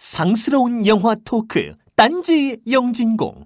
상스러운 0.00 0.86
영화 0.86 1.14
토크 1.26 1.74
딴지 1.94 2.56
영진공 2.70 3.44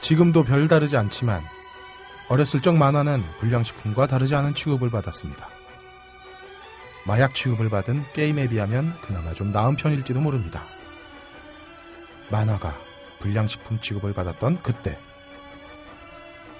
지금도 0.00 0.44
별다르지 0.44 0.96
않지만 0.96 1.42
어렸을 2.28 2.62
적 2.62 2.76
만화는 2.76 3.20
불량식품과 3.40 4.06
다르지 4.06 4.36
않은 4.36 4.54
취급을 4.54 4.90
받았습니다. 4.90 5.48
마약 7.04 7.34
취급을 7.34 7.68
받은 7.68 8.04
게임에 8.12 8.48
비하면 8.48 8.94
그나마 9.02 9.32
좀 9.32 9.50
나은 9.50 9.74
편일지도 9.74 10.20
모릅니다. 10.20 10.62
만화가 12.30 12.76
불량식품 13.18 13.80
취급을 13.80 14.12
받았던 14.12 14.62
그때 14.62 14.96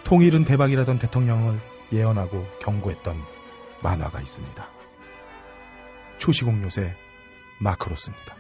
통일은 0.03 0.45
대박이라던 0.45 0.99
대통령을 0.99 1.61
예언하고 1.93 2.45
경고했던 2.61 3.40
만화가 3.83 4.21
있습니다. 4.21 4.69
초시공 6.19 6.63
요새 6.63 6.95
마크로스입니다. 7.61 8.37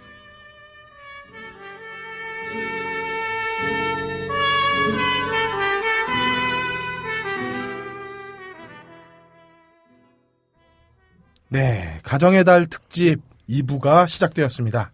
네, 11.48 11.98
가정의 12.04 12.44
달 12.44 12.66
특집 12.66 13.20
2부가 13.48 14.06
시작되었습니다. 14.06 14.92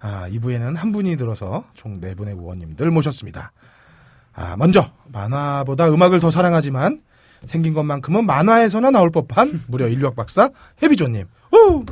아, 0.00 0.28
2부에는 0.30 0.74
한 0.74 0.90
분이 0.90 1.16
들어서 1.16 1.64
총 1.74 2.00
4분의 2.00 2.28
의원님들 2.38 2.90
모셨습니다. 2.90 3.52
아, 4.32 4.56
먼저 4.56 4.90
만화보다 5.06 5.88
음악을 5.92 6.18
더 6.20 6.30
사랑하지만 6.30 7.02
생긴 7.44 7.74
것만큼은 7.74 8.24
만화에서나 8.26 8.90
나올 8.90 9.10
법한 9.10 9.62
무려 9.68 9.88
인류학 9.88 10.16
박사 10.16 10.50
해비조님. 10.82 11.24
우! 11.52 11.84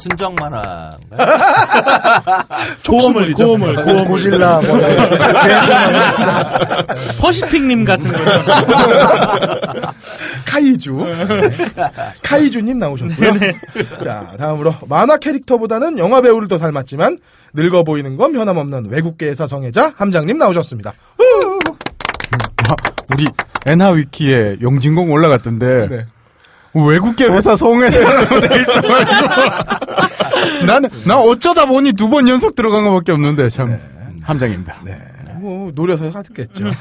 순정 0.00 0.34
만화인가요? 0.34 0.98
고어물, 2.84 3.32
고어물, 3.34 3.74
고어물. 3.76 4.04
고질라 4.06 4.60
뭐 4.62 4.76
퍼시픽님 7.20 7.84
같은 7.84 8.10
거. 8.10 8.18
카이주. 10.44 10.92
네. 10.94 11.50
카이주님 12.24 12.78
나오셨고요. 12.78 13.32
자, 14.02 14.26
다음으로 14.38 14.74
만화 14.88 15.16
캐릭터보다는 15.18 15.98
영화 15.98 16.20
배우를 16.20 16.48
더 16.48 16.58
닮았지만 16.58 17.18
늙어 17.54 17.84
보이는 17.84 18.16
건 18.16 18.32
변함없는 18.32 18.86
외국계에서 18.90 19.46
성애자 19.46 19.92
함장님 19.96 20.36
나오셨습니다. 20.36 20.94
우리 23.10 23.26
엔하 23.66 23.90
위키에 23.90 24.56
영진공 24.62 25.10
올라갔던데 25.10 25.88
네. 25.88 26.06
외국계 26.74 27.26
회사 27.26 27.54
성회사라고 27.56 28.40
돼 28.40 28.56
있어가지고 28.56 30.66
나는 30.66 30.88
나 31.06 31.18
어쩌다 31.18 31.66
보니 31.66 31.92
두 31.92 32.08
번 32.08 32.28
연속 32.28 32.54
들어간 32.54 32.84
것밖에 32.84 33.12
없는데 33.12 33.48
참 33.50 33.78
함장입니다. 34.22 34.80
네. 34.84 34.98
뭐 35.36 35.72
노려서 35.74 36.08
하겠죠. 36.08 36.68
예. 36.68 36.72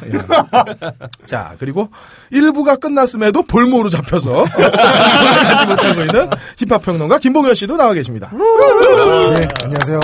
자, 1.26 1.56
그리고 1.58 1.90
1부가 2.32 2.80
끝났음에도 2.80 3.42
볼모로 3.42 3.90
잡혀서 3.90 4.46
도착하지 4.54 5.66
못하고 5.66 6.02
있는 6.02 6.30
힙합 6.58 6.84
평론가 6.84 7.18
김봉현 7.18 7.56
씨도 7.56 7.76
나와 7.76 7.94
계십니다. 7.94 8.30
네, 8.32 9.48
안녕하세요. 9.64 10.00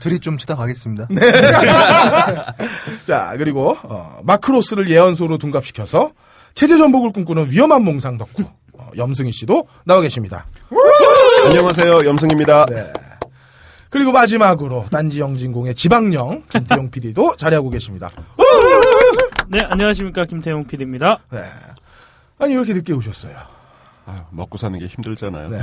드립 0.00 0.22
좀 0.22 0.38
치다 0.38 0.56
가겠습니다. 0.56 1.08
자, 3.04 3.34
그리고 3.38 3.76
어, 3.82 4.20
마크로스를 4.22 4.88
예언소로 4.90 5.38
둔갑시켜서 5.38 6.12
체제 6.54 6.76
전복을 6.76 7.12
꿈꾸는 7.12 7.50
위험한 7.50 7.82
몽상 7.84 8.18
덕후 8.18 8.44
어, 8.74 8.90
염승희 8.96 9.32
씨도 9.32 9.66
나와 9.84 10.00
계십니다. 10.00 10.46
안녕하세요, 11.44 12.04
염승입니다. 12.04 12.66
네. 12.66 12.92
그리고 13.90 14.12
마지막으로 14.12 14.86
딴지 14.90 15.20
영진공의 15.20 15.74
지방령 15.74 16.44
김태용 16.50 16.90
PD도 16.90 17.36
자리하고 17.36 17.70
계십니다. 17.70 18.08
네, 19.48 19.60
안녕하십니까. 19.64 20.26
김태용 20.26 20.66
PD입니다. 20.66 21.20
네. 21.30 21.42
아니 22.38 22.52
왜 22.52 22.58
이렇게 22.58 22.74
늦게 22.74 22.92
오셨어요? 22.92 23.34
아유, 24.06 24.20
먹고 24.30 24.58
사는 24.58 24.78
게 24.78 24.86
힘들잖아요. 24.86 25.48
네. 25.48 25.60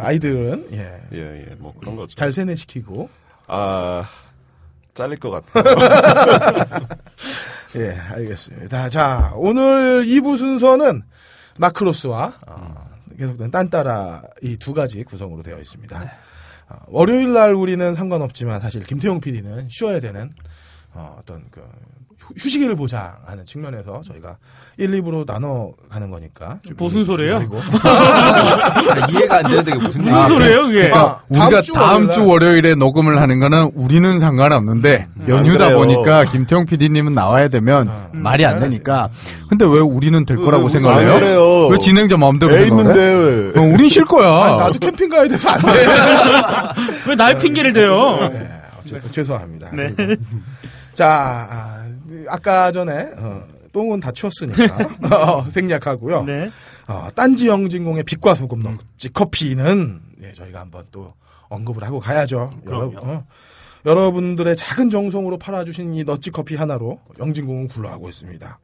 아이들은 0.00 0.68
예, 0.72 1.00
예, 1.12 1.46
예, 1.50 1.54
뭐 1.58 1.74
그런 1.78 1.96
거죠. 1.96 2.14
잘 2.14 2.32
세뇌시키고 2.32 3.08
아, 3.48 4.04
잘릴 4.94 5.18
것 5.18 5.30
같아요. 5.30 5.64
예, 7.76 7.90
알겠습니다. 7.92 8.88
자, 8.88 9.32
오늘 9.36 10.04
2부 10.04 10.38
순서는 10.38 11.02
마크로스와 11.58 12.32
어, 12.48 12.88
계속된 13.18 13.50
딴따라 13.50 14.22
이 14.42 14.56
두 14.56 14.74
가지 14.74 15.02
구성으로 15.04 15.42
되어 15.42 15.58
있습니다. 15.58 16.12
어, 16.68 16.76
월요일 16.88 17.32
날 17.32 17.54
우리는 17.54 17.94
상관없지만 17.94 18.60
사실 18.60 18.82
김태용 18.84 19.20
PD는 19.20 19.68
쉬어야 19.68 20.00
되는 20.00 20.30
어, 20.92 21.16
어떤 21.20 21.44
그 21.50 21.62
휴- 22.18 22.34
휴식일을 22.36 22.76
보장하는 22.76 23.44
측면에서 23.44 24.02
저희가 24.06 24.36
1, 24.76 24.90
2부로 24.90 25.24
나눠 25.26 25.72
가는 25.88 26.10
거니까 26.10 26.58
좀 26.66 26.74
무슨 26.76 27.04
소리예요? 27.04 27.42
이해가 29.10 29.36
안 29.38 29.42
되는데 29.44 29.74
무슨 29.76 30.02
무슨 30.02 30.04
얘기예요? 30.06 30.26
소리예요, 30.26 30.62
그게? 30.66 30.90
아, 30.94 31.16
우리가 31.28 31.60
주 31.62 31.72
다음 31.72 31.92
월요일 31.92 32.12
주날 32.12 32.28
월요일에 32.28 32.74
녹음을 32.74 33.20
하는 33.20 33.38
거는 33.38 33.70
우리는 33.74 34.18
상관없는데 34.18 35.06
연휴다 35.28 35.66
그래요. 35.66 35.78
보니까 35.78 36.24
김태형 36.24 36.66
PD님은 36.66 37.14
나와야 37.14 37.48
되면 37.48 37.90
말이 38.12 38.44
안 38.44 38.58
되니까. 38.58 39.10
근데 39.48 39.64
왜 39.64 39.78
우리는 39.78 40.24
될 40.26 40.36
거라고 40.38 40.64
안 40.64 40.68
생각해요? 40.70 41.14
그래요. 41.14 41.68
왜 41.68 41.78
진행자 41.78 42.16
마음대로 42.16 42.54
애 42.56 42.64
생각해? 42.64 42.90
있는데. 42.90 43.60
어, 43.60 43.62
우린 43.62 43.88
쉴 43.88 44.04
거야. 44.04 44.28
아, 44.28 44.56
나도 44.56 44.78
캠핑 44.80 45.08
가야 45.08 45.28
돼서 45.28 45.50
안 45.50 45.60
돼. 45.62 45.72
왜 47.08 47.14
날 47.14 47.38
핑계를 47.38 47.72
대요? 47.72 48.18
네, 48.32 48.50
어쨌든 48.80 49.10
죄송합니다. 49.12 49.70
네. 49.72 49.86
자, 50.94 51.86
아, 52.28 52.38
까 52.38 52.72
전에 52.72 53.10
어, 53.16 53.46
똥은 53.72 54.00
다 54.00 54.12
치웠으니까 54.12 54.64
어, 55.10 55.50
생략하고요. 55.50 56.24
네. 56.24 56.50
어, 56.86 57.08
딴지 57.14 57.48
영진공의 57.48 58.04
빛과 58.04 58.34
소금 58.34 58.62
넣지 58.62 59.12
커피는 59.12 60.00
예, 60.22 60.32
저희가 60.32 60.60
한번 60.60 60.84
또 60.90 61.12
언급을 61.48 61.82
하고 61.84 62.00
가야죠. 62.00 62.50
여러, 62.66 62.92
어, 63.02 63.26
여러분들의 63.84 64.56
작은 64.56 64.90
정성으로 64.90 65.38
팔아주신 65.38 65.94
이 65.94 66.04
너치 66.04 66.30
커피 66.30 66.56
하나로 66.56 67.00
영진공은 67.18 67.68
굴러가고 67.68 68.08
있습니다. 68.08 68.58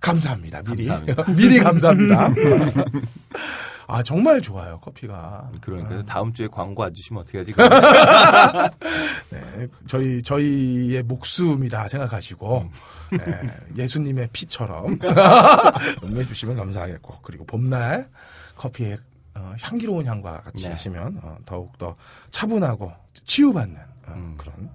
감사합니다. 0.00 0.62
미리 0.62 0.86
감사합니다. 0.86 1.24
미리 1.32 1.58
감사합니다. 1.58 2.34
아 3.92 4.02
정말 4.02 4.40
좋아요 4.40 4.80
커피가. 4.80 5.50
그러니까 5.60 6.02
다음 6.04 6.32
주에 6.32 6.48
광고 6.48 6.82
안 6.82 6.92
주시면 6.92 7.22
어떻게 7.22 7.38
하지? 7.38 7.52
네, 9.30 9.68
저희 9.86 10.22
저희의 10.22 11.02
목숨이다 11.02 11.88
생각하시고 11.88 12.70
예, 13.14 13.82
예수님의 13.82 14.30
피처럼 14.32 14.98
응해 16.02 16.24
주시면 16.24 16.56
감사하겠고 16.56 17.18
그리고 17.22 17.44
봄날 17.44 18.08
커피의 18.56 18.96
어, 19.34 19.54
향기로운 19.60 20.06
향과 20.06 20.40
같이 20.42 20.64
네. 20.64 20.70
하시면 20.70 21.20
어, 21.22 21.36
더욱 21.44 21.76
더 21.78 21.94
차분하고 22.30 22.92
치유받는 23.24 23.76
어, 24.08 24.12
음. 24.14 24.34
그런 24.38 24.70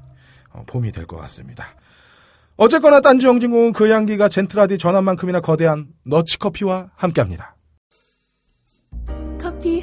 어, 0.51 0.63
봄이 0.67 0.91
될 0.91 1.07
것 1.07 1.17
같습니다. 1.17 1.65
어쨌거나 2.55 3.01
딴지 3.01 3.25
영진공은 3.25 3.73
그 3.73 3.91
향기가 3.91 4.29
젠틀하디 4.29 4.77
전함만큼이나 4.79 5.41
거대한 5.41 5.87
너치 6.03 6.37
커피와 6.39 6.89
함께합니다. 6.95 7.56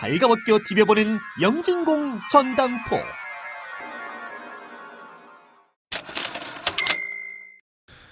발가벗겨 0.00 0.60
디벼보는 0.66 1.18
영진공 1.42 2.20
전당포 2.32 2.96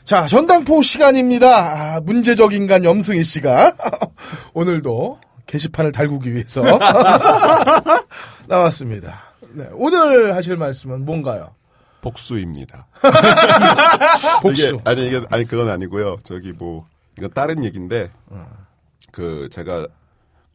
자, 0.05 0.27
전당포 0.27 0.83
시간입니다. 0.83 1.49
아, 1.97 2.01
문제적 2.01 2.53
인간 2.53 2.85
염승희 2.85 3.25
씨가 3.25 3.75
오늘도 4.53 5.19
게시판을 5.47 5.93
달구기 5.93 6.33
위해서 6.35 6.63
나왔습니다. 8.47 9.23
네, 9.53 9.67
오늘 9.73 10.35
하실 10.35 10.59
말씀은 10.59 11.07
뭔가요? 11.07 11.55
복수입니다. 12.03 12.87
복수. 14.43 14.67
이게, 14.67 14.81
아니, 14.85 15.07
이게, 15.07 15.23
아니, 15.31 15.47
그건 15.47 15.71
아니고요. 15.71 16.19
저기 16.23 16.53
뭐, 16.53 16.85
이건 17.19 17.31
다른 17.33 17.65
얘기인데, 17.65 18.11
그 19.11 19.49
제가 19.51 19.89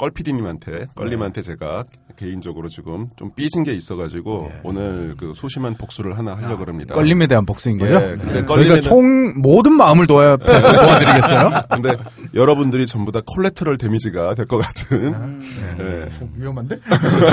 껄피디님한테 0.08 0.88
껄림한테 0.96 1.42
제가 1.42 1.86
개인적으로 2.18 2.68
지금 2.70 3.08
좀 3.16 3.32
삐진 3.36 3.64
게 3.64 3.74
있어가지고 3.74 4.52
오늘 4.64 5.16
그 5.18 5.32
소심한 5.34 5.76
복수를 5.76 6.18
하나 6.18 6.36
하려고 6.36 6.58
그럽니다. 6.58 6.94
껄림에 6.94 7.26
대한 7.28 7.46
복수인 7.46 7.78
거죠? 7.80 7.96
예, 7.96 8.18
근데 8.18 8.46
저희가 8.46 8.76
껄림에는- 8.76 8.84
총 8.84 9.42
모든 9.42 9.72
마음을 9.74 10.06
도와, 10.06 10.36
도와드리겠어요? 10.44 11.50
근데 11.72 11.96
여러분들이 12.34 12.86
전부 12.86 13.12
다 13.14 13.22
콜레트럴 13.26 13.78
데미지가 13.78 14.36
될 14.36 14.46
것 14.46 14.58
같은. 14.58 15.40
예. 15.80 16.12
위험한데? 16.36 16.80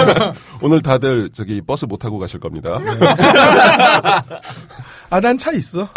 오늘 0.62 0.80
다들 0.80 1.28
저기 1.34 1.60
버스 1.60 1.84
못 1.86 1.98
타고 1.98 2.18
가실 2.18 2.38
겁니다. 2.40 2.80
아, 5.10 5.20
난 5.20 5.36
차 5.36 5.50
있어. 5.52 5.88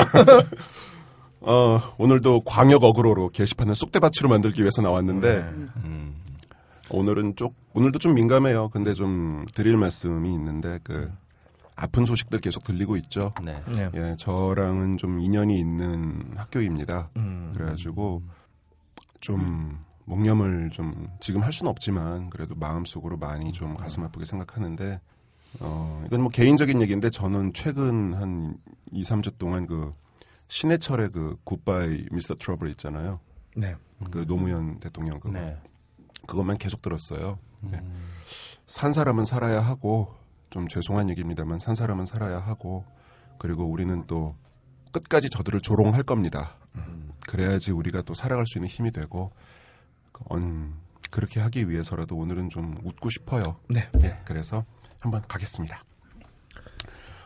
어, 1.45 1.79
오늘도 1.97 2.41
광역 2.45 2.83
어그로로 2.83 3.29
게시판을 3.29 3.75
쑥대밭으로 3.75 4.29
만들기 4.29 4.61
위해서 4.61 4.81
나왔는데, 4.81 5.27
음, 5.83 6.12
오늘은 6.93 7.35
쪽, 7.35 7.55
오늘도 7.73 7.97
좀 7.97 8.13
민감해요. 8.13 8.69
근데 8.69 8.93
좀 8.93 9.45
드릴 9.55 9.77
말씀이 9.77 10.31
있는데, 10.31 10.79
그, 10.83 11.11
아픈 11.75 12.05
소식들 12.05 12.39
계속 12.39 12.63
들리고 12.63 12.97
있죠. 12.97 13.33
네. 13.43 13.63
네. 13.67 13.89
예, 13.95 14.15
저랑은 14.19 14.97
좀 14.97 15.19
인연이 15.19 15.57
있는 15.57 16.33
학교입니다. 16.35 17.09
음. 17.17 17.51
그래가지고, 17.55 18.21
좀, 19.21 19.79
묵념을 20.05 20.69
좀, 20.69 21.07
지금 21.19 21.41
할 21.41 21.51
수는 21.51 21.71
없지만, 21.71 22.29
그래도 22.29 22.53
마음속으로 22.53 23.17
많이 23.17 23.51
좀 23.53 23.73
가슴 23.73 24.03
아프게 24.03 24.25
생각하는데, 24.25 25.01
어, 25.61 26.03
이건 26.05 26.21
뭐 26.21 26.29
개인적인 26.29 26.79
얘기인데, 26.79 27.09
저는 27.09 27.53
최근 27.53 28.13
한 28.13 28.55
2, 28.91 29.01
3주 29.01 29.39
동안 29.39 29.65
그, 29.65 29.91
신해철의 30.47 31.09
그 31.09 31.37
굿바이 31.43 32.05
미스터 32.11 32.35
트러블 32.35 32.69
있잖아요. 32.69 33.19
네. 33.55 33.75
그 34.11 34.27
노무현 34.27 34.79
대통령 34.79 35.19
그거. 35.19 35.39
네. 35.39 35.57
그것만 36.27 36.57
계속 36.57 36.81
들었어요. 36.81 37.39
네. 37.61 37.81
산 38.67 38.93
사람은 38.93 39.25
살아야 39.25 39.61
하고 39.61 40.15
좀 40.49 40.67
죄송한 40.67 41.09
얘기입니다만 41.09 41.59
산 41.59 41.75
사람은 41.75 42.05
살아야 42.05 42.39
하고 42.39 42.85
그리고 43.37 43.65
우리는 43.65 44.05
또 44.07 44.35
끝까지 44.91 45.29
저들을 45.29 45.61
조롱할 45.61 46.03
겁니다. 46.03 46.55
그래야지 47.27 47.71
우리가 47.71 48.01
또 48.03 48.13
살아갈 48.13 48.45
수 48.45 48.57
있는 48.57 48.69
힘이 48.69 48.91
되고 48.91 49.31
음, 50.31 50.79
그렇게 51.09 51.39
하기 51.39 51.69
위해서라도 51.69 52.15
오늘은 52.15 52.49
좀 52.49 52.75
웃고 52.83 53.09
싶어요. 53.09 53.57
네. 53.69 53.89
예, 54.01 54.19
그래서 54.25 54.65
한번 55.01 55.23
가겠습니다. 55.27 55.83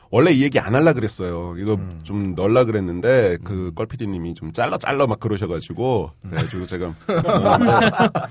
원래 0.10 0.32
이 0.32 0.42
얘기 0.44 0.60
안 0.60 0.74
할라 0.76 0.94
그랬어요. 0.94 1.56
이거 1.58 1.74
음. 1.74 2.00
좀 2.04 2.34
넣을라 2.36 2.64
그랬는데 2.66 3.38
그 3.44 3.72
껄피디님이 3.76 4.34
좀 4.34 4.52
잘라 4.52 4.78
잘라 4.78 5.06
막 5.08 5.20
그러셔가지고 5.20 6.12
음. 6.26 6.30
그래가지고 6.30 6.66
제가 6.66 6.94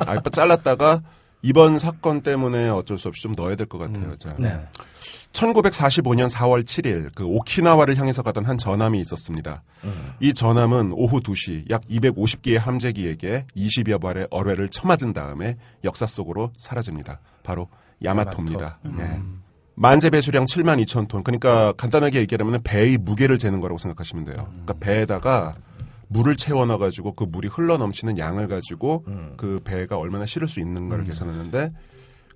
아 0.06 0.20
잘랐다가 0.32 1.02
이번 1.42 1.78
사건 1.78 2.22
때문에 2.22 2.68
어쩔 2.70 2.98
수 2.98 3.08
없이 3.08 3.22
좀 3.22 3.32
넣어야 3.36 3.54
될 3.56 3.66
것 3.66 3.78
같아요. 3.78 4.16
자, 4.16 4.34
네. 4.38 4.58
1945년 5.32 6.30
4월 6.30 6.64
7일 6.64 7.10
그 7.14 7.24
오키나와를 7.24 7.96
향해서 7.98 8.22
가던 8.22 8.44
한 8.46 8.56
전함이 8.56 8.98
있었습니다. 9.02 9.62
이 10.20 10.32
전함은 10.32 10.92
오후 10.94 11.20
2시 11.20 11.70
약 11.70 11.82
250기의 11.88 12.58
함재기에게 12.58 13.44
20여 13.54 14.00
발의 14.00 14.28
어뢰를 14.30 14.70
쳐맞은 14.70 15.12
다음에 15.12 15.56
역사 15.84 16.06
속으로 16.06 16.52
사라집니다. 16.56 17.20
바로 17.42 17.68
야마토입니다. 18.02 18.78
예. 18.98 19.20
만재 19.76 20.10
배수량 20.10 20.46
7만 20.46 20.82
2천 20.84 21.06
톤. 21.08 21.22
그러니까 21.22 21.72
간단하게 21.74 22.20
얘기하면 22.20 22.62
배의 22.62 22.98
무게를 22.98 23.38
재는 23.38 23.60
거라고 23.60 23.78
생각하시면 23.78 24.24
돼요. 24.24 24.48
그러니까 24.50 24.74
배에다가 24.80 25.54
물을 26.08 26.36
채워 26.36 26.66
넣어 26.66 26.78
가지고 26.78 27.14
그 27.14 27.24
물이 27.24 27.48
흘러 27.48 27.76
넘치는 27.76 28.18
양을 28.18 28.48
가지고 28.48 29.04
그 29.36 29.60
배가 29.64 29.98
얼마나 29.98 30.24
실을 30.24 30.48
수 30.48 30.60
있는가를 30.60 31.04
계산하는데 31.04 31.70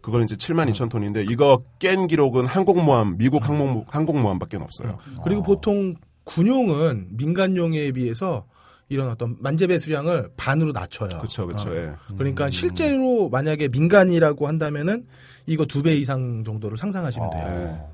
그걸 0.03 0.23
이제 0.23 0.35
7만 0.35 0.71
2천 0.71 0.91
톤인데 0.91 1.25
이거 1.31 1.63
깬 1.79 2.07
기록은 2.07 2.47
항공모함 2.47 3.17
미국 3.17 3.49
항공 3.49 3.85
항공모함밖에 3.89 4.57
없어요. 4.57 4.99
그리고 5.25 5.43
보통 5.43 5.95
군용은 6.25 7.09
민간용에 7.13 7.93
비해서 7.93 8.45
이런 8.89 9.09
어떤 9.09 9.37
만재배 9.39 9.79
수량을 9.79 10.31
반으로 10.37 10.73
낮춰요. 10.73 11.19
그렇죠, 11.19 11.47
그렇죠. 11.47 11.71
어. 11.71 11.77
예. 11.77 11.93
그러니까 12.17 12.51
실제로 12.51 13.29
만약에 13.29 13.69
민간이라고 13.69 14.49
한다면은 14.49 15.07
이거 15.51 15.65
두 15.67 15.83
배 15.83 15.97
이상 15.97 16.45
정도를 16.45 16.77
상상하시면 16.77 17.31
돼요. 17.31 17.47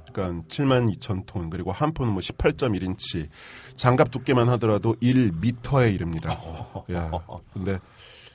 예. 0.07 0.13
그러니까 0.13 0.45
7만 0.49 0.95
2천 0.97 1.23
톤 1.27 1.49
그리고 1.49 1.73
한 1.73 1.93
폰은 1.95 2.13
뭐 2.13 2.21
18.1인치 2.21 3.29
장갑 3.77 4.11
두께만 4.11 4.49
하더라도 4.51 4.95
1미터에 4.97 5.95
이릅니다. 5.95 6.39
야, 6.93 7.11
근데 7.55 7.79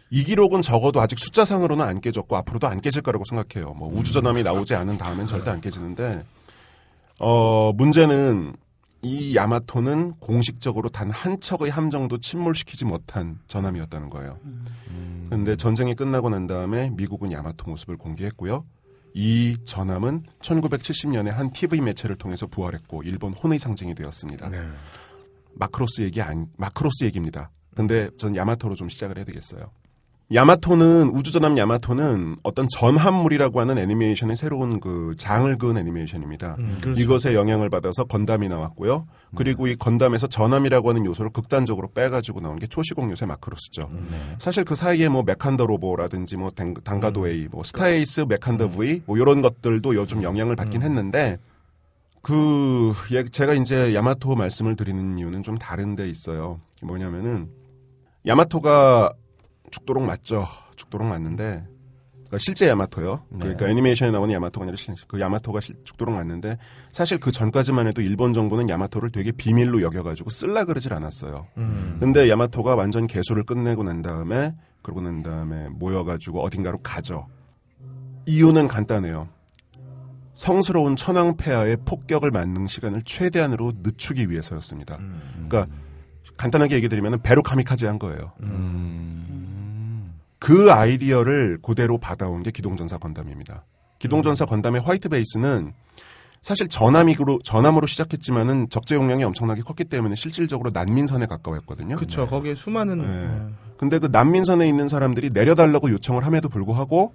이 0.10 0.24
기록은 0.24 0.62
적어도 0.64 1.02
아직 1.02 1.20
숫자상으로는 1.20 1.86
안 1.86 2.02
깨졌고 2.02 2.36
앞으로도 2.36 2.68
안 2.68 2.82
깨질 2.82 3.02
거라고 3.04 3.24
생각해요. 3.26 3.74
뭐 3.76 3.94
우주전함이 3.94 4.42
나오지 4.44 4.74
않은 4.74 4.98
다음엔 4.98 5.28
절대 5.28 5.52
안 5.52 5.62
깨지는데 5.62 6.24
어 7.20 7.72
문제는 7.74 8.56
이 9.04 9.36
야마토는 9.36 10.14
공식적으로 10.20 10.90
단 10.90 11.12
한 11.12 11.40
척의 11.40 11.70
함정도 11.72 12.18
침몰시키지 12.18 12.86
못한 12.86 13.40
전함이었다는 13.48 14.10
거예요. 14.10 14.38
그런데 15.28 15.56
전쟁이 15.56 15.94
끝나고 15.96 16.30
난 16.30 16.48
다음에 16.48 16.90
미국은 16.90 17.32
야마토 17.32 17.70
모습을 17.70 17.98
공개했고요. 17.98 18.66
이 19.14 19.58
전함은 19.66 20.24
1970년에 20.40 21.30
한 21.30 21.52
TV 21.52 21.82
매체를 21.82 22.18
통해서 22.18 22.48
부활했고 22.48 23.04
일본 23.04 23.34
혼의 23.34 23.60
상징이 23.60 23.96
되었습니다. 23.96 24.50
네. 24.50 24.58
마크로스 25.54 26.02
얘기 26.02 26.22
아니 26.22 26.46
마크로스 26.58 27.04
얘기입니다. 27.06 27.52
근데 27.76 28.10
전 28.18 28.36
야마토로 28.36 28.76
좀 28.76 28.90
시작을 28.90 29.18
해야 29.18 29.26
되겠어요. 29.26 29.72
야마토는 30.34 31.10
우주전함 31.10 31.58
야마토는 31.58 32.38
어떤 32.44 32.68
전함물이라고 32.70 33.60
하는 33.60 33.78
애니메이션의 33.78 34.38
새로운 34.38 34.80
그 34.80 35.14
장을 35.18 35.58
그은 35.58 35.78
애니메이션입니다. 35.78 36.56
음, 36.60 36.78
그렇죠. 36.82 37.02
이것에 37.02 37.36
영향을 37.36 37.70
받아서 37.70 38.06
건담이 38.06 38.48
나왔고요. 38.48 39.08
그리고 39.36 39.68
이 39.68 39.76
건담에서 39.76 40.28
전함이라고 40.28 40.90
하는 40.90 41.06
요소를 41.06 41.32
극단적으로 41.32 41.90
빼가지고 41.94 42.40
나온 42.40 42.58
게 42.60 42.68
초시공 42.68 43.10
요새 43.12 43.26
마크로스죠. 43.26 43.90
음. 43.92 44.36
사실 44.40 44.64
그 44.64 44.76
사이에 44.76 45.10
뭐 45.10 45.24
메칸더 45.24 45.66
로보라든지 45.66 46.38
뭐 46.38 46.50
당- 46.52 46.74
단가드 46.76 47.28
A, 47.28 47.50
뭐 47.52 47.64
스타에이스, 47.64 48.22
메칸더 48.30 48.70
V 48.72 49.02
뭐 49.06 49.18
이런 49.18 49.42
것들도 49.42 49.96
요즘 49.96 50.24
영향을 50.24 50.56
받긴 50.56 50.82
했는데 50.82 51.40
그 52.22 52.94
예, 53.12 53.24
제가 53.28 53.54
이제 53.56 53.94
야마토 53.94 54.36
말씀을 54.36 54.76
드리는 54.78 55.18
이유는 55.18 55.44
좀 55.44 55.58
다른 55.58 55.96
데 55.98 56.08
있어요. 56.10 56.62
뭐냐면은 56.82 57.50
야마토가 58.26 59.12
죽도록 59.72 60.04
맞죠. 60.04 60.46
죽도록 60.76 61.08
맞는데 61.08 61.66
그러니까 62.14 62.38
실제 62.38 62.68
야마토요. 62.70 63.26
그러니까 63.40 63.68
애니메이션에 63.68 64.12
나오는 64.12 64.34
야마토가 64.34 64.64
아니라 64.64 64.78
실- 64.78 64.96
그 65.08 65.20
야마토가 65.20 65.60
실- 65.60 65.76
죽도록 65.84 66.16
맞는데 66.16 66.58
사실 66.94 67.20
그 67.20 67.32
전까지만 67.32 67.88
해도 67.88 68.02
일본 68.02 68.32
정부는 68.34 68.70
야마토를 68.70 69.12
되게 69.12 69.32
비밀로 69.32 69.82
여겨가지고 69.82 70.30
쓸라 70.30 70.64
그러질 70.66 70.94
않았어요. 70.94 71.48
음. 71.58 71.98
근데 72.00 72.30
야마토가 72.30 72.76
완전 72.76 73.06
개수를 73.08 73.44
끝내고 73.44 73.84
난 73.84 74.02
다음에 74.02 74.56
그러고 74.82 75.02
난 75.02 75.24
다음에 75.24 75.68
모여가지고 75.70 76.42
어딘가로 76.42 76.80
가죠. 76.84 77.28
이유는 78.28 78.68
간단해요. 78.68 79.28
성스러운 80.34 80.96
천황폐하의 80.96 81.78
폭격을 81.86 82.32
맞는 82.32 82.68
시간을 82.68 83.02
최대한으로 83.04 83.74
늦추기 83.84 84.30
위해서였습니다. 84.30 84.98
그러니까 85.48 85.68
간단하게 86.38 86.76
얘기 86.76 86.88
드리면 86.90 87.22
배로 87.22 87.44
카미카제 87.44 87.86
한 87.86 88.00
거예요. 88.00 88.32
그 90.42 90.72
아이디어를 90.72 91.60
그대로 91.62 92.00
받아온 92.00 92.42
게 92.42 92.50
기동전사 92.50 92.98
건담입니다. 92.98 93.64
기동전사 94.00 94.46
건담의 94.46 94.82
화이트 94.82 95.10
베이스는 95.10 95.72
사실 96.42 96.68
전함으로 96.68 97.38
전함으로 97.44 97.86
시작했지만은 97.86 98.68
적재 98.72 98.96
용량이 98.96 99.24
엄청나게 99.24 99.62
컸기 99.62 99.84
때문에 99.86 100.16
실질적으로 100.16 100.72
난민선에 100.72 101.28
가까웠거든요. 101.28 101.96
그렇죠. 101.96 102.26
거기에 102.26 102.56
수많은 102.56 102.98
네. 102.98 103.06
네. 103.06 103.54
근데 103.78 104.00
그 104.00 104.08
난민선에 104.08 104.68
있는 104.68 104.88
사람들이 104.88 105.30
내려달라고 105.30 105.92
요청을 105.92 106.26
함에도 106.26 106.50
불구하고 106.50 107.14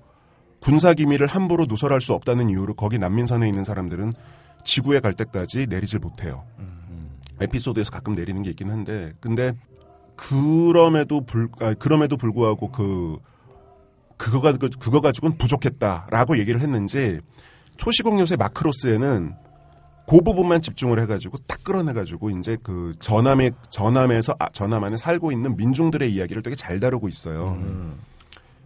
군사 0.61 0.95
기밀을 0.95 1.27
함부로 1.27 1.67
누설할 1.69 2.01
수 2.01 2.13
없다는 2.13 2.49
이유로 2.49 2.75
거기 2.75 3.01
난민선에 3.01 3.49
있는 3.49 3.65
사람들은 3.65 4.13
지구에 4.63 5.01
갈 5.01 5.15
때까지 5.15 5.67
내리질 5.69 5.99
못해요. 5.99 6.45
에피소드에서 7.41 7.91
가끔 7.91 8.13
내리는 8.13 8.41
게 8.45 8.51
있긴 8.51 8.71
한데, 8.71 9.15
근데 9.21 9.53
그럼에도 10.17 11.21
불 11.25 11.49
아, 11.61 11.75
그럼에도 11.75 12.17
불구하고 12.17 12.71
그 12.71 13.19
그거가 14.17 14.53
그- 14.53 14.71
그거 14.71 15.01
가지고는 15.01 15.37
부족했다라고 15.39 16.39
얘기를 16.39 16.61
했는지 16.61 17.21
초시공 17.77 18.19
요새 18.21 18.37
마크로스에는 18.37 19.35
그 20.09 20.21
부분만 20.21 20.63
집중을 20.63 21.01
해가지고 21.03 21.39
딱 21.47 21.63
끌어내가지고 21.65 22.31
이제 22.31 22.57
그 22.63 22.95
전함의 23.01 23.53
전함에서 23.71 24.37
아, 24.39 24.49
전함 24.51 24.85
안에 24.85 24.97
살고 24.97 25.33
있는 25.33 25.57
민중들의 25.57 26.13
이야기를 26.15 26.43
되게 26.43 26.57
잘 26.57 26.81
다루고 26.81 27.09
있어요. 27.09 27.57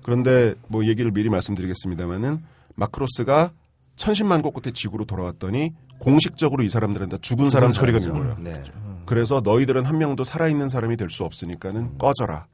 그런데 0.02 0.54
뭐 0.68 0.84
얘기를 0.84 1.10
미리 1.10 1.28
말씀드리겠습니다만은 1.30 2.42
마크로스가 2.76 3.52
천신만고 3.96 4.52
끝에 4.52 4.72
지구로 4.72 5.04
돌아왔더니 5.04 5.74
공식적으로 5.98 6.62
이 6.62 6.70
사람들한테 6.70 7.18
죽은 7.18 7.50
사람 7.50 7.72
처리가 7.72 7.98
된 7.98 8.12
거예요. 8.12 8.36
네. 8.40 8.62
그래서 9.06 9.40
너희들은 9.42 9.84
한 9.86 9.98
명도 9.98 10.24
살아있는 10.24 10.68
사람이 10.68 10.96
될 10.96 11.10
수 11.10 11.24
없으니까는 11.24 11.98
꺼져라. 11.98 12.46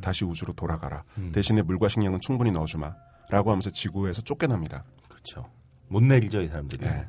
다시 0.00 0.24
우주로 0.24 0.52
돌아가라. 0.52 1.04
대신에 1.32 1.62
물과 1.62 1.88
식량은 1.88 2.18
충분히 2.20 2.50
넣어주마. 2.50 2.94
라고 3.30 3.50
하면서 3.50 3.70
지구에서 3.70 4.22
쫓겨납니다. 4.22 4.84
그렇죠. 5.08 5.46
못 5.88 6.02
내리죠 6.02 6.40
이 6.42 6.48
사람들이. 6.48 6.84
네. 6.84 7.06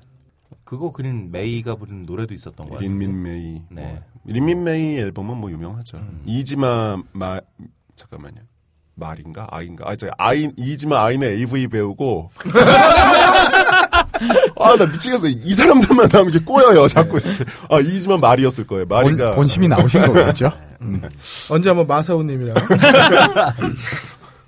그거 0.63 0.91
그린 0.91 1.31
메이가 1.31 1.75
부른 1.75 2.03
노래도 2.05 2.33
있었던 2.33 2.65
거 2.67 2.73
같아요. 2.73 2.87
린민 2.87 3.21
메이. 3.21 3.61
네. 3.69 3.81
뭐, 3.83 4.01
린민 4.25 4.63
메이 4.63 4.97
앨범은 4.97 5.37
뭐 5.37 5.51
유명하죠. 5.51 5.99
이지마 6.25 6.97
마 7.11 7.39
잠깐만요. 7.95 8.41
말인가 8.95 9.47
아인가 9.51 9.89
아 9.89 9.95
저 9.97 10.09
아인 10.17 10.53
이지마 10.55 11.03
아인의 11.03 11.37
AV 11.39 11.67
배우고 11.67 12.31
아 14.59 14.75
나 14.75 14.85
미치겠어 14.85 15.27
이 15.27 15.53
사람들만 15.53 16.09
나오면 16.11 16.31
이렇게 16.33 16.45
꼬여요 16.45 16.87
자꾸 16.87 17.17
이렇게 17.19 17.43
아 17.69 17.79
이지마 17.79 18.17
말이었을 18.21 18.67
거예요 18.67 18.87
본, 18.87 18.97
말인가 19.03 19.31
본 19.31 19.47
심이 19.47 19.67
나오신 19.67 20.01
거겠죠? 20.05 20.51
언제 21.49 21.69
한번 21.69 21.87
마사오님이랑 21.87 22.55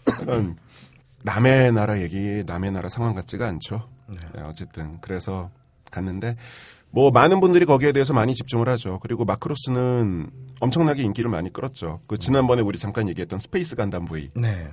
약간 0.07 0.55
남의 1.23 1.71
나라 1.73 1.99
얘기, 2.01 2.43
남의 2.45 2.71
나라 2.71 2.87
상황 2.89 3.13
같지가 3.15 3.47
않죠. 3.47 3.89
네, 4.33 4.41
어쨌든 4.43 4.99
그래서 5.01 5.49
갔는데 5.91 6.37
뭐 6.89 7.11
많은 7.11 7.41
분들이 7.41 7.65
거기에 7.65 7.91
대해서 7.91 8.13
많이 8.13 8.33
집중을 8.33 8.69
하죠. 8.69 8.99
그리고 9.01 9.25
마크로스는 9.25 10.29
엄청나게 10.61 11.03
인기를 11.03 11.29
많이 11.29 11.51
끌었죠. 11.51 11.99
그 12.07 12.17
지난번에 12.17 12.61
우리 12.61 12.77
잠깐 12.77 13.09
얘기했던 13.09 13.39
스페이스 13.39 13.75
간담 13.75 14.05
V. 14.05 14.29
네 14.35 14.49
그 14.49 14.69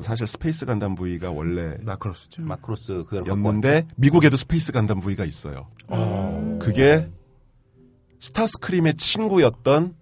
사실 0.00 0.26
스페이스 0.26 0.66
간담 0.66 0.94
V가 0.94 1.30
원래 1.30 1.76
마크로스죠. 1.82 2.42
마크로스 2.42 3.04
그대로 3.04 3.24
갖고 3.24 3.30
였는데 3.48 3.86
미국에도 3.96 4.36
스페이스 4.36 4.72
간담 4.72 5.00
V가 5.00 5.24
있어요. 5.24 5.68
그게 6.60 7.10
스타스크림의 8.20 8.94
친구였던 8.94 9.94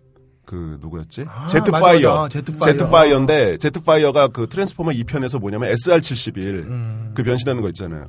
그 0.44 0.78
누구였지? 0.80 1.26
아, 1.28 1.46
제트파이어. 1.46 2.08
맞아, 2.08 2.20
맞아. 2.22 2.28
제트파이어. 2.30 2.72
제트파이어인데 2.72 3.56
제트파이어가 3.58 4.28
그 4.28 4.48
트랜스포머 4.48 4.90
2편에서 4.92 5.38
뭐냐면 5.38 5.70
SR-71 5.74 6.36
음. 6.38 7.12
그 7.14 7.22
변신하는 7.22 7.60
거 7.60 7.68
있잖아요. 7.68 8.06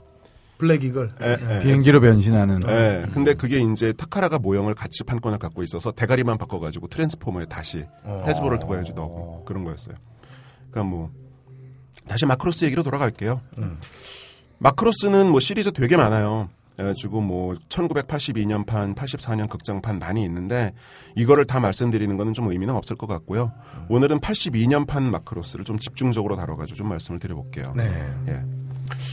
블랙 0.58 0.84
이글. 0.84 1.10
예, 1.22 1.38
예. 1.56 1.60
비행기로 1.60 2.02
변신하는. 2.02 2.62
예. 2.68 3.06
근데 3.14 3.34
그게 3.34 3.60
이제 3.60 3.94
타카라가 3.94 4.40
모형을 4.40 4.74
같이 4.74 5.04
판권을 5.04 5.38
갖고 5.38 5.64
있어서 5.64 5.92
대가리만 5.92 6.38
바꿔가지고 6.38 6.88
트랜스포머에 6.88 7.46
다시 7.46 7.86
어. 8.04 8.24
해즈브로 8.28 8.60
도와야지 8.60 8.94
넣고 8.94 9.44
그런 9.46 9.64
거였어요. 9.64 9.96
그러니까 10.70 10.84
뭐 10.84 11.12
다시 12.10 12.26
마크로스 12.26 12.66
얘기로 12.66 12.84
돌아갈게요. 12.84 13.40
음. 13.60 13.78
마크로스는 14.58 15.30
뭐 15.30 15.40
시리즈 15.40 15.72
되게 15.72 15.96
많아요. 15.96 16.50
그래가지고 16.76 17.22
뭐 17.22 17.56
1982년판, 17.68 18.96
84년 18.96 19.50
극장판 19.50 20.00
많이 20.00 20.24
있는데 20.24 20.74
이거를 21.16 21.46
다 21.46 21.60
말씀드리는 21.60 22.16
거는 22.16 22.34
좀 22.34 22.50
의미는 22.50 22.74
없을 22.74 22.96
것 22.96 23.06
같고요. 23.06 23.52
오늘은 23.90 24.20
82년판 24.20 25.04
마크로스를 25.04 25.66
좀 25.66 25.78
집중적으로 25.78 26.38
다뤄가지고 26.38 26.78
좀 26.78 26.88
말씀을 26.88 27.20
드려볼게요. 27.20 27.74
네. 27.76 27.92
예. 28.30 28.44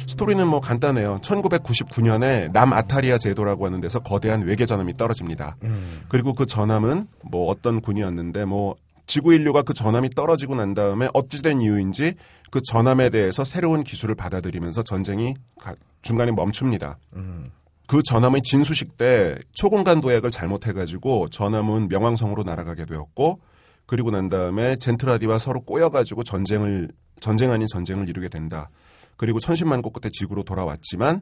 스토리는 0.07 0.47
뭐 0.47 0.61
간단해요. 0.61 1.19
1999년에 1.23 2.53
남아타리아 2.53 3.19
제도라고 3.19 3.67
하는 3.67 3.81
데서 3.81 3.99
거대한 3.99 4.43
외계 4.43 4.65
전함이 4.65 4.97
떨어집니다. 4.97 5.57
음. 5.65 6.03
그리고 6.09 6.35
그 6.35 6.47
전함은 6.47 7.09
뭐 7.23 7.51
어떤 7.51 7.81
군이었는데 7.81 8.45
뭐 8.45 8.77
지구 9.07 9.33
인류가 9.35 9.63
그 9.63 9.73
전함이 9.75 10.11
떨어지고 10.11 10.55
난 10.57 10.75
다음에 10.75 11.09
어찌된 11.15 11.61
이유인지 11.61 12.15
그 12.51 12.61
전함에 12.63 13.11
대해서 13.11 13.45
새로운 13.45 13.85
기술을 13.85 14.15
받아들이면서 14.15 14.83
전쟁이 14.83 15.35
가- 15.61 15.75
중간에 16.03 16.33
멈춥니다. 16.33 16.99
음. 17.15 17.47
그 17.87 18.03
전함의 18.03 18.43
진수식 18.43 18.97
때 18.97 19.37
초공간 19.53 20.01
도약을 20.01 20.31
잘못해가지고 20.33 21.29
전함은 21.29 21.89
명왕성으로 21.89 22.43
날아가게 22.43 22.85
되었고 22.87 23.41
그리고 23.87 24.11
난 24.11 24.29
다음에 24.29 24.75
젠트라디와 24.77 25.39
서로 25.39 25.61
꼬여가지고 25.63 26.25
전쟁을 26.25 26.89
전쟁 27.21 27.53
아닌 27.53 27.69
전쟁을 27.69 28.09
이루게 28.09 28.29
된다. 28.29 28.69
그리고 29.17 29.39
천신만고 29.39 29.91
끝에 29.91 30.11
지구로 30.13 30.43
돌아왔지만 30.43 31.21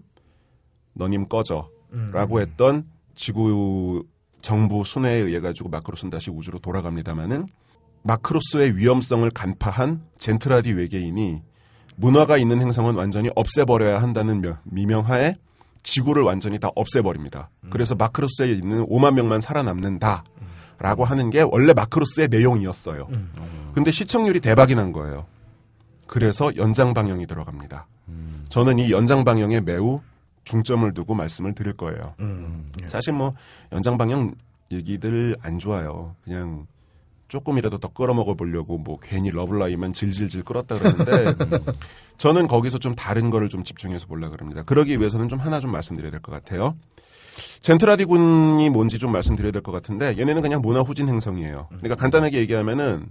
너님 0.94 1.28
꺼져라고 1.28 2.40
했던 2.40 2.86
지구 3.14 4.04
정부 4.40 4.84
순회에 4.84 5.16
의해 5.18 5.40
가지고 5.40 5.68
마크로스는 5.68 6.10
다시 6.10 6.30
우주로 6.30 6.58
돌아갑니다마는 6.58 7.46
마크로스의 8.04 8.76
위험성을 8.76 9.28
간파한 9.30 10.02
젠트라디 10.18 10.72
외계인이 10.72 11.42
문화가 11.96 12.36
있는 12.36 12.60
행성은 12.60 12.94
완전히 12.96 13.30
없애버려야 13.34 14.02
한다는 14.02 14.40
명- 14.40 14.58
미명하에 14.64 15.36
지구를 15.82 16.22
완전히 16.22 16.58
다 16.58 16.70
없애버립니다. 16.74 17.50
그래서 17.70 17.94
마크로스에 17.94 18.50
있는 18.52 18.86
5만 18.86 19.14
명만 19.14 19.40
살아남는다. 19.40 20.24
라고 20.78 21.04
하는 21.04 21.30
게 21.30 21.40
원래 21.42 21.72
마크로스의 21.72 22.28
내용이었어요. 22.28 23.08
근데 23.74 23.90
시청률이 23.90 24.40
대박이 24.40 24.74
난 24.74 24.92
거예요. 24.92 25.26
그래서 26.06 26.54
연장 26.56 26.94
방영이 26.94 27.26
들어갑니다. 27.26 27.86
저는 28.48 28.78
이 28.78 28.90
연장 28.92 29.24
방영에 29.24 29.60
매우 29.60 30.00
중점을 30.44 30.92
두고 30.92 31.14
말씀을 31.14 31.54
드릴 31.54 31.72
거예요. 31.74 32.14
음. 32.20 32.70
사실 32.86 33.12
뭐 33.14 33.32
연장 33.72 33.96
방영 33.96 34.34
얘기들 34.70 35.36
안 35.42 35.58
좋아요. 35.58 36.14
그냥 36.24 36.66
조금이라도 37.28 37.78
더 37.78 37.88
끌어먹어 37.88 38.34
보려고 38.34 38.78
뭐 38.78 38.98
괜히 39.00 39.30
러블라이만 39.30 39.92
질질질 39.92 40.44
끌었다 40.44 40.78
그러는데 40.78 41.34
저는 42.18 42.46
거기서 42.46 42.78
좀 42.78 42.94
다른 42.94 43.30
거를 43.30 43.48
좀 43.48 43.64
집중해서 43.64 44.06
보려 44.06 44.30
그럽니다. 44.30 44.62
그러기 44.62 44.98
위해서는 44.98 45.28
좀 45.28 45.38
하나 45.38 45.60
좀 45.60 45.70
말씀드려야 45.72 46.10
될 46.10 46.20
것 46.20 46.32
같아요. 46.32 46.76
젠트라디 47.60 48.04
군이 48.04 48.70
뭔지 48.70 48.98
좀 48.98 49.10
말씀드려야 49.10 49.50
될 49.52 49.62
것 49.62 49.72
같은데 49.72 50.16
얘네는 50.18 50.42
그냥 50.42 50.60
문화 50.62 50.80
후진 50.82 51.08
행성이에요. 51.08 51.68
그러니까 51.78 51.96
간단하게 51.96 52.38
얘기하면은 52.38 53.06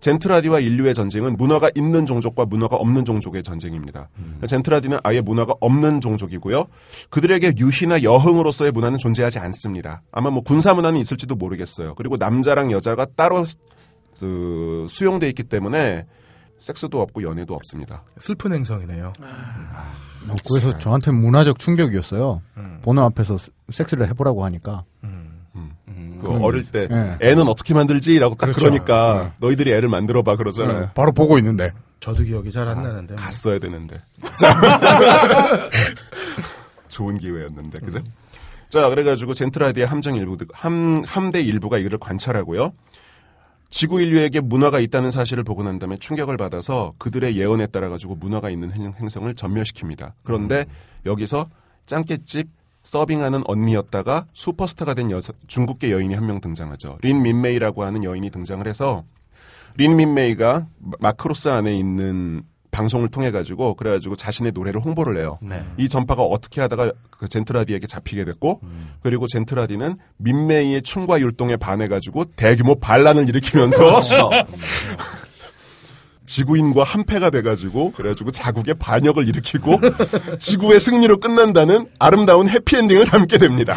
젠트라디와 0.00 0.60
인류의 0.60 0.94
전쟁은 0.94 1.36
문화가 1.36 1.70
있는 1.74 2.06
종족과 2.06 2.44
문화가 2.46 2.76
없는 2.76 3.04
종족의 3.04 3.42
전쟁입니다. 3.42 4.08
젠트라디는 4.46 4.98
아예 5.02 5.20
문화가 5.20 5.54
없는 5.60 6.00
종족이고요. 6.00 6.64
그들에게 7.10 7.54
유희나 7.58 8.02
여흥으로서의 8.02 8.72
문화는 8.72 8.98
존재하지 8.98 9.38
않습니다. 9.38 10.02
아마 10.12 10.30
뭐 10.30 10.42
군사 10.42 10.74
문화는 10.74 11.00
있을지도 11.00 11.34
모르겠어요. 11.34 11.94
그리고 11.96 12.16
남자랑 12.16 12.70
여자가 12.70 13.06
따로 13.16 13.44
그 14.20 14.86
수용돼 14.88 15.28
있기 15.30 15.42
때문에 15.44 16.06
섹스도 16.58 17.00
없고 17.02 17.22
연애도 17.22 17.54
없습니다. 17.54 18.02
슬픈 18.18 18.52
행성이네요. 18.54 19.12
어, 20.28 20.34
그래서 20.48 20.78
저한테 20.78 21.10
문화적 21.10 21.58
충격이었어요. 21.58 22.40
번호 22.82 23.02
앞에서 23.02 23.36
스- 23.36 23.50
섹스를 23.70 24.08
해보라고 24.08 24.44
하니까. 24.44 24.84
음, 25.04 25.25
그 26.18 26.30
어릴 26.42 26.62
게 26.70 26.70
때. 26.70 26.88
예. 27.20 27.28
애는 27.30 27.48
어떻게 27.48 27.74
만들지라고 27.74 28.34
딱 28.36 28.46
그렇죠. 28.46 28.60
그러니까 28.60 29.32
너희들이 29.40 29.72
애를 29.72 29.88
만들어봐 29.88 30.36
그러잖아요. 30.36 30.80
네, 30.80 30.86
바로 30.94 31.12
보고 31.12 31.38
있는데. 31.38 31.72
저도 32.00 32.22
기억이 32.24 32.50
잘 32.50 32.68
안 32.68 32.82
나는데. 32.82 33.14
뭐. 33.14 33.22
갔어야 33.24 33.58
되는데. 33.58 33.96
좋은 36.88 37.18
기회였는데, 37.18 37.78
그죠? 37.80 38.00
자, 38.68 38.88
그래가지고 38.88 39.34
젠트라디의 39.34 39.86
함정 39.86 40.16
일부, 40.16 40.36
함, 40.52 41.02
함대 41.06 41.40
일부가 41.40 41.78
이를 41.78 41.98
관찰하고요. 41.98 42.72
지구 43.68 44.00
인류에게 44.00 44.40
문화가 44.40 44.80
있다는 44.80 45.10
사실을 45.10 45.44
보고 45.44 45.62
난 45.62 45.78
다음에 45.78 45.96
충격을 45.98 46.36
받아서 46.36 46.92
그들의 46.98 47.36
예언에 47.36 47.66
따라 47.66 47.88
가지고 47.88 48.14
문화가 48.14 48.48
있는 48.48 48.72
행- 48.72 48.94
행성을 48.98 49.32
전멸시킵니다. 49.34 50.12
그런데 50.22 50.66
여기서 51.04 51.48
짱깨집 51.86 52.48
서빙하는 52.86 53.42
언니였다가 53.46 54.26
슈퍼스타가 54.32 54.94
된 54.94 55.10
여자, 55.10 55.32
중국계 55.48 55.90
여인이 55.90 56.14
한 56.14 56.24
명 56.26 56.40
등장하죠. 56.40 56.98
린 57.02 57.20
민메이라고 57.20 57.82
하는 57.84 58.04
여인이 58.04 58.30
등장을 58.30 58.64
해서 58.66 59.02
린 59.76 59.96
민메이가 59.96 60.66
마- 60.78 60.96
마크로스 61.00 61.48
안에 61.48 61.76
있는 61.76 62.42
방송을 62.70 63.08
통해 63.08 63.30
가지고 63.32 63.74
그래가지고 63.74 64.14
자신의 64.16 64.52
노래를 64.52 64.80
홍보를 64.84 65.18
해요. 65.18 65.38
네. 65.42 65.64
이 65.78 65.88
전파가 65.88 66.22
어떻게 66.22 66.60
하다가 66.60 66.92
그 67.10 67.26
젠트라디에게 67.28 67.86
잡히게 67.88 68.24
됐고 68.24 68.60
그리고 69.02 69.26
젠트라디는 69.26 69.96
민메이의 70.18 70.82
춤과 70.82 71.18
율동에 71.20 71.56
반해가지고 71.56 72.24
대규모 72.36 72.78
반란을 72.78 73.28
일으키면서 73.28 73.78
그렇죠. 73.78 74.30
지구인과 76.26 76.82
한패가 76.84 77.30
돼가지고 77.30 77.92
그래가지고 77.92 78.30
자국의 78.32 78.74
반역을 78.78 79.28
일으키고 79.28 79.80
지구의 80.38 80.80
승리로 80.80 81.18
끝난다는 81.18 81.88
아름다운 81.98 82.48
해피엔딩을 82.48 83.06
담게 83.06 83.38
됩니다. 83.38 83.76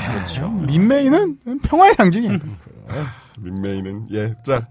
민메이는 0.67 1.37
평화의 1.63 1.93
상징이에요. 1.93 2.37
민메이는 3.39 4.07
예 4.11 4.33
자 4.43 4.67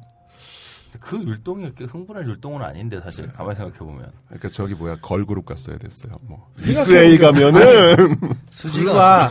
그 1.09 1.17
율동이 1.17 1.65
이렇게 1.65 1.85
흥분할 1.87 2.27
율동은 2.27 2.61
아닌데 2.61 3.01
사실 3.03 3.27
가만히 3.29 3.57
생각해 3.57 3.79
보면 3.79 4.13
그러니까 4.27 4.51
저기 4.51 4.75
뭐야 4.75 4.97
걸그룹 5.01 5.47
갔어야 5.47 5.79
됐어요. 5.79 6.13
뭐 6.21 6.51
생각해보니까 6.57 7.01
미스A 7.01 7.19
가면은 7.19 8.19
불과 8.51 9.31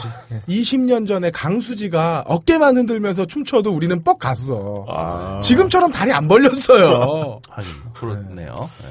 20년 0.50 1.06
전에 1.06 1.30
강수지가 1.30 2.24
어깨만 2.26 2.78
흔들면서 2.78 3.28
춤춰도 3.28 3.72
우리는 3.72 4.04
뻑 4.04 4.18
갔어. 4.18 4.86
아. 4.88 5.40
지금처럼 5.44 5.92
다리 5.92 6.12
안 6.12 6.28
벌렸어요. 6.28 7.40
하긴 7.48 7.72
그렇네요. 7.94 8.56
네. 8.82 8.88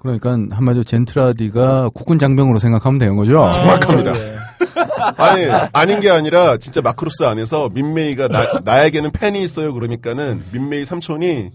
그러니까 0.00 0.30
한마디로 0.56 0.82
젠트라디가 0.82 1.90
국군 1.90 2.18
장병으로 2.18 2.58
생각하면 2.58 2.98
되는 2.98 3.14
거죠. 3.14 3.48
정확합니다. 3.54 4.12
아니 5.18 5.46
아닌 5.72 6.00
게 6.00 6.10
아니라 6.10 6.56
진짜 6.56 6.80
마크로스 6.80 7.22
안에서 7.22 7.68
민메이가 7.68 8.26
나, 8.26 8.44
나에게는 8.64 9.10
팬이 9.12 9.42
있어요 9.42 9.74
그러니까는 9.74 10.44
민메이 10.52 10.84
삼촌이 10.84 11.50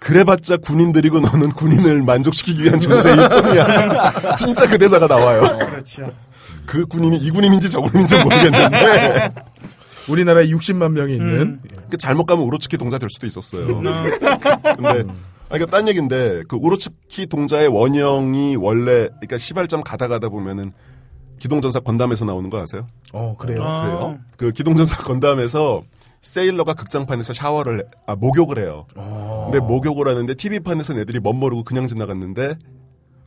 그래봤자 0.00 0.58
군인들이고 0.58 1.20
너는 1.20 1.48
군인을 1.50 2.02
만족시키기 2.02 2.64
위한 2.64 2.78
전쟁일 2.80 3.28
뿐이야. 3.28 4.34
진짜 4.36 4.66
그 4.68 4.78
대사가 4.78 5.06
나와요. 5.06 5.42
그렇죠. 5.70 6.10
그 6.66 6.86
군인이 6.86 7.16
이 7.16 7.30
군인인지 7.30 7.70
저 7.70 7.80
군인인지 7.80 8.16
모르겠는데 8.18 9.30
우리나라에 10.08 10.46
60만 10.48 10.92
명이 10.92 11.14
있는 11.16 11.60
그 11.90 11.96
잘못 11.98 12.26
가면 12.26 12.44
오로츠키 12.44 12.78
동자 12.78 12.98
될 12.98 13.10
수도 13.10 13.26
있었어요. 13.26 13.66
근데 13.80 15.04
아 15.50 15.56
이거 15.56 15.66
딴 15.66 15.88
얘기인데 15.88 16.42
그 16.48 16.56
오로츠키 16.56 17.26
동자의 17.26 17.68
원형이 17.68 18.56
원래 18.56 19.08
그러니까 19.08 19.38
시발점 19.38 19.82
가다 19.82 20.08
가다 20.08 20.28
보면은 20.28 20.72
기동전사 21.38 21.80
건담에서 21.80 22.24
나오는 22.24 22.50
거 22.50 22.60
아세요? 22.60 22.86
어 23.12 23.34
그래요. 23.38 23.62
아. 23.64 23.82
그래요? 23.82 24.18
그 24.36 24.52
기동전사 24.52 24.96
건담에서 25.04 25.82
세일러가 26.20 26.74
극장판에서 26.74 27.32
샤워를 27.32 27.80
해- 27.80 27.84
아 28.06 28.16
목욕을 28.16 28.58
해요. 28.58 28.86
어. 28.96 29.48
근데 29.50 29.64
목욕을 29.64 30.08
하는데 30.08 30.34
TV판에서 30.34 30.98
애들이 30.98 31.20
멋모르고 31.20 31.64
그냥 31.64 31.86
지나갔는데 31.86 32.56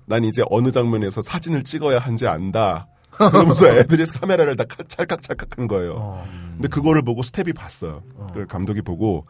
난 0.06 0.24
이제 0.24 0.44
어느 0.50 0.72
장면에서 0.72 1.22
사진을 1.22 1.64
찍어야 1.64 2.00
한지 2.00 2.28
안다. 2.28 2.88
그러면서 3.12 3.68
애들이 3.68 4.04
카메라를 4.06 4.56
다 4.56 4.64
칼- 4.66 4.86
찰칵찰칵한 4.88 5.68
거예요. 5.68 5.96
어. 5.98 6.26
근데 6.54 6.68
그거를 6.68 7.02
보고 7.02 7.24
스텝이 7.24 7.54
봤어요. 7.54 8.04
그 8.34 8.46
감독이 8.48 8.82
보고 8.82 9.26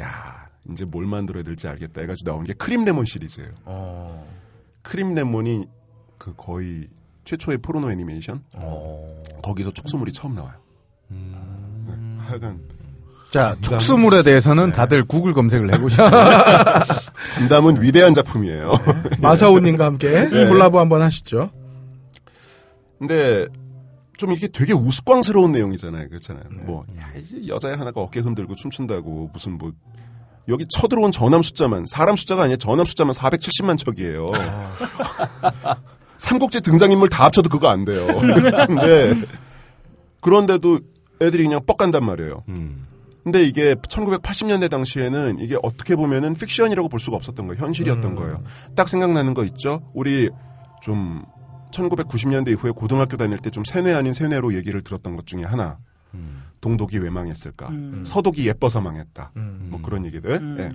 야 0.00 0.48
이제 0.70 0.84
뭘 0.84 1.06
만들어야 1.06 1.42
될지 1.42 1.68
알겠다 1.68 2.00
해가지고 2.02 2.30
나온 2.30 2.44
게 2.44 2.52
크림 2.52 2.84
레몬 2.84 3.04
시리즈예요. 3.04 3.50
어. 3.64 4.26
크림 4.82 5.14
레몬이 5.14 5.66
그 6.18 6.34
거의 6.36 6.88
최초의 7.24 7.58
포르노 7.58 7.90
애니메이션 7.90 8.42
어. 8.54 9.22
거기서 9.42 9.70
촉수물이 9.72 10.12
처음 10.12 10.34
나와요. 10.34 10.54
네, 11.08 12.16
하여간 12.18 12.60
자, 13.30 13.56
촉수물에 13.60 14.22
대해서는 14.22 14.72
다들 14.72 15.04
구글 15.04 15.32
검색을 15.34 15.74
해보시면 15.74 16.10
건담은 17.38 17.80
위대한 17.82 18.14
작품이에요. 18.14 18.72
마사오님과 19.20 19.84
함께 19.84 20.28
콜라보 20.48 20.78
한번 20.78 21.02
하시죠. 21.02 21.50
근데 22.98 23.46
좀 24.16 24.30
이렇게 24.30 24.48
되게 24.48 24.72
우스꽝스러운 24.72 25.52
내용이잖아요. 25.52 26.08
그렇잖아요. 26.08 26.44
뭐 26.64 26.84
야, 26.98 27.04
이제 27.18 27.46
여자애 27.46 27.74
하나가 27.74 28.00
어깨 28.00 28.20
흔들고 28.20 28.54
춤춘다고 28.54 29.30
무슨 29.32 29.58
뭐 29.58 29.72
여기 30.48 30.64
쳐들어온 30.68 31.10
전함 31.10 31.42
숫자만 31.42 31.84
사람 31.86 32.16
숫자가 32.16 32.44
아니라 32.44 32.56
전함 32.56 32.86
숫자만 32.86 33.12
470만 33.14 33.76
척이에요. 33.76 34.28
삼국지 36.18 36.62
등장인물 36.62 37.10
다 37.10 37.24
합쳐도 37.24 37.50
그거 37.50 37.68
안 37.68 37.84
돼요. 37.84 38.06
근데 38.66 39.14
그런데도 40.22 40.80
애들이 41.20 41.42
그냥 41.42 41.60
뻑 41.66 41.76
간단 41.76 42.04
말이에요. 42.06 42.44
음. 42.48 42.86
근데 43.26 43.42
이게 43.42 43.74
1980년대 43.74 44.70
당시에는 44.70 45.40
이게 45.40 45.58
어떻게 45.64 45.96
보면은 45.96 46.34
픽션이라고 46.34 46.88
볼 46.88 47.00
수가 47.00 47.16
없었던 47.16 47.48
거예요. 47.48 47.60
현실이었던 47.60 48.14
거예요. 48.14 48.40
딱 48.76 48.88
생각나는 48.88 49.34
거 49.34 49.42
있죠? 49.46 49.82
우리 49.94 50.30
좀 50.80 51.24
1990년대 51.72 52.50
이후에 52.50 52.70
고등학교 52.70 53.16
다닐 53.16 53.36
때 53.40 53.50
좀 53.50 53.64
세뇌 53.64 53.94
아닌 53.94 54.14
세뇌로 54.14 54.54
얘기를 54.54 54.80
들었던 54.80 55.16
것 55.16 55.26
중에 55.26 55.42
하나. 55.42 55.78
동독이 56.60 56.98
왜 56.98 57.10
망했을까? 57.10 57.68
서독이 58.04 58.46
예뻐서 58.46 58.80
망했다. 58.80 59.32
뭐 59.34 59.82
그런 59.82 60.06
얘기들. 60.06 60.56
예. 60.60 60.70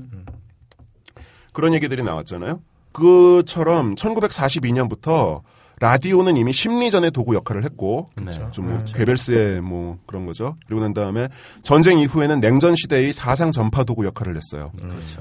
그런 1.54 1.74
얘기들이 1.74 2.04
나왔잖아요. 2.04 2.62
그처럼 2.92 3.96
1942년부터 3.96 5.42
라디오는 5.82 6.38
이미 6.38 6.54
심리전의 6.54 7.10
도구 7.10 7.34
역할을 7.34 7.64
했고 7.66 8.06
네. 8.22 8.32
좀뭐 8.52 8.86
괴벨스의 8.86 9.62
뭐 9.62 9.98
그런 10.06 10.28
거죠. 10.28 10.56
그리고 10.68 10.80
난 10.80 10.94
다음에 10.94 11.28
전쟁 11.64 11.98
이후에는 11.98 12.40
냉전 12.40 12.76
시대의 12.76 13.14
사상 13.14 13.52
전파 13.52 13.84
도구 13.84 14.06
역할을 14.06 14.38
했어요. 14.38 14.72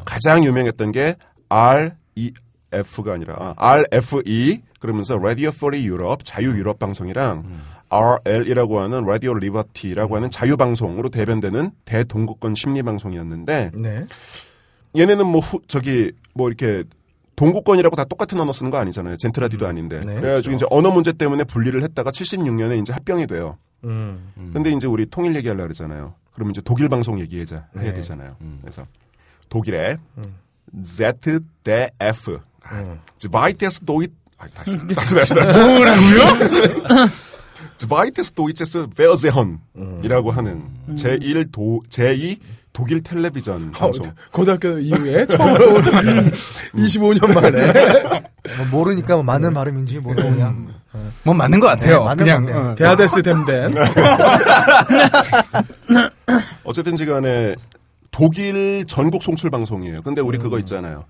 가장 0.04 0.44
유명했던 0.44 0.92
게 0.92 1.16
REF가 1.48 3.14
아니라 3.14 3.36
아, 3.38 3.54
RFE 3.56 4.60
그러면서 4.80 5.16
Radio 5.16 5.48
Free 5.48 5.82
Europe 5.88 6.24
자유 6.24 6.50
유럽 6.50 6.78
방송이랑 6.78 7.44
RL이라고 7.88 8.80
하는 8.80 8.98
Radio 8.98 9.32
Liberty라고 9.32 10.16
하는 10.16 10.30
자유 10.30 10.58
방송으로 10.58 11.08
대변되는 11.08 11.70
대동구권 11.86 12.54
심리 12.54 12.82
방송이었는데 12.82 13.70
네. 13.74 14.06
얘네는 14.94 15.26
뭐 15.26 15.40
후, 15.40 15.60
저기 15.68 16.12
뭐 16.34 16.48
이렇게 16.48 16.84
동구권이라고 17.40 17.96
다 17.96 18.04
똑같은 18.04 18.38
언어 18.38 18.52
쓰는 18.52 18.70
거 18.70 18.76
아니잖아요. 18.76 19.16
젠트라디도 19.16 19.66
아닌데. 19.66 20.00
네, 20.04 20.14
그래가지고 20.14 20.56
이제 20.56 20.66
언어 20.68 20.90
문제 20.90 21.10
때문에 21.10 21.44
분리를 21.44 21.82
했다가 21.82 22.10
76년에 22.10 22.78
이제 22.78 22.92
합병이 22.92 23.26
돼요. 23.26 23.56
음. 23.84 24.50
근데 24.52 24.70
이제 24.70 24.86
우리 24.86 25.06
통일 25.06 25.34
얘기하려고 25.36 25.62
그러잖아요. 25.62 26.14
그러면 26.34 26.50
이제 26.50 26.60
독일 26.62 26.90
방송 26.90 27.18
얘기하자 27.18 27.68
해야 27.78 27.84
네. 27.84 27.94
되잖아요. 27.94 28.36
그래서 28.60 28.86
독일의 29.48 29.96
ZDF 30.84 32.40
Zweites 33.18 33.80
Deutsch 33.86 34.14
아, 34.36 34.46
다시 34.54 34.76
다시 34.94 35.14
다시 35.14 35.34
다시 35.34 35.58
뭐라고요? 35.58 37.08
Zweites 37.78 38.34
Deutsches 38.34 38.76
Fernseh이라고 38.92 40.30
하는 40.30 40.68
제1 40.90 41.50
도 41.50 41.82
제2 41.88 42.38
독일 42.72 43.02
텔레비전 43.02 43.72
어, 43.74 43.78
방송. 43.78 44.12
고등학교 44.30 44.78
이후에 44.78 45.26
처음으로 45.26 45.74
오늘 45.74 45.92
25년 46.74 47.34
만에 47.34 47.72
뭐 48.56 48.66
모르니까 48.70 49.14
뭐 49.14 49.22
맞는 49.24 49.52
발음인지 49.54 49.98
모르고 49.98 50.30
그냥 50.30 50.68
뭐 51.24 51.34
맞는 51.34 51.58
것 51.60 51.66
같아요. 51.66 51.98
네, 52.00 52.04
맞는 52.04 52.24
그냥 52.24 52.46
것. 52.46 52.56
어. 52.56 52.74
대하데스 52.76 53.22
댐덴 53.22 53.72
어쨌든 56.64 56.96
지 56.96 57.06
간에 57.06 57.54
독일 58.10 58.84
전국 58.86 59.22
송출 59.22 59.50
방송이에요. 59.50 60.02
근데 60.02 60.20
우리 60.20 60.38
그거 60.38 60.58
있잖아요. 60.60 61.04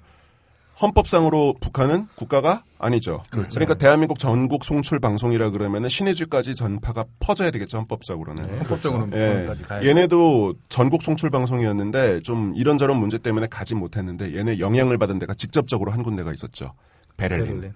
헌법상으로 0.81 1.57
북한은 1.61 2.09
국가가 2.15 2.65
아니죠. 2.79 3.23
그러니까 3.31 3.75
대한민국 3.75 4.19
전국 4.19 4.65
송출 4.65 4.99
방송이라 4.99 5.51
그러면은 5.51 5.89
신의주까지 5.89 6.55
전파가 6.55 7.05
퍼져야 7.19 7.51
되겠죠. 7.51 7.79
헌법적으로는. 7.79 8.45
헌법적으로는 8.61 9.19
예. 9.19 9.29
북한까지 9.29 9.63
가야 9.65 9.85
얘네도 9.87 10.55
전국 10.69 11.03
송출 11.03 11.31
방송이었는데 11.31 12.23
좀 12.23 12.55
이런저런 12.57 12.97
문제 12.99 13.19
때문에 13.19 13.47
가지 13.49 13.75
못했는데 13.75 14.37
얘네 14.37 14.59
영향을 14.59 14.97
받은 14.99 15.19
데가 15.19 15.35
직접적으로 15.35 15.91
한 15.93 16.03
군데가 16.03 16.33
있었죠. 16.33 16.73
베를린. 17.17 17.47
베를린. 17.47 17.75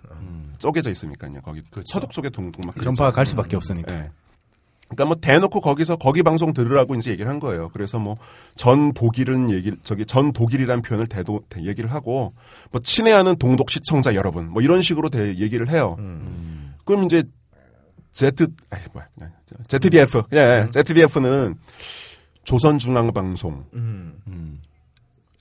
쪼개져 0.59 0.91
있으니까요. 0.91 1.43
거기 1.43 1.63
서독 1.85 2.13
속에 2.13 2.31
동독 2.31 2.63
막 2.65 2.81
전파가 2.81 3.13
갈 3.13 3.27
수밖에 3.27 3.57
없으니까. 3.57 3.93
예. 3.93 4.11
그러니까 4.89 5.05
뭐 5.07 5.17
대놓고 5.17 5.61
거기서 5.61 5.97
거기 5.97 6.23
방송 6.23 6.53
들으라고 6.53 6.95
이제 6.95 7.11
얘기를 7.11 7.29
한 7.31 7.41
거예요. 7.41 7.71
그래서 7.73 7.99
뭐 7.99 8.17
전 8.57 8.93
독일은 8.93 9.51
얘기 9.51 9.73
저기 9.83 10.05
전 10.07 10.33
독일이란 10.33 10.83
표현을 10.83 11.07
대도 11.09 11.41
대- 11.49 11.65
얘기를 11.65 11.91
하고 11.93 12.35
뭐 12.71 12.81
친애하는 12.83 13.37
동독 13.37 13.71
시청자 13.71 14.15
여러분 14.15 14.49
뭐 14.51 14.63
이런 14.63 14.83
식으로 14.83 15.09
대 15.09 15.35
얘기를 15.37 15.69
해요. 15.69 15.97
그럼 16.85 17.05
이제 17.05 17.25
Z 18.13 18.31
아이 18.71 18.81
뭐야 18.93 19.07
그냥 19.15 19.33
ZDF 19.67 20.23
예 20.35 20.69
ZDF는 20.73 21.57
조선중앙방송 22.45 23.65
음. 23.75 24.13
음. 24.29 24.61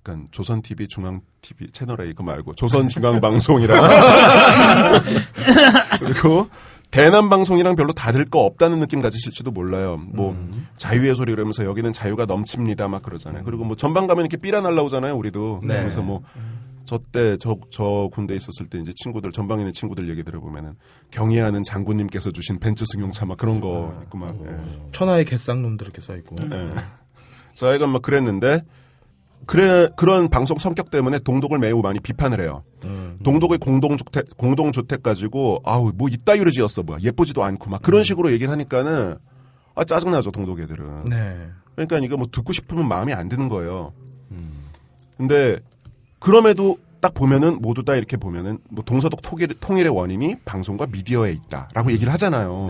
그러니까 0.02 0.28
조선 0.32 0.62
TV 0.62 0.88
중앙 0.88 1.22
TV 1.42 1.70
채널 1.72 2.02
A 2.02 2.14
그 2.14 2.22
말고 2.24 2.56
조선 2.56 2.90
중앙 2.90 3.22
방송이라 3.22 3.76
그리고 6.00 6.50
대남 6.94 7.28
방송이랑 7.28 7.76
별로 7.76 7.92
다를 7.92 8.26
거 8.26 8.42
없다는 8.42 8.80
느낌 8.80 9.02
가지실지도 9.02 9.50
몰라요. 9.50 9.98
뭐 9.98 10.38
자유의 10.78 11.16
소리 11.16 11.32
그러면서 11.32 11.66
여기는 11.66 11.92
자유가 11.92 12.26
넘칩니다 12.26 12.88
막 12.88 13.02
그러잖아요. 13.02 13.44
그리고 13.44 13.66
뭐 13.66 13.76
전방 13.76 14.06
가면 14.06 14.26
이렇게 14.26 14.38
삐라 14.38 14.62
날라오잖아요. 14.62 15.16
우리도 15.16 15.62
네. 15.64 15.80
그래서 15.80 16.04
뭐 16.04 16.22
저때 16.86 17.38
저 17.38 17.58
저 17.72 18.10
군대 18.12 18.36
에 18.36 18.38
있었을 18.38 18.68
때 18.70 18.78
이제 18.78 18.94
친구들 18.96 19.32
전방에 19.32 19.62
있는 19.62 19.74
친구들 19.74 20.08
얘기 20.10 20.22
들어보면은 20.22 20.76
경애하는 21.10 21.64
장군님께서 21.64 22.30
주신 22.30 22.60
벤츠 22.60 22.86
승용차 22.86 23.26
막 23.26 23.38
그런 23.38 23.60
거 23.60 24.00
있고 24.04 24.18
막 24.20 24.36
예. 24.46 24.56
천하의 24.92 25.26
개쌍놈들 25.26 25.88
이렇게 25.88 26.02
써 26.02 26.16
있고 26.18 26.36
예. 26.44 26.70
저희가 27.56 27.88
막 27.88 28.04
그랬는데 28.04 28.62
그래 29.46 29.90
그런 29.96 30.30
방송 30.30 30.58
성격 30.58 30.92
때문에 30.92 31.20
동독을 31.20 31.60
매우 31.60 31.82
많이 31.82 32.00
비판을 32.00 32.42
해요. 32.42 32.64
동독의 33.24 33.58
공동주택 33.60 34.38
공동주택 34.38 35.04
가지고 35.04 35.62
아우 35.66 35.92
뭐 35.96 36.10
이따위로 36.10 36.52
지었어 36.52 36.84
뭐야 36.84 37.00
예쁘지도 37.02 37.44
않고 37.44 37.70
막 37.70 37.82
그런 37.82 38.04
식으로 38.04 38.32
얘기를 38.32 38.52
하니까는 38.52 39.16
아 39.76 39.84
짜증나죠 39.84 40.32
동독 40.32 40.60
애들은. 40.60 41.06
네. 41.06 41.50
그러니까 41.76 41.98
이거 42.00 42.18
뭐 42.18 42.28
듣고 42.32 42.54
싶으면 42.54 42.88
마음이 42.88 43.14
안 43.14 43.30
드는 43.30 43.50
거예요. 43.50 43.94
근데 45.18 45.58
그럼에도 46.20 46.78
딱 47.02 47.14
보면은 47.14 47.62
모두 47.62 47.84
다 47.84 47.96
이렇게 47.96 48.16
보면은 48.16 48.60
뭐 48.70 48.84
동서독 48.84 49.22
통일, 49.22 49.48
통일의 49.60 49.90
원인이 49.94 50.38
방송과 50.46 50.88
미디어에 50.88 51.32
있다라고 51.34 51.92
얘기를 51.92 52.12
하잖아요. 52.14 52.70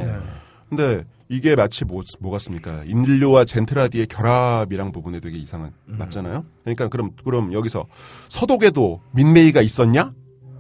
근데 0.75 1.05
이게 1.29 1.55
마치 1.55 1.86
뭐, 1.86 2.03
뭐 2.19 2.31
같습니까? 2.31 2.83
인류와 2.83 3.45
젠트라디의 3.45 4.07
결합이랑 4.07 4.91
부분에 4.91 5.19
되게 5.19 5.38
이상한 5.38 5.71
맞잖아요. 5.86 6.43
그러니까 6.63 6.88
그럼 6.89 7.12
그럼 7.23 7.53
여기서 7.53 7.86
서독에도 8.29 9.01
민메이가 9.12 9.62
있었냐? 9.62 10.13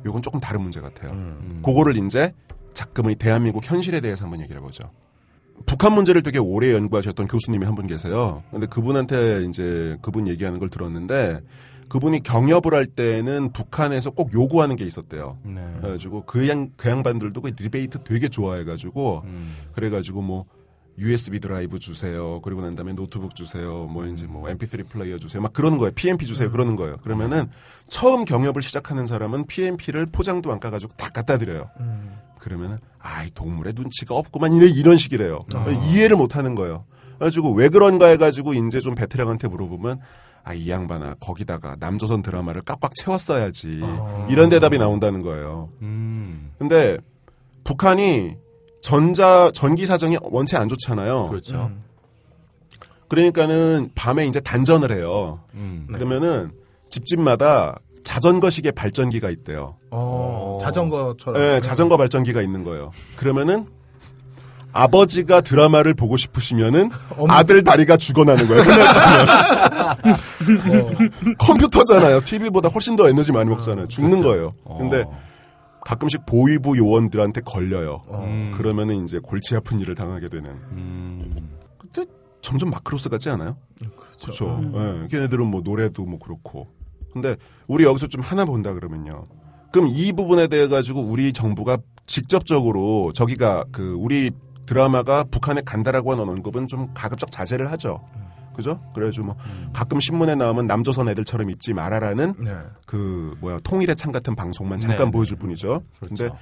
요건 0.05 0.21
조금 0.21 0.39
다른 0.39 0.61
문제 0.61 0.79
같아요. 0.81 1.11
그거를 1.65 1.97
이제 1.97 2.33
작금의 2.73 3.15
대한민국 3.15 3.63
현실에 3.69 4.01
대해서 4.01 4.23
한번 4.23 4.41
얘기를 4.41 4.59
해보죠. 4.61 4.89
북한 5.65 5.93
문제를 5.93 6.23
되게 6.23 6.39
오래 6.39 6.73
연구하셨던 6.73 7.27
교수님이 7.27 7.65
한 7.65 7.75
분 7.75 7.87
계세요. 7.87 8.43
근데 8.51 8.65
그분한테 8.67 9.45
이제 9.49 9.97
그분 10.01 10.27
얘기하는 10.27 10.59
걸 10.59 10.69
들었는데 10.69 11.41
그분이 11.93 12.23
경협을 12.23 12.73
할 12.73 12.87
때는 12.87 13.51
북한에서 13.51 14.09
꼭 14.09 14.33
요구하는 14.33 14.75
게 14.75 14.83
있었대요. 14.83 15.37
네. 15.43 15.63
그래가지고 15.79 16.23
그, 16.25 16.49
양, 16.49 16.71
그 16.75 16.89
양반들도 16.89 17.39
그 17.39 17.51
리베이트 17.55 17.99
되게 18.03 18.29
좋아해가지고 18.29 19.21
음. 19.25 19.55
그래가지고 19.73 20.23
뭐 20.23 20.45
USB 20.97 21.39
드라이브 21.39 21.77
주세요. 21.77 22.41
그리고 22.41 22.61
난 22.61 22.75
다음에 22.75 22.93
노트북 22.93 23.35
주세요. 23.35 23.85
뭐 23.85 24.07
이제 24.07 24.25
뭐 24.25 24.49
MP3 24.49 24.89
플레이어 24.89 25.19
주세요. 25.19 25.39
막 25.39 25.53
그러는 25.53 25.77
거예요. 25.77 25.91
PMP 25.93 26.25
주세요. 26.25 26.49
그러는 26.49 26.75
거예요. 26.75 26.97
그러면은 26.97 27.51
처음 27.89 28.25
경협을 28.25 28.63
시작하는 28.63 29.05
사람은 29.05 29.45
PMP를 29.45 30.07
포장도 30.07 30.51
안 30.51 30.59
까가지고 30.59 30.93
다 30.97 31.09
갖다 31.09 31.37
드려요. 31.37 31.69
그러면은 32.39 32.79
아 32.97 33.29
이 33.29 33.34
동무래 33.34 33.73
눈치가 33.75 34.15
없구만 34.15 34.53
이래 34.53 34.65
이런 34.65 34.97
식이래요. 34.97 35.45
이해를 35.91 36.17
못 36.17 36.35
하는 36.37 36.55
거예요. 36.55 36.85
그래가지고 37.17 37.53
왜 37.53 37.69
그런가 37.69 38.07
해가지고 38.07 38.55
이제 38.55 38.79
좀 38.79 38.95
베테랑한테 38.95 39.47
물어보면 39.47 39.99
아 40.45 40.53
이 40.53 40.69
양반아 40.69 41.15
거기다가 41.21 41.77
남조선 41.79 42.21
드라마를 42.21 42.61
꽉꽉 42.63 42.93
채웠어야지 42.95 43.81
이런 44.29 44.49
대답이 44.49 44.77
나온다는 44.77 45.21
거예요. 45.21 45.69
음. 45.81 46.51
근데 46.59 46.97
북한이 47.63 48.35
전자 48.81 49.49
전기 49.53 49.85
사정이 49.85 50.17
원체 50.21 50.57
안 50.57 50.67
좋잖아요. 50.67 51.25
그렇죠. 51.27 51.71
그러니까는 53.07 53.91
밤에 53.95 54.25
이제 54.25 54.39
단전을 54.39 54.91
해요. 54.91 55.39
음. 55.53 55.87
그러면은 55.93 56.49
집집마다 56.89 57.79
자전거식의 58.03 58.73
발전기가 58.73 59.29
있대요. 59.29 59.77
어, 59.91 60.57
자전거처럼. 60.61 61.39
네, 61.41 61.61
자전거 61.61 61.95
발전기가 61.95 62.41
있는 62.41 62.63
거예요. 62.63 62.91
그러면은 63.15 63.67
아버지가 64.73 65.41
드라마를 65.41 65.93
보고 65.93 66.17
싶으시면은 66.17 66.89
아들 67.29 67.63
다리가 67.63 67.97
죽어나는 67.97 68.47
거예요. 68.47 68.63
어. 70.03 70.89
컴퓨터잖아요. 71.37 72.21
TV보다 72.21 72.69
훨씬 72.69 72.95
더 72.95 73.07
에너지 73.07 73.31
많이 73.31 73.49
먹잖아요. 73.49 73.87
죽는 73.87 74.21
거예요. 74.21 74.53
근데 74.79 75.03
어. 75.03 75.21
가끔씩 75.85 76.25
보위부 76.25 76.77
요원들한테 76.77 77.41
걸려요. 77.41 78.03
음. 78.11 78.51
그러면은 78.55 79.03
이제 79.03 79.19
골치 79.19 79.55
아픈 79.55 79.79
일을 79.79 79.95
당하게 79.95 80.27
되는. 80.27 80.49
음. 80.71 81.49
근데 81.77 82.09
점점 82.41 82.69
마크로스 82.71 83.09
같지 83.09 83.29
않아요? 83.29 83.57
그렇죠. 84.21 84.61
예, 84.75 85.07
걔네들은 85.09 85.47
뭐 85.47 85.61
노래도 85.63 86.05
뭐 86.05 86.19
그렇고. 86.19 86.67
근데 87.11 87.35
우리 87.67 87.83
여기서 87.83 88.07
좀 88.07 88.21
하나 88.21 88.45
본다 88.45 88.73
그러면요. 88.73 89.27
그럼 89.71 89.89
이 89.91 90.13
부분에 90.13 90.47
대해 90.47 90.67
가지고 90.67 91.01
우리 91.01 91.33
정부가 91.33 91.77
직접적으로 92.05 93.11
저기가 93.13 93.65
그 93.71 93.95
우리 93.99 94.31
드라마가 94.65 95.23
북한에 95.25 95.61
간다라고 95.61 96.11
하는 96.11 96.27
언급은 96.29 96.67
좀 96.67 96.89
가급적 96.93 97.31
자제를 97.31 97.71
하죠. 97.73 98.03
그죠? 98.55 98.79
그래가지고 98.93 99.25
뭐 99.27 99.35
가끔 99.73 99.99
신문에 99.99 100.35
나오면 100.35 100.67
남조선 100.67 101.09
애들처럼 101.09 101.49
입지 101.49 101.73
말아라는 101.73 102.35
네. 102.39 102.55
그 102.85 103.35
뭐야 103.41 103.59
통일의 103.63 103.95
창 103.95 104.11
같은 104.11 104.35
방송만 104.35 104.79
잠깐 104.79 105.07
네. 105.07 105.11
보여줄 105.11 105.37
뿐이죠. 105.37 105.81
근데 105.99 106.27
그렇죠. 106.27 106.37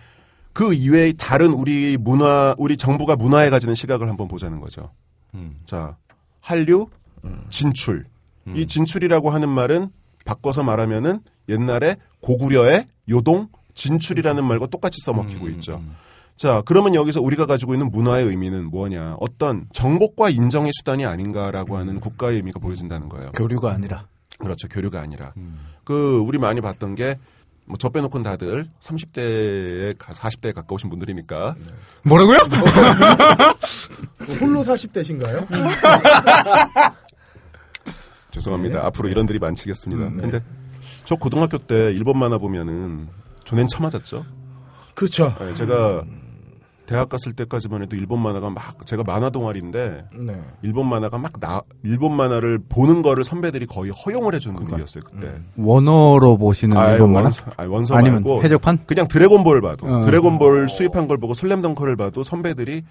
그 0.54 0.74
이외의 0.74 1.14
다른 1.14 1.54
우리 1.54 1.98
문화, 1.98 2.54
우리 2.58 2.76
정부가 2.76 3.16
문화에 3.16 3.50
가지는 3.50 3.76
시각을 3.76 4.10
한번 4.10 4.28
보자는 4.28 4.60
거죠. 4.60 4.92
음. 5.34 5.62
자, 5.66 5.96
한류, 6.42 6.88
진출. 7.50 8.06
이 8.54 8.66
진출이라고 8.66 9.30
하는 9.30 9.48
말은 9.48 9.92
바꿔서 10.26 10.64
말하면은 10.64 11.22
옛날에 11.48 11.96
고구려의 12.22 12.88
요동, 13.10 13.48
진출이라는 13.74 14.44
말과 14.44 14.66
똑같이 14.68 15.00
써먹히고 15.02 15.46
음, 15.46 15.52
있죠. 15.52 15.82
음. 16.42 16.42
자, 16.42 16.64
그러면 16.66 16.96
여기서 16.96 17.22
우리가 17.22 17.46
가지고 17.46 17.74
있는 17.74 17.92
문화의 17.92 18.26
의미는 18.26 18.72
뭐냐? 18.72 19.18
어떤 19.20 19.68
정복과 19.74 20.30
인정의 20.30 20.72
수단이 20.74 21.06
아닌가라고 21.06 21.78
하는 21.78 22.00
국가의 22.00 22.38
의미가 22.38 22.60
보여진다는 22.60 23.10
거예요. 23.10 23.32
교류가 23.34 23.72
아니라. 23.72 24.08
그렇죠. 24.40 24.68
교류가 24.68 25.00
아니라. 25.00 25.34
음. 25.38 25.60
그, 25.84 26.20
우리 26.20 26.40
많이 26.40 26.62
봤던 26.62 26.96
게, 26.96 27.20
뭐, 27.68 27.78
저 27.78 27.90
빼놓고는 27.90 28.24
다들 28.24 28.68
30대에, 28.80 29.96
40대에 29.98 30.56
가까우신 30.56 30.90
분들이니까. 30.90 31.56
뭐라고요? 32.06 32.38
홀로 34.42 34.64
40대신가요? 34.64 35.48
죄송합니다. 38.32 38.84
앞으로 38.88 39.10
이런 39.10 39.28
들이 39.28 39.38
많치겠습니다. 39.40 40.22
근데 40.22 40.40
저 41.06 41.16
고등학교 41.16 41.58
때 41.58 41.92
일본 41.92 42.18
만화 42.18 42.38
보면은 42.38 43.10
존엔 43.44 43.68
처맞았죠. 43.68 44.26
그렇죠. 44.96 45.36
네, 45.40 45.54
제가 45.56 46.06
대학 46.92 47.10
갔을 47.10 47.34
때까지만 47.34 47.82
해도 47.84 47.96
일본 47.96 48.22
만화가 48.22 48.50
막 48.50 48.86
제가 48.86 49.04
만화 49.04 49.30
동아리인데 49.30 50.06
네. 50.20 50.42
일본 50.62 50.90
만화가 50.90 51.18
막 51.18 51.32
나 51.40 51.62
일본 51.84 52.16
만화를 52.16 52.60
보는 52.70 53.02
거를 53.02 53.24
선배들이 53.24 53.66
거의 53.66 53.92
허용을 53.92 54.36
해주는 54.36 54.56
분위기였어요 54.56 55.04
그때. 55.04 55.32
원어로 55.58 56.38
보시는 56.38 56.76
아이, 56.78 56.94
일본 56.94 57.14
만화? 57.14 57.24
원서, 57.26 57.44
아니, 57.58 57.70
원서 57.70 57.96
아니면 57.96 58.16
말고 58.24 58.44
해적판? 58.44 58.80
그냥 58.86 59.08
드래곤볼 59.08 59.62
봐도 59.62 59.88
어. 59.88 60.06
드래곤볼 60.06 60.70
수입한 60.70 61.08
걸 61.08 61.18
보고 61.18 61.34
슬램덩크를 61.34 61.96
봐도 61.96 62.22
선배들이 62.24 62.84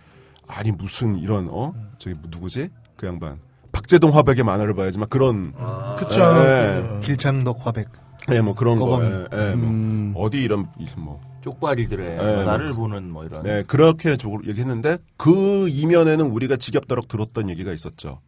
아니 0.49 0.73
무슨 0.73 1.17
이런 1.17 1.49
어 1.51 1.73
저기 1.99 2.17
누구지 2.31 2.71
그 2.97 3.07
양반 3.07 3.39
박재동 3.73 4.17
화백의 4.17 4.43
만화를 4.43 4.75
봐야지 4.75 4.99
막 4.99 5.09
그런 5.11 5.53
그쵸. 5.97 6.19
네. 6.43 7.01
길창덕 7.03 7.65
화백. 7.65 7.89
예, 8.33 8.41
뭐 8.41 8.55
그런 8.55 8.79
거. 8.79 8.87
꺼범이. 8.87 9.07
예, 9.07 9.11
예, 9.33 9.55
뭐 9.55 9.69
음. 9.71 10.13
어디 10.17 10.43
이런 10.43 10.67
뭐 10.97 11.21
쪽발이들의 11.43 12.17
네, 12.17 12.45
나를 12.45 12.73
보는 12.75 13.11
뭐 13.11 13.25
이런. 13.25 13.43
네, 13.43 13.63
그렇게 13.67 14.17
저- 14.17 14.31
얘기했는데 14.47 14.99
그 15.17 15.69
이면에는 15.69 16.27
우리가 16.31 16.57
지겹도록 16.57 17.09
들었던 17.09 17.49
얘기가 17.51 17.73
있었죠. 17.73 18.21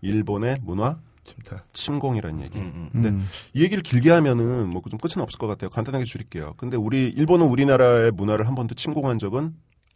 일본의 0.00 0.56
문화 0.64 0.96
침탈. 1.24 1.60
침공이라는 1.72 2.42
얘기. 2.44 2.58
음, 2.58 2.90
음. 2.94 3.02
근데 3.02 3.24
이 3.54 3.62
얘기를 3.62 3.82
길게 3.82 4.10
하면은 4.10 4.68
뭐 4.68 4.80
좀 4.88 4.98
끝은 4.98 5.22
없을 5.22 5.38
것 5.38 5.46
같아요. 5.46 5.68
간단하게 5.70 6.04
줄일게요. 6.04 6.54
근데 6.56 6.76
우리 6.76 7.08
일본은 7.08 7.46
우리나라의 7.46 8.12
문화를 8.12 8.46
한 8.46 8.54
번도 8.54 8.74
침공한 8.74 9.18
적은 9.18 9.52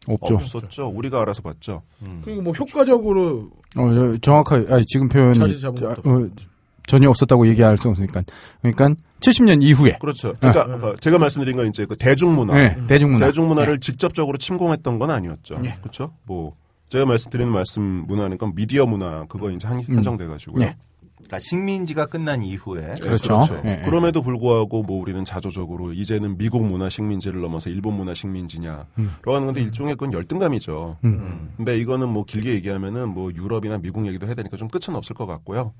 없죠. 0.08 0.34
없었죠. 0.34 0.88
우리가 0.88 1.22
알아서 1.22 1.40
봤죠. 1.42 1.82
그리고 2.24 2.42
뭐 2.42 2.52
효과적으로 2.52 3.50
어, 3.76 3.94
저- 3.94 4.18
정확하게, 4.18 4.74
아니, 4.74 4.84
지금 4.84 5.08
표현이 5.08 5.58
자, 5.58 5.68
어, 5.68 6.28
전혀 6.86 7.08
없었다고 7.08 7.46
얘기할 7.48 7.76
수 7.76 7.88
없으니까. 7.88 8.22
그러니까 8.60 8.90
70년 9.20 9.62
이후에 9.62 9.98
그렇죠. 10.00 10.32
그러니까 10.40 10.88
어, 10.88 10.96
제가 11.00 11.18
말씀드린 11.18 11.56
건 11.56 11.68
이제 11.68 11.86
그 11.86 11.96
대중문화. 11.96 12.54
네, 12.54 12.76
대중문화. 12.88 13.26
대중문화를 13.26 13.80
직접적으로 13.80 14.38
침공했던 14.38 14.98
건 14.98 15.10
아니었죠. 15.10 15.60
그렇죠? 15.80 16.12
뭐 16.24 16.56
제가 16.88 17.06
말씀드리는 17.06 17.50
말씀 17.50 17.82
문화는 17.82 18.36
건 18.36 18.54
미디어 18.54 18.86
문화 18.86 19.24
그거 19.26 19.50
이제 19.50 19.66
한, 19.66 19.82
한정돼 19.82 20.26
가지고요. 20.26 20.64
네. 20.64 20.76
그러니까 21.22 21.38
식민지가 21.38 22.06
끝난 22.06 22.42
이후에 22.42 22.80
네, 22.80 22.94
그렇죠. 23.00 23.42
예, 23.64 23.80
예. 23.80 23.84
그럼에도 23.84 24.22
불구하고 24.22 24.82
뭐 24.82 25.00
우리는 25.00 25.24
자조적으로 25.24 25.92
이제는 25.92 26.36
미국 26.36 26.66
문화 26.66 26.88
식민지를 26.88 27.40
넘어서 27.40 27.70
일본 27.70 27.94
문화 27.94 28.12
식민지냐라고 28.12 28.86
하는 29.26 29.46
건데 29.46 29.62
일종의 29.62 29.94
그건 29.94 30.12
열등감이죠. 30.12 30.98
음. 31.04 31.52
근데 31.56 31.78
이거는 31.78 32.08
뭐 32.08 32.24
길게 32.24 32.52
얘기하면은 32.54 33.08
뭐 33.08 33.30
유럽이나 33.32 33.78
미국 33.78 34.06
얘기도 34.06 34.26
해야 34.26 34.34
되니까 34.34 34.56
좀 34.56 34.68
끝은 34.68 34.96
없을 34.96 35.14
것 35.14 35.26
같고요. 35.26 35.72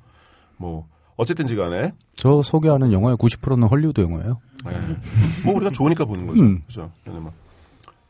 뭐 0.57 0.87
어쨌든지 1.17 1.57
간에 1.57 1.93
저 2.15 2.43
소개하는 2.43 2.93
영화의 2.93 3.17
90%는 3.17 3.69
헐리우드 3.69 4.01
영화예요. 4.01 4.41
예. 4.69 4.97
뭐 5.45 5.55
우리가 5.57 5.71
좋으니까 5.71 6.05
보는 6.05 6.27
거죠. 6.27 6.43
음. 6.43 6.63
그죠? 6.67 6.91
그래서 7.03 7.21
뭐 7.21 7.33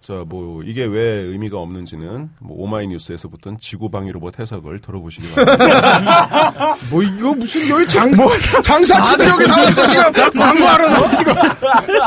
자, 0.03 0.25
뭐, 0.27 0.65
이게 0.65 0.85
왜 0.85 1.01
의미가 1.01 1.59
없는지는, 1.59 2.31
뭐, 2.41 2.57
오마이뉴스에서 2.65 3.29
붙던 3.29 3.59
지구 3.61 3.89
방위 3.89 4.11
로봇 4.11 4.37
해석을 4.41 4.81
들어보시기 4.81 5.33
바랍니다. 5.33 6.77
뭐 6.91 7.05
이거 7.05 7.33
무슨 7.35 7.69
여기 7.69 7.87
장 7.87 8.11
장사치들 8.65 9.29
여기 9.29 9.47
나왔어 9.47 9.87
지금 9.87 10.13
광고하러 10.13 10.89
나와 10.89 11.11
지금 11.13 11.35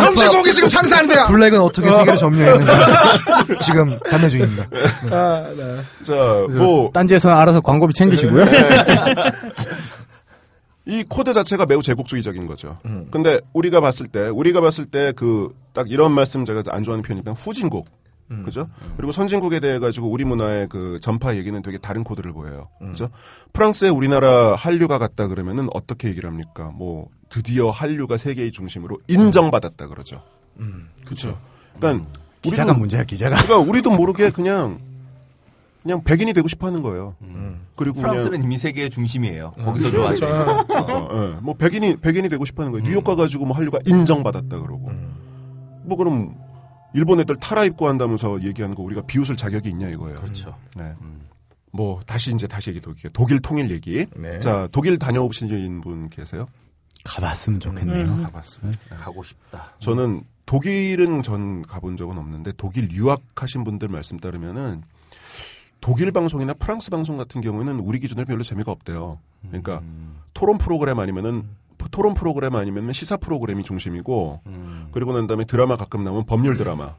영재고기 0.02 0.54
지금 0.54 0.68
장사하는데요. 0.68 1.28
블랙은 1.28 1.62
어떻게 1.62 1.90
세계를 1.90 2.18
점령했는지 2.18 2.74
지금 3.62 3.98
판매 4.10 4.28
중입니다. 4.28 4.68
아, 5.12 5.54
네. 5.56 5.82
자, 6.04 6.14
뭐, 6.50 6.92
딴지에서는 6.94 7.34
알아서 7.34 7.62
광고비 7.62 7.94
챙기시고요. 7.94 8.44
이 10.86 11.04
코드 11.08 11.34
자체가 11.34 11.66
매우 11.66 11.82
제국주의적인 11.82 12.46
거죠. 12.48 12.78
근데 13.12 13.40
우리가 13.54 13.82
봤을 13.82 14.08
때, 14.08 14.28
우리가 14.28 14.62
봤을 14.62 14.86
때 14.86 15.14
그, 15.16 15.56
딱 15.74 15.90
이런 15.90 16.12
말씀 16.12 16.46
제가 16.46 16.64
안 16.70 16.84
좋아하는 16.84 17.02
표현이니까 17.04 17.34
후진국. 17.34 17.88
그죠? 18.44 18.66
그리고 18.98 19.12
선진국에 19.12 19.60
대해 19.60 19.78
가지고 19.78 20.10
우리 20.10 20.26
문화의 20.26 20.68
그 20.68 20.98
전파 21.00 21.36
얘기는 21.36 21.62
되게 21.62 21.78
다른 21.78 22.04
코드를 22.04 22.34
보여요. 22.34 22.70
그죠? 22.80 23.10
프랑스에 23.54 23.90
우리나라 23.90 24.56
한류가 24.56 24.98
갔다 24.98 25.28
그러면은 25.28 25.70
어떻게 25.74 26.08
얘기를 26.08 26.28
합니까? 26.28 26.72
뭐, 26.74 27.08
드디어 27.30 27.70
한류가 27.70 28.18
세계의 28.18 28.52
중심으로 28.52 28.98
인정받았다 29.08 29.88
그러죠. 29.88 30.24
그죠? 31.06 31.38
그러니까, 31.78 32.08
기자가 32.42 32.72
우리도, 32.72 32.80
문제야, 32.80 33.04
기자가. 33.04 33.36
그러니까 33.36 33.58
우리도 33.70 33.92
모르게 33.92 34.32
그냥, 34.32 34.80
그냥 35.86 36.04
백인이 36.04 36.34
되고 36.34 36.48
싶어 36.48 36.66
하는 36.66 36.82
거예요. 36.82 37.16
그리고 37.76 37.98
그냥 37.98 38.14
프랑스는 38.14 38.42
이미 38.42 38.58
세계의 38.58 38.90
중심이에요. 38.90 39.52
거기서 39.52 39.92
좋아하죠. 39.92 40.26
어, 40.26 41.10
예. 41.14 41.40
뭐 41.42 41.54
백인이 41.54 41.98
백인이 41.98 42.28
되고 42.28 42.44
싶어 42.44 42.64
하는 42.64 42.72
거예요. 42.72 42.84
뉴욕 42.84 43.04
가가지고 43.04 43.46
뭐 43.46 43.56
한류가 43.56 43.82
인정받았다 43.86 44.62
그러고. 44.62 44.92
뭐 45.84 45.96
그럼 45.96 46.36
일본 46.96 47.20
애들 47.20 47.36
타라 47.36 47.66
입고 47.66 47.88
한다면서 47.88 48.42
얘기하는 48.42 48.74
거 48.74 48.82
우리가 48.82 49.04
비웃을 49.04 49.36
자격이 49.36 49.70
있냐 49.70 49.90
이거예요. 49.90 50.20
그렇죠. 50.22 50.56
네. 50.76 50.92
뭐 51.72 52.00
다시 52.08 52.34
이제 52.34 52.48
다시 52.48 52.72
얘기 52.72 52.80
돌게요. 52.80 53.12
독일 53.14 53.40
통일 53.40 53.70
얘기. 53.70 54.08
네. 54.16 54.40
자 54.40 54.68
독일 54.72 54.98
다녀오신 54.98 55.82
분 55.82 56.10
계세요? 56.10 56.48
가봤으면 57.04 57.60
좋겠네요. 57.60 58.02
음. 58.02 58.24
가봤습니다. 58.24 58.96
가고 58.96 59.22
싶다. 59.22 59.74
저는 59.78 60.24
독일은 60.48 61.22
전 61.22 61.62
가본 61.62 61.96
적은 61.96 62.18
없는데 62.18 62.54
독일 62.58 62.90
유학하신 62.90 63.64
분들 63.64 63.90
말씀 63.90 64.18
따르면은 64.20 64.82
독일 65.86 66.12
방송이나 66.12 66.56
프랑스 66.56 66.90
방송 66.90 67.16
같은 67.16 67.42
경우에는 67.42 67.80
우리 67.80 68.00
기준으로 68.00 68.26
별로 68.26 68.42
재미가 68.42 68.72
없대요. 68.72 69.20
그러니까 69.48 69.82
음. 69.84 70.16
토론 70.34 70.58
프로그램 70.58 70.98
아니면은 70.98 71.44
토론 71.92 72.16
프로그램 72.16 72.56
아니면 72.56 72.92
시사 72.92 73.18
프로그램이 73.18 73.62
중심이고 73.62 74.42
음. 74.48 74.88
그리고 74.92 75.14
난 75.14 75.28
다음에 75.28 75.46
드라마 75.46 75.76
가끔 75.76 76.04
나오면 76.04 76.26
법률 76.26 76.58
드라마 76.58 76.96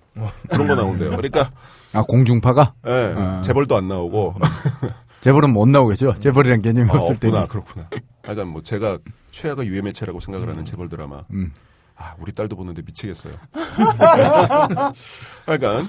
그런 0.49 0.69
거 0.69 0.77
나온대요. 0.77 1.11
그러니까 1.11 1.51
아 1.95 2.05
공중파가 2.05 2.75
예, 2.87 3.15
아. 3.17 3.41
재벌도 3.43 3.77
안 3.77 3.89
나오고 3.89 4.37
재벌은 5.21 5.53
못 5.53 5.69
나오겠죠. 5.69 6.15
재벌이란 6.15 6.63
개념이 6.63 6.89
아, 6.89 6.95
없을 6.95 7.17
때는. 7.17 7.41
없구나 7.41 7.65
그렇구나. 7.65 7.89
그러니까 8.23 8.45
뭐 8.45 8.63
제가 8.63 8.99
최악의 9.33 9.67
유해매체라고 9.67 10.21
생각을 10.21 10.49
하는 10.49 10.65
재벌 10.65 10.89
드라마. 10.89 11.25
음. 11.33 11.53
아, 11.97 12.15
우리 12.21 12.31
딸도 12.31 12.55
보는데 12.55 12.83
미치겠어요. 12.83 13.35
그러니까 15.45 15.89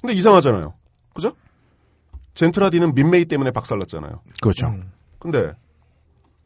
근데 0.00 0.14
이상하잖아요. 0.14 0.74
그죠? 1.14 1.32
젠트라디는 2.36 2.94
민메이 2.94 3.24
때문에 3.24 3.50
박살났잖아요. 3.50 4.20
그렇죠. 4.40 4.72
근데 5.18 5.52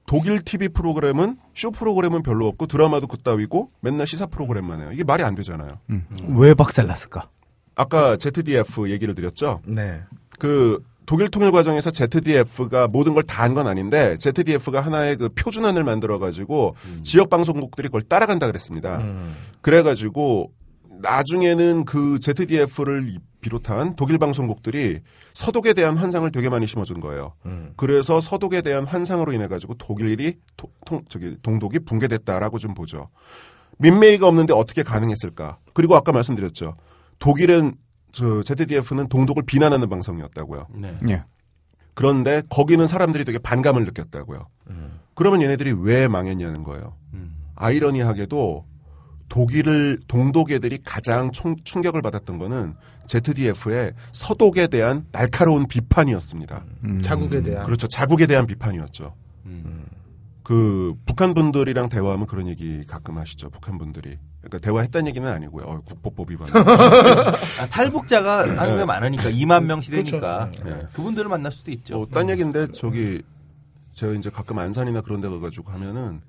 독일 0.06 0.42
TV 0.42 0.68
프로그램은 0.70 1.36
쇼 1.54 1.70
프로그램은 1.70 2.22
별로 2.22 2.46
없고 2.48 2.66
드라마도 2.66 3.06
그따위고 3.06 3.70
맨날 3.80 4.06
시사 4.06 4.26
프로그램만 4.26 4.80
해요. 4.80 4.90
이게 4.92 5.04
말이 5.04 5.22
안 5.22 5.34
되잖아요. 5.34 5.78
음. 5.90 6.04
왜 6.28 6.54
박살났을까? 6.54 7.28
아까 7.76 8.16
ZDF 8.16 8.90
얘기를 8.90 9.14
드렸죠. 9.14 9.60
네. 9.66 10.00
그 10.38 10.82
독일 11.06 11.28
통일 11.28 11.50
과정에서 11.52 11.90
ZDF가 11.92 12.86
모든 12.88 13.14
걸 13.14 13.22
다 13.24 13.42
한 13.44 13.54
건 13.54 13.66
아닌데 13.66 14.16
ZDF가 14.18 14.80
하나의 14.80 15.16
그 15.16 15.28
표준안을 15.30 15.82
만들어 15.84 16.18
가지고 16.18 16.74
지역 17.02 17.30
방송국들이 17.30 17.88
그걸 17.88 18.02
따라간다 18.02 18.46
그랬습니다. 18.46 18.98
음. 18.98 19.34
그래 19.60 19.82
가지고 19.82 20.52
나중에는 21.02 21.84
그 21.84 22.18
ZDF를 22.20 23.18
비롯한 23.40 23.96
독일 23.96 24.18
방송국들이 24.18 25.00
서독에 25.34 25.72
대한 25.72 25.96
환상을 25.96 26.30
되게 26.32 26.48
많이 26.48 26.66
심어준 26.66 27.00
거예요. 27.00 27.32
음. 27.46 27.72
그래서 27.76 28.20
서독에 28.20 28.62
대한 28.62 28.84
환상으로 28.84 29.32
인해 29.32 29.46
가지고 29.48 29.74
독일이 29.74 30.36
도- 30.56 30.70
통, 30.84 31.02
저기 31.08 31.36
동독이 31.42 31.80
붕괴됐다라고 31.80 32.58
좀 32.58 32.74
보죠. 32.74 33.08
민메이가 33.78 34.26
없는데 34.28 34.52
어떻게 34.52 34.82
가능했을까? 34.82 35.58
그리고 35.72 35.96
아까 35.96 36.12
말씀드렸죠. 36.12 36.76
독일은 37.18 37.74
저 38.12 38.42
ZDF는 38.42 39.08
동독을 39.08 39.44
비난하는 39.44 39.88
방송이었다고요. 39.88 40.66
네. 40.74 40.98
예. 41.08 41.24
그런데 41.94 42.42
거기는 42.50 42.86
사람들이 42.86 43.24
되게 43.24 43.38
반감을 43.38 43.84
느꼈다고요. 43.86 44.46
그러면 45.14 45.42
얘네들이 45.42 45.72
왜 45.80 46.08
망했냐는 46.08 46.62
거예요. 46.62 46.94
음. 47.14 47.36
아이러니하게도 47.56 48.64
독일을 49.30 50.00
동독 50.08 50.50
애들이 50.50 50.78
가장 50.84 51.32
총- 51.32 51.56
충격을 51.64 52.02
받았던 52.02 52.36
거는 52.38 52.74
ZDF의 53.06 53.92
서독에 54.12 54.66
대한 54.66 55.06
날카로운 55.12 55.66
비판이었습니다. 55.66 56.64
음. 56.84 57.00
자국에 57.02 57.40
대한. 57.42 57.64
그렇죠. 57.64 57.88
자국에 57.88 58.26
대한 58.26 58.46
비판이었죠. 58.46 59.14
음. 59.46 59.86
그 60.42 60.94
북한 61.06 61.32
분들이랑 61.32 61.88
대화하면 61.88 62.26
그런 62.26 62.48
얘기 62.48 62.84
가끔 62.86 63.18
하시죠. 63.18 63.50
북한 63.50 63.78
분들이. 63.78 64.18
그러니까 64.40 64.58
대화했다는 64.58 65.06
얘기는 65.08 65.26
아니고요. 65.30 65.64
어, 65.64 65.80
국보법 65.84 66.30
위반. 66.30 66.48
아, 66.56 67.66
탈북자가 67.70 68.58
한국에 68.60 68.84
많으니까 68.84 69.24
2만 69.30 69.64
명 69.64 69.80
시대니까 69.80 70.50
그렇죠. 70.50 70.64
네. 70.64 70.86
그분들을 70.92 71.28
만날 71.28 71.52
수도 71.52 71.70
있죠. 71.70 71.96
뭐, 71.98 72.06
딴 72.10 72.28
얘기인데, 72.30 72.66
저기, 72.72 73.22
제가 73.92 74.14
이제 74.14 74.28
가끔 74.30 74.58
안산이나 74.58 75.02
그런 75.02 75.20
데 75.20 75.28
가가지고 75.28 75.70
하면은, 75.72 76.20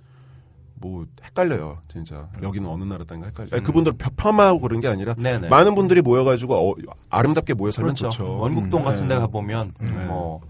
뭐, 0.82 1.06
헷갈려요, 1.24 1.78
진짜. 1.88 2.28
여기는 2.42 2.68
어느 2.68 2.84
나라 2.84 3.04
땅인가 3.06 3.28
헷갈려요. 3.28 3.52
아니, 3.54 3.64
그분들 3.64 3.94
펴- 3.94 4.10
폄하하고 4.18 4.60
그런 4.60 4.82
게 4.82 4.88
아니라, 4.88 5.14
음. 5.18 5.22
네네. 5.24 5.48
많은 5.48 5.76
분들이 5.76 6.02
모여가지고, 6.02 6.72
어, 6.72 6.76
아름답게 7.10 7.54
모여 7.54 7.72
살면 7.72 7.94
그렇죠. 7.94 8.10
좋죠. 8.10 8.40
원국동 8.40 8.82
음. 8.82 8.86
같은 8.86 9.08
데 9.08 9.14
네. 9.14 9.20
가보면 9.22 9.74
네. 9.80 10.06
뭐 10.08 10.42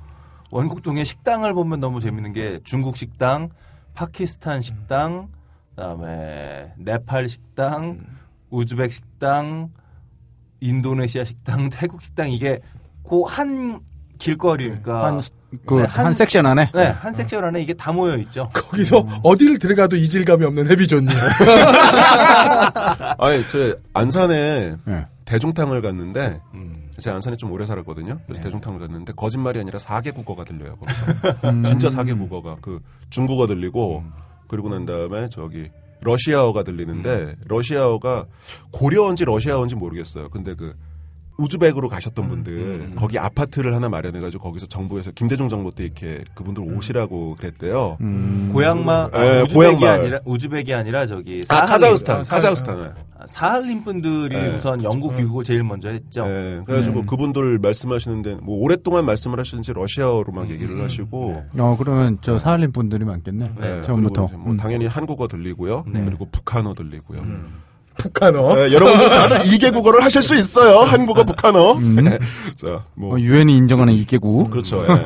원국동의 0.51 1.05
식당을 1.05 1.53
보면 1.53 1.81
너무 1.81 1.99
재밌는 1.99 2.31
게 2.31 2.59
중국 2.63 2.95
식당, 2.95 3.49
파키스탄 3.93 4.61
식당, 4.61 5.27
그다음에 5.75 6.73
네팔 6.77 7.27
식당, 7.29 7.99
우즈벡 8.49 8.91
식당, 8.91 9.69
인도네시아 10.61 11.25
식당, 11.25 11.67
태국 11.71 12.01
식당 12.01 12.31
이게 12.31 12.59
그 13.03 13.23
한 13.25 13.79
길거리니까 14.25 15.05
한, 15.05 15.21
그, 15.65 15.75
네, 15.79 15.85
한, 15.85 16.05
한- 16.07 16.13
섹션 16.13 16.45
안에? 16.45 16.69
네, 16.73 16.85
한 16.87 17.13
섹션 17.13 17.43
안에 17.43 17.61
이게 17.61 17.73
다 17.73 17.91
모여 17.91 18.15
있죠. 18.17 18.49
거기서 18.53 19.05
어디를 19.23 19.57
들어가도 19.59 19.95
이질감이 19.95 20.45
없는 20.45 20.69
해비존님. 20.71 21.09
아니, 23.17 23.47
제 23.47 23.75
안산에 23.93 24.75
예. 24.87 25.07
대중탕을 25.25 25.81
갔는데, 25.81 26.39
음. 26.53 26.89
제가 26.99 27.15
안산에 27.15 27.37
좀 27.37 27.51
오래 27.51 27.65
살았거든요. 27.65 28.13
네. 28.15 28.19
그래서 28.27 28.43
대중탕을 28.43 28.79
갔는데, 28.79 29.13
거짓말이 29.13 29.59
아니라 29.59 29.79
4개 29.79 30.13
국어가 30.13 30.43
들려요, 30.43 30.77
거기서. 30.77 31.37
음. 31.49 31.63
진짜 31.63 31.89
4개 31.89 32.17
국어가. 32.17 32.57
그, 32.61 32.79
중국어 33.09 33.47
들리고, 33.47 34.03
그리고 34.47 34.69
난 34.69 34.85
다음에 34.85 35.29
저기, 35.31 35.69
러시아어가 36.01 36.63
들리는데, 36.63 37.35
러시아어가 37.47 38.25
고려어인지 38.71 39.23
러시아어인지 39.25 39.75
모르겠어요. 39.75 40.29
근데 40.29 40.55
그, 40.55 40.75
우즈벡으로 41.41 41.89
가셨던 41.89 42.27
분들 42.27 42.91
거기 42.95 43.17
아파트를 43.19 43.73
하나 43.75 43.89
마련해가지고 43.89 44.43
거기서 44.43 44.67
정부에서 44.67 45.11
김대중 45.11 45.47
정부 45.47 45.71
때 45.71 45.83
이렇게 45.85 46.23
그분들 46.35 46.63
오시라고 46.75 47.35
그랬대요. 47.35 47.97
음. 48.01 48.49
고향마 48.53 49.09
아, 49.11 49.19
네, 49.19 49.41
우즈벡이 49.41 49.53
고향 49.53 49.79
마을. 49.79 49.99
아니라 50.01 50.19
우즈벡이 50.25 50.73
아니라 50.73 51.07
저기 51.07 51.41
아, 51.49 51.55
사할린. 51.55 51.69
카자흐스탄, 51.71 52.23
사- 52.23 52.35
카자흐스탄. 52.35 52.93
사할린 53.27 53.83
분들이 53.83 54.35
네. 54.35 54.55
우선 54.55 54.83
영국 54.83 55.15
귀국을 55.15 55.43
제일 55.43 55.63
먼저 55.63 55.89
했죠. 55.89 56.25
네, 56.25 56.59
그래가지고 56.65 57.03
그분들 57.05 57.59
말씀하시는데 57.59 58.35
뭐 58.41 58.57
오랫동안 58.63 59.05
말씀을 59.05 59.39
하시는지 59.39 59.73
러시아어로 59.73 60.31
막 60.33 60.49
얘기를 60.49 60.81
하시고 60.83 61.35
어, 61.59 61.75
그러면 61.77 62.17
저 62.21 62.39
사할린 62.39 62.71
분들이 62.71 63.05
많겠네. 63.05 63.51
네, 63.59 63.81
처음부터. 63.83 64.29
뭐 64.33 64.53
음. 64.53 64.57
당연히 64.57 64.87
한국어 64.87 65.27
들리고요. 65.27 65.83
그리고 65.83 66.27
북한어 66.31 66.73
들리고요. 66.73 67.21
북한어. 68.01 68.55
네, 68.55 68.73
여러분들 68.73 69.09
다들 69.09 69.37
2개 69.39 69.73
국어를 69.73 70.03
하실 70.03 70.21
수 70.21 70.35
있어요. 70.35 70.79
한국어, 70.79 71.23
북한어. 71.23 71.79
네. 71.79 72.17
자, 72.55 72.85
뭐 72.95 73.15
어, 73.15 73.19
유엔이 73.19 73.55
인정하는 73.55 73.93
이개국. 73.93 74.49
그렇죠. 74.49 74.83
예. 74.83 75.03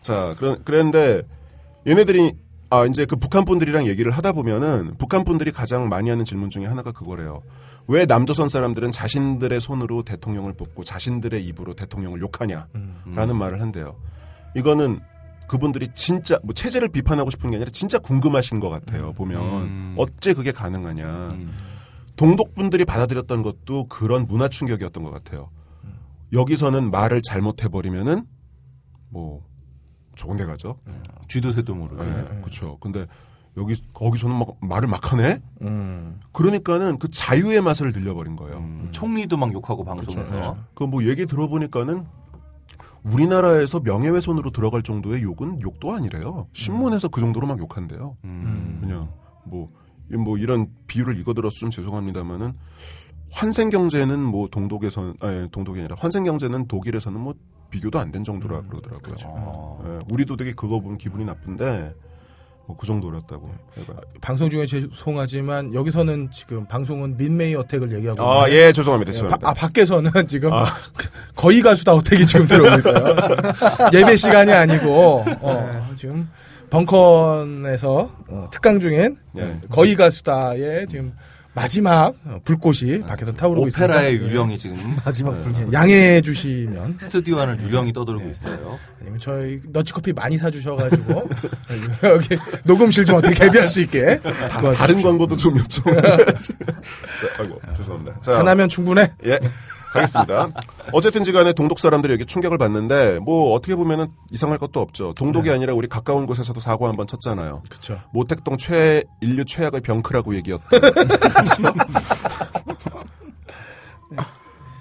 자, 0.00 0.34
그런 0.38 0.62
그랬는데 0.64 1.22
얘네들이 1.86 2.32
아 2.70 2.86
이제 2.86 3.04
그 3.04 3.16
북한 3.16 3.44
분들이랑 3.44 3.86
얘기를 3.86 4.10
하다 4.10 4.32
보면은 4.32 4.94
북한 4.98 5.22
분들이 5.22 5.52
가장 5.52 5.88
많이 5.88 6.10
하는 6.10 6.24
질문 6.24 6.50
중에 6.50 6.66
하나가 6.66 6.92
그거래요. 6.92 7.40
왜 7.86 8.06
남조선 8.06 8.48
사람들은 8.48 8.90
자신들의 8.90 9.60
손으로 9.60 10.02
대통령을 10.02 10.54
뽑고 10.54 10.84
자신들의 10.84 11.44
입으로 11.44 11.74
대통령을 11.74 12.20
욕하냐라는 12.20 13.36
말을 13.36 13.60
한대요. 13.60 13.96
이거는 14.56 15.00
그분들이 15.46 15.88
진짜 15.94 16.38
뭐 16.42 16.54
체제를 16.54 16.88
비판하고 16.88 17.30
싶은 17.30 17.50
게 17.50 17.56
아니라 17.56 17.70
진짜 17.70 17.98
궁금하신 17.98 18.60
것 18.60 18.70
같아요. 18.70 19.12
보면 19.12 19.40
음. 19.42 19.94
어째 19.98 20.32
그게 20.32 20.52
가능하냐. 20.52 21.04
음. 21.04 21.52
동독 22.16 22.54
분들이 22.54 22.84
받아들였던 22.84 23.42
것도 23.42 23.86
그런 23.88 24.26
문화 24.26 24.48
충격이었던 24.48 25.02
것 25.02 25.10
같아요. 25.10 25.46
여기서는 26.32 26.90
말을 26.90 27.22
잘못해 27.22 27.68
버리면은 27.68 28.26
뭐 29.10 29.42
좋은 30.14 30.36
데 30.36 30.44
가죠. 30.44 30.78
쥐도 31.28 31.50
새도 31.52 31.74
모르죠. 31.74 32.04
네, 32.04 32.24
그렇죠. 32.40 32.78
근데 32.80 33.06
여기 33.56 33.80
거기서는 33.92 34.36
막 34.36 34.56
말을 34.60 34.88
막 34.88 35.12
하네. 35.12 35.40
음. 35.62 36.18
그러니까는 36.32 36.98
그 36.98 37.08
자유의 37.08 37.60
맛을 37.62 37.92
들려버린 37.92 38.34
거예요. 38.36 38.58
음, 38.58 38.88
총리도 38.90 39.36
막 39.36 39.52
욕하고 39.52 39.84
방송에서 39.84 40.56
그 40.74 40.86
뭐 40.86 41.04
얘기 41.04 41.26
들어보니까는 41.26 42.04
우리나라에서 43.04 43.80
명예훼손으로 43.80 44.50
들어갈 44.50 44.82
정도의 44.82 45.22
욕은 45.22 45.60
욕도 45.62 45.92
아니래요. 45.94 46.48
신문에서 46.52 47.08
그 47.08 47.20
정도로 47.20 47.46
막 47.46 47.58
욕한대요. 47.58 48.16
음. 48.24 48.78
그냥 48.80 49.10
뭐, 49.44 49.68
이- 49.70 49.83
뭐 50.10 50.36
이런 50.38 50.68
비유를 50.86 51.18
이거 51.18 51.34
들었으면 51.34 51.70
죄송합니다만은 51.70 52.52
환생 53.32 53.70
경제는 53.70 54.20
뭐 54.20 54.48
동독에서 54.48 55.14
아니 55.20 55.50
동독이 55.50 55.80
아니라 55.80 55.96
환생 55.98 56.24
경제는 56.24 56.68
독일에서는 56.68 57.18
뭐 57.18 57.34
비교도 57.70 57.98
안 57.98 58.12
된 58.12 58.22
정도라 58.22 58.62
그러더라고요. 58.68 59.14
어. 59.26 59.82
예, 59.86 59.98
우리도 60.12 60.36
되게 60.36 60.52
그거 60.52 60.78
보면 60.80 60.98
기분이 60.98 61.24
나쁜데 61.24 61.94
뭐 62.66 62.76
그 62.78 62.86
정도였다고. 62.86 63.50
그러니까. 63.74 64.00
방송 64.22 64.48
중에 64.48 64.64
죄송하지만 64.66 65.74
여기서는 65.74 66.30
지금 66.30 66.64
방송은 66.66 67.16
민메이 67.18 67.54
어택을 67.56 67.92
얘기하고 67.92 68.22
아, 68.22 68.46
있는데 68.46 68.68
예, 68.68 68.72
죄송합니다. 68.72 69.10
예, 69.10 69.14
죄송합니다. 69.14 69.46
바- 69.46 69.50
아, 69.50 69.54
밖에서는 69.54 70.10
지금 70.28 70.50
거의 71.34 71.60
가수다 71.60 71.92
어택이 71.94 72.24
지금 72.24 72.46
들어오고 72.46 72.78
있어요. 72.78 73.16
예배 73.92 74.16
시간이 74.16 74.52
아니고 74.52 75.24
어, 75.40 75.92
지금 75.94 76.28
벙컨에서 76.70 78.10
어, 78.28 78.46
특강 78.50 78.80
중인 78.80 79.16
예. 79.38 79.58
거의 79.70 79.94
가수다의 79.94 80.86
지금 80.88 81.12
마지막 81.56 82.14
어, 82.24 82.40
불꽃이 82.44 83.02
밖에서 83.02 83.32
타오르고 83.32 83.68
있습니다. 83.68 83.94
오페라의 83.94 84.14
예. 84.14 84.26
유령이 84.26 84.58
지금 84.58 84.76
마지막 85.04 85.40
불. 85.40 85.54
예, 85.54 85.66
양해해 85.72 86.20
주시면 86.20 86.98
스튜디오 87.00 87.38
안을 87.38 87.60
유령이 87.60 87.92
떠돌고 87.92 88.28
있어요. 88.28 88.78
아니면 89.00 89.18
저희 89.20 89.60
너치커피 89.68 90.12
많이 90.14 90.36
사주셔가지고 90.36 91.22
여기 92.02 92.36
녹음실 92.64 93.04
좀 93.04 93.16
어떻게 93.16 93.34
개비할 93.36 93.68
수 93.68 93.80
있게 93.82 94.20
도와주십시오. 94.20 94.72
다른 94.72 95.00
광고도 95.02 95.36
좀 95.36 95.56
요청. 95.56 95.84
자, 95.94 97.28
아이고, 97.38 97.60
죄송합니다. 97.76 98.20
자, 98.20 98.38
하나면 98.40 98.68
충분해. 98.68 99.12
예. 99.26 99.38
가겠습니다. 99.94 100.48
어쨌든지 100.92 101.32
간에 101.32 101.52
동독 101.52 101.78
사람들이 101.78 102.12
여기 102.12 102.26
충격을 102.26 102.58
받는데, 102.58 103.20
뭐, 103.20 103.52
어떻게 103.54 103.74
보면은 103.76 104.08
이상할 104.30 104.58
것도 104.58 104.80
없죠. 104.80 105.14
동독이 105.14 105.50
아니라 105.50 105.72
우리 105.74 105.88
가까운 105.88 106.26
곳에서도 106.26 106.58
사고 106.60 106.86
한 106.86 106.94
번 106.94 107.06
쳤잖아요. 107.06 107.62
그렇죠. 107.68 107.98
모택동 108.12 108.56
최, 108.58 109.02
인류 109.20 109.44
최악의 109.44 109.80
병크라고 109.80 110.34
얘기했던. 110.36 110.80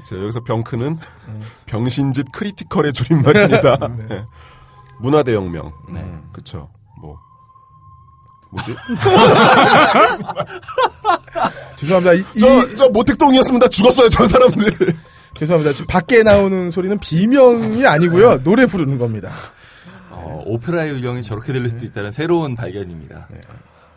자, 0.06 0.18
여기서 0.18 0.44
병크는 0.44 0.98
병신짓 1.66 2.32
critical의 2.34 2.92
줄임말입니다. 2.94 3.78
네. 4.10 4.26
문화대혁명. 5.00 5.72
네. 5.94 6.04
그쵸. 6.34 6.58
뭐. 6.58 6.83
뭐지? 8.54 8.76
죄송합니다. 11.78 12.14
이, 12.14 12.20
이- 12.36 12.40
저, 12.40 12.76
저 12.76 12.90
모택동이었습니다. 12.90 13.68
죽었어요, 13.70 14.10
저 14.10 14.28
사람들. 14.28 14.96
죄송합니다. 15.38 15.74
지금 15.74 15.88
밖에 15.88 16.24
나오는 16.24 16.70
소리는 16.72 16.98
비명이 17.00 17.86
아니고요. 17.86 18.44
노래 18.44 18.66
부르는 18.66 18.98
겁니다. 19.00 19.32
어, 20.12 20.44
오페라의 20.46 20.92
유령이 20.94 21.24
저렇게 21.24 21.52
들릴 21.52 21.68
수도 21.70 21.86
있다는 21.86 22.12
새로운 22.12 22.56
발견입니다. 22.56 23.28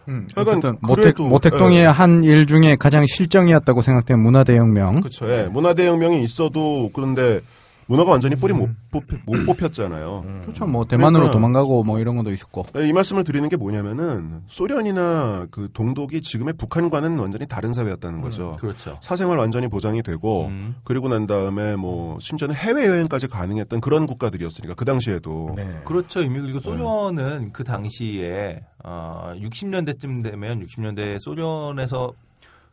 음, 0.08 0.26
약간 0.36 0.48
어쨌든 0.58 0.76
모택, 0.80 1.20
모택동의 1.20 1.80
예. 1.80 1.84
한일 1.84 2.46
중에 2.46 2.76
가장 2.76 3.04
실정이었다고 3.06 3.82
생각되는 3.82 4.22
문화대혁명. 4.22 5.02
그쵸. 5.02 5.28
예. 5.28 5.44
문화대혁명이 5.50 6.22
있어도, 6.24 6.90
그런데, 6.94 7.40
문화가 7.86 8.10
완전히 8.10 8.34
뿌리 8.36 8.52
못, 8.52 8.68
뽑혔, 8.90 9.20
못 9.26 9.44
뽑 9.46 9.56
혔잖아요. 9.60 10.24
그렇죠. 10.42 10.66
뭐 10.66 10.84
대만으로 10.84 11.24
그러니까. 11.24 11.32
도망가고 11.32 11.84
뭐 11.84 11.98
이런 11.98 12.16
것도 12.16 12.32
있었고. 12.32 12.66
이 12.84 12.92
말씀을 12.92 13.24
드리는 13.24 13.48
게 13.48 13.56
뭐냐면은, 13.56 14.42
소련이나 14.48 15.46
그 15.50 15.68
동독이 15.72 16.20
지금의 16.22 16.54
북한과는 16.54 17.18
완전히 17.18 17.46
다른 17.46 17.72
사회였다는 17.72 18.20
거죠. 18.20 18.56
그렇죠. 18.60 18.98
사생활 19.00 19.38
완전히 19.38 19.68
보장이 19.68 20.02
되고, 20.02 20.46
음. 20.46 20.76
그리고 20.84 21.08
난 21.08 21.26
다음에 21.26 21.76
뭐, 21.76 22.18
심지어는 22.20 22.54
해외 22.54 22.86
여행까지 22.86 23.28
가능했던 23.28 23.80
그런 23.80 24.06
국가들이었으니까, 24.06 24.74
그 24.74 24.84
당시에도. 24.84 25.52
네. 25.56 25.80
그렇죠. 25.84 26.22
이미 26.22 26.40
그리고 26.40 26.58
소련은 26.58 27.52
그 27.52 27.62
당시에 27.64 28.62
어, 28.84 29.32
60년대쯤 29.36 30.22
되면 30.22 30.64
60년대 30.64 31.18
소련에서 31.18 32.12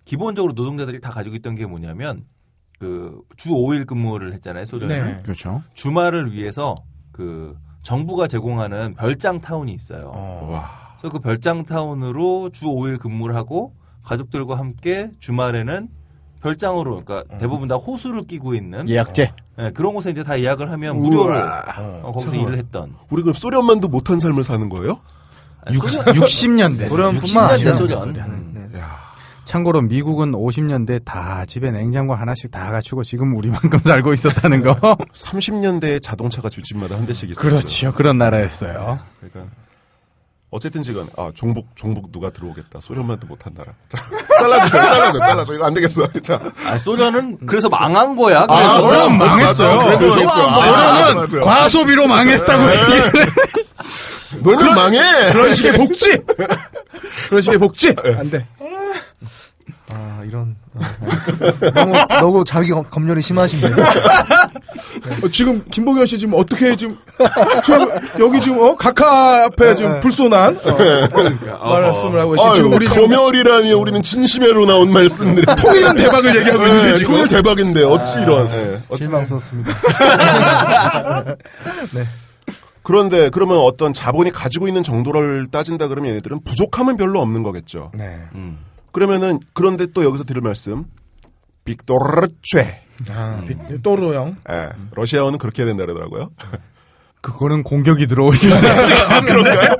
기본적으로 0.06 0.54
노동자들이 0.54 1.00
다 1.00 1.12
가지고 1.12 1.36
있던 1.38 1.56
게 1.56 1.66
뭐냐면 1.66 2.26
그주 2.80 3.50
5일 3.50 3.86
근무를 3.88 4.34
했잖아요. 4.34 4.66
소련은 4.66 5.06
네. 5.06 5.18
그렇죠. 5.24 5.62
주말을 5.74 6.34
위해서 6.34 6.76
그 7.12 7.56
정부가 7.82 8.28
제공하는 8.28 8.96
별장 8.96 9.40
타운이 9.42 9.74
있어요. 9.74 10.02
어. 10.14 10.64
그래서 11.00 11.14
그 11.14 11.20
별장 11.20 11.66
타운으로 11.66 12.50
주 12.52 12.66
5일 12.66 12.98
근무를 13.00 13.36
하고 13.36 13.74
가족들과 14.04 14.58
함께 14.58 15.12
주말에는 15.20 15.90
별장으로 16.42 17.04
그러니까 17.06 17.38
대부분 17.38 17.68
다 17.70 17.76
호수를 17.76 18.24
끼고 18.24 18.54
있는 18.54 18.88
예약제. 18.90 19.32
예, 19.60 19.72
그런 19.72 19.94
곳에 19.94 20.12
이제 20.12 20.24
다 20.24 20.38
예약을 20.40 20.70
하면 20.72 21.00
무료로 21.00 21.34
어, 22.04 22.12
거기서 22.12 22.36
일을 22.36 22.58
했던 22.58 22.94
우리 23.10 23.22
그럼 23.22 23.34
소련만도 23.34 23.88
못한 23.88 24.20
삶을 24.20 24.44
사는 24.44 24.68
거예요? 24.68 25.00
아니, 25.66 25.78
소련- 25.78 26.04
60년대. 26.16 26.90
소련뿐만 26.90 27.22
60년대 27.22 27.52
아니라 27.54 27.74
소련. 27.74 28.14
네. 28.14 28.20
음. 28.22 28.72
참고로 29.46 29.82
미국은 29.82 30.32
50년대 30.32 31.04
다 31.06 31.44
집에 31.46 31.70
냉장고 31.72 32.16
하나씩 32.16 32.50
다 32.52 32.72
갖추고 32.72 33.04
지금 33.04 33.36
우리만큼 33.36 33.80
살고 33.84 34.14
있었다는 34.14 34.64
거. 34.64 34.74
30년대에 35.14 36.02
자동차가 36.02 36.50
집집마다 36.50 36.96
한 36.96 37.06
대씩 37.06 37.30
있었죠. 37.32 37.48
그렇죠. 37.48 37.94
그런 37.94 38.18
나라였어요. 38.18 39.00
그러니까 39.20 39.54
어쨌든지 40.50 40.94
간에 40.94 41.08
아 41.18 41.32
종북 41.34 41.66
종북 41.76 42.12
누가 42.12 42.30
들어오겠다 42.30 42.78
소련만도 42.80 43.26
못한 43.26 43.56
나라 43.56 43.74
자, 43.90 43.98
잘라주세요 44.38 44.82
잘라줘 44.84 45.18
잘라줘 45.20 45.54
이거 45.56 45.66
안 45.66 45.74
되겠어 45.74 46.08
자 46.22 46.40
아, 46.68 46.78
소련은 46.78 47.40
그래서 47.48 47.70
망한 47.70 48.16
거야. 48.16 48.42
아, 48.42 48.46
그래서 48.48 48.80
소련 48.82 49.18
망했어요. 49.18 49.76
맞아, 49.78 49.86
그래서 49.88 50.08
망했어. 50.10 50.48
아, 50.52 51.06
소련은 51.06 51.16
맞아요. 51.16 51.44
과소비로 51.44 52.08
망했다고 52.08 52.64
얘기를 52.70 53.12
놀면 54.44 54.76
망해 54.76 55.00
그런 55.32 55.54
식의 55.54 55.74
복지! 55.74 56.18
그런 57.30 57.42
식의 57.42 57.58
복지! 57.58 57.96
안 58.18 58.30
돼. 58.30 58.46
아 59.94 60.22
이런 60.26 60.56
아, 60.76 60.82
알겠습니다. 61.02 61.72
너무 61.72 61.94
너무 62.20 62.44
자기 62.46 62.70
검- 62.72 62.84
검열이 62.90 63.22
심하신데요. 63.22 63.76
어, 65.24 65.28
지금 65.32 65.64
김봉현 65.70 66.06
씨 66.06 66.18
지금 66.18 66.34
어떻게 66.38 66.76
지금 66.76 66.98
지금 67.64 67.88
여기 68.20 68.42
지금 68.42 68.60
어 68.60 68.76
각하 68.76 69.46
앞에 69.46 69.76
지금 69.76 70.00
불손한 70.00 70.58
어, 70.64 71.80
말씀을 71.80 72.20
하고 72.20 72.32
계시 72.32 72.56
지금 72.56 72.74
우리 72.74 72.88
지금 72.88 73.04
검열이라니 73.08 73.72
우리는 73.74 74.02
진심으로 74.02 74.66
나온 74.66 74.92
말씀들이 74.92 75.46
통일은 75.62 75.96
대박을 75.96 76.36
얘기하고 76.38 76.64
있는데 76.66 76.88
네, 76.88 76.94
지금 76.96 77.12
통일 77.12 77.28
대박인데 77.28 77.84
어찌 77.84 78.20
이런 78.20 78.48
네. 78.50 78.82
어찌- 78.90 79.04
실망스럽습니다. 79.04 79.72
그런데 82.84 83.30
그러면 83.30 83.60
어떤 83.60 83.94
자본이 83.94 84.32
가지고 84.32 84.68
있는 84.68 84.84
정도를 84.84 85.48
따진다 85.52 85.88
그러면 85.88 86.12
얘네들은 86.12 86.44
부족함은 86.44 86.98
별로 86.98 87.22
없는 87.22 87.42
거겠죠 87.44 87.92
네. 87.96 88.20
음. 88.36 88.58
그러면은 88.94 89.40
그런데 89.54 89.88
또 89.94 90.04
여기서 90.06 90.24
들을 90.24 90.42
말씀 90.42 90.86
빅토르체 91.66 92.82
아, 93.10 93.42
비- 93.46 93.82
또르 93.82 94.14
형. 94.14 94.36
예, 94.50 94.70
러시아어는 94.96 95.40
그렇게 95.40 95.64
해야 95.64 95.68
된다 95.68 95.84
그러더라고요 95.86 96.30
그거는 97.22 97.64
공격이 97.64 98.06
들어오실 98.08 98.52
수 98.52 98.66
있어요. 98.66 99.22
그런가요? 99.26 99.76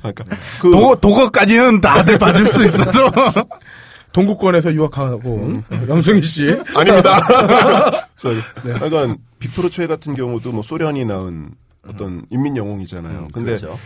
그러니까 0.00 0.24
그 0.60 0.70
도, 0.70 0.96
도거까지는 0.96 1.80
다들 1.80 2.18
봐줄 2.18 2.48
수 2.48 2.64
있어도. 2.64 2.98
동구권에서 4.12 4.74
유학하고 4.74 5.30
온 5.32 5.64
영승희 5.88 6.22
씨. 6.24 6.50
아닙니다. 6.74 7.20
약간 8.68 9.16
빅토르 9.38 9.70
최 9.70 9.86
같은 9.86 10.14
경우도 10.14 10.52
뭐 10.52 10.62
소련이 10.62 11.04
낳은 11.04 11.50
어떤 11.88 12.26
인민 12.30 12.56
영웅이잖아요. 12.56 13.28
근데 13.32 13.56
그렇죠. 13.56 13.78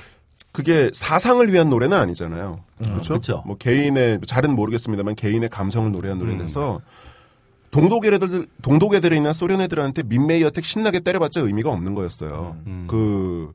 그게 0.57 0.91
사상을 0.95 1.53
위한 1.53 1.69
노래는 1.69 1.95
아니잖아요. 1.99 2.65
그렇죠? 2.79 3.13
그렇죠. 3.13 3.43
뭐 3.45 3.59
개인의 3.59 4.21
잘은 4.27 4.57
모르겠습니다만 4.57 5.15
개인의 5.15 5.51
감성을 5.51 5.93
노래한 5.93 6.19
노래라서 6.19 6.81
동독 7.71 8.07
애들 8.07 8.47
동독 8.63 8.95
애들이나 8.95 9.35
소련 9.35 9.61
애들한테 9.61 10.03
민메이 10.05 10.43
어택 10.45 10.65
신나게 10.65 11.01
때려봤자 11.01 11.43
의미가 11.43 11.69
없는 11.69 11.95
거였어요. 11.95 12.57
음. 12.67 12.87
그 12.89 13.53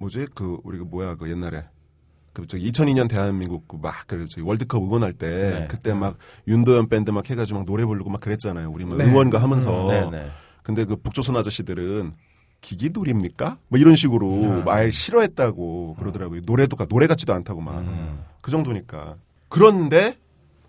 뭐지 0.00 0.26
그 0.34 0.58
우리가 0.64 0.86
뭐야 0.86 1.14
그 1.14 1.30
옛날에 1.30 1.66
그 2.32 2.44
저기 2.48 2.68
2002년 2.72 3.08
대한민국 3.08 3.68
그막그 3.68 4.26
저기 4.26 4.44
월드컵 4.44 4.82
응원할 4.82 5.12
때 5.12 5.28
네. 5.28 5.68
그때 5.70 5.94
막 5.94 6.18
윤도현 6.48 6.88
밴드 6.88 7.12
막 7.12 7.30
해가지고 7.30 7.60
막 7.60 7.66
노래 7.66 7.84
부르고 7.84 8.10
막 8.10 8.20
그랬잖아요. 8.20 8.72
우리 8.72 8.84
막 8.86 8.98
네. 8.98 9.04
응원가 9.04 9.40
하면서. 9.40 9.86
네, 9.86 10.10
네. 10.10 10.26
근데 10.64 10.84
그 10.84 10.96
북조선 10.96 11.36
아저씨들은 11.36 12.12
기기놀입니까? 12.60 13.58
뭐 13.68 13.78
이런 13.78 13.94
식으로 13.96 14.64
아예 14.70 14.90
싫어했다고 14.90 15.96
그러더라고요. 15.98 16.42
노래도 16.44 16.76
가- 16.76 16.86
노래 16.86 17.06
같지도 17.06 17.32
않다고 17.34 17.60
막. 17.60 17.78
음. 17.78 18.24
그 18.42 18.50
정도니까. 18.50 19.16
그런데 19.48 20.16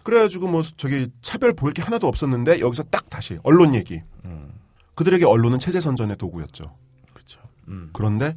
그래가지고 0.03 0.47
뭐 0.47 0.61
저기 0.77 1.07
차별 1.21 1.53
보일 1.53 1.73
게 1.73 1.81
하나도 1.81 2.07
없었는데 2.07 2.59
여기서 2.59 2.83
딱 2.83 3.09
다시 3.09 3.37
언론 3.43 3.75
얘기. 3.75 3.99
그들에게 4.95 5.25
언론은 5.25 5.59
체제 5.59 5.79
선전의 5.79 6.17
도구였죠. 6.17 6.75
그런데 7.93 8.35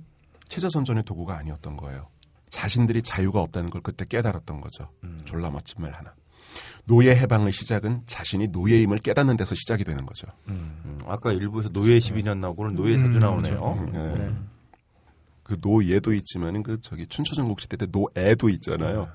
체제 0.49 0.69
선전의 0.71 1.05
도구가 1.05 1.37
아니었던 1.39 1.77
거예요. 1.77 2.07
자신들이 2.51 3.03
자유가 3.03 3.41
없다는 3.41 3.71
걸 3.71 3.81
그때 3.83 4.05
깨달았던 4.05 4.61
거죠. 4.61 4.89
졸라 5.25 5.51
멋진 5.51 5.83
말 5.83 5.93
하나. 5.93 6.15
노예 6.85 7.15
해방의 7.15 7.53
시작은 7.53 8.03
자신이 8.07 8.49
노예임을 8.49 8.99
깨닫는 8.99 9.37
데서 9.37 9.55
시작이 9.55 9.85
되는 9.85 10.05
거죠. 10.07 10.27
음, 10.49 10.99
아까 11.07 11.33
일부에서 11.33 11.71
노예 11.71 11.99
12년 11.99 12.39
나오고 12.39 12.63
오늘 12.65 12.75
노예 12.75 12.97
4주 12.97 13.19
나오네요. 13.19 13.89
네. 13.93 14.35
그 15.43 15.57
노예도 15.61 16.13
있지만은 16.15 16.63
그 16.63 16.81
저기 16.81 17.07
춘추전국 17.07 17.61
시대 17.61 17.77
때 17.77 17.87
노애도 17.91 18.49
있잖아요. 18.49 19.09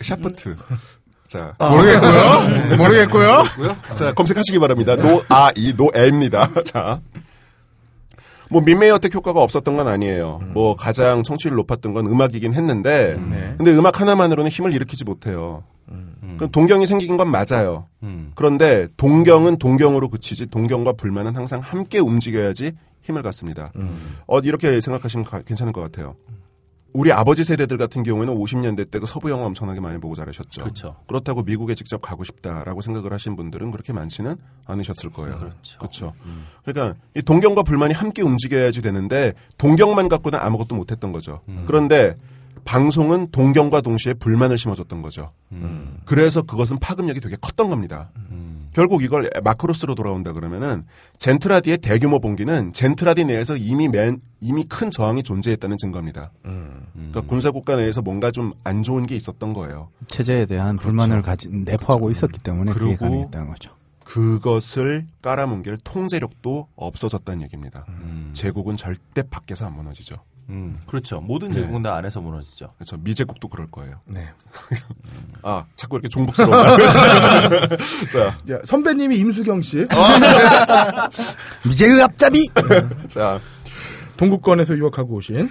샤프트. 0.00 0.56
자, 1.26 1.56
모르겠고요. 1.58 2.76
모르겠고요. 2.76 3.42
자 3.96 4.12
검색하시기 4.12 4.58
바랍니다. 4.58 4.94
노아 4.96 5.50
이 5.56 5.74
노애입니다. 5.76 6.50
자. 6.64 7.00
뭐 8.50 8.60
민메이 8.62 8.90
attack 8.90 9.14
효과가 9.14 9.40
없었던 9.42 9.76
건 9.76 9.88
아니에요. 9.88 10.40
뭐 10.52 10.76
가장 10.76 11.22
청취율 11.22 11.54
높았던 11.56 11.92
건 11.94 12.06
음악이긴 12.06 12.54
했는데, 12.54 13.16
근데 13.56 13.74
음악 13.76 14.00
하나만으로는 14.00 14.50
힘을 14.50 14.74
일으키지 14.74 15.04
못해요. 15.04 15.64
그 16.38 16.50
동경이 16.50 16.86
생긴 16.86 17.16
건 17.16 17.30
맞아요. 17.30 17.86
음. 18.02 18.32
그런데 18.34 18.88
동경은 18.96 19.58
동경으로 19.58 20.08
그치지 20.08 20.46
동경과 20.46 20.94
불만은 20.94 21.36
항상 21.36 21.60
함께 21.60 21.98
움직여야지 22.00 22.72
힘을 23.02 23.22
갖습니다. 23.22 23.70
어, 24.26 24.38
이렇게 24.40 24.80
생각하시면 24.80 25.24
가- 25.26 25.42
괜찮을 25.42 25.72
것 25.72 25.80
같아요. 25.82 26.14
우리 26.94 27.10
아버지 27.10 27.42
세대들 27.42 27.76
같은 27.76 28.04
경우에는 28.04 28.34
50년대 28.34 28.88
때그 28.88 29.06
서부 29.06 29.28
영화 29.28 29.46
엄청나게 29.46 29.80
많이 29.80 29.98
보고 29.98 30.14
자라셨죠. 30.14 30.62
그렇죠. 30.62 30.96
그렇다고 31.08 31.42
미국에 31.42 31.74
직접 31.74 32.00
가고 32.00 32.22
싶다라고 32.22 32.82
생각을 32.82 33.12
하신 33.12 33.34
분들은 33.34 33.72
그렇게 33.72 33.92
많지는 33.92 34.36
않으셨을 34.66 35.10
거예요. 35.10 35.36
그렇죠. 35.36 35.78
그렇죠. 35.78 36.12
그러니까 36.64 36.96
이 37.16 37.22
동경과 37.22 37.64
불만이 37.64 37.94
함께 37.94 38.22
움직여야지 38.22 38.80
되는데 38.80 39.34
동경만 39.58 40.08
갖고는 40.08 40.38
아무것도 40.38 40.76
못했던 40.76 41.10
거죠. 41.10 41.40
그런데 41.66 42.16
방송은 42.64 43.30
동경과 43.30 43.80
동시에 43.80 44.14
불만을 44.14 44.58
심어줬던 44.58 45.02
거죠. 45.02 45.32
음. 45.52 45.98
그래서 46.04 46.42
그것은 46.42 46.78
파급력이 46.78 47.20
되게 47.20 47.36
컸던 47.40 47.68
겁니다. 47.70 48.10
결국 48.72 49.04
이걸 49.04 49.30
마크로스로 49.44 49.94
돌아온다 49.94 50.32
그러면은 50.32 50.84
젠트라디의 51.18 51.78
대규모 51.78 52.18
봉기는 52.18 52.72
젠트라디 52.72 53.24
내에서 53.24 53.56
이미 53.56 53.86
맨 53.88 54.20
이미 54.40 54.64
큰 54.64 54.90
저항이 54.90 55.22
존재했다는 55.22 55.78
증거입니다. 55.78 56.32
그러니까 56.42 57.20
군사 57.20 57.52
국가 57.52 57.76
내에서 57.76 58.02
뭔가 58.02 58.30
좀 58.32 58.52
안 58.64 58.82
좋은 58.82 59.06
게 59.06 59.14
있었던 59.14 59.52
거예요. 59.52 59.90
체제에 60.08 60.46
대한 60.46 60.76
불만을 60.76 61.22
가진 61.22 61.64
내포하고 61.64 62.10
있었기 62.10 62.38
때문에 62.40 62.72
그게 62.72 62.96
가능했다는 62.96 63.46
거죠. 63.48 63.70
그것을 64.02 65.06
깔아뭉갤 65.22 65.78
통제력도 65.84 66.68
없어졌다는 66.76 67.42
얘기입니다. 67.42 67.84
음. 67.88 68.30
제국은 68.32 68.76
절대 68.76 69.22
밖에서 69.22 69.66
안 69.66 69.74
무너지죠. 69.76 70.16
음, 70.50 70.78
그렇죠. 70.86 71.20
모든 71.20 71.48
네. 71.48 71.54
제국은 71.54 71.82
다 71.82 71.96
안에서 71.96 72.20
무너지죠. 72.20 72.68
그렇죠. 72.76 72.96
미제국도 72.98 73.48
그럴 73.48 73.70
거예요. 73.70 74.00
네. 74.04 74.28
아, 75.42 75.64
자꾸 75.76 75.96
이렇게 75.96 76.08
종북스러운 76.08 76.50
말. 76.50 76.78
자, 78.10 78.38
자, 78.46 78.60
선배님이 78.64 79.16
임수경 79.16 79.62
씨. 79.62 79.86
미제의 81.66 82.02
앞잡이! 82.02 82.44
자, 83.08 83.40
동국권에서 84.16 84.76
유학하고 84.76 85.14
오신. 85.16 85.48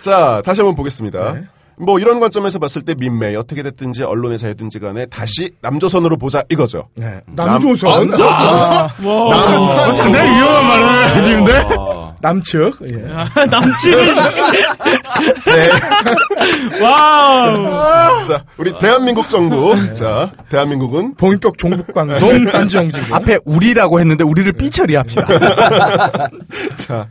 자, 0.00 0.42
다시 0.44 0.60
한번 0.60 0.74
보겠습니다. 0.74 1.32
네. 1.34 1.44
뭐 1.78 1.98
이런 1.98 2.20
관점에서 2.20 2.58
봤을 2.58 2.82
때 2.82 2.94
민매 2.98 3.34
어떻게 3.34 3.62
됐든지 3.62 4.02
언론의 4.04 4.38
자유든지 4.38 4.78
간에 4.78 5.06
다시 5.06 5.50
남조선으로 5.60 6.16
보자 6.18 6.42
이거죠. 6.48 6.88
네. 6.94 7.20
남조선. 7.26 8.10
남- 8.10 8.20
와. 8.20 9.92
굉장히 10.02 10.36
위험한 10.36 10.66
말을 10.66 11.16
하시는데? 11.16 11.52
어, 11.78 12.14
남측. 12.20 12.78
예. 12.92 13.46
남친은 13.46 14.14
씨. 14.14 14.40
와우. 16.82 18.24
자, 18.24 18.44
우리 18.56 18.72
대한민국 18.78 19.28
정부. 19.28 19.76
자, 19.94 20.30
대한민국은 20.48 21.14
본격 21.16 21.58
종북 21.58 21.92
방송 21.94 22.44
딴지영진. 22.46 23.00
앞에 23.12 23.38
우리라고 23.44 24.00
했는데 24.00 24.24
우리를 24.24 24.52
삐처리합시다. 24.52 25.26
자, 26.76 27.06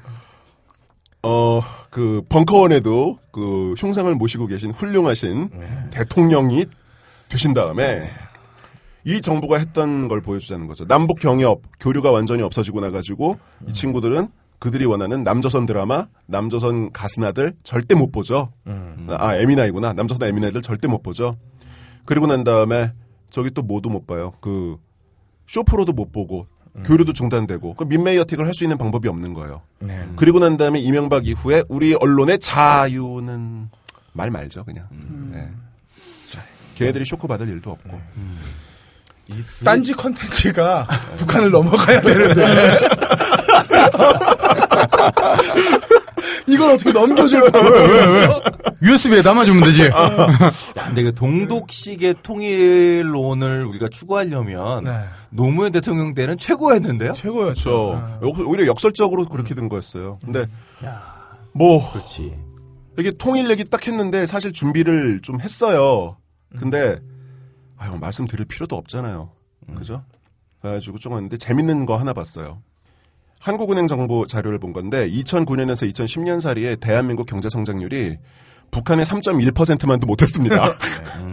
어, 1.23 1.61
그 1.89 2.21
벙커원에도 2.27 3.17
그 3.31 3.73
흉상을 3.77 4.13
모시고 4.15 4.47
계신 4.47 4.71
훌륭하신 4.71 5.49
대통령이 5.91 6.65
되신 7.29 7.53
다음에 7.53 8.09
이 9.05 9.21
정부가 9.21 9.57
했던 9.57 10.07
걸 10.07 10.21
보여주자는 10.21 10.67
거죠. 10.67 10.85
남북 10.85 11.19
경협 11.19 11.61
교류가 11.79 12.11
완전히 12.11 12.43
없어지고 12.43 12.81
나가지고 12.81 13.39
이 13.67 13.73
친구들은 13.73 14.27
그들이 14.59 14.85
원하는 14.85 15.23
남조선 15.23 15.65
드라마, 15.65 16.07
남조선 16.27 16.91
가스나들 16.91 17.53
절대 17.63 17.95
못 17.95 18.11
보죠. 18.11 18.51
아 19.09 19.35
에미나이구나. 19.35 19.93
남조선 19.93 20.27
에미나이들 20.27 20.61
절대 20.61 20.87
못 20.87 21.03
보죠. 21.03 21.37
그리고 22.05 22.27
난 22.27 22.43
다음에 22.43 22.93
저기 23.29 23.51
또 23.51 23.61
모두 23.61 23.89
못 23.89 24.07
봐요. 24.07 24.33
그 24.39 24.77
쇼프로도 25.47 25.91
못 25.93 26.11
보고 26.13 26.47
교류도 26.85 27.13
중단되고 27.13 27.75
그 27.75 27.83
민메이 27.83 28.17
어택을 28.17 28.45
할 28.47 28.53
수 28.53 28.63
있는 28.63 28.77
방법이 28.77 29.07
없는 29.07 29.33
거예요. 29.33 29.61
네. 29.79 30.07
그리고 30.15 30.39
난 30.39 30.57
다음에 30.57 30.79
이명박 30.79 31.27
이후에 31.27 31.63
우리 31.69 31.93
언론의 31.93 32.39
자유는 32.39 33.69
말 34.13 34.31
말죠 34.31 34.63
그냥. 34.65 34.87
네. 35.31 35.49
자, 36.31 36.41
걔네들이 36.75 37.05
쇼크 37.05 37.27
받을 37.27 37.47
일도 37.49 37.71
없고. 37.71 38.01
딴지 39.63 39.93
컨텐츠가 39.93 40.87
북한을 41.17 41.51
넘어가야 41.51 42.01
되는데. 42.01 42.79
이걸 46.47 46.71
어떻게 46.73 46.91
넘겨줄 46.91 47.51
거야? 47.51 47.63
왜, 47.63 47.87
왜, 47.87 48.05
왜? 48.27 48.41
USB에 48.91 49.21
담아주면 49.21 49.63
되지. 49.63 49.83
야, 49.87 50.85
근데 50.87 51.03
그 51.03 51.13
동독식의 51.15 52.15
통일론을 52.23 53.65
우리가 53.65 53.87
추구하려면 53.89 54.83
네. 54.83 54.91
노무현 55.29 55.71
대통령 55.71 56.13
때는 56.13 56.37
최고였는데요. 56.37 57.13
최고였죠. 57.13 58.19
그렇죠. 58.19 58.19
여- 58.41 58.45
오히려 58.45 58.65
역설적으로 58.67 59.25
그렇게 59.25 59.55
된 59.55 59.69
거였어요. 59.69 60.19
근데 60.23 60.45
뭐 61.53 61.91
그렇지. 61.91 62.35
이게 62.99 63.11
통일 63.11 63.49
얘기 63.49 63.63
딱 63.63 63.87
했는데 63.87 64.27
사실 64.27 64.51
준비를 64.53 65.21
좀 65.21 65.39
했어요. 65.41 66.17
근데 66.59 66.99
아유 67.77 67.97
말씀드릴 67.99 68.45
필요도 68.45 68.75
없잖아요. 68.75 69.31
그죠? 69.75 70.03
그래가지고 70.61 70.97
좀 70.99 71.13
했는데 71.13 71.37
재밌는 71.37 71.85
거 71.85 71.97
하나 71.97 72.13
봤어요. 72.13 72.61
한국은행 73.43 73.87
정보 73.87 74.25
자료를 74.25 74.57
본 74.57 74.71
건데 74.71 75.09
2009년에서 75.09 75.91
2010년 75.91 76.39
사이에 76.39 76.77
대한민국 76.77 77.25
경제 77.25 77.49
성장률이 77.49 78.17
북한의 78.71 79.05
3.1%만도 79.05 80.07
못했습니다. 80.07 80.63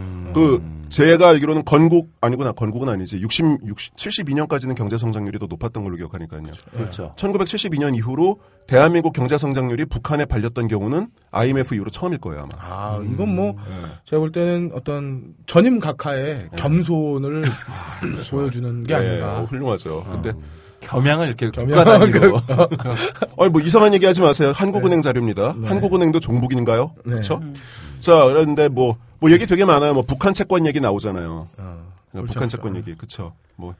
그 0.35 0.61
제가 0.89 1.29
알기로는 1.29 1.63
건국 1.63 2.11
아니구나 2.19 2.51
건국은 2.51 2.89
아니지 2.89 3.15
60, 3.21 3.59
60 3.65 3.95
72년까지는 3.95 4.75
경제 4.75 4.97
성장률이 4.97 5.39
더 5.39 5.45
높았던 5.45 5.85
걸로 5.85 5.95
기억하니까요. 5.95 6.41
그렇죠. 6.73 7.13
1972년 7.15 7.95
이후로 7.95 8.39
대한민국 8.67 9.13
경제 9.13 9.37
성장률이 9.37 9.85
북한에 9.85 10.25
발렸던 10.25 10.67
경우는 10.67 11.07
IMF 11.31 11.75
이후로 11.75 11.91
처음일 11.91 12.17
거예요 12.17 12.41
아마. 12.41 12.49
아, 12.59 13.01
이건 13.09 13.33
뭐, 13.33 13.55
제가 14.03 14.19
볼 14.19 14.33
때는 14.33 14.71
어떤 14.73 15.33
전임 15.45 15.79
각하의 15.79 16.49
겸손을 16.57 17.45
보여주는 18.29 18.83
게 18.83 18.97
네, 18.97 18.99
아닌가. 18.99 19.39
어, 19.39 19.43
훌륭하죠. 19.45 20.05
근데 20.11 20.33
겸양을 20.81 21.27
이렇게 21.27 21.49
겸양. 21.51 21.83
국가단위로. 21.83 22.41
아니 23.39 23.49
뭐 23.49 23.61
이상한 23.61 23.93
얘기 23.93 24.05
하지 24.05 24.21
마세요. 24.21 24.51
한국은행 24.55 25.01
자료입니다. 25.01 25.55
한국은행도 25.63 26.19
종북인가요? 26.19 26.91
네. 27.05 27.11
그렇죠? 27.11 27.41
자, 27.99 28.25
그런데 28.25 28.67
뭐, 28.67 28.97
뭐 29.19 29.31
얘기 29.31 29.45
되게 29.45 29.63
많아요. 29.63 29.93
뭐 29.93 30.03
북한 30.03 30.33
채권 30.33 30.65
얘기 30.65 30.79
나오잖아요. 30.79 31.47
어, 31.57 31.85
그러니까 32.11 32.21
옳지 32.21 32.33
북한 32.33 32.43
않다. 32.43 32.47
채권 32.57 32.75
얘기, 32.75 32.95
그쵸. 32.95 33.33
뭐, 33.55 33.71
아, 33.71 33.75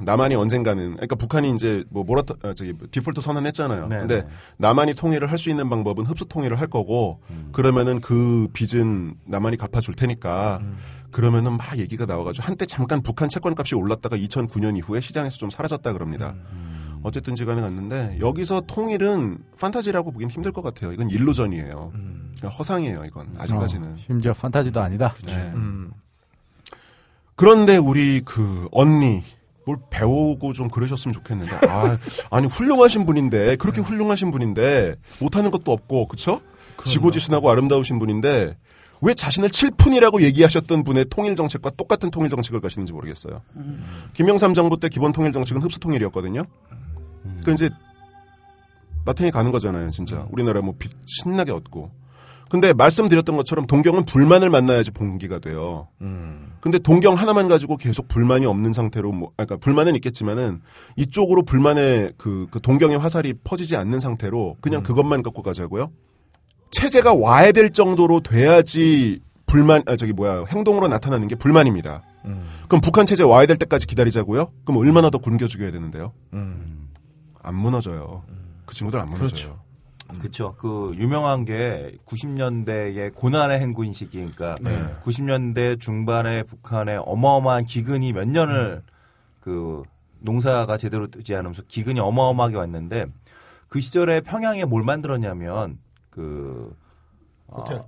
남한이 0.00 0.34
언젠가는, 0.34 0.92
그러니까 0.92 1.16
북한이 1.16 1.50
이제 1.52 1.84
뭐 1.90 2.04
모라토, 2.04 2.34
아, 2.42 2.52
저기 2.54 2.74
디폴트 2.90 3.20
선언했잖아요. 3.20 3.88
네, 3.88 3.98
근데 4.00 4.22
네. 4.22 4.28
남한이 4.58 4.94
통일을 4.94 5.30
할 5.30 5.38
수 5.38 5.48
있는 5.50 5.68
방법은 5.70 6.04
흡수 6.06 6.26
통일을 6.26 6.60
할 6.60 6.66
거고, 6.68 7.20
그러면은 7.52 8.00
그 8.00 8.48
빚은 8.52 9.14
남한이 9.24 9.56
갚아 9.56 9.80
줄 9.80 9.94
테니까, 9.94 10.60
그러면은 11.10 11.56
막 11.56 11.78
얘기가 11.78 12.06
나와 12.06 12.24
가지고 12.24 12.46
한때 12.46 12.64
잠깐 12.66 13.02
북한 13.02 13.28
채권 13.28 13.54
값이 13.56 13.74
올랐다가 13.74 14.16
2009년 14.16 14.76
이후에 14.78 15.00
시장에서 15.00 15.38
좀 15.38 15.50
사라졌다 15.50 15.90
그럽니다. 15.92 16.34
어쨌든 17.02 17.34
지 17.34 17.44
간에 17.44 17.60
갔는데 17.60 18.18
여기서 18.20 18.62
통일은 18.66 19.38
판타지라고 19.58 20.12
보기는 20.12 20.30
힘들 20.30 20.52
것 20.52 20.62
같아요. 20.62 20.92
이건 20.92 21.10
일루전이에요. 21.10 21.90
그냥 21.92 22.56
허상이에요. 22.56 23.04
이건 23.06 23.34
아직까지는. 23.38 23.88
어, 23.92 23.96
심지어 23.96 24.32
판타지도 24.32 24.80
아니다. 24.80 25.14
네. 25.26 25.34
음. 25.54 25.92
그런데 27.34 27.76
우리 27.76 28.20
그 28.24 28.68
언니 28.70 29.22
뭘 29.64 29.78
배우고 29.90 30.52
좀 30.52 30.68
그러셨으면 30.68 31.12
좋겠는데 31.12 31.66
아, 31.68 31.98
아니 32.30 32.46
훌륭하신 32.46 33.06
분인데 33.06 33.56
그렇게 33.56 33.80
훌륭하신 33.80 34.30
분인데 34.30 34.96
못하는 35.20 35.50
것도 35.50 35.72
없고 35.72 36.08
그쵸? 36.08 36.40
지고지순하고 36.84 37.48
아름다우신 37.50 37.98
분인데 37.98 38.56
왜 39.02 39.14
자신을 39.14 39.50
칠푼이라고 39.50 40.22
얘기하셨던 40.22 40.84
분의 40.84 41.06
통일 41.10 41.36
정책과 41.36 41.70
똑같은 41.70 42.10
통일 42.10 42.30
정책을 42.30 42.60
가시는지 42.60 42.92
모르겠어요. 42.92 43.42
김영삼 44.14 44.54
정부 44.54 44.78
때 44.78 44.88
기본 44.88 45.12
통일 45.12 45.32
정책은 45.32 45.62
흡수 45.62 45.78
통일이었거든요. 45.80 46.44
그 47.44 47.52
이제 47.52 47.68
마탱이 49.04 49.32
가는 49.32 49.50
거잖아요, 49.50 49.90
진짜. 49.90 50.26
우리나라 50.30 50.60
뭐빚 50.60 50.92
신나게 51.06 51.50
얻고. 51.50 51.90
근데 52.52 52.74
말씀드렸던 52.74 53.38
것처럼 53.38 53.66
동경은 53.66 54.04
불만을 54.04 54.50
만나야지 54.50 54.90
봉기가 54.90 55.38
돼요. 55.38 55.88
근데 56.60 56.78
동경 56.78 57.14
하나만 57.14 57.48
가지고 57.48 57.78
계속 57.78 58.08
불만이 58.08 58.44
없는 58.44 58.74
상태로 58.74 59.10
뭐, 59.10 59.28
아까 59.38 59.46
그러니까 59.46 59.64
불만은 59.64 59.94
있겠지만은 59.94 60.60
이쪽으로 60.96 61.44
불만의 61.44 62.12
그, 62.18 62.48
그 62.50 62.60
동경의 62.60 62.98
화살이 62.98 63.32
퍼지지 63.42 63.74
않는 63.76 64.00
상태로 64.00 64.58
그냥 64.60 64.82
그것만 64.82 65.22
갖고 65.22 65.42
가자고요. 65.42 65.92
체제가 66.72 67.14
와야 67.14 67.52
될 67.52 67.70
정도로 67.70 68.20
돼야지 68.20 69.20
불만, 69.46 69.82
아, 69.86 69.96
저기 69.96 70.12
뭐야, 70.12 70.44
행동으로 70.44 70.88
나타나는 70.88 71.28
게 71.28 71.36
불만입니다. 71.36 72.02
그럼 72.68 72.82
북한 72.82 73.06
체제 73.06 73.22
와야 73.22 73.46
될 73.46 73.56
때까지 73.56 73.86
기다리자고요? 73.86 74.52
그럼 74.66 74.78
얼마나 74.78 75.08
더 75.08 75.16
굶겨 75.16 75.48
죽여야 75.48 75.70
되는데요? 75.70 76.12
안 77.42 77.54
무너져요. 77.54 78.24
그 78.66 78.74
친구들 78.74 79.00
안 79.00 79.06
무너져요. 79.06 79.28
그렇죠. 79.28 79.71
그 80.58 80.90
유명한 80.94 81.44
게 81.44 81.96
90년대의 82.06 83.14
고난의 83.14 83.60
행군 83.60 83.92
시기, 83.92 84.18
그러니까 84.18 84.54
90년대 85.00 85.80
중반에 85.80 86.42
북한의 86.44 87.02
어마어마한 87.04 87.64
기근이 87.66 88.12
몇 88.12 88.28
년을 88.28 88.82
그 89.40 89.82
농사가 90.20 90.76
제대로 90.76 91.08
되지 91.08 91.34
않으면서 91.34 91.62
기근이 91.66 92.00
어마어마하게 92.00 92.56
왔는데 92.56 93.06
그 93.68 93.80
시절에 93.80 94.20
평양에 94.20 94.64
뭘 94.64 94.84
만들었냐면 94.84 95.78
그 96.10 96.76
어, 97.46 97.60
호텔. 97.60 97.82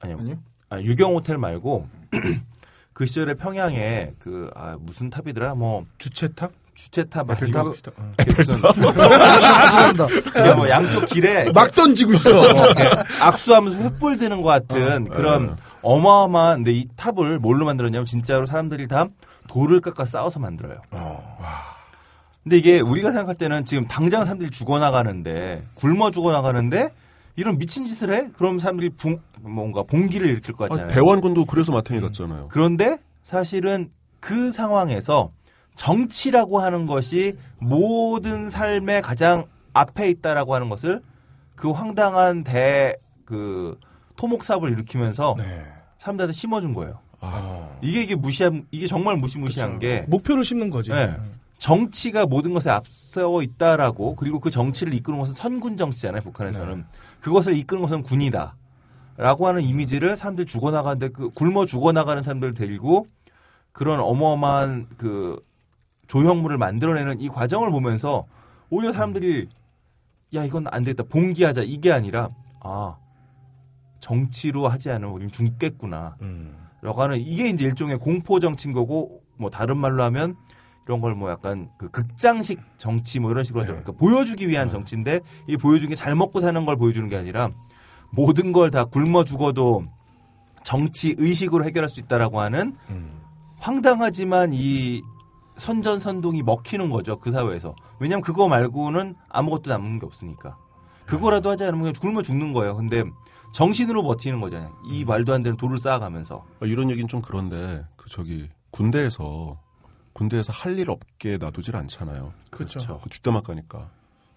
아니요. 0.00 0.18
아니요? 0.20 0.36
아, 0.68 0.80
유경 0.80 1.14
호텔 1.14 1.38
말고 1.38 1.88
그 2.92 3.06
시절에 3.06 3.34
평양에 3.34 4.12
그 4.18 4.50
아, 4.54 4.76
무슨 4.80 5.10
탑이더라 5.10 5.54
뭐 5.54 5.86
주체탑? 5.98 6.52
주체탑 6.74 7.26
막? 7.26 7.38
이거 7.46 7.60
어. 7.60 7.74
그냥 10.32 10.56
뭐 10.56 10.68
양쪽 10.68 11.06
길에 11.06 11.50
막 11.54 11.72
던지고 11.72 12.14
있어. 12.14 12.34
뭐 12.34 12.66
이렇게 12.66 12.84
악수하면서 13.20 13.90
횃불 13.90 14.18
드는 14.18 14.42
것 14.42 14.48
같은 14.48 15.08
그런 15.08 15.56
어마어마한 15.82 16.58
근데 16.58 16.72
이 16.72 16.86
탑을 16.96 17.38
뭘로 17.38 17.64
만들었냐면 17.64 18.06
진짜로 18.06 18.46
사람들이 18.46 18.88
다 18.88 19.06
돌을 19.48 19.80
깎아 19.80 20.04
쌓아서 20.04 20.40
만들어요. 20.40 20.80
근데 22.42 22.56
이게 22.56 22.80
우리가 22.80 23.10
생각할 23.10 23.36
때는 23.36 23.64
지금 23.64 23.86
당장 23.86 24.24
사람들이 24.24 24.50
죽어나가는데 24.50 25.64
굶어 25.74 26.10
죽어나가는데 26.10 26.90
이런 27.36 27.58
미친 27.58 27.86
짓을 27.86 28.12
해? 28.12 28.28
그럼 28.36 28.58
사람들이 28.58 28.90
붕, 28.90 29.20
뭔가 29.40 29.82
봉기를 29.84 30.28
일으킬 30.28 30.54
것 30.54 30.64
아, 30.64 30.68
같잖아요. 30.68 30.94
대원군도 30.94 31.46
그래서 31.46 31.72
마탱이 31.72 32.00
갔잖아요. 32.00 32.48
그런데 32.50 32.98
사실은 33.24 33.90
그 34.20 34.52
상황에서 34.52 35.30
정치라고 35.74 36.60
하는 36.60 36.86
것이 36.86 37.36
모든 37.58 38.50
삶의 38.50 39.02
가장 39.02 39.44
앞에 39.72 40.08
있다라고 40.10 40.54
하는 40.54 40.68
것을 40.68 41.02
그 41.54 41.70
황당한 41.70 42.44
대 42.44 42.96
그 43.32 43.78
토목 44.16 44.44
사업을 44.44 44.70
일으키면서 44.72 45.36
네. 45.38 45.64
사람들한테 45.98 46.34
심어준 46.34 46.74
거예요. 46.74 46.98
아. 47.20 47.70
이게 47.80 48.02
이게 48.02 48.14
무시한 48.14 48.66
이게 48.70 48.86
정말 48.86 49.16
무시무시한 49.16 49.78
게 49.78 50.04
목표를 50.08 50.44
심는 50.44 50.68
거지. 50.68 50.90
네. 50.90 51.16
정치가 51.56 52.26
모든 52.26 52.52
것에 52.52 52.68
앞서 52.68 53.40
있다라고 53.40 54.16
그리고 54.16 54.38
그 54.38 54.50
정치를 54.50 54.92
이끄는 54.94 55.18
것은 55.18 55.32
선군 55.34 55.78
정치잖아요 55.78 56.20
북한에서는 56.22 56.76
네. 56.78 56.84
그것을 57.20 57.56
이끄는 57.56 57.82
것은 57.82 58.02
군이다. 58.02 58.54
라고 59.16 59.46
하는 59.46 59.62
이미지를 59.62 60.16
사람들 60.16 60.44
이 60.44 60.46
죽어나가는데 60.46 61.08
그 61.10 61.30
굶어 61.30 61.64
죽어나가는 61.64 62.22
사람들을 62.22 62.54
데리고 62.54 63.06
그런 63.72 64.00
어마어마한 64.00 64.88
그 64.98 65.42
조형물을 66.12 66.58
만들어내는 66.58 67.22
이 67.22 67.28
과정을 67.30 67.70
보면서 67.70 68.26
오히려 68.68 68.92
사람들이 68.92 69.48
야 70.34 70.44
이건 70.44 70.66
안 70.70 70.84
되겠다 70.84 71.04
봉기하자 71.08 71.62
이게 71.62 71.90
아니라 71.90 72.28
아 72.60 72.96
정치로 74.00 74.68
하지 74.68 74.90
않으면 74.90 75.14
우리는 75.14 75.32
죽겠구나 75.32 76.16
음. 76.20 76.54
라고 76.82 77.00
하는 77.00 77.18
이게 77.18 77.48
이제 77.48 77.64
일종의 77.64 77.98
공포 77.98 78.40
정치인 78.40 78.74
거고 78.74 79.22
뭐 79.38 79.48
다른 79.48 79.78
말로 79.78 80.02
하면 80.02 80.36
이런 80.86 81.00
걸 81.00 81.14
뭐 81.14 81.30
약간 81.30 81.70
그 81.78 81.88
극장식 81.90 82.60
정치 82.76 83.18
뭐 83.18 83.30
이런 83.30 83.42
식으로 83.44 83.62
하죠. 83.62 83.72
그러니까 83.72 83.92
보여주기 83.92 84.48
위한 84.50 84.68
정치인데 84.68 85.20
이 85.48 85.56
보여주는 85.56 85.88
게 85.88 85.94
잘 85.94 86.14
먹고 86.14 86.42
사는 86.42 86.62
걸 86.66 86.76
보여주는 86.76 87.08
게 87.08 87.16
아니라 87.16 87.48
모든 88.10 88.52
걸 88.52 88.70
다 88.70 88.84
굶어 88.84 89.24
죽어도 89.24 89.84
정치 90.62 91.14
의식으로 91.16 91.64
해결할 91.64 91.88
수 91.88 92.00
있다라고 92.00 92.40
하는 92.40 92.76
음. 92.90 93.18
황당하지만 93.60 94.50
이 94.52 95.00
선전선동이 95.56 96.42
먹히는 96.42 96.90
거죠 96.90 97.18
그 97.18 97.30
사회에서 97.30 97.74
왜냐하면 97.98 98.22
그거 98.22 98.48
말고는 98.48 99.14
아무것도 99.28 99.70
남는 99.70 99.98
게 99.98 100.06
없으니까 100.06 100.56
그거라도 101.06 101.50
하지 101.50 101.64
않으면 101.64 101.92
그냥 101.92 101.94
굶어 102.00 102.22
죽는 102.22 102.52
거예요 102.52 102.76
근데 102.76 103.04
정신으로 103.52 104.02
버티는 104.02 104.40
거잖아요 104.40 104.74
이 104.86 105.04
말도 105.04 105.34
안 105.34 105.42
되는 105.42 105.56
돌을 105.56 105.78
쌓아가면서 105.78 106.44
아, 106.60 106.66
이런 106.66 106.90
얘기는 106.90 107.06
좀 107.08 107.20
그런데 107.20 107.84
그 107.96 108.08
저기 108.08 108.48
군대에서 108.70 109.60
군대에서 110.14 110.52
할 110.52 110.78
일 110.78 110.90
없게 110.90 111.38
놔두질 111.38 111.74
않잖아요. 111.76 112.32
그렇죠. 112.50 112.78
그렇죠. 112.80 113.00
그 113.02 113.08
뒷담화 113.10 113.40
까니까 113.40 113.88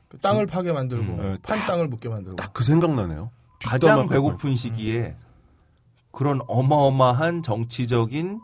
그 0.08 0.18
땅을 0.20 0.46
파게 0.48 0.72
만들고 0.72 1.14
음. 1.14 1.22
네, 1.22 1.38
판 1.42 1.58
땅을 1.60 1.88
묻게 1.90 2.08
만들고. 2.08 2.36
딱 2.38 2.54
그 2.54 2.64
생각 2.64 2.94
나네요. 2.94 3.30
가장 3.62 3.80
뒷담화 3.80 3.96
까고. 4.04 4.10
배고픈 4.10 4.56
시기에 4.56 5.16
그런 6.12 6.40
어마어마한 6.48 7.44
정치적인 7.44 8.40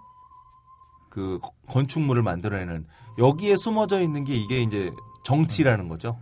그 1.09 1.39
건축물을 1.72 2.22
만들어내는 2.22 2.86
여기에 3.17 3.55
숨어져 3.57 4.01
있는 4.01 4.24
게 4.26 4.34
이게 4.36 4.61
이제 4.61 4.91
정치라는 5.24 5.88
거죠. 5.88 6.19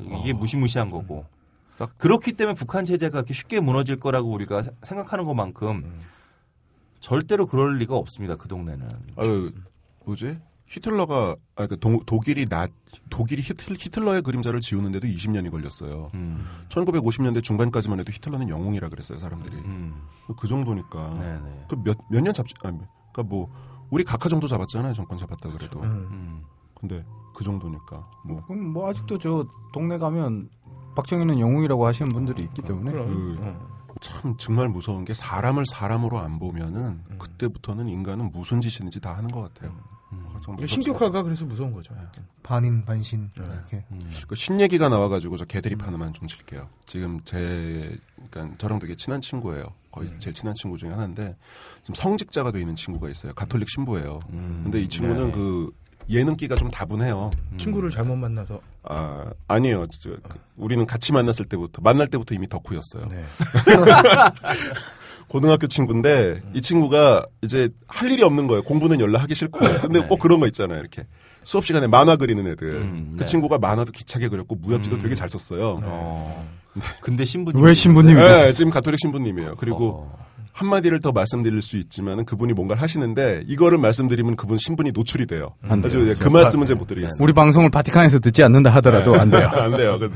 이게 0.00 0.32
무시무시한 0.32 0.88
거고. 0.90 1.26
딱- 1.76 1.96
그렇기 1.98 2.32
때문에 2.32 2.54
북한 2.54 2.84
체제가 2.84 3.12
그렇게 3.12 3.34
쉽게 3.34 3.60
무너질 3.60 4.00
거라고 4.00 4.30
우리가 4.30 4.62
세- 4.62 4.70
생각하는 4.82 5.24
것만큼 5.24 5.84
절대로 7.00 7.46
그럴 7.46 7.76
리가 7.78 7.96
없습니다. 7.96 8.36
그 8.36 8.48
동네는. 8.48 8.88
아유 9.16 9.52
뭐지? 10.04 10.38
히틀러가 10.66 11.36
아그 11.56 11.78
독일이 12.04 12.44
나 12.46 12.66
독일이 13.08 13.40
히틀, 13.42 13.76
히틀러의 13.78 14.20
그림자를 14.22 14.60
지우는데도 14.60 15.06
20년이 15.06 15.50
걸렸어요. 15.50 16.10
음, 16.14 16.44
1950년대 16.68 17.42
중반까지만 17.42 18.00
해도 18.00 18.12
히틀러는 18.12 18.48
영웅이라 18.50 18.88
그랬어요 18.90 19.18
사람들이. 19.18 19.56
음, 19.56 19.94
그 20.38 20.46
정도니까. 20.46 21.14
네네. 21.20 21.64
그몇 21.68 21.96
몇 22.10 22.20
년 22.22 22.34
잡지 22.34 22.54
아니 22.64 22.78
그러니까 23.12 23.22
뭐 23.34 23.48
우리 23.90 24.04
각하 24.04 24.28
정도 24.28 24.46
잡았잖아요 24.46 24.92
정권 24.94 25.18
잡았다 25.18 25.50
그래도. 25.50 25.80
음. 25.80 26.08
음. 26.10 26.42
근데 26.74 27.04
그 27.34 27.44
정도니까 27.44 28.08
뭐 28.24 28.44
그럼 28.46 28.68
뭐 28.72 28.88
아직도 28.88 29.18
저 29.18 29.46
동네 29.72 29.98
가면 29.98 30.48
박정희는 30.96 31.38
영웅이라고 31.40 31.86
하시는 31.86 32.10
분들이 32.10 32.42
있기 32.44 32.62
때문에. 32.62 32.92
그- 32.92 33.36
어. 33.40 33.78
참 34.00 34.36
정말 34.36 34.68
무서운 34.68 35.04
게 35.04 35.12
사람을 35.12 35.64
사람으로 35.66 36.18
안 36.18 36.38
보면은 36.38 37.02
음. 37.10 37.18
그때부터는 37.18 37.88
인간은 37.88 38.30
무슨 38.30 38.60
짓이든지 38.60 39.00
다 39.00 39.16
하는 39.16 39.28
것 39.28 39.42
같아요. 39.52 39.74
음. 40.12 40.66
신격화가 40.66 41.22
그래서 41.24 41.44
무서운 41.44 41.72
거죠. 41.72 41.94
반인 42.42 42.84
반신 42.84 43.28
네. 43.36 43.44
이렇게 43.44 43.84
그 44.28 44.34
신 44.36 44.60
얘기가 44.60 44.88
나와가지고 44.88 45.36
저 45.36 45.44
개드립 45.44 45.84
하나만 45.86 46.12
좀 46.12 46.28
칠게요. 46.28 46.68
지금 46.86 47.20
제, 47.24 47.98
그러니까 48.30 48.56
저랑 48.58 48.78
되게 48.78 48.94
친한 48.94 49.20
친구예요. 49.20 49.64
거의 49.90 50.10
제일 50.18 50.34
친한 50.34 50.54
친구 50.54 50.76
중에 50.76 50.90
하나인데 50.90 51.36
지금 51.82 51.94
성직자가 51.94 52.52
돼 52.52 52.60
있는 52.60 52.74
친구가 52.74 53.08
있어요. 53.08 53.32
가톨릭 53.34 53.68
신부예요. 53.70 54.20
음. 54.30 54.60
근데 54.64 54.80
이 54.80 54.88
친구는 54.88 55.26
네. 55.26 55.32
그 55.32 55.70
예능기가 56.10 56.56
좀 56.56 56.70
다분해요. 56.70 57.30
친구를 57.58 57.90
잘못 57.90 58.16
만나서. 58.16 58.60
아 58.84 59.30
아니에요. 59.46 59.86
저, 59.88 60.10
그, 60.10 60.38
우리는 60.56 60.84
같이 60.86 61.12
만났을 61.12 61.44
때부터 61.44 61.82
만날 61.82 62.08
때부터 62.08 62.34
이미 62.34 62.48
덕후였어요. 62.48 63.06
네. 63.10 63.24
고등학교 65.28 65.66
친구인데 65.66 66.40
이 66.54 66.62
친구가 66.62 67.26
이제 67.42 67.68
할 67.86 68.10
일이 68.10 68.22
없는 68.22 68.46
거예요. 68.46 68.62
공부는 68.62 69.00
연락 69.00 69.22
하기 69.22 69.34
싫고. 69.34 69.58
근데 69.82 70.00
네. 70.00 70.06
꼭 70.06 70.18
그런 70.18 70.40
거 70.40 70.46
있잖아요. 70.46 70.80
이렇게 70.80 71.06
수업 71.44 71.64
시간에 71.64 71.86
만화 71.86 72.16
그리는 72.16 72.46
애들. 72.46 72.66
음, 72.74 73.08
그 73.12 73.18
네. 73.20 73.24
친구가 73.24 73.58
만화도 73.58 73.92
기차게 73.92 74.28
그렸고 74.28 74.54
무협지도 74.56 74.96
음. 74.96 75.00
되게 75.00 75.14
잘 75.14 75.30
썼어요. 75.30 75.80
어. 75.82 76.48
근데 77.00 77.24
신부님 77.24 77.62
왜 77.62 77.72
신부님이 77.74 78.14
네, 78.14 78.20
되셨어요? 78.22 78.52
지금 78.52 78.70
가톨릭 78.70 78.98
신부님이에요. 79.00 79.56
그리고 79.56 80.10
어. 80.12 80.26
한 80.52 80.68
마디를 80.68 81.00
더 81.00 81.12
말씀드릴 81.12 81.62
수 81.62 81.76
있지만은 81.76 82.24
그분이 82.24 82.52
뭔가를 82.52 82.82
하시는데 82.82 83.44
이거를 83.46 83.78
말씀드리면 83.78 84.36
그분 84.36 84.58
신분이 84.58 84.90
노출이 84.92 85.26
돼요. 85.26 85.54
안 85.62 85.80
돼요. 85.80 85.92
그래서 85.92 86.22
그 86.22 86.28
말씀은 86.28 86.66
제가 86.66 86.78
못 86.78 86.86
드리겠어요. 86.86 87.16
우리 87.20 87.32
방송을 87.32 87.70
바티칸에서 87.70 88.18
듣지 88.18 88.42
않는다 88.42 88.70
하더라도 88.76 89.14
안 89.14 89.30
돼요. 89.30 89.48
안 89.54 89.76
돼요. 89.76 89.98
그- 89.98 90.10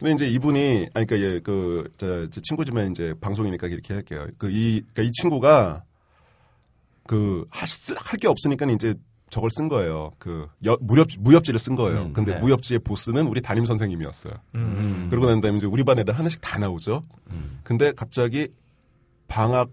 근데 0.00 0.12
이제 0.12 0.28
이분이 0.28 0.88
아니 0.94 1.06
그러니까 1.06 1.18
예, 1.20 1.40
그 1.40 1.88
저, 1.96 2.28
제 2.28 2.40
친구지만 2.42 2.90
이제 2.90 3.14
방송이니까 3.20 3.68
이렇게 3.68 3.94
할게요. 3.94 4.26
그이 4.38 4.82
그러니까 4.92 5.02
이 5.02 5.12
친구가 5.12 5.82
그 7.06 7.44
할 7.50 8.18
게 8.18 8.26
없으니까 8.28 8.66
이제 8.66 8.94
저걸 9.34 9.50
쓴 9.50 9.68
거예요. 9.68 10.12
그 10.20 10.46
여- 10.64 10.78
무협 10.80 11.08
무협지를 11.18 11.58
쓴 11.58 11.74
거예요. 11.74 12.02
음, 12.02 12.12
근데 12.12 12.34
네. 12.34 12.38
무협지의 12.38 12.78
보스는 12.84 13.26
우리 13.26 13.42
담임 13.42 13.64
선생님이었어요. 13.64 14.32
음. 14.54 15.08
그러고 15.10 15.26
난 15.26 15.40
다음에 15.40 15.56
이제 15.56 15.66
우리 15.66 15.82
반 15.82 15.98
애들 15.98 16.16
하나씩 16.16 16.40
다 16.40 16.56
나오죠. 16.60 17.02
근데 17.64 17.90
갑자기 17.96 18.46
방학 19.26 19.70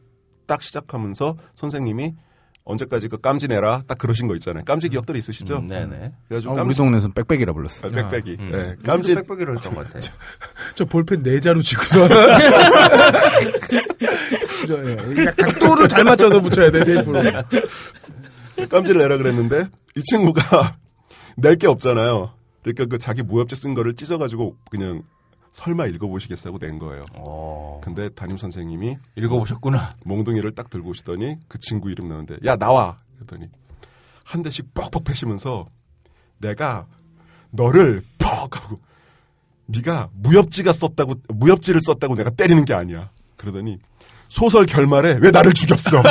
딱 0.47 0.63
시작하면서 0.63 1.37
선생님이 1.53 2.15
언제까지 2.63 3.07
그 3.07 3.17
깜지 3.19 3.47
내라 3.47 3.83
딱 3.87 3.97
그러신 3.99 4.27
거 4.27 4.33
있잖아요. 4.35 4.63
깜지 4.65 4.89
기억들 4.89 5.15
있으시죠? 5.15 5.57
음, 5.57 5.67
네네. 5.67 6.11
그래가지고 6.27 6.51
아, 6.51 6.55
우리 6.55 6.61
깜지 6.63 6.77
동네에서는 6.77 7.13
빽빽이라 7.13 7.53
불렀어. 7.53 7.87
아, 7.87 7.91
빽빽이. 7.91 8.37
음. 8.39 8.49
네, 8.51 8.75
깜지 8.83 9.13
빽빽이를 9.15 9.57
했던 9.57 9.75
것 9.75 9.85
같아요. 9.85 10.01
저 10.73 10.85
볼펜 10.85 11.21
네 11.21 11.39
자루 11.39 11.61
쥐고서. 11.61 12.07
저, 14.67 14.77
예. 14.85 15.25
약- 15.25 15.35
각도를 15.37 15.87
잘 15.87 16.03
맞춰서 16.03 16.39
붙여야 16.39 16.71
돼, 16.71 16.83
테이프로. 16.83 17.21
깜지를 18.67 19.01
내라 19.01 19.17
그랬는데 19.17 19.65
이 19.95 20.01
친구가 20.03 20.77
낼 21.37 21.55
게 21.57 21.67
없잖아요. 21.67 22.33
그러니까 22.63 22.85
그 22.85 22.97
자기 22.99 23.23
무협지 23.23 23.55
쓴 23.55 23.73
거를 23.73 23.95
찢어가지고 23.95 24.55
그냥 24.69 25.03
설마 25.51 25.87
읽어보시겠다고 25.87 26.59
낸 26.59 26.77
거예요. 26.77 27.03
어. 27.15 27.81
근데 27.83 28.09
담임 28.09 28.37
선생님이 28.37 28.97
읽어보셨구나. 29.17 29.95
몽둥이를 30.05 30.53
딱 30.55 30.69
들고 30.69 30.89
오시더니 30.91 31.37
그 31.47 31.57
친구 31.59 31.89
이름 31.91 32.07
나오는데 32.07 32.37
야 32.45 32.55
나와 32.55 32.97
그랬더니 33.15 33.47
한 34.23 34.41
대씩 34.43 34.73
뻑뻑 34.73 35.03
패시면서 35.03 35.65
내가 36.37 36.87
너를 37.49 38.03
퍽 38.17 38.55
하고 38.55 38.79
네가 39.65 40.09
무협지가 40.13 40.71
썼다고 40.71 41.15
무협지를 41.29 41.81
썼다고 41.81 42.15
내가 42.15 42.29
때리는 42.29 42.63
게 42.65 42.73
아니야. 42.73 43.09
그러더니 43.35 43.77
소설 44.31 44.65
결말에 44.65 45.17
왜 45.19 45.29
나를 45.29 45.51
죽였어? 45.51 46.01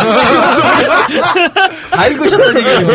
다 1.90 2.06
읽으셨던 2.06 2.56
얘기예요. 2.58 2.86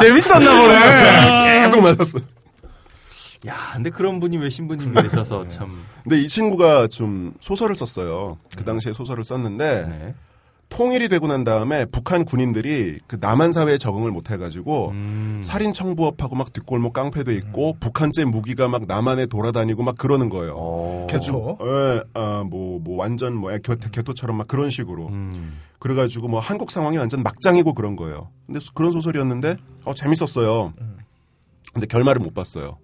재밌었나 0.00 0.62
보네. 0.62 1.60
계속 1.62 1.80
맞았어. 1.82 2.18
야, 3.46 3.54
근데 3.74 3.90
그런 3.90 4.18
분이 4.18 4.36
왜 4.38 4.50
신부님이 4.50 5.00
되셔서 5.02 5.46
참. 5.46 5.84
근데 6.02 6.18
이 6.20 6.26
친구가 6.26 6.88
좀 6.88 7.32
소설을 7.38 7.76
썼어요. 7.76 8.36
그 8.56 8.64
당시에 8.64 8.92
소설을 8.92 9.22
썼는데 9.22 9.86
네. 9.88 10.14
통일이 10.68 11.08
되고 11.08 11.26
난 11.26 11.44
다음에 11.44 11.86
북한 11.86 12.24
군인들이 12.24 12.98
그 13.06 13.16
남한 13.20 13.52
사회에 13.52 13.78
적응을 13.78 14.10
못 14.12 14.30
해가지고 14.30 14.90
음. 14.90 15.40
살인 15.42 15.72
청부업하고 15.72 16.36
막 16.36 16.52
뒷골목 16.52 16.92
깡패도 16.92 17.32
있고 17.32 17.76
북한제 17.80 18.26
무기가 18.26 18.68
막 18.68 18.82
남한에 18.86 19.26
돌아다니고 19.26 19.82
막 19.82 19.96
그러는 19.96 20.28
거예요. 20.28 20.52
어. 20.56 21.06
개초. 21.08 21.58
예, 21.62 22.02
아, 22.14 22.44
뭐, 22.48 22.78
뭐, 22.80 22.96
완전, 22.98 23.34
뭐, 23.34 23.50
개, 23.58 23.74
개토처럼 23.76 24.36
막 24.36 24.46
그런 24.46 24.68
식으로. 24.70 25.08
음. 25.08 25.58
그래가지고 25.78 26.28
뭐, 26.28 26.38
한국 26.40 26.70
상황이 26.70 26.98
완전 26.98 27.22
막장이고 27.22 27.72
그런 27.72 27.96
거예요. 27.96 28.28
근데 28.46 28.60
소- 28.60 28.74
그런 28.74 28.90
소설이었는데, 28.90 29.56
어, 29.84 29.94
재밌었어요. 29.94 30.74
근데 31.72 31.86
결말을 31.86 32.20
못 32.20 32.34
봤어요. 32.34 32.78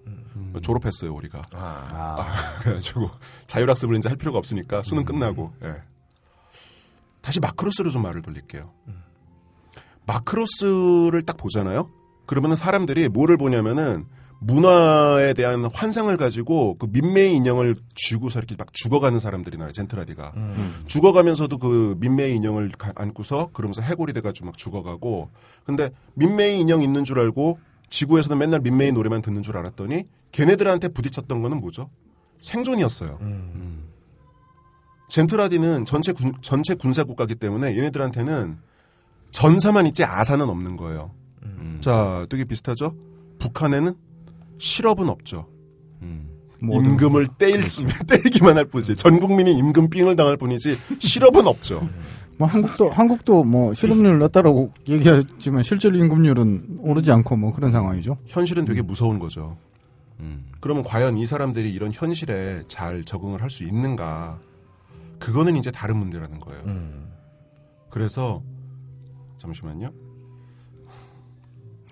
졸업했어요, 0.62 1.12
우리가. 1.12 1.43
아. 1.53 2.26
그래가지고, 2.62 3.11
자율학습을 3.47 3.97
이제 3.97 4.09
할 4.09 4.16
필요가 4.16 4.39
없으니까 4.39 4.82
수능 4.82 5.05
끝나고, 5.05 5.53
예. 5.64 5.74
다시 7.25 7.41
마크로스로 7.41 7.89
좀 7.89 8.03
말을 8.03 8.20
돌릴게요. 8.20 8.70
마크로스를 10.07 11.22
딱 11.22 11.39
보잖아요? 11.39 11.89
그러면은 12.27 12.55
사람들이 12.55 13.09
뭐를 13.09 13.39
보냐면은, 13.39 14.05
문화에 14.41 15.33
대한 15.33 15.64
환상을 15.72 16.14
가지고 16.18 16.77
그 16.77 16.87
민메이 16.91 17.35
인형을 17.37 17.77
쥐고서 17.95 18.41
이렇게 18.41 18.57
막 18.57 18.75
죽어가는 18.75 19.18
사람들이 19.18 19.57
나요, 19.57 19.72
젠트라디가. 19.72 20.33
죽어가면서도 20.87 21.57
그 21.57 21.97
민메이 21.99 22.35
인형을 22.37 22.72
가- 22.77 22.93
안고서 22.95 23.49
그러면서 23.55 23.81
해골이 23.81 24.12
돼가지고 24.12 24.47
막 24.47 24.59
죽어가고. 24.59 25.31
근데 25.64 25.91
민메이 26.12 26.61
인형 26.61 26.83
있는 26.83 27.05
줄 27.05 27.18
알고 27.20 27.59
지구에서는 27.89 28.37
맨날 28.37 28.61
민메이 28.61 28.93
노래만 28.93 29.22
듣는 29.22 29.41
줄 29.43 29.57
알았더니 29.57 30.05
걔네들한테 30.33 30.89
부딪혔던 30.89 31.41
거는 31.41 31.61
뭐죠? 31.62 31.89
생존이었어요. 32.43 33.18
젠트라디는 35.15 35.85
전체 35.85 36.11
군, 36.12 36.33
전체 36.41 36.75
군사 36.75 37.05
국가기 37.05 37.37
때문에 37.37 37.77
얘네들한테는 37.77 38.59
전사만 39.31 39.87
있지 39.87 40.03
아사는 40.03 40.45
없는 40.49 40.75
거예요. 40.77 41.12
음. 41.45 41.79
자, 41.81 42.27
되게 42.29 42.43
비슷하죠? 42.43 42.97
북한에는 43.39 43.95
실업은 44.59 45.09
없죠. 45.09 45.47
음. 46.03 46.29
임금을 46.61 47.29
떼일 47.39 47.65
수, 47.65 47.87
떼기만 48.09 48.57
할 48.57 48.65
뿐이지. 48.65 48.97
전 48.97 49.21
국민이 49.21 49.53
임금 49.53 49.89
삥을 49.91 50.17
당할 50.17 50.37
뿐이지 50.37 50.77
실업은 50.99 51.47
없죠. 51.47 51.89
뭐 52.37 52.49
한국도 52.49 52.91
한국도 52.91 53.45
뭐 53.45 53.73
실업률 53.73 54.19
낮다라고 54.19 54.73
얘기하지만 54.89 55.62
실질 55.62 55.95
임금률은 55.95 56.79
오르지 56.81 57.12
않고 57.12 57.37
뭐 57.37 57.53
그런 57.53 57.71
상황이죠. 57.71 58.17
현실은 58.27 58.65
되게 58.65 58.83
무서운 58.83 59.21
거죠. 59.21 59.57
음. 60.19 60.47
그러면 60.59 60.83
과연 60.83 61.19
이 61.19 61.27
사람들이 61.27 61.73
이런 61.73 61.93
현실에 61.93 62.62
잘 62.67 63.05
적응을 63.05 63.43
할 63.43 63.51
수 63.51 63.62
있는가? 63.62 64.41
그거는 65.25 65.57
이제 65.57 65.70
다른 65.70 65.97
문제라는 65.97 66.39
거예요. 66.39 66.62
그래서 67.91 68.43
잠시만요. 69.39 69.91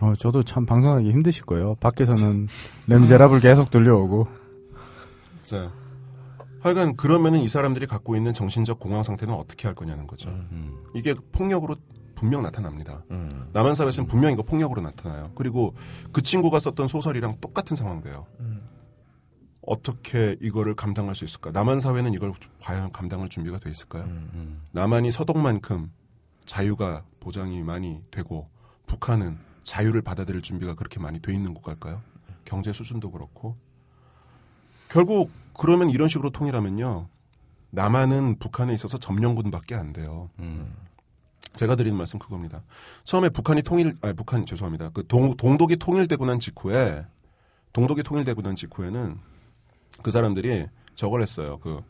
어, 0.02 0.14
저도 0.16 0.42
참 0.42 0.66
방송하기 0.66 1.10
힘드실 1.10 1.46
거예요. 1.46 1.76
밖에서는 1.76 2.48
렘제랍을 2.88 3.40
계속 3.40 3.70
들려오고. 3.70 4.26
자, 5.44 5.72
하여간 6.60 6.96
그러면은 6.96 7.40
이 7.40 7.48
사람들이 7.48 7.86
갖고 7.86 8.16
있는 8.16 8.34
정신적 8.34 8.78
공황 8.80 9.02
상태는 9.02 9.32
어떻게 9.32 9.66
할 9.68 9.74
거냐는 9.74 10.06
거죠. 10.06 10.28
음. 10.30 10.82
이게 10.94 11.14
폭력으로 11.32 11.76
분명 12.14 12.42
나타납니다. 12.42 13.04
남한 13.52 13.74
사회에서는 13.74 14.08
분명 14.08 14.32
이거 14.32 14.42
폭력으로 14.42 14.80
나타나요. 14.82 15.30
그리고 15.34 15.74
그 16.12 16.20
친구가 16.22 16.60
썼던 16.60 16.86
소설이랑 16.86 17.38
똑같은 17.40 17.76
상황돼요. 17.76 18.26
어떻게 19.64 20.36
이거를 20.40 20.74
감당할 20.74 21.14
수 21.14 21.24
있을까? 21.24 21.52
남한 21.52 21.80
사회는 21.80 22.14
이걸 22.14 22.32
과연 22.60 22.92
감당할 22.92 23.28
준비가 23.28 23.58
돼 23.58 23.70
있을까요? 23.70 24.04
음. 24.04 24.62
남한이 24.72 25.10
서독만큼 25.10 25.92
자유가 26.44 27.04
보장이 27.20 27.62
많이 27.62 28.02
되고 28.10 28.48
북한은 28.86 29.38
자유를 29.62 30.02
받아들일 30.02 30.42
준비가 30.42 30.74
그렇게 30.74 30.98
많이 30.98 31.20
돼 31.20 31.32
있는 31.32 31.54
국가일까요? 31.54 32.02
경제 32.44 32.72
수준도 32.72 33.12
그렇고 33.12 33.56
결국 34.88 35.30
그러면 35.56 35.90
이런 35.90 36.08
식으로 36.08 36.30
통일하면요 36.30 37.08
남한은 37.70 38.38
북한에 38.38 38.74
있어서 38.74 38.98
점령군밖에 38.98 39.74
안 39.74 39.92
돼요. 39.92 40.28
음. 40.40 40.74
제가 41.54 41.76
드리는 41.76 41.96
말씀 41.96 42.18
그겁니다. 42.18 42.62
처음에 43.04 43.28
북한이 43.28 43.62
통일, 43.62 43.94
아 44.00 44.12
북한 44.12 44.44
죄송합니다. 44.44 44.90
그 44.90 45.06
동, 45.06 45.36
동독이 45.36 45.76
통일되고 45.76 46.24
난 46.24 46.38
직후에 46.38 47.06
동독이 47.72 48.02
통일되고 48.02 48.42
난 48.42 48.54
직후에는 48.54 49.18
그 50.02 50.10
사람들이 50.10 50.66
저걸 50.94 51.22
했어요. 51.22 51.58
그 51.62 51.80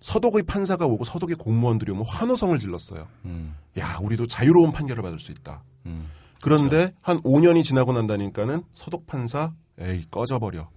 서독의 0.00 0.42
판사가 0.44 0.86
오고 0.86 1.04
서독의 1.04 1.36
공무원들이 1.36 1.92
오면 1.92 2.04
환호성을 2.06 2.58
질렀어요. 2.58 3.06
음. 3.24 3.56
야, 3.78 3.98
우리도 4.02 4.26
자유로운 4.26 4.72
판결을 4.72 5.02
받을 5.02 5.18
수 5.18 5.32
있다. 5.32 5.62
음. 5.86 6.10
그런데 6.42 6.92
한 7.00 7.20
5년이 7.22 7.64
지나고 7.64 7.92
난다니까는 7.94 8.64
서독 8.72 9.06
판사, 9.06 9.52
에이 9.78 10.04
꺼져버려. 10.10 10.68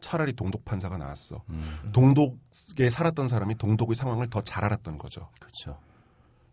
차라리 0.00 0.32
동독 0.32 0.64
판사가 0.64 0.96
나왔어. 0.96 1.42
음. 1.50 1.78
동독에 1.92 2.88
살았던 2.88 3.28
사람이 3.28 3.56
동독의 3.58 3.94
상황을 3.94 4.28
더 4.28 4.40
잘 4.40 4.64
알았던 4.64 4.96
거죠. 4.96 5.28
그렇죠. 5.38 5.78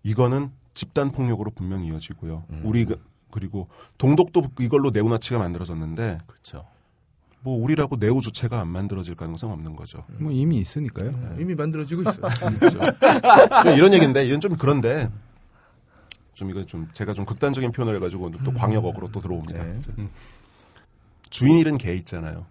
이거는 0.03 0.51
집단 0.73 1.09
폭력으로 1.09 1.51
분명히 1.51 1.87
이어지고요. 1.87 2.43
우리 2.63 2.83
그- 2.85 3.01
그리고 3.31 3.69
동독도 3.97 4.43
이걸로 4.59 4.89
네오나치가 4.89 5.39
만들어졌는데 5.39 6.17
그렇죠. 6.27 6.65
뭐 7.47 7.63
우리라고 7.63 7.95
네오 7.95 8.19
주체가 8.19 8.59
안 8.59 8.67
만들어질 8.67 9.15
가능성 9.15 9.53
없는 9.53 9.77
거죠. 9.77 10.03
뭐 10.19 10.33
이미 10.33 10.57
있으니까요. 10.57 11.37
이미 11.39 11.55
만들어지고 11.55 12.01
있어요. 12.01 12.19
좀 13.63 13.73
이런 13.73 13.93
얘기인데 13.93 14.25
이건 14.25 14.41
좀 14.41 14.57
그런데 14.57 15.09
좀 16.33 16.49
이거 16.49 16.65
좀 16.65 16.89
제가 16.91 17.13
좀 17.13 17.23
극단적인 17.23 17.71
표현을 17.71 17.95
해가지고 17.95 18.31
또 18.43 18.51
광역어그로 18.51 19.13
또 19.13 19.21
들어옵니다. 19.21 19.63
네. 19.63 19.79
음. 19.97 20.09
주인 21.29 21.57
잃은 21.57 21.77
개 21.77 21.95
있잖아요. 21.95 22.45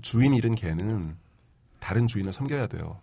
주인 0.00 0.32
잃은 0.32 0.54
개는 0.54 1.16
다른 1.80 2.06
주인을 2.06 2.32
섬겨야 2.32 2.68
돼요. 2.68 3.00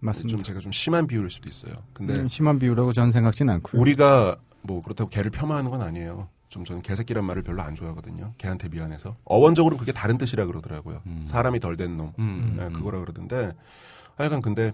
맞습니다. 0.00 0.36
좀 0.36 0.42
제가 0.42 0.58
좀 0.58 0.72
심한 0.72 1.06
비유일 1.06 1.30
수도 1.30 1.48
있어요. 1.48 1.74
근데 1.92 2.18
음, 2.18 2.26
심한 2.26 2.58
비유라고 2.58 2.92
저는 2.92 3.12
생각지는 3.12 3.54
않고요. 3.54 3.80
우리가 3.80 4.36
뭐 4.62 4.80
그렇다고 4.80 5.10
개를 5.10 5.30
폄하하는 5.30 5.70
건 5.70 5.80
아니에요. 5.80 6.28
좀 6.48 6.64
저는 6.64 6.82
개새끼란 6.82 7.24
말을 7.24 7.42
별로 7.42 7.62
안 7.62 7.74
좋아하거든요. 7.74 8.34
개한테 8.38 8.68
미안해서. 8.68 9.16
어원적으로 9.24 9.76
그게 9.76 9.92
다른 9.92 10.16
뜻이라 10.18 10.46
그러더라고요. 10.46 11.02
음. 11.06 11.22
사람이 11.24 11.60
덜 11.60 11.76
된 11.76 11.96
놈. 11.96 12.12
음. 12.18 12.56
네, 12.58 12.68
그거라 12.70 13.00
그러던데 13.00 13.52
하여간 14.16 14.40
근데 14.42 14.72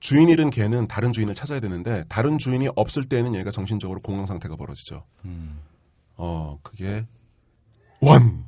주인 0.00 0.28
잃은 0.28 0.50
개는 0.50 0.88
다른 0.88 1.12
주인을 1.12 1.34
찾아야 1.34 1.60
되는데 1.60 2.04
다른 2.08 2.36
주인이 2.36 2.68
없을 2.76 3.04
때는 3.04 3.34
얘가 3.34 3.50
정신적으로 3.50 4.00
공황 4.00 4.26
상태가 4.26 4.56
벌어지죠. 4.56 5.04
음. 5.24 5.60
어, 6.16 6.58
그게 6.62 7.06
원. 8.00 8.44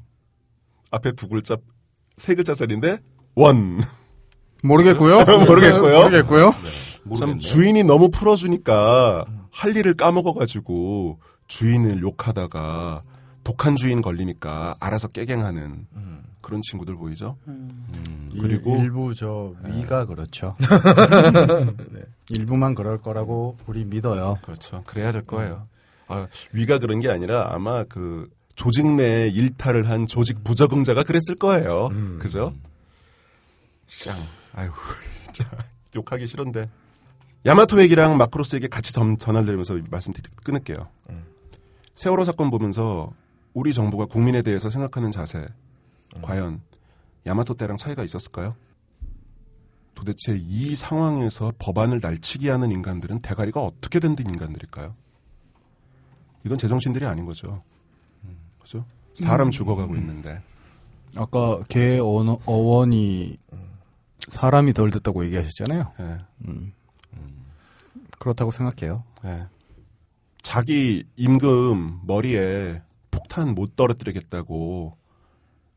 앞에 0.91 1.13
두 1.13 1.29
글자 1.29 1.57
세 2.17 2.35
글자짜리인데 2.35 2.99
원. 3.37 3.81
모르겠고요. 4.63 5.19
모르겠고요. 5.47 6.03
모르겠고요. 6.03 6.51
참 6.53 7.01
모르겠네. 7.05 7.39
주인이 7.39 7.85
너무 7.85 8.11
풀어주니까 8.11 9.25
할 9.53 9.77
일을 9.77 9.95
까먹어가지고 9.95 11.21
주인을 11.47 12.01
욕하다가 12.03 13.03
독한 13.45 13.77
주인 13.77 14.03
걸리니까 14.03 14.77
알아서 14.81 15.09
깨갱하는 15.09 15.87
그런 16.41 16.61
친구들 16.63 16.95
보이죠? 16.97 17.37
그리고- 18.39 18.77
일, 18.77 18.83
일부 18.85 19.15
저 19.15 19.55
위가 19.65 20.05
그렇죠. 20.07 20.57
일부만 22.31 22.75
그럴 22.75 23.01
거라고 23.01 23.57
우리 23.67 23.85
믿어요. 23.85 24.39
그렇죠. 24.43 24.83
그래야 24.87 25.13
될 25.13 25.23
거예요. 25.23 25.67
아, 26.09 26.27
위가 26.53 26.79
그런 26.79 27.01
게 27.01 27.09
아니라 27.11 27.49
아마 27.53 27.85
그 27.85 28.29
조직 28.55 28.87
내 28.95 29.29
일탈을 29.29 29.89
한 29.89 30.07
조직 30.07 30.43
부적응자가 30.45 31.03
그랬을 31.03 31.35
거예요. 31.39 31.89
그죠? 32.21 32.55
짱. 33.87 34.17
아이고, 34.55 34.75
진짜 35.33 35.51
욕하기 35.95 36.27
싫은데. 36.27 36.69
야마토 37.45 37.81
얘기랑 37.83 38.17
마크로스 38.17 38.57
얘기 38.57 38.67
같이 38.69 38.93
전, 38.93 39.19
전달되면서 39.19 39.79
말씀드리 39.91 40.29
끊을게요. 40.43 40.89
세월호 41.97 42.25
사건 42.25 42.51
보면서 42.51 43.13
우리 43.55 43.73
정부가 43.73 44.05
국민에 44.05 44.43
대해서 44.43 44.71
생각하는 44.71 45.11
자세, 45.11 45.47
과연 46.23 46.61
야마토 47.27 47.55
때랑 47.55 47.77
차이가 47.79 48.05
있었을까요? 48.05 48.55
도대체 49.95 50.37
이 50.37 50.77
상황에서 50.77 51.53
법안을 51.59 52.01
날치기 52.03 52.49
하는 52.49 52.71
인간들은 52.71 53.21
대가리가 53.23 53.65
어떻게 53.65 53.99
된 53.99 54.15
인간들일까요? 54.19 54.95
이건 56.45 56.59
제정신들이 56.59 57.07
아닌 57.07 57.25
거죠. 57.25 57.63
그죠? 58.61 58.85
사람 59.15 59.51
죽어가고 59.51 59.97
있는데. 59.97 60.43
아까 61.17 61.63
개 61.69 61.99
어원이 61.99 63.39
사람이 64.29 64.75
덜 64.75 64.91
됐다고 64.91 65.25
얘기하셨잖아요. 65.25 65.93
예, 66.01 66.19
그렇다고 68.19 68.51
생각해요. 68.51 69.03
예. 69.25 69.47
자기 70.47 71.03
임금 71.17 72.03
머리에 72.05 72.81
폭탄 73.11 73.53
못 73.53 73.75
떨어뜨리겠다고 73.75 74.97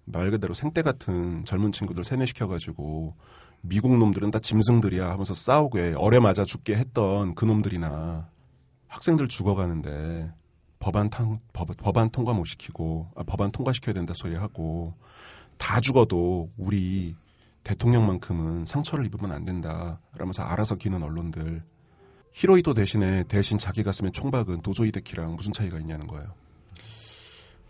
말 0.06 0.30
그대로 0.30 0.54
생떼 0.54 0.84
같은 0.84 1.44
젊은 1.44 1.72
친구들 1.72 2.04
세뇌시켜가지고 2.04 3.16
미국 3.62 3.98
놈들은 3.98 4.30
다 4.30 4.38
짐승들이야 4.38 5.10
하면서 5.10 5.34
싸우게 5.34 5.96
어뢰 5.98 6.20
맞아 6.20 6.44
죽게 6.46 6.76
했던 6.76 7.34
그 7.34 7.46
놈들이나 7.46 8.30
학생들 8.88 9.28
죽어가는데 9.28 10.32
법안 10.78 11.10
탕, 11.10 11.40
법, 11.52 11.76
법안 11.76 12.12
통과 12.12 12.34
못 12.34 12.46
시키고 12.46 13.10
아, 13.16 13.24
법안 13.24 13.52
통과시켜야 13.52 13.96
된다 13.96 14.14
소리 14.16 14.36
하고 14.36 14.94
다 15.58 15.80
죽어도 15.80 16.52
우리 16.58 17.16
대통령만큼은 17.64 18.66
상처를 18.66 19.08
입으면 19.08 19.32
안 19.32 19.46
된다 19.46 20.00
라면서 20.16 20.44
알아서 20.44 20.76
기는 20.76 21.02
언론들 21.02 21.64
히로이토 22.32 22.74
대신에 22.74 23.24
대신 23.24 23.58
자기 23.58 23.84
가슴에 23.84 24.12
총박은 24.12 24.62
도조이데키랑 24.62 25.36
무슨 25.36 25.52
차이가 25.52 25.80
있냐는 25.80 26.08
거예요. 26.08 26.28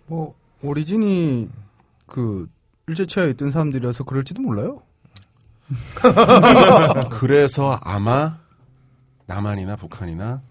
뭐 0.08 0.36
오리진이 0.62 1.50
그 2.06 2.50
일제치하에 2.88 3.32
있던 3.32 3.52
사람들이라서 3.52 4.04
그럴지도 4.04 4.42
몰라요. 4.42 4.82
그래서 7.12 7.80
아마 7.84 8.40
남한이나 9.28 9.76
북한이나 9.76 10.42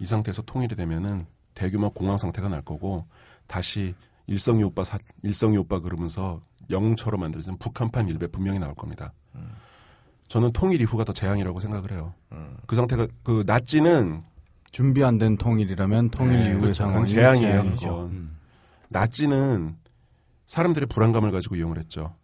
이 0.00 0.06
상태에서 0.06 0.42
통일이 0.42 0.76
되면은 0.76 1.26
대규모 1.54 1.90
공황 1.90 2.18
상태가 2.18 2.48
날 2.48 2.62
거고 2.62 3.06
다시 3.46 3.94
일성이 4.26 4.62
오빠 4.62 4.84
사, 4.84 4.98
일성이 5.22 5.56
오빠 5.56 5.80
그러면서 5.80 6.40
영웅처럼 6.70 7.20
만들어진 7.20 7.58
북한판 7.58 8.08
일배 8.08 8.28
분명히 8.28 8.58
나올 8.58 8.74
겁니다. 8.74 9.12
저는 10.30 10.52
통일 10.52 10.80
이후가 10.80 11.02
더 11.02 11.12
재앙이라고 11.12 11.58
생각을 11.58 11.90
해요. 11.90 12.14
그 12.68 12.76
상태가 12.76 13.08
그 13.24 13.42
나치는 13.46 14.22
준비 14.70 15.02
안 15.02 15.18
된 15.18 15.36
통일이라면 15.36 16.10
통일 16.10 16.36
네, 16.38 16.44
이후의 16.50 16.60
그렇죠. 16.60 16.74
상황이 16.84 17.06
재앙이에요. 17.08 17.50
재앙이죠. 17.62 17.88
그건. 17.88 18.30
나치는 18.90 19.76
사람들의 20.46 20.86
불안감을 20.86 21.32
가지고 21.32 21.56
이용을 21.56 21.78
했죠. 21.78 22.14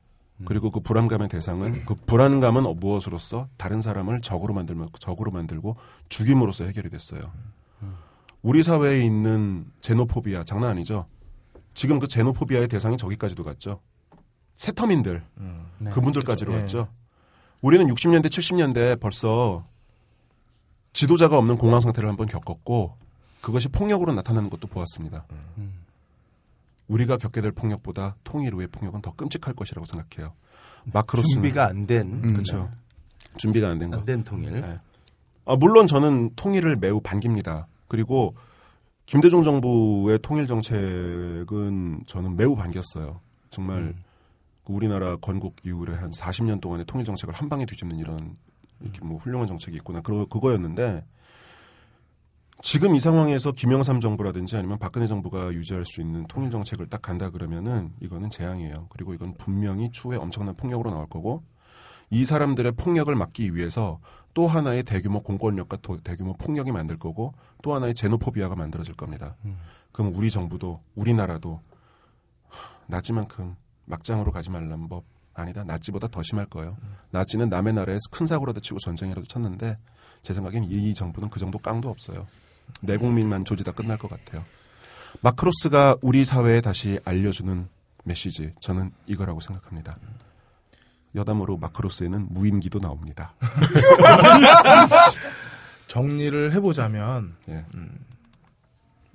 그리고 0.45 0.71
그 0.71 0.79
불안감의 0.79 1.29
대상은 1.29 1.85
그 1.85 1.97
불안감은 1.97 2.65
어, 2.67 2.75
무엇으로서 2.75 3.49
다른 3.57 3.83
사람을 3.83 4.21
적으로 4.21 4.55
만들면 4.55 4.91
적으로 5.01 5.33
만들고 5.33 5.77
죽임으로써 6.09 6.65
해결이 6.65 6.89
됐어요. 6.91 7.33
우리 8.43 8.63
사회에 8.63 9.05
있는 9.05 9.67
제노포비아 9.81 10.45
장난 10.45 10.71
아니죠. 10.71 11.07
지금 11.75 11.99
그 11.99 12.07
제노포비아의 12.07 12.69
대상이 12.69 12.97
저기까지도 12.97 13.43
갔죠. 13.43 13.81
세터민들 14.59 15.25
네. 15.79 15.91
그분들까지로 15.91 16.53
예. 16.55 16.61
갔죠. 16.61 16.87
우리는 17.63 17.87
60년대 17.87 18.27
70년대 18.27 19.01
벌써 19.01 19.65
지도자가 20.93 21.37
없는 21.39 21.59
공황 21.59 21.81
상태를 21.81 22.09
한번 22.09 22.27
겪었고 22.27 22.97
그것이 23.41 23.69
폭력으로 23.69 24.13
나타나는 24.13 24.51
것도 24.51 24.67
보았습니다. 24.69 25.25
음. 25.59 25.75
우리가 26.89 27.17
겪게 27.17 27.41
될 27.41 27.53
폭력보다 27.53 28.17
통일 28.25 28.55
후의 28.55 28.69
폭력은 28.69 29.03
더 29.03 29.13
끔찍할 29.13 29.55
것이라고 29.55 29.85
생각해요. 29.87 30.33
마크로스는 30.93 31.33
준비가 31.33 31.67
안된 31.67 32.07
음. 32.25 32.33
그렇죠. 32.33 32.71
준비가 33.37 33.69
안 33.69 33.79
된 33.79 33.91
거. 33.91 33.99
안된 33.99 34.25
통일. 34.25 34.61
네. 34.61 34.77
아, 35.45 35.57
물론 35.57 35.87
저는 35.87 36.31
통일을 36.37 36.77
매우 36.77 37.01
반깁니다. 37.01 37.67
그리고 37.89 38.35
김대중 39.05 39.43
정부의 39.43 40.19
통일 40.23 40.47
정책은 40.47 42.05
저는 42.07 42.37
매우 42.37 42.57
반겼어요. 42.57 43.21
정말 43.51 43.79
음. 43.79 43.95
그 44.67 44.73
우리나라 44.73 45.17
건국 45.17 45.57
이후에 45.65 45.95
한 45.95 46.11
40년 46.11 46.61
동안의 46.61 46.87
통일 46.87 47.07
정책을 47.07 47.33
한 47.35 47.49
방에 47.49 47.65
뒤집는 47.65 47.99
이런 47.99 48.37
이렇게 48.81 49.01
뭐 49.05 49.17
훌륭한 49.19 49.47
정책이 49.47 49.77
있구나. 49.77 50.01
그 50.01 50.27
그거였는데 50.27 51.05
지금 52.63 52.95
이 52.95 53.01
상황에서 53.01 53.53
김영삼 53.53 54.01
정부라든지 54.01 54.57
아니면 54.57 54.79
박근혜 54.79 55.07
정부가 55.07 55.53
유지할 55.53 55.85
수 55.85 56.01
있는 56.01 56.27
통일 56.27 56.51
정책을 56.51 56.89
딱 56.89 57.01
간다 57.03 57.31
그러면은 57.31 57.93
이거는 58.01 58.31
재앙이에요. 58.31 58.87
그리고 58.89 59.15
이건 59.15 59.35
분명히 59.39 59.91
추후에 59.91 60.17
엄청난 60.17 60.55
폭력으로 60.57 60.91
나올 60.91 61.07
거고 61.07 61.45
이 62.11 62.25
사람들의 62.25 62.73
폭력을 62.73 63.15
막기 63.15 63.55
위해서 63.55 64.01
또 64.35 64.47
하나의 64.47 64.83
대규모 64.83 65.23
공권력과 65.23 65.79
도- 65.79 66.01
대규모 66.01 66.35
폭력이 66.35 66.73
만들 66.73 66.99
거고 66.99 67.35
또 67.63 67.75
하나의 67.75 67.95
제노포비아가 67.95 68.57
만들어질 68.57 68.95
겁니다. 68.95 69.37
음. 69.45 69.59
그럼 69.93 70.13
우리 70.15 70.31
정부도 70.31 70.83
우리나라도 70.95 71.61
하, 72.49 72.77
나치만큼 72.87 73.57
막장으로 73.87 74.33
가지 74.33 74.51
말란 74.51 74.89
법 74.89 75.05
아니다. 75.35 75.65
나치보다 75.65 76.09
더 76.09 76.23
심할 76.23 76.47
거예요. 76.47 76.77
나치는 77.11 77.49
남의 77.49 77.75
나라에서 77.75 78.09
큰 78.11 78.27
사고라도 78.27 78.61
치고 78.61 78.79
전쟁이라도 78.79 79.27
쳤는데 79.27 79.79
제 80.23 80.35
생각엔 80.35 80.65
이 80.65 80.95
정부는 80.95 81.31
그 81.31 81.39
정도 81.39 81.59
깡도 81.59 81.89
없어요. 81.89 82.27
내 82.81 82.97
국민만 82.97 83.45
조지다 83.45 83.73
끝날 83.73 83.99
것 83.99 84.09
같아요. 84.09 84.45
마크로스가 85.21 85.97
우리 86.03 86.25
사회에 86.25 86.61
다시 86.61 86.99
알려주는 87.05 87.69
메시지 88.05 88.53
저는 88.61 88.93
이거라고 89.07 89.41
생각합니다. 89.41 89.97
여담으로 91.15 91.57
마크로스에는 91.57 92.29
무인기도 92.31 92.79
나옵니다. 92.79 93.35
정리를 95.87 96.53
해보자면 96.53 97.37
예. 97.49 97.65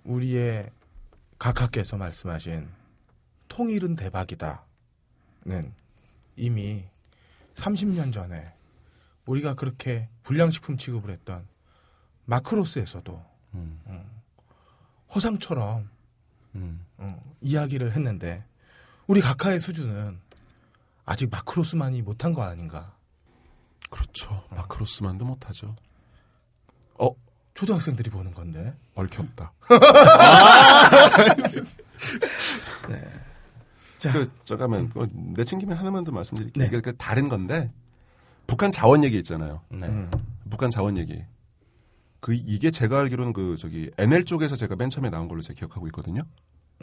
우리의 0.04 0.70
각하께서 1.38 1.98
말씀하신 1.98 2.68
통일은 3.52 3.98
대박이다는 3.98 4.62
이미 6.38 6.86
30년 7.56 8.14
전에 8.14 8.54
우리가 9.26 9.56
그렇게 9.56 10.08
불량식품 10.24 10.78
취급을 10.78 11.12
했던 11.12 11.46
마크로스에서도 12.26 13.26
음. 13.56 14.06
허상처럼 15.14 15.90
음. 16.56 16.86
어, 16.98 17.22
이야기를 17.42 17.92
했는데 17.92 18.46
우리 19.06 19.20
각하의 19.20 19.60
수준은 19.60 20.18
아직 21.04 21.30
마크로스만이 21.30 22.04
못한 22.04 22.32
거 22.32 22.44
아닌가? 22.44 22.96
그렇죠. 23.90 24.48
마크로스만도 24.52 25.26
못하죠. 25.26 25.76
초등학생들이 27.54 28.10
보는 28.10 28.34
건데. 28.34 28.74
얽혔다. 28.96 29.52
자, 34.02 34.12
그 34.12 34.32
잠깐만 34.44 34.90
어, 34.96 35.06
내친김에 35.14 35.76
하나만 35.76 36.04
더 36.04 36.12
말씀드릴게요. 36.12 36.64
네. 36.64 36.68
이게 36.68 36.82
그 36.82 36.98
다른 36.98 37.30
건데 37.30 37.72
북한 38.48 38.72
자원 38.72 39.04
얘기 39.04 39.16
있잖아요. 39.20 39.62
네. 39.70 39.86
음. 39.86 40.10
북한 40.50 40.72
자원 40.72 40.98
얘기. 40.98 41.24
그 42.20 42.34
이게 42.34 42.72
제가 42.72 43.00
알기로는 43.02 43.32
그 43.32 43.58
저기 43.60 43.92
NL 44.00 44.26
쪽에서 44.26 44.56
제가 44.56 44.76
맨 44.76 44.90
처음에 44.90 45.12
나온 45.12 45.28
걸로 45.28 45.44
제가 45.44 45.56
기억하고 45.56 45.86
있거든요. 45.88 46.24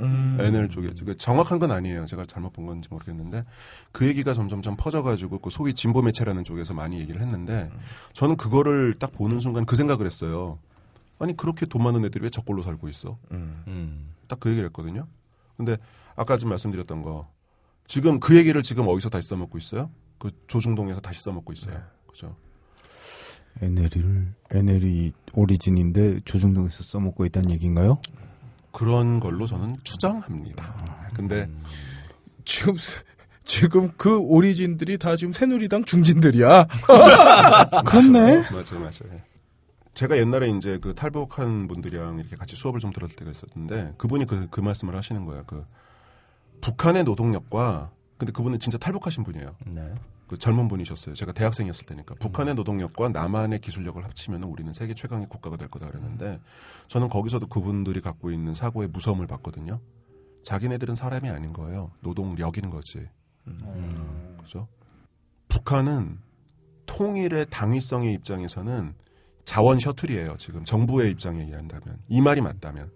음. 0.01 0.37
NL 0.41 0.69
쪽에 0.69 0.91
그 1.05 1.17
정확한 1.17 1.59
건 1.59 1.73
아니에요. 1.73 2.07
제가 2.07 2.25
잘못 2.25 2.53
본 2.53 2.67
건지 2.67 2.89
모르겠는데 2.89 3.43
그 3.91 4.07
얘기가 4.07 4.33
점점점 4.33 4.77
퍼져가지고 4.77 5.41
그 5.41 5.51
소위 5.51 5.75
진보 5.75 6.03
매체라는 6.03 6.45
쪽에서 6.45 6.73
많이 6.73 7.01
얘기를 7.01 7.21
했는데 7.21 7.69
저는 8.13 8.37
그거를 8.37 8.95
딱 8.95 9.11
보는 9.11 9.41
순간 9.41 9.67
그 9.67 9.75
생각을 9.75 10.07
했어요. 10.07 10.61
아니 11.19 11.37
그렇게 11.37 11.67
돈 11.67 11.83
많은 11.83 12.05
애들이 12.05 12.23
왜 12.23 12.31
저꼴로 12.31 12.63
살고 12.63 12.89
있어? 12.89 13.19
음. 13.33 13.65
음. 13.67 14.15
딱그 14.29 14.51
얘기를 14.51 14.69
했거든요. 14.69 15.09
근데 15.57 15.77
아까 16.19 16.37
좀 16.37 16.51
말씀드렸던 16.51 17.03
거 17.03 17.29
지금 17.87 18.19
그 18.19 18.37
얘기를 18.37 18.61
지금 18.63 18.89
어디서 18.89 19.09
다시 19.09 19.29
써먹고 19.29 19.57
있어요? 19.57 19.89
그 20.19 20.31
조중동에서 20.49 21.01
다시 21.01 21.23
써먹고 21.23 21.53
있어요. 21.53 21.79
네. 21.79 21.81
그죠? 22.09 22.37
NL을 23.63 24.35
NL이 24.51 25.13
오리진인데 25.33 26.21
조중동에서 26.25 26.83
써먹고 26.83 27.25
있다는 27.25 27.51
얘기인가요? 27.53 28.01
그런 28.73 29.21
걸로 29.21 29.47
저는 29.47 29.77
추정합니다. 29.85 31.09
근데 31.15 31.49
지금 32.45 32.75
지금 33.45 33.91
그 33.97 34.19
오리진들이 34.19 34.99
다 34.99 35.15
지금 35.17 35.33
새누리당 35.33 35.85
중진들이야. 35.85 36.67
그렇네. 37.87 38.43
맞아요, 38.51 38.81
맞아요. 38.81 39.21
제가 39.95 40.19
옛날에 40.19 40.51
이제 40.51 40.79
그 40.81 40.95
탈북한 40.95 41.69
분들이랑 41.69 42.19
이렇게 42.19 42.37
같이 42.37 42.57
수업을 42.57 42.81
좀 42.81 42.93
들었을 42.93 43.17
때가 43.17 43.31
있었는데 43.31 43.93
그분이 43.97 44.27
그, 44.27 44.49
그 44.51 44.61
말씀을 44.61 44.95
하시는 44.95 45.25
거야. 45.25 45.43
그 45.47 45.65
북한의 46.61 47.05
노동력과 47.05 47.91
근데 48.17 48.33
그분은 48.33 48.59
진짜 48.59 48.79
탈북하신 48.79 49.25
분이에요. 49.25 49.55
네. 49.67 49.95
그 50.27 50.37
젊은 50.37 50.69
분이셨어요. 50.69 51.15
제가 51.15 51.33
대학생이었을 51.33 51.87
때니까 51.87 52.15
북한의 52.17 52.55
노동력과 52.55 53.09
남한의 53.09 53.61
기술력을 53.61 54.03
합치면 54.05 54.43
우리는 54.43 54.73
세계 54.73 54.95
최강의 54.95 55.29
국가가 55.29 55.57
될 55.57 55.69
거다 55.69 55.87
그랬는데 55.87 56.39
저는 56.89 57.09
거기서도 57.09 57.47
그분들이 57.47 58.01
갖고 58.01 58.31
있는 58.31 58.53
사고의 58.53 58.89
무서움을 58.89 59.27
봤거든요. 59.27 59.81
자기네들은 60.43 60.95
사람이 60.95 61.31
아닌 61.31 61.53
거예요. 61.53 61.93
노동력인 62.01 62.69
거지. 62.71 63.09
그죠? 64.43 64.69
북한은 65.49 66.19
통일의 66.85 67.47
당위성의 67.51 68.13
입장에서는 68.15 68.95
자원 69.45 69.79
셔틀이에요. 69.79 70.37
지금 70.37 70.65
정부의 70.65 71.11
입장에 71.11 71.43
의한다면 71.43 71.99
이 72.09 72.21
말이 72.21 72.43
맞다면 72.43 72.91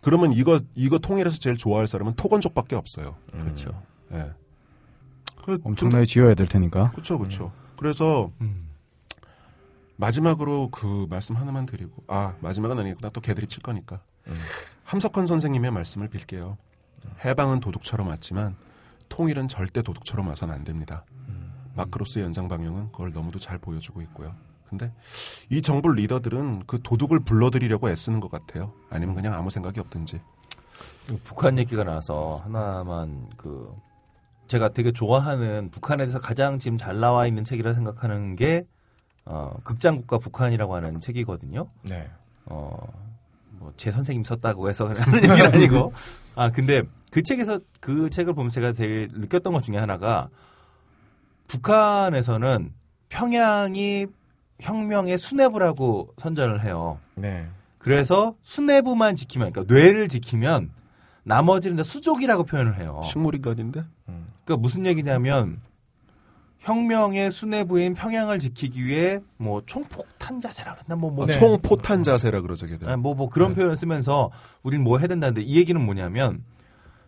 그러면 0.00 0.32
이거 0.32 0.60
이거 0.74 0.98
통일해서 0.98 1.38
제일 1.38 1.56
좋아할 1.56 1.86
사람은 1.86 2.14
토건족밖에 2.14 2.76
없어요. 2.76 3.16
그렇죠. 3.30 3.82
예. 4.12 4.30
그- 5.44 5.58
엄청나게 5.64 6.04
지어야 6.04 6.34
될 6.34 6.46
테니까. 6.46 6.90
그렇죠, 6.92 7.18
그렇죠. 7.18 7.52
그래서 7.76 8.30
음. 8.40 8.68
마지막으로 9.96 10.68
그 10.70 11.06
말씀 11.10 11.36
하나만 11.36 11.66
드리고 11.66 12.04
아 12.06 12.34
마지막은 12.40 12.78
아니겠구나 12.78 13.10
또 13.10 13.20
개드립 13.20 13.50
칠 13.50 13.62
거니까 13.62 14.00
함석헌 14.84 15.26
선생님의 15.26 15.70
말씀을 15.72 16.08
빌게요. 16.08 16.56
해방은 17.24 17.60
도둑처럼 17.60 18.06
왔지만 18.08 18.56
통일은 19.08 19.48
절대 19.48 19.82
도둑처럼 19.82 20.28
와서는 20.28 20.54
안 20.54 20.64
됩니다. 20.64 21.04
마크로스의 21.74 22.24
연장 22.24 22.48
방향은 22.48 22.92
그걸 22.92 23.12
너무도 23.12 23.38
잘 23.38 23.58
보여주고 23.58 24.02
있고요. 24.02 24.34
근데 24.68 24.92
이 25.50 25.62
정부 25.62 25.92
리더들은 25.92 26.64
그 26.66 26.80
도둑을 26.82 27.20
불러들이려고 27.20 27.88
애쓰는 27.90 28.20
것 28.20 28.30
같아요. 28.30 28.72
아니면 28.90 29.14
그냥 29.14 29.34
아무 29.34 29.50
생각이 29.50 29.80
없든지. 29.80 30.20
북한 31.24 31.58
얘기가 31.58 31.84
나와서 31.84 32.40
하나만 32.44 33.28
그 33.36 33.74
제가 34.46 34.68
되게 34.70 34.92
좋아하는 34.92 35.68
북한에 35.70 36.04
대해서 36.04 36.18
가장 36.18 36.58
지금 36.58 36.78
잘 36.78 37.00
나와 37.00 37.26
있는 37.26 37.44
책이라 37.44 37.74
생각하는 37.74 38.36
게 38.36 38.66
어, 39.24 39.54
극장국가 39.62 40.18
북한이라고 40.18 40.74
하는 40.74 41.00
책이거든요. 41.00 41.68
네. 41.82 42.08
어, 42.46 42.78
뭐, 43.50 43.72
제 43.76 43.90
선생님 43.90 44.24
썼다고 44.24 44.70
해서 44.70 44.86
하는 44.86 45.16
얘기는 45.22 45.54
아니고. 45.54 45.92
아, 46.34 46.50
근데 46.50 46.82
그 47.10 47.22
책에서, 47.22 47.60
그 47.80 48.08
책을 48.08 48.32
보면 48.32 48.50
제가 48.50 48.72
되게 48.72 49.08
느꼈던 49.12 49.52
것 49.52 49.62
중에 49.62 49.76
하나가 49.76 50.28
북한에서는 51.48 52.72
평양이 53.10 54.06
혁명의 54.60 55.18
수뇌부라고 55.18 56.14
선전을 56.18 56.64
해요. 56.64 56.98
네. 57.14 57.46
그래서 57.78 58.34
수뇌부만 58.42 59.16
지키면, 59.16 59.52
그러니까 59.52 59.72
뇌를 59.72 60.08
지키면 60.08 60.70
나머지는 61.22 61.76
다 61.76 61.82
수족이라고 61.84 62.44
표현을 62.44 62.78
해요. 62.80 63.00
식물인간인데? 63.04 63.84
그러니까 64.44 64.56
무슨 64.62 64.86
얘기냐면 64.86 65.60
혁명의 66.60 67.30
수뇌부인 67.30 67.94
평양을 67.94 68.38
지키기 68.40 68.84
위해 68.84 69.20
뭐 69.36 69.62
총폭탄 69.64 70.40
자세라 70.40 70.74
그랬나 70.74 70.96
뭐 70.96 71.10
뭐 71.10 71.24
아, 71.24 71.26
네. 71.28 71.32
총포탄 71.32 72.02
자세라 72.02 72.40
그러죠, 72.40 72.66
걔들. 72.66 72.88
아, 72.88 72.96
뭐, 72.96 73.14
뭐 73.14 73.28
그런 73.28 73.54
표현을 73.54 73.76
쓰면서 73.76 74.30
우린 74.62 74.82
뭐 74.82 74.98
해야 74.98 75.06
된다는데 75.06 75.42
이 75.42 75.56
얘기는 75.56 75.80
뭐냐면 75.80 76.42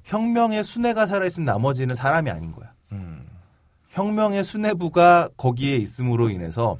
혁명의 0.04 0.62
순회가 0.64 1.06
살아있으면 1.06 1.46
나머지는 1.46 1.94
사람이 1.94 2.30
아닌 2.30 2.52
거야. 2.52 2.72
음. 2.92 3.26
혁명의 3.90 4.44
순회부가 4.44 5.30
거기에 5.36 5.76
있음으로 5.76 6.30
인해서 6.30 6.78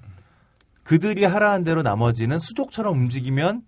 그들이 0.83 1.25
하라는 1.25 1.65
대로 1.65 1.83
나머지는 1.83 2.39
수족처럼 2.39 2.99
움직이면 2.99 3.63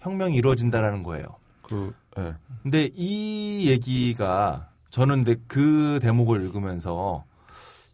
혁명이 0.00 0.36
이루어진다라는 0.36 1.02
거예요. 1.02 1.26
그, 1.62 1.94
예. 2.18 2.34
근데 2.62 2.90
이 2.94 3.68
얘기가 3.68 4.68
저는 4.90 5.24
근데 5.24 5.40
그 5.46 5.98
대목을 6.02 6.42
읽으면서 6.42 7.24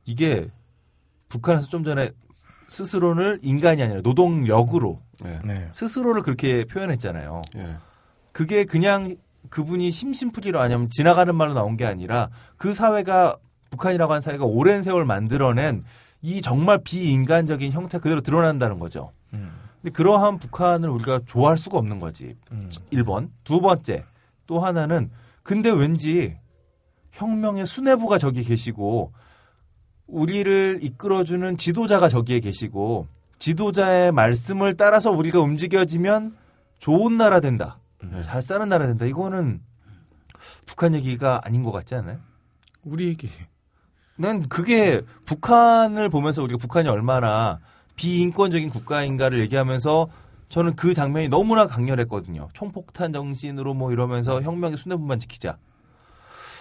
이게 0.04 0.48
북한에서 1.28 1.68
좀 1.68 1.84
전에 1.84 2.10
스스로를 2.68 3.40
인간이 3.42 3.82
아니라 3.82 4.00
노동력으로 4.02 5.00
예. 5.24 5.40
네. 5.44 5.68
스스로를 5.72 6.22
그렇게 6.22 6.64
표현했잖아요. 6.64 7.42
예. 7.56 7.76
그게 8.32 8.64
그냥 8.64 9.16
그분이 9.50 9.90
심심풀이로 9.90 10.60
아니면 10.60 10.88
지나가는 10.90 11.34
말로 11.34 11.54
나온 11.54 11.76
게 11.76 11.84
아니라 11.84 12.30
그 12.56 12.74
사회가 12.74 13.36
북한이라고 13.70 14.12
하는 14.12 14.20
사회가 14.20 14.44
오랜 14.44 14.82
세월 14.82 15.04
만들어낸 15.04 15.84
이 16.24 16.40
정말 16.40 16.78
비인간적인 16.82 17.70
형태 17.72 17.98
그대로 17.98 18.22
드러난다는 18.22 18.78
거죠. 18.78 19.12
음. 19.34 19.52
근데 19.82 19.92
그러한 19.92 20.38
북한을 20.38 20.88
우리가 20.88 21.20
좋아할 21.26 21.58
수가 21.58 21.76
없는 21.76 22.00
거지. 22.00 22.34
음. 22.50 22.70
1번. 22.90 23.28
두 23.44 23.60
번째. 23.60 24.04
또 24.46 24.58
하나는 24.58 25.10
근데 25.42 25.70
왠지 25.70 26.38
혁명의 27.12 27.66
수뇌부가 27.66 28.16
저기 28.16 28.42
계시고 28.42 29.12
우리를 30.06 30.78
이끌어주는 30.80 31.58
지도자가 31.58 32.08
저기에 32.08 32.40
계시고 32.40 33.06
지도자의 33.38 34.10
말씀을 34.10 34.78
따라서 34.78 35.10
우리가 35.10 35.40
움직여지면 35.40 36.34
좋은 36.78 37.18
나라 37.18 37.40
된다. 37.40 37.78
잘 38.24 38.40
사는 38.40 38.66
나라 38.66 38.86
된다. 38.86 39.04
이거는 39.04 39.60
북한 40.64 40.94
얘기가 40.94 41.42
아닌 41.44 41.62
것 41.62 41.70
같지 41.70 41.94
않아요? 41.94 42.18
우리 42.82 43.08
얘기. 43.08 43.28
난 44.16 44.48
그게 44.48 45.02
북한을 45.26 46.08
보면서 46.08 46.42
우리가 46.42 46.58
북한이 46.58 46.88
얼마나 46.88 47.58
비인권적인 47.96 48.70
국가인가를 48.70 49.40
얘기하면서 49.40 50.08
저는 50.48 50.76
그 50.76 50.94
장면이 50.94 51.28
너무나 51.28 51.66
강렬했거든요. 51.66 52.48
총폭탄 52.52 53.12
정신으로 53.12 53.74
뭐 53.74 53.92
이러면서 53.92 54.40
혁명의 54.40 54.76
수뇌부만 54.76 55.18
지키자. 55.18 55.56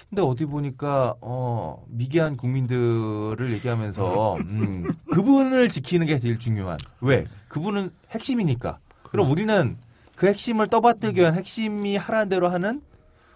근데 0.10 0.22
어디 0.22 0.46
보니까 0.46 1.16
어 1.22 1.84
미개한 1.90 2.38
국민들을 2.38 3.52
얘기하면서 3.54 4.36
음, 4.36 4.92
그분을 5.12 5.70
지키는 5.70 6.08
게 6.08 6.20
제일 6.20 6.38
중요한. 6.38 6.78
왜? 7.02 7.26
그분은 7.48 7.92
핵심이니까. 8.12 8.80
그럼 9.04 9.30
우리는 9.30 9.78
그 10.16 10.28
핵심을 10.28 10.68
떠받들기 10.68 11.20
위한 11.20 11.36
핵심이 11.36 11.96
하라는 11.96 12.30
대로 12.30 12.48
하는 12.48 12.82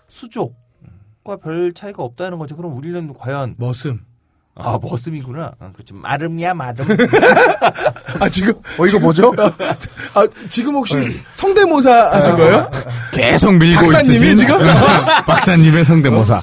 수족 0.08 0.56
과 1.28 1.36
별 1.38 1.74
차이가 1.74 2.04
없다는 2.04 2.38
거죠. 2.40 2.56
그럼 2.56 2.76
우리는 2.76 3.14
과연 3.14 3.56
머슴. 3.58 4.00
아 4.56 4.80
머슴이구나. 4.82 5.52
아, 5.60 5.72
그렇지 5.72 5.94
마름이야 5.94 6.54
마름. 6.56 6.88
아, 8.20 8.28
지금, 8.30 8.54
어, 8.80 8.86
이거 8.88 8.98
뭐죠? 8.98 9.32
아, 10.16 10.28
지금 10.50 10.74
혹시 10.76 10.96
성대모사 11.36 12.12
하신 12.12 12.36
거예요? 12.38 12.72
계속 13.14 13.54
밀고 13.54 13.80
박사님이 13.82 14.14
있으신 14.16 14.36
지금? 14.38 14.58
박사님의 15.28 15.86
성대모사. 15.86 16.40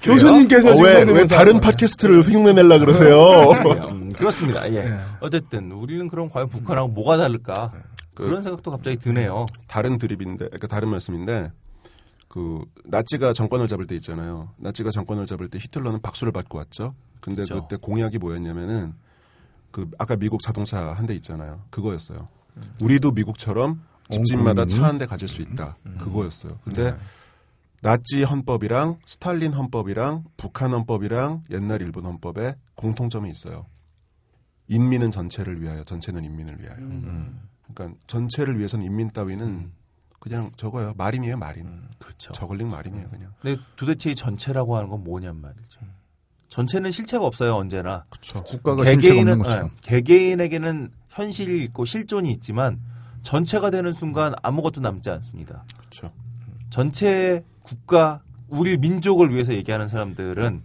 교수님께서 0.00 0.70
어, 0.70 0.74
지금 0.74 0.88
왜, 0.88 1.02
왜 1.04 1.26
다른? 1.26 1.60
팟캐스트를 1.60 2.22
흉내내려 2.22 2.78
그러세요? 2.78 3.50
음, 3.90 4.12
그렇습니다. 4.16 4.72
예. 4.72 4.94
어쨌든 5.20 5.72
우리는 5.72 6.08
그럼 6.08 6.30
과연 6.30 6.48
북한하고 6.48 6.88
뭐가 6.88 7.18
다를까? 7.18 7.72
그런 8.14 8.42
생각도 8.42 8.70
갑자기 8.70 8.96
드네요. 8.96 9.46
다른 9.68 9.98
드립인데, 9.98 10.46
그러니까 10.46 10.66
다른 10.66 10.88
말씀인데, 10.88 11.50
그 12.32 12.64
나치가 12.86 13.34
정권을 13.34 13.68
잡을 13.68 13.86
때 13.86 13.94
있잖아요. 13.96 14.48
나치가 14.56 14.90
정권을 14.90 15.26
잡을 15.26 15.48
때 15.50 15.58
히틀러는 15.58 16.00
박수를 16.00 16.32
받고 16.32 16.56
왔죠. 16.56 16.94
근데 17.20 17.42
그쵸. 17.42 17.60
그때 17.68 17.76
공약이 17.76 18.16
뭐였냐면은 18.18 18.94
그 19.70 19.90
아까 19.98 20.16
미국 20.16 20.40
자동차 20.40 20.92
한 20.94 21.04
대 21.06 21.14
있잖아요. 21.16 21.62
그거였어요. 21.70 22.24
우리도 22.80 23.10
미국처럼 23.12 23.82
집집마다 24.08 24.64
차 24.64 24.84
한 24.86 24.96
대 24.98 25.04
가질 25.04 25.28
수 25.28 25.42
있다. 25.42 25.76
그거였어요. 25.98 26.58
근데 26.64 26.96
나치 27.82 28.22
헌법이랑 28.22 28.98
스탈린 29.04 29.52
헌법이랑 29.52 30.24
북한 30.38 30.72
헌법이랑 30.72 31.44
옛날 31.50 31.82
일본 31.82 32.06
헌법에 32.06 32.54
공통점이 32.76 33.30
있어요. 33.30 33.66
인민은 34.68 35.10
전체를 35.10 35.60
위하여, 35.60 35.84
전체는 35.84 36.24
인민을 36.24 36.60
위하여. 36.62 36.76
그러니까 37.74 37.98
전체를 38.06 38.56
위해서는 38.58 38.86
인민 38.86 39.08
따위는 39.08 39.70
그냥 40.22 40.52
저거예요. 40.56 40.94
마린이에요, 40.96 41.36
마린. 41.36 41.82
그렇죠. 41.98 42.30
저글링 42.32 42.70
마린이에요, 42.70 43.08
그냥. 43.08 43.32
근데 43.40 43.60
도대체 43.74 44.12
이 44.12 44.14
전체라고 44.14 44.76
하는 44.76 44.88
건 44.88 45.02
뭐냔 45.02 45.34
말이죠. 45.40 45.80
전체는 46.48 46.92
실체가 46.92 47.26
없어요 47.26 47.56
언제나. 47.56 48.04
그렇죠. 48.08 48.40
국가가 48.44 48.84
실체가 48.84 48.92
없는 48.92 49.00
개개인은 49.00 49.38
것처럼. 49.38 49.66
예, 49.66 49.80
개개인에게는 49.80 50.92
현실이 51.08 51.64
있고 51.64 51.84
실존이 51.84 52.30
있지만 52.34 52.78
전체가 53.22 53.70
되는 53.70 53.92
순간 53.92 54.32
아무것도 54.42 54.80
남지 54.80 55.10
않습니다. 55.10 55.64
그렇죠. 55.76 56.12
전체 56.70 57.44
국가 57.62 58.22
우리 58.46 58.76
민족을 58.76 59.34
위해서 59.34 59.52
얘기하는 59.52 59.88
사람들은 59.88 60.62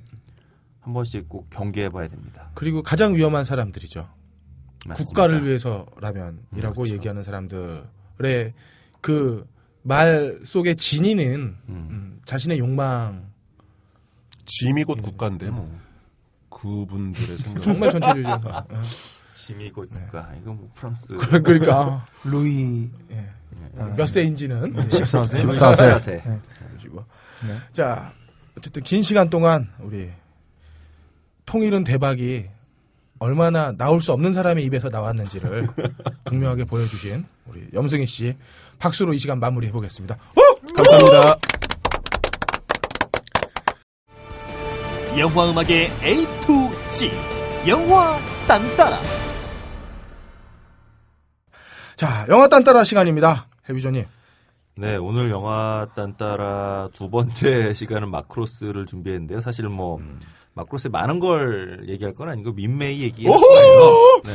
한 0.81 0.93
번씩 0.93 1.27
꼭 1.27 1.49
경계해 1.49 1.89
봐야 1.89 2.07
됩니다. 2.07 2.51
그리고 2.53 2.83
가장 2.83 3.15
위험한 3.15 3.43
사람들이죠. 3.43 4.07
맞습니다. 4.85 5.07
국가를 5.07 5.47
위해서라면이라고 5.47 6.75
그렇죠. 6.75 6.93
얘기하는 6.93 7.23
사람들의 7.23 8.53
그 9.01 9.47
말 9.87 10.37
속에 10.43 10.75
지니는 10.75 11.55
음. 11.69 11.87
음, 11.89 12.19
자신의 12.25 12.59
욕망 12.59 13.25
짐이 14.43 14.83
곧 14.83 15.01
국가인데 15.01 15.49
뭐 15.49 15.73
그분들의 16.49 17.37
생각. 17.39 17.61
정말 17.63 17.91
전체주의자. 17.91 18.65
어. 18.69 18.81
짐이고 19.31 19.87
국가 19.87 20.33
이거 20.41 20.51
뭐 20.51 20.69
프랑스 20.75 21.15
그러니까 21.15 22.05
루이 22.25 22.89
예. 23.11 23.29
몇 23.95 24.07
세인지는 24.07 24.73
14세. 24.75 25.51
14세. 25.51 26.41
가지고. 26.73 27.05
자, 27.71 28.11
어쨌든 28.57 28.83
긴 28.83 29.01
시간 29.03 29.29
동안 29.29 29.69
우리 29.79 30.09
통일은 31.45 31.85
대박이 31.85 32.49
얼마나 33.19 33.71
나올 33.71 34.01
수 34.01 34.11
없는 34.11 34.33
사람의 34.33 34.65
입에서 34.65 34.89
나왔는지를 34.89 35.67
분명하게 36.25 36.65
보여주신 36.65 37.25
우리 37.45 37.67
염승희 37.73 38.05
씨 38.05 38.35
박수로 38.79 39.13
이 39.13 39.17
시간 39.17 39.39
마무리해 39.39 39.71
보겠습니다. 39.71 40.17
감사합니다. 40.75 41.35
영화 45.17 45.49
음악의 45.49 45.91
A 46.03 46.25
to 46.41 46.69
Z 46.89 47.09
영화 47.67 48.17
딴따라 48.47 48.99
자, 51.95 52.27
영화 52.29 52.47
딴따라 52.47 52.83
시간입니다. 52.83 53.47
헤비조님. 53.67 54.05
네, 54.75 54.95
오늘 54.97 55.31
영화 55.31 55.87
딴따라 55.95 56.89
두 56.93 57.09
번째 57.09 57.73
시간은 57.75 58.11
마크로스를 58.11 58.85
준비했는데요. 58.85 59.41
사실 59.41 59.67
뭐 59.67 59.99
마크로스에 60.57 60.89
많은 60.89 61.19
걸 61.19 61.85
얘기할 61.87 62.13
건 62.13 62.29
아니고 62.29 62.51
민메이 62.53 63.01
얘기할 63.03 63.39
거예요. 63.39 64.21
네, 64.25 64.33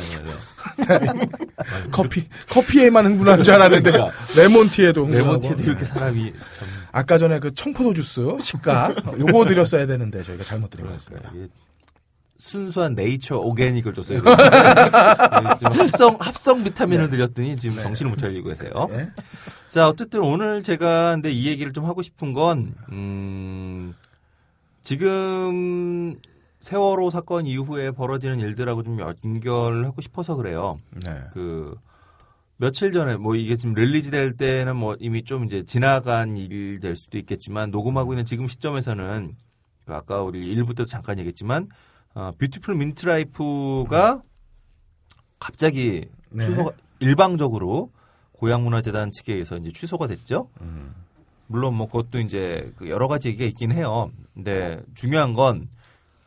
네, 0.88 1.12
네. 1.12 1.28
커피 1.92 2.24
커피에만 2.48 3.04
흥분한 3.06 3.42
줄 3.42 3.54
알았는데 3.54 3.92
레몬티에도 4.36 5.04
흥분하고. 5.04 5.28
레몬티도 5.28 5.62
이렇게 5.62 5.84
사람이 5.84 6.32
참 6.32 6.68
아까 6.92 7.18
전에 7.18 7.38
그 7.40 7.52
청포도 7.52 7.92
주스 7.94 8.22
시가 8.40 8.94
요거 9.18 9.44
드렸어야 9.46 9.86
되는데 9.86 10.22
저희가 10.22 10.44
잘못 10.44 10.70
드린 10.70 10.86
것 10.86 10.92
같습니다. 10.92 11.30
그러니까 11.30 11.54
순수한 12.38 12.94
네이처 12.94 13.36
오게닉을 13.38 13.94
줬어요. 13.94 14.18
좀 14.20 15.72
합성 15.78 16.16
합성 16.18 16.64
비타민을 16.64 17.08
드렸더니 17.10 17.56
지금 17.56 17.80
정신을 17.82 18.10
못 18.10 18.18
차리고 18.18 18.48
계세요. 18.48 18.88
네. 18.90 19.08
자, 19.68 19.88
어쨌든 19.88 20.20
오늘 20.20 20.62
제가 20.62 21.12
근데 21.12 21.30
이 21.30 21.46
얘기를 21.46 21.72
좀 21.72 21.86
하고 21.86 22.02
싶은 22.02 22.32
건, 22.32 22.74
음, 22.90 23.94
지금 24.82 26.18
세월호 26.60 27.10
사건 27.10 27.46
이후에 27.46 27.90
벌어지는 27.90 28.40
일들하고 28.40 28.82
좀 28.82 28.98
연결하고 29.00 30.00
싶어서 30.00 30.36
그래요. 30.36 30.78
네. 31.04 31.20
그, 31.32 31.76
며칠 32.56 32.92
전에 32.92 33.16
뭐 33.16 33.34
이게 33.34 33.56
지금 33.56 33.74
release 33.74 34.10
될 34.12 34.36
때는 34.36 34.76
뭐 34.76 34.94
이미 35.00 35.24
좀 35.24 35.44
이제 35.44 35.64
지나간 35.64 36.36
일 36.36 36.78
될 36.80 36.94
수도 36.94 37.18
있겠지만 37.18 37.70
녹음하고 37.72 38.12
있는 38.12 38.24
지금 38.24 38.46
시점에서는 38.46 39.34
그 39.84 39.94
아까 39.94 40.22
우리 40.22 40.40
일부 40.40 40.72
때도 40.74 40.84
잠깐 40.86 41.18
얘기했지만 41.18 41.68
어, 42.14 42.30
뷰티풀 42.38 42.76
민트라이프가 42.76 44.22
갑자기 45.40 46.06
네. 46.30 46.46
취소가 46.46 46.70
일방적으로 47.00 47.90
고양문화재단 48.32 49.10
측에 49.10 49.32
의해서 49.32 49.56
이제 49.56 49.72
취소가 49.72 50.06
됐죠. 50.06 50.48
음. 50.60 50.94
물론 51.52 51.74
뭐 51.74 51.86
그것도 51.86 52.18
이제 52.18 52.72
그 52.76 52.88
여러 52.88 53.08
가지 53.08 53.28
얘기가 53.28 53.44
있긴 53.44 53.72
해요. 53.72 54.10
근데 54.34 54.82
중요한 54.94 55.34
건 55.34 55.68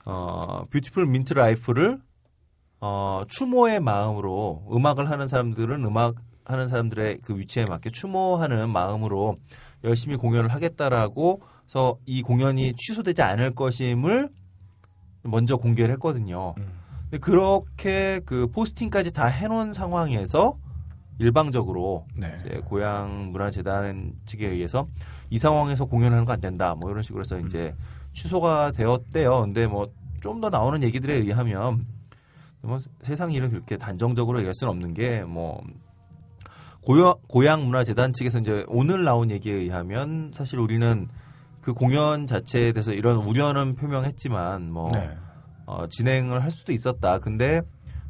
어, 0.06 0.66
뷰티풀 0.70 1.08
민트 1.08 1.34
라이프를 1.34 2.00
어, 2.80 3.24
추모의 3.28 3.80
마음으로 3.80 4.68
음악을 4.72 5.10
하는 5.10 5.28
사람들은 5.28 5.84
음악 5.84 6.16
하는 6.46 6.68
사람들의 6.68 7.22
그 7.24 7.38
위치에 7.40 7.66
맞게 7.66 7.90
추모하는 7.90 8.70
마음으로 8.70 9.38
열심히 9.84 10.16
공연을 10.16 10.54
하겠다라고 10.54 11.42
해서 11.66 11.98
이 12.06 12.22
공연이 12.22 12.74
취소되지 12.76 13.24
않을 13.24 13.56
것임을 13.56 14.30
먼저 15.24 15.58
공개를 15.58 15.96
했거든요. 15.96 16.54
음. 16.60 16.80
근데 17.10 17.18
그렇게 17.18 18.20
그 18.26 18.46
포스팅까지 18.48 19.12
다 19.12 19.26
해놓은 19.26 19.74
상황에서 19.74 20.60
일방적으로 21.18 22.06
네. 22.16 22.30
고향 22.66 23.32
문화재단 23.32 24.14
측에 24.26 24.48
의해서 24.48 24.88
이 25.30 25.38
상황에서 25.38 25.86
공연하는 25.86 26.26
거 26.26 26.34
안 26.34 26.42
된다. 26.42 26.76
뭐 26.76 26.90
이런 26.92 27.04
식으로 27.04 27.22
해서 27.22 27.40
이제 27.40 27.76
취소가 28.14 28.72
되었대요. 28.72 29.42
근데 29.42 29.68
뭐 29.68 29.88
좀 30.22 30.42
더 30.42 30.50
나오는 30.50 30.82
얘기들에 30.82 31.18
의하면 31.18 31.86
뭐 32.62 32.80
세상 33.04 33.32
일은 33.32 33.52
그렇게 33.52 33.78
단정적으로 33.78 34.40
얘기할 34.40 34.56
수는 34.56 34.72
없는 34.74 34.96
게뭐 34.96 35.62
고향 36.82 37.14
고향 37.28 37.66
문화재단 37.66 38.12
측에서 38.12 38.40
이제 38.40 38.66
오늘 38.68 39.04
나온 39.04 39.30
얘기에 39.30 39.54
의하면 39.54 40.32
사실 40.34 40.58
우리는 40.58 41.08
그 41.62 41.74
공연 41.74 42.26
자체에 42.26 42.72
대해서 42.72 42.92
이런 42.94 43.18
우려는 43.18 43.76
표명했지만 43.76 44.72
뭐 44.72 44.90
네. 44.94 45.16
어, 45.68 45.86
진행을 45.90 46.44
할 46.44 46.50
수도 46.50 46.74
있었다. 46.74 47.20
근데 47.20 47.62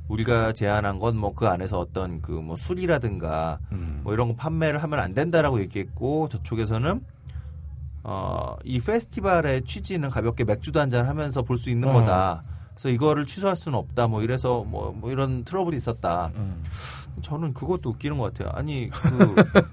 우리가 0.07 0.53
제안한 0.53 0.99
건 0.99 1.15
뭐 1.17 1.33
그 1.33 1.47
안에서 1.47 1.79
어떤 1.79 2.21
그 2.21 2.31
뭐 2.33 2.55
술이라든가 2.55 3.59
음. 3.71 4.01
뭐 4.03 4.13
이런 4.13 4.27
거 4.29 4.35
판매를 4.35 4.81
하면 4.83 4.99
안 4.99 5.13
된다라고 5.13 5.59
얘기했고 5.61 6.29
저쪽에서는 6.29 7.01
어, 8.03 8.55
이 8.63 8.79
페스티벌의 8.79 9.63
취지는 9.63 10.09
가볍게 10.11 10.43
맥주도 10.43 10.79
한잔 10.79 11.07
하면서 11.07 11.41
볼 11.41 11.57
수 11.57 11.69
있는 11.71 11.89
어. 11.89 11.93
거다. 11.93 12.43
그래서 12.75 12.89
이거를 12.89 13.25
취소할 13.25 13.55
수는 13.55 13.77
없다. 13.79 14.07
뭐 14.07 14.21
이래서 14.21 14.63
뭐, 14.63 14.91
뭐 14.91 15.11
이런 15.11 15.43
트러블이 15.43 15.75
있었다. 15.75 16.31
음. 16.35 16.63
저는 17.21 17.53
그것도 17.53 17.89
웃기는 17.91 18.17
것 18.17 18.33
같아요. 18.33 18.51
아니 18.53 18.89
그 18.89 19.35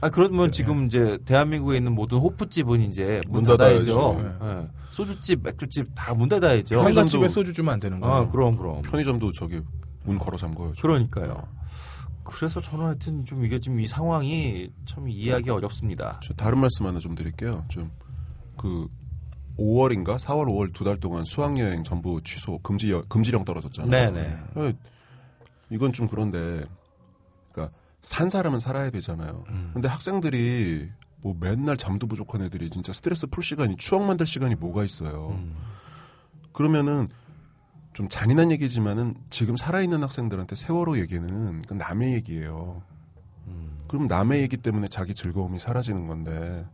아, 0.00 0.10
그러면 0.10 0.52
지금 0.52 0.86
이제 0.86 1.18
대한민국에 1.24 1.76
있는 1.76 1.92
모든 1.94 2.18
호프집은 2.18 2.82
이제 2.82 3.20
문, 3.28 3.42
문 3.42 3.56
닫아야죠. 3.56 4.16
예. 4.42 4.68
소주집, 5.04 5.42
맥주집 5.42 5.88
다 5.94 6.12
문 6.14 6.28
닫아야죠. 6.28 6.80
상가집에 6.80 7.26
편의점도- 7.26 7.30
소주 7.30 7.52
주면 7.52 7.74
안 7.74 7.80
되는 7.80 8.00
거예요. 8.00 8.14
아, 8.14 8.28
그럼 8.28 8.56
그럼. 8.56 8.82
편의점도 8.82 9.32
저기 9.32 9.60
문 10.04 10.18
걸어 10.18 10.36
잠궈요. 10.36 10.72
그러니까요. 10.80 11.46
그래서 12.24 12.60
저는 12.60 12.84
하여튼 12.86 13.24
좀 13.24 13.44
이게 13.44 13.58
좀이 13.58 13.86
상황이 13.86 14.70
참 14.86 15.08
이해하기 15.08 15.48
어렵습니다. 15.50 16.20
저 16.22 16.34
다른 16.34 16.58
말씀 16.58 16.86
하나 16.86 16.98
좀 16.98 17.14
드릴게요. 17.14 17.64
좀 17.68 17.90
그 18.58 18.88
5월인가 19.56 20.18
4월 20.18 20.46
5월 20.46 20.72
두 20.74 20.82
달 20.84 20.96
동안 20.96 21.24
수학 21.24 21.56
여행 21.58 21.84
전부 21.84 22.20
취소 22.22 22.58
금지 22.58 22.92
금지령 23.08 23.44
떨어졌잖아요. 23.44 24.10
네네. 24.12 24.36
어, 24.56 24.72
이건 25.70 25.92
좀 25.92 26.08
그런데 26.08 26.64
그러니까 27.52 27.76
산 28.02 28.28
사람은 28.28 28.58
살아야 28.58 28.90
되잖아요. 28.90 29.44
음. 29.48 29.70
근데 29.74 29.86
학생들이 29.88 30.88
뭐 31.20 31.34
맨날 31.38 31.76
잠도 31.76 32.06
부족한 32.06 32.42
애들이 32.42 32.70
진짜 32.70 32.92
스트레스 32.92 33.26
풀 33.26 33.42
시간이 33.42 33.76
추억 33.76 34.04
만들 34.04 34.26
시간이 34.26 34.54
뭐가 34.56 34.84
있어요. 34.84 35.30
음. 35.30 35.54
그러면은 36.52 37.08
좀 37.92 38.08
잔인한 38.08 38.50
얘기지만은 38.52 39.14
지금 39.30 39.56
살아있는 39.56 40.02
학생들한테 40.02 40.54
세월호 40.56 40.98
얘기는 40.98 41.62
그 41.62 41.74
남의 41.74 42.14
얘기예요. 42.14 42.82
음. 43.48 43.78
그럼 43.88 44.06
남의 44.06 44.42
얘기 44.42 44.56
때문에 44.56 44.88
자기 44.88 45.14
즐거움이 45.14 45.58
사라지는 45.58 46.04
건데 46.04 46.66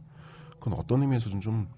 그건 0.59 0.75
어떤 0.75 1.03
의미에서는 1.03 1.41
좀 1.41 1.69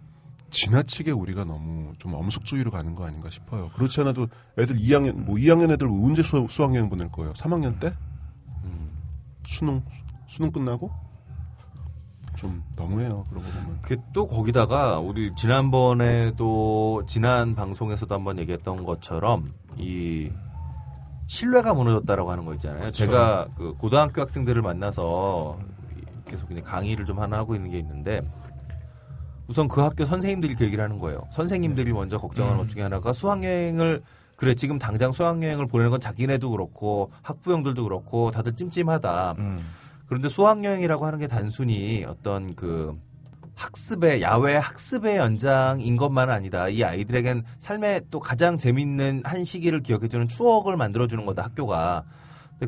지나치게 0.51 1.11
우리가 1.11 1.45
너무 1.45 1.93
좀 1.99 2.15
엄숙주의로 2.15 2.71
가는 2.71 2.95
거 2.95 3.05
아닌가 3.05 3.31
싶어요. 3.31 3.71
그렇지 3.75 4.01
않아도 4.01 4.29
애들 4.59 4.77
2학년 4.77 5.15
뭐 5.15 5.37
2학년 5.37 5.71
애들 5.73 5.87
언제 5.89 6.23
수, 6.23 6.47
수학여행 6.49 6.89
보낼 6.89 7.11
거예요? 7.11 7.33
3학년 7.35 7.79
때? 7.79 7.93
수능 9.47 9.83
수능 10.29 10.51
끝나고 10.51 10.91
좀 12.37 12.63
너무해요. 12.77 13.25
거 13.25 13.41
보면. 13.41 13.79
그또 13.83 14.27
거기다가 14.27 14.99
우리 14.99 15.35
지난번에도 15.35 17.03
지난 17.07 17.55
방송에서도 17.55 18.15
한번 18.15 18.39
얘기했던 18.39 18.85
것처럼 18.85 19.53
이 19.77 20.31
신뢰가 21.27 21.75
무너졌다라고 21.75 22.31
하는 22.31 22.45
거 22.45 22.53
있잖아요. 22.55 22.91
제가 22.93 23.49
그 23.57 23.75
고등학교 23.75 24.21
학생들을 24.21 24.63
만나서 24.63 25.59
계속 26.29 26.49
그냥 26.49 26.63
강의를 26.65 27.05
좀 27.05 27.19
하나 27.19 27.39
하고 27.39 27.55
있는 27.55 27.71
게 27.71 27.79
있는데 27.79 28.21
우선 29.49 29.69
그 29.69 29.81
학교 29.81 30.05
선생님들이 30.05 30.55
그 30.55 30.65
얘기를 30.65 30.83
하는 30.83 30.99
거예요. 30.99 31.27
선생님들이 31.31 31.93
먼저 31.93 32.19
걱정하는 32.19 32.59
것 32.59 32.69
중에 32.69 32.83
하나가 32.83 33.13
수학여행을 33.13 34.03
그래 34.37 34.55
지금 34.55 34.79
당장 34.79 35.13
수학여행을 35.13 35.67
보내는 35.67 35.91
건 35.91 36.01
자기네도 36.01 36.51
그렇고 36.51 37.11
학부형들도 37.23 37.83
그렇고 37.83 38.31
다들 38.31 38.55
찜찜하다. 38.55 39.35
음. 39.39 39.65
그런데 40.07 40.29
수학여행이라고 40.29 41.05
하는 41.05 41.19
게 41.19 41.27
단순히 41.27 42.05
어떤 42.07 42.55
그 42.55 42.99
학습의 43.55 44.23
야외 44.23 44.57
학습의 44.57 45.17
연장인 45.17 45.97
것만은 45.97 46.33
아니다. 46.33 46.69
이 46.69 46.85
아이들에겐 46.85 47.43
삶의 47.59 48.03
또 48.11 48.21
가장 48.21 48.59
재밌는 48.59 49.23
한 49.25 49.45
시기를 49.45 49.83
기억해주는 49.83 50.29
추억을 50.29 50.77
만들어주는 50.77 51.25
거다. 51.27 51.45
학교가. 51.45 52.05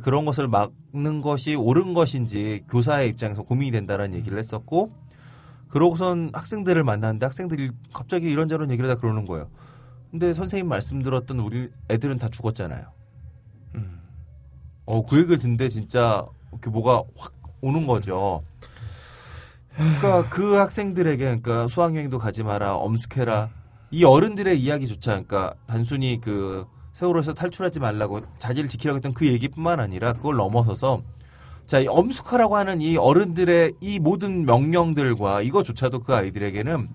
그런 0.03 0.25
것을 0.25 0.49
막는 0.49 1.23
것이 1.23 1.55
옳은 1.55 1.95
것인지 1.95 2.65
교사의 2.69 3.09
입장에서 3.09 3.43
고민이 3.43 3.71
된다는 3.71 4.15
얘기를 4.15 4.39
했었고 4.39 4.91
그러고선 5.69 6.31
학생들을 6.35 6.83
만났는데 6.85 7.25
학생들이 7.25 7.71
갑자기 7.95 8.31
이런저런 8.31 8.71
얘기를 8.71 8.89
다 8.89 8.97
그러는 8.97 9.25
거예요. 9.25 9.49
근데 10.11 10.35
선생님 10.35 10.69
말씀 10.69 11.03
들었던 11.03 11.39
우리 11.39 11.71
애들은 11.91 12.19
다 12.19 12.29
죽었잖아요. 12.29 12.99
어, 14.87 15.05
그 15.05 15.19
얘기를 15.19 15.37
듣는데 15.37 15.69
진짜 15.69 16.27
이렇게 16.59 16.71
뭐가 16.71 17.03
확 17.17 17.33
오는 17.61 17.87
거죠. 17.87 18.41
그러니까 19.75 20.29
그 20.29 20.55
학생들에게 20.55 21.25
그러니까 21.25 21.69
수학여행도 21.69 22.19
가지 22.19 22.43
마라, 22.43 22.77
엄숙해라. 22.77 23.51
이 23.91 24.05
어른들의 24.05 24.61
이야기조차 24.61 25.13
그러니까 25.13 25.55
단순히 25.67 26.21
그 26.21 26.67
세월호에서 26.93 27.35
탈출하지 27.35 27.81
말라고 27.81 28.21
자질을 28.39 28.69
지키라고 28.69 28.97
했던 28.97 29.15
그 29.15 29.27
얘기뿐만 29.27 29.81
아니라 29.81 30.15
그걸 30.15 30.37
넘어서서 30.37 31.03
자, 31.67 31.81
이 31.81 31.87
엄숙하라고 31.87 32.57
하는 32.57 32.81
이 32.81 32.97
어른들의 32.97 33.75
이 33.81 33.99
모든 33.99 34.47
명령들과 34.47 35.43
이거조차도 35.43 36.01
그 36.01 36.15
아이들에게는 36.15 36.89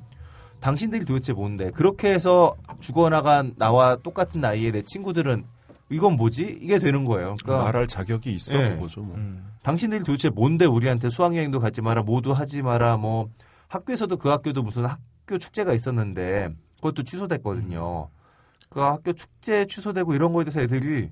당신들이 0.60 1.06
도대체 1.06 1.32
뭔데 1.32 1.70
그렇게 1.72 2.12
해서 2.12 2.56
죽어나간 2.80 3.54
나와 3.58 3.96
똑같은 3.98 4.42
나이의 4.42 4.72
내 4.72 4.82
친구들은 4.82 5.46
이건 5.94 6.16
뭐지? 6.16 6.60
이게 6.62 6.80
되는 6.80 7.06
거예요. 7.06 7.36
그러니까 7.44 7.66
말할 7.66 7.88
자격이 7.88 8.34
있어 8.34 8.58
예. 8.64 8.70
그거죠. 8.76 9.02
뭐. 9.02 9.16
음. 9.16 9.52
당신들이 9.62 10.04
도대체 10.04 10.30
뭔데 10.30 10.66
우리한테 10.66 11.10
수학여행도 11.10 11.60
가지 11.60 11.82
마라, 11.82 12.04
모두 12.04 12.32
하지 12.32 12.62
마라, 12.62 12.98
뭐 12.98 13.30
학교에서도 13.68 14.18
그 14.18 14.30
학교도 14.30 14.64
무슨 14.64 14.86
학교 14.86 15.38
축제가 15.38 15.74
있었는데 15.74 16.50
그것도 16.78 17.04
취소됐거든요. 17.04 18.10
그 18.70 18.80
학교 18.80 19.14
축제 19.14 19.66
취소되고 19.66 20.16
이런 20.16 20.34
거에 20.34 20.44
대해서 20.44 20.62
애들이 20.62 21.10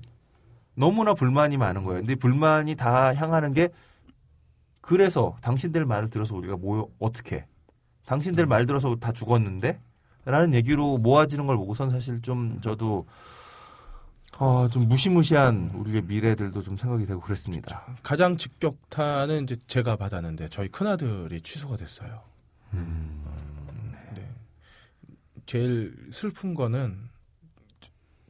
너무나 0.74 1.14
불만이 1.14 1.56
많은 1.56 1.84
거예요. 1.84 2.00
근데 2.00 2.14
불만이 2.14 2.74
다 2.74 3.14
향하는 3.14 3.52
게 3.52 3.68
그래서 4.80 5.36
당신들 5.42 5.86
말을 5.86 6.10
들어서 6.10 6.36
우리가 6.36 6.56
뭐 6.56 6.88
어떻게 6.98 7.46
당신들 8.06 8.46
말 8.46 8.66
들어서 8.66 8.96
다 8.96 9.12
죽었는데 9.12 9.80
라는 10.24 10.54
얘기로 10.54 10.98
모아지는 10.98 11.46
걸 11.46 11.56
보고선 11.56 11.90
사실 11.90 12.20
좀 12.22 12.58
저도 12.60 13.06
어, 14.38 14.66
좀 14.68 14.88
무시무시한 14.88 15.70
우리의 15.74 16.02
미래들도 16.02 16.62
좀 16.62 16.76
생각이 16.76 17.06
되고 17.06 17.20
그랬습니다. 17.20 17.86
가장 18.02 18.36
직격탄은 18.36 19.44
이제 19.44 19.56
제가 19.66 19.96
받았는데 19.96 20.48
저희 20.48 20.68
큰아들이 20.68 21.40
취소가 21.42 21.76
됐어요. 21.76 22.22
네. 24.14 24.28
제일 25.46 25.94
슬픈 26.10 26.54
거는 26.54 27.08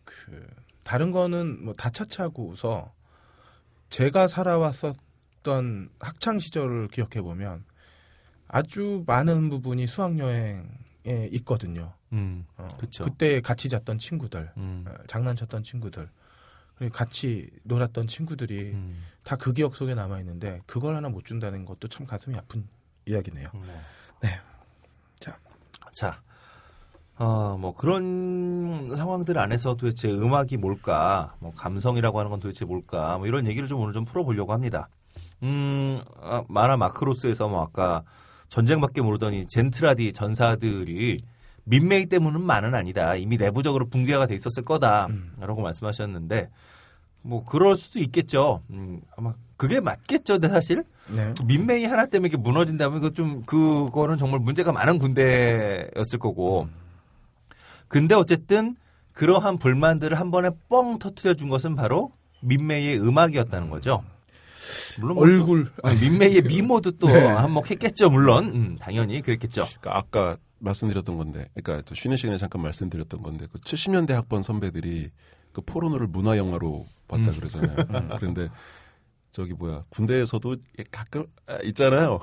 그 0.04 0.46
다른 0.82 1.10
거는 1.12 1.64
뭐 1.64 1.74
다 1.74 1.90
차치하고서 1.90 2.92
제가 3.88 4.26
살아왔었던 4.28 5.88
학창 6.00 6.38
시절을 6.38 6.88
기억해 6.88 7.22
보면 7.22 7.64
아주 8.48 9.04
많은 9.06 9.48
부분이 9.50 9.86
수학 9.86 10.18
여행에 10.18 11.28
있거든요. 11.32 11.94
음, 12.12 12.44
어. 12.56 12.68
그때 13.02 13.40
같이 13.40 13.68
잤던 13.68 13.98
친구들, 13.98 14.50
음, 14.56 14.84
어, 14.86 14.94
장난쳤던 15.06 15.62
친구들, 15.62 16.08
그리고 16.76 16.92
같이 16.92 17.50
놀았던 17.64 18.06
친구들이 18.06 18.72
음. 18.72 19.02
다그 19.24 19.52
기억 19.52 19.76
속에 19.76 19.94
남아 19.94 20.18
있는데 20.20 20.60
그걸 20.66 20.96
하나 20.96 21.08
못 21.08 21.24
준다는 21.24 21.64
것도 21.64 21.88
참 21.88 22.06
가슴이 22.06 22.36
아픈 22.36 22.66
이야기네요. 23.06 23.50
네. 24.22 24.40
자. 25.18 25.38
자, 25.92 26.20
어, 27.16 27.56
뭐 27.58 27.74
그런 27.74 28.94
상황들 28.96 29.38
안에서 29.38 29.76
도대체 29.76 30.10
음악이 30.10 30.56
뭘까, 30.56 31.34
뭐 31.38 31.52
감성이라고 31.52 32.18
하는 32.18 32.30
건 32.30 32.40
도대체 32.40 32.64
뭘까, 32.64 33.18
뭐 33.18 33.26
이런 33.26 33.46
얘기를 33.46 33.68
좀 33.68 33.80
오늘 33.80 33.92
좀 33.92 34.04
풀어보려고 34.04 34.52
합니다. 34.52 34.88
음, 35.42 36.02
아, 36.20 36.42
만화 36.48 36.76
마크로스에서 36.76 37.48
뭐 37.48 37.62
아까 37.62 38.02
전쟁밖에 38.48 39.02
모르더니 39.02 39.46
젠트라디 39.46 40.12
전사들이 40.12 41.22
민메이 41.64 42.06
때문은만은 42.06 42.74
아니다. 42.74 43.14
이미 43.16 43.36
내부적으로 43.36 43.86
붕괴가 43.88 44.26
돼 44.26 44.34
있었을 44.34 44.64
거다라고 44.64 45.62
말씀하셨는데 45.62 46.50
뭐 47.22 47.44
그럴 47.44 47.76
수도 47.76 48.00
있겠죠. 48.00 48.62
음, 48.70 49.00
아마 49.16 49.34
그게 49.56 49.80
맞겠죠. 49.80 50.34
근데 50.34 50.48
사실 50.48 50.84
네. 51.08 51.32
민메이 51.46 51.84
하나 51.84 52.06
때문에 52.06 52.28
이게 52.28 52.36
무너진다면 52.36 53.00
그 53.00 53.12
좀 53.12 53.42
그거는 53.44 54.18
정말 54.18 54.40
문제가 54.40 54.72
많은 54.72 54.98
군대였을 54.98 56.18
거고. 56.18 56.68
근데 57.86 58.14
어쨌든 58.14 58.74
그러한 59.12 59.58
불만들을 59.58 60.18
한 60.18 60.30
번에 60.30 60.50
뻥 60.68 60.98
터트려 60.98 61.34
준 61.34 61.48
것은 61.48 61.76
바로 61.76 62.10
민메이의 62.40 62.98
음악이었다는 63.00 63.70
거죠. 63.70 64.02
물론 65.00 65.16
뭐 65.16 65.24
얼굴 65.24 65.64
또, 65.66 65.88
아니, 65.88 66.00
민메이의 66.00 66.42
미모도 66.48 66.92
또 66.92 67.08
네. 67.08 67.20
한몫했겠죠. 67.24 68.10
물론 68.10 68.46
음, 68.54 68.76
당연히 68.80 69.20
그랬겠죠. 69.20 69.66
그러니까 69.80 69.96
아까 69.98 70.36
말씀드렸던 70.62 71.16
건데, 71.16 71.48
그러니까 71.54 71.84
또 71.86 71.94
쉬는 71.94 72.16
시간에 72.16 72.38
잠깐 72.38 72.62
말씀드렸던 72.62 73.22
건데, 73.22 73.46
그 73.52 73.58
70년대 73.60 74.12
학번 74.12 74.42
선배들이 74.42 75.10
그 75.52 75.60
포르노를 75.60 76.06
문화 76.06 76.36
영화로 76.36 76.86
봤다 77.08 77.30
음. 77.30 77.36
그러잖아요. 77.36 77.76
그런데 78.18 78.48
저기 79.30 79.52
뭐야 79.52 79.84
군대에서도 79.90 80.56
가끔 80.90 81.26
아, 81.46 81.58
있잖아요. 81.64 82.20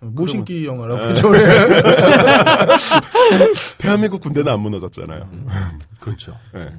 모신기 0.00 0.66
영화라고 0.66 1.00
네. 1.00 1.08
그죠? 1.08 1.32
대한민국 3.78 4.20
군대는 4.20 4.52
안 4.52 4.60
무너졌잖아요. 4.60 5.30
그렇죠. 5.98 6.36
네. 6.52 6.74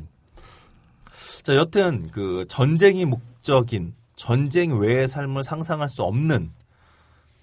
자, 1.41 1.55
여튼 1.55 2.09
그 2.11 2.45
전쟁이 2.47 3.05
목적인 3.05 3.95
전쟁 4.15 4.79
외의 4.79 5.07
삶을 5.07 5.43
상상할 5.43 5.89
수 5.89 6.03
없는 6.03 6.51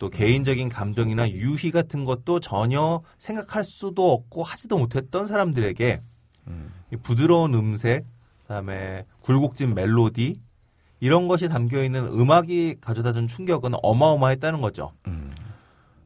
또 0.02 0.10
개인적인 0.10 0.68
감정이나 0.68 1.30
유희 1.30 1.70
같은 1.70 2.02
것도 2.02 2.40
전혀 2.40 3.02
생각할 3.18 3.62
수도 3.62 4.12
없고 4.12 4.42
하지도 4.42 4.76
못했던 4.76 5.28
사람들에게 5.28 6.02
이 6.92 6.96
부드러운 7.04 7.54
음색, 7.54 8.04
그다음에 8.42 9.06
굴곡진 9.20 9.76
멜로디 9.76 10.40
이런 10.98 11.28
것이 11.28 11.48
담겨 11.48 11.84
있는 11.84 12.04
음악이 12.06 12.78
가져다준 12.80 13.28
충격은 13.28 13.74
어마어마했다는 13.80 14.60
거죠. 14.60 14.90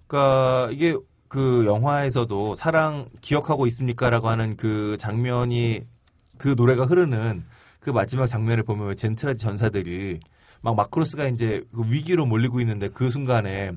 그러니까 0.07 0.69
이게 0.73 0.95
그 1.29 1.65
영화에서도 1.65 2.55
사랑 2.55 3.09
기억하고 3.23 3.67
있습니까라고 3.69 4.29
하는 4.29 4.59
그 4.59 4.99
장면이 4.99 5.85
그 6.37 6.49
노래가 6.55 6.85
흐르는 6.85 7.47
그 7.81 7.89
마지막 7.89 8.27
장면을 8.27 8.63
보면 8.63 8.89
왜 8.89 8.95
젠트라디 8.95 9.39
전사들이 9.39 10.21
막 10.61 10.77
마크로스가 10.77 11.29
이제 11.29 11.63
그 11.75 11.83
위기로 11.87 12.27
몰리고 12.27 12.61
있는데 12.61 12.89
그 12.89 13.09
순간에 13.09 13.73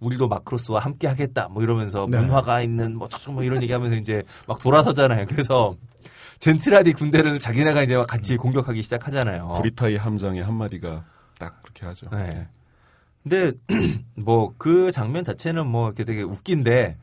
우리도 0.00 0.28
마크로스와 0.28 0.80
함께 0.80 1.06
하겠다 1.06 1.48
뭐 1.48 1.62
이러면서 1.62 2.06
네. 2.10 2.20
문화가 2.20 2.60
있는 2.60 2.96
뭐 2.96 3.08
저쪽 3.08 3.34
뭐 3.34 3.42
이런 3.42 3.62
얘기하면서 3.62 3.96
이제 3.96 4.22
막 4.46 4.58
돌아서잖아요. 4.58 5.26
그래서 5.26 5.74
젠트라디 6.38 6.92
군대를 6.92 7.38
자기네가 7.38 7.82
이제 7.82 7.96
막 7.96 8.06
같이 8.06 8.36
공격하기 8.36 8.82
시작하잖아요. 8.82 9.54
브리타이 9.56 9.96
함장의 9.96 10.42
한 10.42 10.54
마디가 10.54 11.04
딱 11.38 11.62
그렇게 11.62 11.86
하죠. 11.86 12.08
네. 12.10 12.48
근데 13.22 13.52
뭐 14.14 14.54
그 14.58 14.92
장면 14.92 15.24
자체는 15.24 15.66
뭐 15.66 15.86
이렇게 15.88 16.04
되게 16.04 16.22
웃긴데 16.22 16.96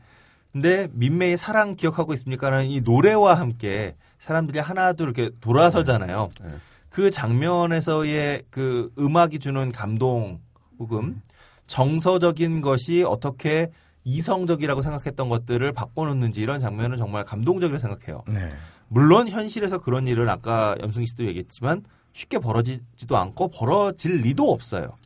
근데 0.52 0.88
민매의 0.92 1.36
사랑 1.36 1.74
기억하고 1.74 2.14
있습니까라는 2.14 2.66
이 2.66 2.80
노래와 2.80 3.34
함께 3.34 3.96
사람들이 4.20 4.60
하나둘 4.60 5.06
이렇게 5.08 5.30
돌아서잖아요. 5.40 6.30
네. 6.42 6.50
그 6.90 7.10
장면에서의 7.10 8.44
그 8.50 8.92
음악이 8.96 9.40
주는 9.40 9.72
감동 9.72 10.38
혹은 10.78 11.20
정서적인 11.66 12.60
것이 12.60 13.02
어떻게 13.02 13.70
이성적이라고 14.04 14.82
생각했던 14.82 15.28
것들을 15.28 15.72
바꿔놓는지 15.72 16.40
이런 16.40 16.60
장면은 16.60 16.98
정말 16.98 17.24
감동적이라고 17.24 17.78
생각해요. 17.78 18.22
네. 18.28 18.52
물론 18.88 19.28
현실에서 19.28 19.78
그런 19.78 20.06
일은 20.06 20.28
아까 20.28 20.76
염승희 20.80 21.06
씨도 21.06 21.24
얘기했지만 21.26 21.82
쉽게 22.12 22.38
벌어지지도 22.38 23.16
않고 23.16 23.48
벌어질 23.48 24.20
리도 24.20 24.52
없어요. 24.52 24.96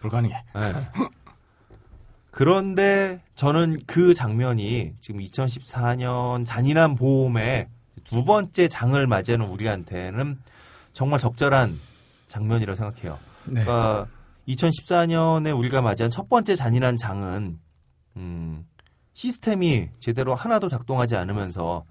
불가능해. 0.00 0.34
네. 0.54 0.72
그런데 2.30 3.22
저는 3.34 3.80
그 3.86 4.12
장면이 4.12 4.92
지금 5.00 5.20
2014년 5.20 6.44
잔인한 6.44 6.94
보험의 6.94 7.68
두 8.04 8.24
번째 8.24 8.68
장을 8.68 9.06
맞이하는 9.06 9.46
우리한테는 9.46 10.38
정말 10.92 11.18
적절한 11.18 11.78
장면이라고 12.28 12.76
생각해요. 12.76 13.18
네. 13.46 13.62
그러니까 13.62 14.06
2014년에 14.48 15.56
우리가 15.56 15.82
맞이한 15.82 16.10
첫 16.10 16.28
번째 16.28 16.54
잔인한 16.56 16.96
장은 16.96 17.58
음, 18.16 18.66
시스템이 19.14 19.88
제대로 19.98 20.34
하나도 20.34 20.68
작동하지 20.68 21.16
않으면서 21.16 21.84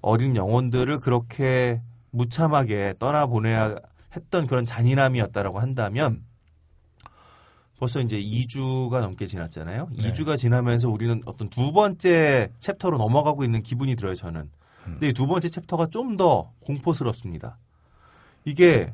어린 0.00 0.36
영혼들을 0.36 0.98
그렇게 1.00 1.80
무참하게 2.10 2.94
떠나보내야 2.98 3.76
했던 4.16 4.46
그런 4.46 4.64
잔인함이었다라고 4.64 5.60
한다면 5.60 6.24
벌써 7.78 8.00
이제 8.00 8.20
2주가 8.20 9.00
넘게 9.00 9.26
지났잖아요. 9.26 9.88
네. 9.92 10.10
2주가 10.12 10.38
지나면서 10.38 10.88
우리는 10.88 11.20
어떤 11.24 11.48
두 11.48 11.72
번째 11.72 12.52
챕터로 12.60 12.96
넘어가고 12.98 13.42
있는 13.44 13.62
기분이 13.62 13.96
들어요, 13.96 14.14
저는. 14.14 14.50
근데 14.84 15.08
이 15.08 15.12
두 15.12 15.26
번째 15.26 15.48
챕터가 15.48 15.86
좀 15.86 16.16
더 16.16 16.52
공포스럽습니다. 16.60 17.58
이게 18.44 18.92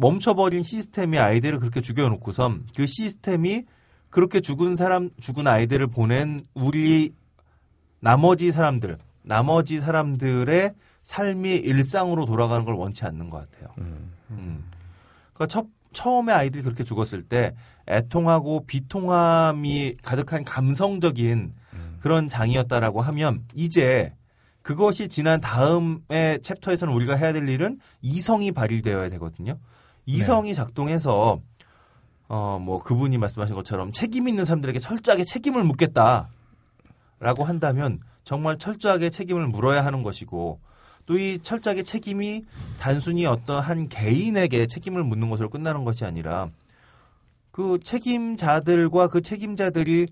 멈춰버린 0.00 0.62
시스템이 0.62 1.18
아이들을 1.18 1.58
그렇게 1.58 1.80
죽여놓고선 1.80 2.68
그 2.76 2.86
시스템이 2.86 3.64
그렇게 4.10 4.40
죽은 4.40 4.76
사람, 4.76 5.10
죽은 5.20 5.46
아이들을 5.46 5.88
보낸 5.88 6.44
우리 6.54 7.12
나머지 8.00 8.52
사람들, 8.52 8.96
나머지 9.22 9.80
사람들의 9.80 10.72
삶이 11.02 11.56
일상으로 11.56 12.26
돌아가는 12.26 12.64
걸 12.64 12.74
원치 12.74 13.04
않는 13.04 13.28
것 13.28 13.50
같아요. 13.50 13.74
음. 14.30 14.64
그러니까 15.34 15.46
첫, 15.48 15.66
처음에 15.92 16.32
아이들이 16.32 16.62
그렇게 16.62 16.84
죽었을 16.84 17.22
때 17.22 17.54
애통하고 17.88 18.66
비통함이 18.66 19.96
가득한 20.02 20.44
감성적인 20.44 21.54
그런 22.00 22.28
장이었다라고 22.28 23.02
하면 23.02 23.42
이제 23.54 24.14
그것이 24.62 25.08
지난 25.08 25.40
다음의 25.40 26.40
챕터에서는 26.42 26.92
우리가 26.94 27.16
해야 27.16 27.32
될 27.32 27.48
일은 27.48 27.80
이성이 28.00 28.52
발휘되어야 28.52 29.08
되거든요. 29.10 29.58
이성이 30.08 30.54
작동해서 30.54 31.40
어 32.28 32.58
뭐 32.58 32.82
그분이 32.82 33.16
말씀하신 33.18 33.54
것처럼 33.54 33.92
책임 33.92 34.28
있는 34.28 34.44
사람들에게 34.44 34.78
철저하게 34.78 35.24
책임을 35.24 35.64
묻겠다라고 35.64 36.28
한다면 37.44 38.00
정말 38.24 38.58
철저하게 38.58 39.10
책임을 39.10 39.46
물어야 39.46 39.84
하는 39.84 40.02
것이고 40.02 40.60
또 41.06 41.16
이 41.16 41.38
철저하게 41.42 41.84
책임이 41.84 42.44
단순히 42.78 43.24
어떤 43.24 43.62
한 43.62 43.88
개인에게 43.88 44.66
책임을 44.66 45.04
묻는 45.04 45.30
것으로 45.30 45.48
끝나는 45.48 45.84
것이 45.84 46.04
아니라 46.04 46.50
그 47.50 47.78
책임자들과 47.82 49.08
그 49.08 49.22
책임자들이 49.22 50.08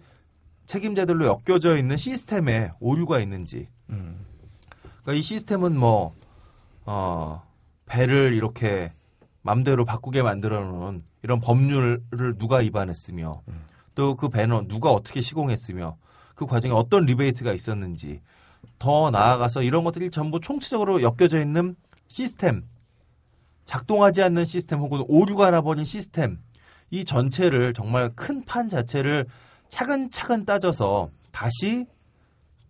책임자들로 0.64 1.26
엮여져 1.26 1.76
있는 1.76 1.98
시스템에 1.98 2.70
오류가 2.80 3.20
있는지 3.20 3.68
음. 3.90 4.24
그러니까 5.02 5.12
이 5.12 5.22
시스템은 5.22 5.78
뭐, 5.78 6.14
어, 6.86 7.42
배를 7.86 8.32
이렇게 8.32 8.92
맘대로 9.46 9.84
바꾸게 9.86 10.22
만들어 10.22 10.60
놓은 10.60 11.02
이런 11.22 11.40
법률을 11.40 12.02
누가 12.38 12.58
위반했으며 12.58 13.42
또 13.94 14.14
그 14.16 14.28
배는 14.28 14.68
누가 14.68 14.90
어떻게 14.90 15.22
시공했으며 15.22 15.96
그 16.34 16.44
과정에 16.44 16.74
어떤 16.74 17.06
리베이트가 17.06 17.54
있었는지 17.54 18.20
더 18.78 19.10
나아가서 19.10 19.62
이런 19.62 19.84
것들이 19.84 20.10
전부 20.10 20.38
총체적으로 20.40 21.00
엮여져 21.00 21.40
있는 21.40 21.76
시스템, 22.08 22.64
작동하지 23.64 24.22
않는 24.22 24.44
시스템 24.44 24.80
혹은 24.80 25.02
오류가 25.08 25.50
나버린 25.50 25.84
시스템 25.86 26.38
이 26.90 27.04
전체를 27.04 27.72
정말 27.72 28.10
큰 28.14 28.44
판 28.44 28.68
자체를 28.68 29.26
차근차근 29.70 30.44
따져서 30.44 31.10
다시 31.32 31.86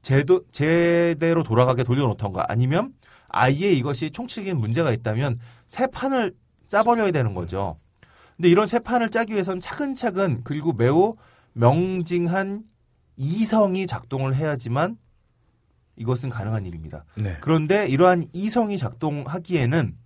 제도 0.02 0.42
제대로 0.52 1.42
돌아가게 1.42 1.82
돌려놓던가 1.82 2.46
아니면 2.48 2.94
아예 3.28 3.72
이것이 3.72 4.10
총칙적인 4.10 4.56
문제가 4.56 4.92
있다면 4.92 5.36
새 5.66 5.88
판을 5.88 6.32
짜버려야 6.68 7.10
되는 7.10 7.34
거죠. 7.34 7.78
근데 8.36 8.48
이런 8.48 8.66
새 8.66 8.78
판을 8.78 9.09
짜기 9.09 9.32
위해서는 9.32 9.60
차근차근 9.60 10.43
그리고 10.44 10.72
매우 10.72 11.14
명징한 11.55 12.64
이성이 13.16 13.86
작동을 13.86 14.34
해야지만 14.34 14.98
이것은 15.97 16.28
가능한 16.28 16.66
일입니다. 16.66 17.05
네. 17.14 17.38
그런데 17.40 17.88
이러한 17.88 18.28
이성이 18.32 18.76
작동하기에는 18.76 19.97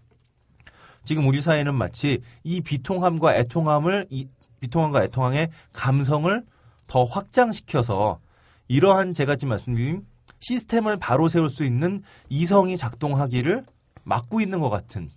지금 1.04 1.26
우리 1.26 1.40
사회는 1.40 1.74
마치 1.74 2.22
이 2.44 2.60
비통함과 2.60 3.36
애통함을 3.36 4.06
이 4.10 4.28
비통함과 4.60 5.04
애통함의 5.04 5.50
감성을 5.72 6.44
더 6.86 7.04
확장시켜서 7.04 8.20
이러한 8.68 9.14
제가 9.14 9.34
지금 9.34 9.50
말씀드린 9.50 10.06
시스템을 10.38 10.98
바로 10.98 11.28
세울 11.28 11.50
수 11.50 11.64
있는 11.64 12.02
이성이 12.28 12.76
작동하기를 12.76 13.64
막고 14.04 14.40
있는 14.40 14.60
것 14.60 14.70
같은 14.70 15.10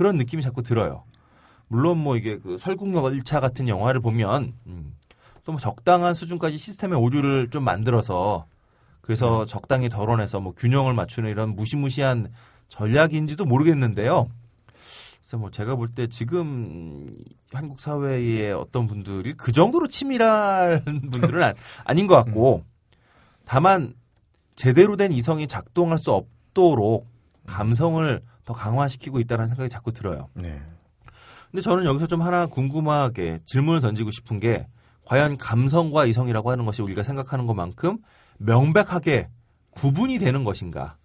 그런 0.00 0.16
느낌이 0.16 0.42
자꾸 0.42 0.62
들어요. 0.62 1.04
물론 1.68 1.98
뭐 1.98 2.16
이게 2.16 2.38
그 2.38 2.56
설국역 2.56 3.04
1차 3.12 3.38
같은 3.42 3.68
영화를 3.68 4.00
보면 4.00 4.54
음, 4.66 4.94
또뭐 5.44 5.58
적당한 5.58 6.14
수준까지 6.14 6.56
시스템의 6.56 6.98
오류를 6.98 7.50
좀 7.50 7.64
만들어서 7.64 8.46
그래서 9.02 9.44
적당히 9.44 9.90
덜어내서 9.90 10.40
뭐 10.40 10.54
균형을 10.56 10.94
맞추는 10.94 11.28
이런 11.28 11.54
무시무시한 11.54 12.32
전략인지도 12.68 13.44
모르겠는데요. 13.44 14.30
그래서 15.18 15.36
뭐 15.36 15.50
제가 15.50 15.74
볼 15.74 15.90
때 15.94 16.06
지금 16.06 17.14
한국 17.52 17.78
사회의 17.78 18.54
어떤 18.54 18.86
분들이 18.86 19.34
그 19.34 19.52
정도로 19.52 19.86
치밀한 19.86 20.82
분들은 21.12 21.42
아, 21.42 21.52
아닌 21.84 22.06
것 22.06 22.14
같고 22.14 22.64
다만 23.44 23.92
제대로 24.56 24.96
된 24.96 25.12
이성이 25.12 25.46
작동할 25.46 25.98
수 25.98 26.10
없도록 26.12 27.06
감성을 27.44 28.22
더 28.44 28.52
강화시키고 28.54 29.20
있다는 29.20 29.46
생각이 29.48 29.68
자꾸 29.68 29.92
들어요. 29.92 30.28
네. 30.34 30.60
근데 31.50 31.62
저는 31.62 31.84
여기서 31.84 32.06
좀 32.06 32.22
하나 32.22 32.46
궁금하게 32.46 33.40
질문을 33.46 33.80
던지고 33.80 34.10
싶은 34.10 34.38
게 34.40 34.66
과연 35.04 35.36
감성과 35.36 36.06
이성이라고 36.06 36.50
하는 36.50 36.64
것이 36.64 36.82
우리가 36.82 37.02
생각하는 37.02 37.46
것만큼 37.46 37.98
명백하게 38.38 39.28
구분이 39.70 40.18
되는 40.18 40.44
것인가? 40.44 40.96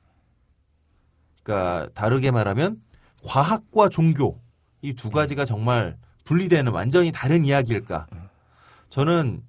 그러니까 1.43 1.89
다르게 1.93 2.31
말하면 2.31 2.79
과학과 3.23 3.89
종교 3.89 4.39
이 4.81 4.93
두 4.93 5.09
가지가 5.09 5.45
정말 5.45 5.97
분리되는 6.25 6.71
완전히 6.71 7.11
다른 7.11 7.43
이야기일까? 7.45 8.05
저는 8.91 9.41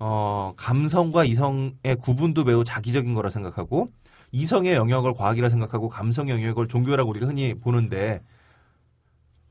어, 0.00 0.52
감성과 0.56 1.24
이성의 1.24 1.96
구분도 2.00 2.42
매우 2.44 2.64
자기적인 2.64 3.14
거라 3.14 3.30
생각하고 3.30 3.92
이성의 4.34 4.74
영역을 4.74 5.14
과학이라 5.14 5.48
생각하고 5.48 5.88
감성의 5.88 6.34
영역을 6.34 6.66
종교라고 6.66 7.08
우리가 7.08 7.26
흔히 7.26 7.54
보는데 7.54 8.20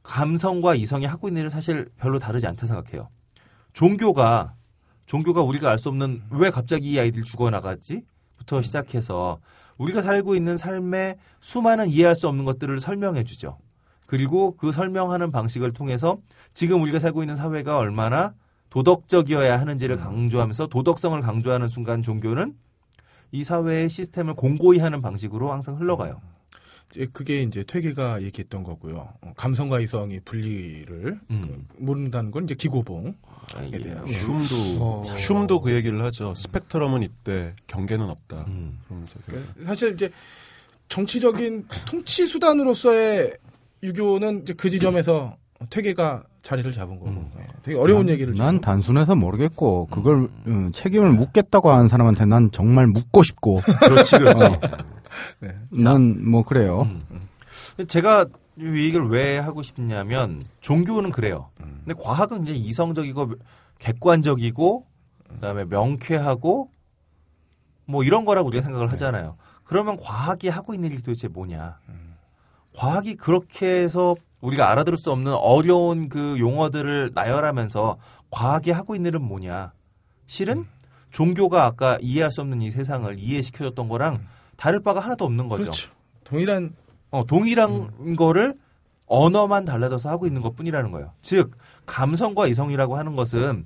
감성과 0.03 0.75
이성이 0.75 1.05
하고 1.05 1.29
있는 1.29 1.39
일은 1.39 1.49
사실 1.49 1.89
별로 1.95 2.19
다르지 2.19 2.47
않다 2.47 2.67
생각해요. 2.67 3.07
종교가 3.71 4.55
종교가 5.05 5.41
우리가 5.41 5.69
알 5.69 5.77
수 5.77 5.87
없는 5.87 6.23
왜 6.31 6.49
갑자기 6.49 6.91
이 6.91 6.99
아이들 6.99 7.23
죽어나갔지?부터 7.23 8.61
시작해서 8.61 9.39
우리가 9.77 10.01
살고 10.01 10.35
있는 10.35 10.57
삶의 10.57 11.15
수많은 11.39 11.89
이해할 11.89 12.13
수 12.13 12.27
없는 12.27 12.43
것들을 12.43 12.77
설명해 12.81 13.23
주죠. 13.23 13.57
그리고 14.05 14.57
그 14.57 14.73
설명하는 14.73 15.31
방식을 15.31 15.71
통해서 15.71 16.17
지금 16.53 16.81
우리가 16.81 16.99
살고 16.99 17.23
있는 17.23 17.37
사회가 17.37 17.77
얼마나 17.77 18.33
도덕적이어야 18.69 19.61
하는지를 19.61 19.95
강조하면서 19.95 20.67
도덕성을 20.67 21.21
강조하는 21.21 21.69
순간 21.69 22.03
종교는 22.03 22.53
이 23.33 23.43
사회의 23.43 23.89
시스템을 23.89 24.35
공고히 24.35 24.77
하는 24.77 25.01
방식으로 25.01 25.51
항상 25.51 25.79
흘러가요. 25.79 26.21
이제 26.91 27.07
그게 27.11 27.41
이제 27.41 27.63
퇴계가 27.63 28.21
얘기했던 28.21 28.63
거고요. 28.63 29.11
어, 29.21 29.33
감성과 29.35 29.79
이성이 29.79 30.19
분리를 30.19 31.19
음. 31.31 31.65
그 31.75 31.83
모른다는 31.83 32.29
건 32.29 32.43
이제 32.43 32.53
기고봉. 32.53 33.15
아, 33.55 33.63
이게, 33.63 33.79
대한 33.79 34.05
흉도 34.05 34.83
어. 34.83 35.01
흉도 35.01 35.61
그 35.61 35.73
얘기를 35.73 36.03
하죠. 36.03 36.35
스펙트럼은 36.35 37.01
있대, 37.01 37.55
경계는 37.65 38.07
없다. 38.07 38.45
음. 38.47 38.79
그러면서 38.85 39.17
사실 39.63 39.93
이제 39.95 40.11
정치적인 40.89 41.65
통치 41.87 42.27
수단으로서의 42.27 43.35
유교는 43.81 44.43
이제 44.43 44.53
그 44.53 44.69
지점에서 44.69 45.35
퇴계가 45.71 46.23
자리를 46.43 46.73
잡은 46.73 46.99
거고 46.99 47.09
음. 47.09 47.31
네, 47.37 47.47
되게 47.63 47.77
어려운 47.77 48.05
난, 48.05 48.13
얘기를 48.13 48.35
난. 48.35 48.59
단순해서 48.59 49.15
모르겠고 49.15 49.87
그걸 49.87 50.27
음, 50.45 50.71
책임을 50.73 51.13
묻겠다고 51.13 51.71
하는 51.71 51.87
사람한테 51.87 52.25
난 52.25 52.51
정말 52.51 52.85
묻고 52.85 53.23
싶고 53.23 53.61
그렇지, 53.79 54.17
그렇지. 54.19 54.43
난뭐 55.71 56.43
그래요. 56.43 56.81
음. 56.83 57.27
제가 57.87 58.25
이 58.57 58.65
얘기를 58.65 59.07
왜 59.07 59.37
하고 59.39 59.63
싶냐면 59.63 60.43
종교는 60.59 61.11
그래요. 61.11 61.49
근데 61.57 61.93
과학은 61.97 62.43
이제 62.43 62.53
이성적이고 62.53 63.35
객관적이고 63.79 64.85
그다음에 65.29 65.63
명쾌하고 65.65 66.69
뭐 67.85 68.03
이런 68.03 68.25
거라고 68.25 68.49
우리가 68.49 68.63
생각을 68.63 68.91
하잖아요. 68.91 69.37
그러면 69.63 69.97
과학이 69.97 70.49
하고 70.49 70.73
있는 70.73 70.91
일이 70.91 71.01
도대체 71.01 71.29
뭐냐? 71.29 71.79
과학이 72.75 73.15
그렇게 73.15 73.65
해서 73.81 74.15
우리가 74.43 74.69
알아들을 74.69 74.97
수 74.97 75.11
없는 75.11 75.33
어려운 75.33 76.09
그 76.09 76.37
용어들을 76.37 77.11
나열하면서 77.13 77.97
과학이 78.29 78.71
하고 78.71 78.93
있는 78.93 79.09
일은 79.09 79.21
뭐냐? 79.21 79.71
실은 80.27 80.65
종교가 81.11 81.65
아까 81.65 81.97
이해할 82.01 82.29
수 82.29 82.41
없는 82.41 82.61
이 82.61 82.69
세상을 82.69 83.17
이해시켜줬던 83.17 83.87
거랑 83.87 84.19
다를 84.57 84.81
바가 84.81 84.99
하나도 84.99 85.23
없는 85.23 85.47
거죠. 85.47 85.63
그렇죠. 85.63 85.91
동일한 86.25 86.75
어, 87.09 87.25
동일한 87.25 88.15
거를 88.17 88.55
언어만 89.05 89.63
달라져서 89.63 90.09
하고 90.09 90.27
있는 90.27 90.41
것 90.41 90.55
뿐이라는 90.55 90.91
거예요. 90.91 91.13
즉, 91.21 91.51
감성과 91.85 92.47
이성이라고 92.47 92.97
하는 92.97 93.15
것은 93.15 93.65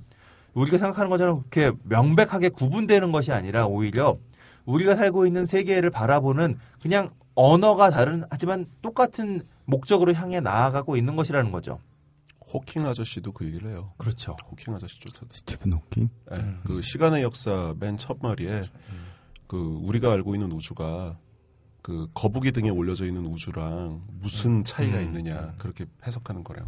우리가 0.54 0.78
생각하는 0.78 1.10
것처럼 1.10 1.44
그렇게 1.48 1.76
명백하게 1.84 2.50
구분되는 2.50 3.10
것이 3.10 3.32
아니라 3.32 3.66
오히려 3.66 4.18
우리가 4.64 4.94
살고 4.94 5.26
있는 5.26 5.46
세계를 5.46 5.90
바라보는 5.90 6.58
그냥 6.82 7.10
언어가 7.34 7.90
다른 7.90 8.24
하지만 8.30 8.66
똑같은 8.82 9.42
목적으로 9.72 10.14
향해 10.14 10.40
나아가고 10.40 10.96
있는 10.96 11.14
것이라는 11.14 11.52
거죠. 11.52 11.78
호킹 12.54 12.86
아저씨도 12.86 13.32
그 13.32 13.44
얘기를 13.44 13.70
해요. 13.70 13.92
그렇죠. 13.98 14.34
호킹 14.50 14.74
아저씨 14.74 14.98
쫓아. 14.98 15.20
스티븐 15.30 15.74
호킹. 15.74 16.08
네, 16.30 16.54
그 16.64 16.80
시간의 16.80 17.22
역사 17.22 17.74
맨 17.78 17.98
첫 17.98 18.16
마리에 18.22 18.62
그 19.46 19.78
우리가 19.82 20.10
알고 20.12 20.34
있는 20.34 20.50
우주가 20.52 21.18
그 21.82 22.08
거북이 22.14 22.52
등에 22.52 22.70
올려져 22.70 23.04
있는 23.04 23.26
우주랑 23.26 24.00
무슨 24.20 24.64
차이가 24.64 25.00
있느냐 25.00 25.52
그렇게 25.58 25.84
해석하는 26.06 26.42
거래요. 26.44 26.66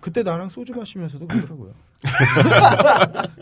그때 0.00 0.24
나랑 0.24 0.48
소주 0.48 0.72
마시면서도 0.74 1.28
그러더라고요. 1.28 1.72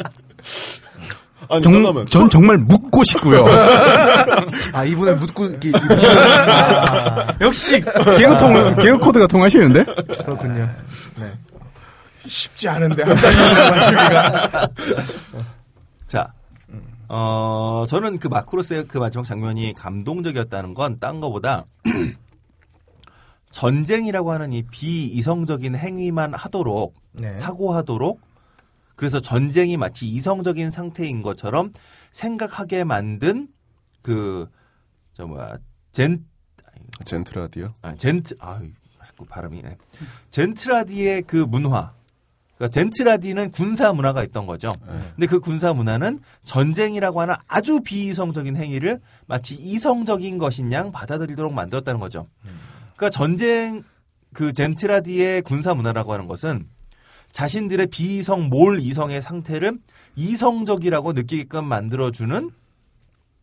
아니 1.49 1.63
정. 1.63 2.07
전 2.07 2.31
정말 2.31 2.59
묻고 2.59 3.05
싶고요. 3.05 3.45
아 4.73 4.85
이분을 4.85 5.17
묻고 5.17 5.47
이렇게 5.47 5.71
아, 5.75 7.27
역시 7.41 7.81
개그 7.81 8.39
통 8.39 8.75
개그 8.77 8.99
코드가 8.99 9.27
통하시는데? 9.27 9.85
그렇군요. 9.85 10.69
네. 11.17 11.33
쉽지 12.19 12.69
않은데 12.69 13.03
한 13.03 13.17
장면에 13.17 13.71
맞추기가. 13.71 14.69
자, 16.09 16.33
어, 17.09 17.85
저는 17.89 18.19
그 18.19 18.29
마크로스의 18.29 18.87
그 18.89 18.99
마지막 18.99 19.25
장면이 19.27 19.75
감동적이었다는 19.75 20.75
건 20.75 20.99
딴 20.99 21.21
거보다 21.21 21.65
전쟁이라고 23.51 24.33
하는 24.33 24.53
이 24.53 24.63
비이성적인 24.63 25.77
행위만 25.77 26.35
하도록 26.35 26.95
네. 27.13 27.37
사고하도록 27.37 28.21
그래서 28.97 29.21
전쟁이 29.21 29.77
마치 29.77 30.07
이성적인 30.07 30.71
상태인 30.71 31.23
것처럼 31.23 31.73
생각하게 32.11 32.85
만든 32.85 33.49
그저 34.05 35.27
뭐야 35.27 35.57
젠 35.91 36.25
젠트라디요. 37.05 37.75
아, 37.83 37.97
젠트 37.97 38.37
아 38.39 38.61
자꾸 39.05 39.25
발음이 39.25 39.63
네. 39.63 39.77
젠트라디의 40.31 41.23
그 41.23 41.37
문화 41.37 41.93
그러니까 42.57 42.73
젠트라디는 42.73 43.51
군사 43.51 43.93
문화가 43.93 44.23
있던 44.25 44.47
거죠. 44.47 44.73
근데 45.17 45.27
그 45.27 45.41
군사 45.41 45.73
문화는 45.73 46.21
전쟁이라고 46.45 47.21
하는 47.21 47.35
아주 47.49 47.81
비이성적인 47.81 48.57
행위를 48.57 49.01
마치 49.27 49.55
이성적인 49.57 50.39
것인 50.39 50.71
양 50.73 50.93
받아들이도록 50.93 51.53
만들었다는 51.53 51.99
거죠. 51.99 52.29
그러니까 52.95 53.11
전쟁 53.11 53.83
그 54.33 54.53
젠트라디의 54.53 55.43
군사 55.43 55.75
문화라고 55.75 56.13
하는 56.13 56.29
것은 56.29 56.69
자신들의 57.33 57.89
비이성 57.89 58.49
몰 58.51 58.79
이성의 58.79 59.21
상태를 59.21 59.79
이성적이라고 60.15 61.15
느끼게끔 61.15 61.65
만들어주는 61.65 62.51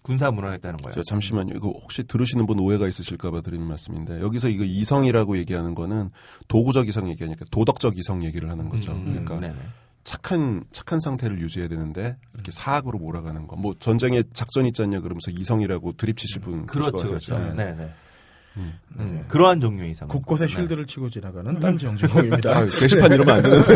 군사 0.01 0.31
문화였다는 0.31 0.77
거예요. 0.77 0.95
저 0.95 1.03
잠시만요. 1.03 1.53
이거 1.55 1.69
혹시 1.69 2.03
들으시는 2.03 2.45
분 2.47 2.59
오해가 2.59 2.87
있으실까봐 2.87 3.41
드리는 3.41 3.65
말씀인데 3.65 4.19
여기서 4.21 4.49
이거 4.49 4.63
이성이라고 4.63 5.37
얘기하는 5.37 5.75
거는 5.75 6.09
도구적 6.47 6.87
이성 6.87 7.09
얘기하니까 7.09 7.45
도덕적 7.51 7.97
이성 7.97 8.23
얘기를 8.23 8.49
하는 8.49 8.69
거죠. 8.69 8.93
음, 8.93 9.07
그러니까 9.09 9.39
네네. 9.39 9.55
착한 10.03 10.63
착한 10.71 10.99
상태를 10.99 11.39
유지해야 11.39 11.69
되는데 11.69 12.17
이렇게 12.33 12.51
사악으로 12.51 12.97
몰아가는 12.97 13.45
거. 13.47 13.55
뭐 13.55 13.75
전쟁에 13.77 14.23
작전 14.33 14.65
있지 14.65 14.81
않냐 14.81 15.01
그러면서 15.01 15.29
이성이라고 15.29 15.93
드립 15.97 16.17
치실 16.17 16.41
분 16.41 16.65
그렇죠, 16.65 16.91
그렇죠. 17.07 17.37
네, 17.55 17.73
네. 17.73 17.93
음, 18.57 19.23
그러한 19.27 19.61
종류의 19.61 19.91
이상. 19.91 20.07
곳곳에 20.07 20.47
쉴드를 20.47 20.85
치고 20.85 21.09
지나가는 21.09 21.57
딴지 21.59 21.85
영주공입니다. 21.85 22.57
아, 22.57 22.63
게시판 22.65 23.11
이러면 23.13 23.35
안 23.35 23.43
되는데. 23.43 23.73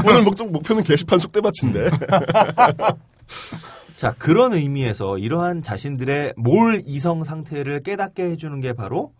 오늘 0.08 0.22
목적, 0.22 0.50
목표는 0.50 0.82
게시판 0.84 1.18
속대밭인데. 1.18 1.90
자, 3.96 4.12
그런 4.18 4.52
의미에서 4.52 5.18
이러한 5.18 5.62
자신들의 5.62 6.34
몰 6.36 6.82
이성 6.84 7.22
상태를 7.24 7.80
깨닫게 7.80 8.24
해주는 8.30 8.60
게 8.60 8.72
바로 8.72 9.12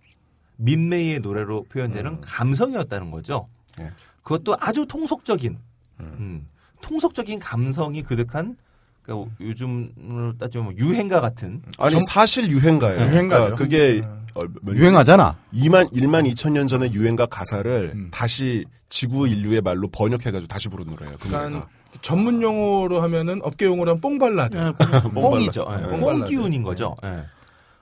민메이의 0.57 1.21
노래로 1.21 1.65
표현되는 1.65 2.21
감성이었다는 2.21 3.11
거죠. 3.11 3.49
예. 3.81 3.91
그것도 4.23 4.57
아주 4.59 4.87
통속적인, 4.87 5.59
음, 6.01 6.47
통속적인 6.81 7.39
감성이 7.41 8.03
그득한, 8.03 8.57
그러니까 9.03 9.31
요즘으로 9.41 10.37
따지면 10.39 10.65
뭐 10.67 10.75
유행가 10.77 11.21
같은, 11.21 11.63
아니, 11.79 12.01
사실 12.09 12.49
유행가예요. 12.51 13.01
유행가죠. 13.01 13.55
그러니까 13.55 13.57
그게 13.57 14.03
어, 14.37 14.45
몇- 14.63 14.77
유행하잖아. 14.77 15.37
2만, 15.53 15.93
1만 15.93 16.29
2천 16.33 16.53
년 16.53 16.67
전의 16.67 16.93
유행가 16.95 17.27
가사를 17.27 17.93
음. 17.95 18.09
다시 18.11 18.65
지구 18.89 19.29
인류의 19.29 19.61
말로 19.61 19.89
번역해가지고 19.89 20.47
다시 20.49 20.69
부른 20.69 20.87
노래예요. 20.87 21.17
그 21.21 21.29
그러니까. 21.29 21.69
전문 22.03 22.43
용어로 22.43 23.01
하면은 23.03 23.41
업계 23.43 23.67
용어로 23.67 23.91
하면 23.91 24.01
뽕발라드. 24.01 24.73
뽕이죠. 25.15 25.67
예, 25.71 25.83
뽕뽕 25.89 26.01
발라드. 26.01 26.31
기운인 26.31 26.63
거죠. 26.63 26.95
예. 27.05 27.25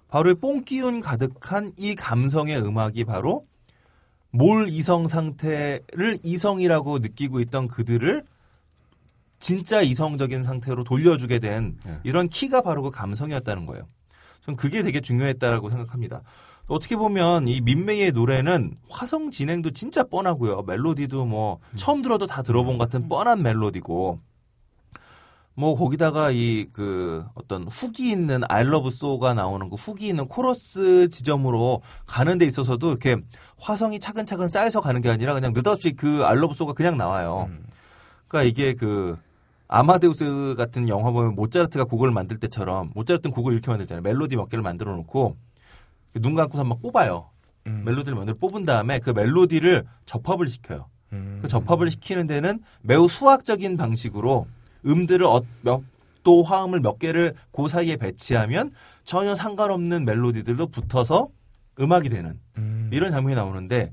바로 0.08 0.30
이 0.30 0.36
뽕 0.36 0.64
기운 0.64 1.00
가득한 1.00 1.72
이 1.76 1.94
감성의 1.94 2.60
음악이 2.62 3.04
바로 3.04 3.46
몰이성 4.30 5.08
상태를 5.08 6.18
이성이라고 6.22 6.98
느끼고 6.98 7.40
있던 7.40 7.68
그들을 7.68 8.24
진짜 9.38 9.80
이성적인 9.80 10.42
상태로 10.42 10.84
돌려주게 10.84 11.38
된 11.38 11.76
네. 11.84 11.98
이런 12.04 12.28
키가 12.28 12.60
바로 12.60 12.82
그 12.82 12.90
감성이었다는 12.90 13.66
거예요. 13.66 13.88
전 14.44 14.56
그게 14.56 14.82
되게 14.82 15.00
중요했다라고 15.00 15.70
생각합니다. 15.70 16.22
어떻게 16.72 16.96
보면 16.96 17.48
이 17.48 17.60
민메이의 17.60 18.12
노래는 18.12 18.76
화성 18.88 19.30
진행도 19.30 19.72
진짜 19.72 20.04
뻔하고요. 20.04 20.62
멜로디도 20.62 21.26
뭐 21.26 21.58
처음 21.76 22.00
들어도 22.00 22.26
다 22.26 22.42
들어본 22.42 22.78
같은 22.78 23.08
뻔한 23.08 23.42
멜로디고 23.42 24.18
뭐 25.54 25.76
거기다가 25.76 26.30
이 26.30 26.66
그 26.72 27.24
어떤 27.34 27.68
훅이 27.68 28.10
있는 28.10 28.40
아이러브 28.48 28.90
소가 28.90 29.34
나오는 29.34 29.68
그 29.68 29.76
hook이 29.76 30.08
있는 30.08 30.26
코러스 30.26 31.10
지점으로 31.10 31.82
가는 32.06 32.38
데 32.38 32.46
있어서도 32.46 32.88
이렇게 32.88 33.16
화성이 33.58 34.00
차근차근 34.00 34.48
쌓여서 34.48 34.80
가는 34.80 35.02
게 35.02 35.10
아니라 35.10 35.34
그냥 35.34 35.52
느닷없이 35.52 35.92
그 35.92 36.24
I 36.24 36.30
love 36.30 36.54
you 36.54 36.62
so가 36.62 36.72
그냥 36.72 36.96
나와요. 36.96 37.50
그러니까 38.28 38.48
이게 38.48 38.72
그 38.72 39.18
아마데우스 39.68 40.54
같은 40.56 40.88
영화 40.88 41.10
보면 41.10 41.34
모차르트가 41.34 41.84
곡을 41.84 42.10
만들 42.10 42.38
때처럼 42.38 42.92
모차르트는 42.94 43.34
곡을 43.34 43.52
이렇게 43.52 43.70
만들잖아요. 43.70 44.02
멜로디 44.02 44.36
몇 44.36 44.48
개를 44.48 44.62
만들어 44.62 44.96
놓고 44.96 45.36
눈 46.20 46.34
감고서 46.34 46.64
막 46.64 46.80
뽑아요. 46.82 47.30
음. 47.66 47.82
멜로디를 47.84 48.14
먼저 48.16 48.34
뽑은 48.34 48.64
다음에 48.64 48.98
그 48.98 49.10
멜로디를 49.10 49.84
접합을 50.06 50.48
시켜요. 50.48 50.86
음. 51.12 51.38
그 51.42 51.48
접합을 51.48 51.90
시키는 51.90 52.26
데는 52.26 52.60
매우 52.82 53.08
수학적인 53.08 53.76
방식으로 53.76 54.46
음들을 54.86 55.24
어- 55.26 55.42
몇도 55.62 56.42
화음을 56.42 56.80
몇 56.80 56.98
개를 56.98 57.34
그 57.52 57.68
사이에 57.68 57.96
배치하면 57.96 58.72
전혀 59.04 59.34
상관없는 59.34 60.04
멜로디들도 60.04 60.66
붙어서 60.68 61.28
음악이 61.80 62.08
되는 62.08 62.38
음. 62.58 62.90
이런 62.92 63.10
장면이 63.10 63.36
나오는데 63.36 63.92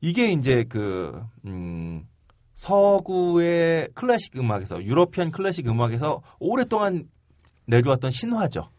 이게 0.00 0.30
이제 0.32 0.64
그 0.68 1.22
음, 1.44 2.06
서구의 2.54 3.88
클래식 3.94 4.38
음악에서 4.38 4.82
유러피안 4.84 5.30
클래식 5.30 5.68
음악에서 5.68 6.22
오랫동안 6.38 7.08
내려왔던 7.66 8.10
신화죠. 8.10 8.70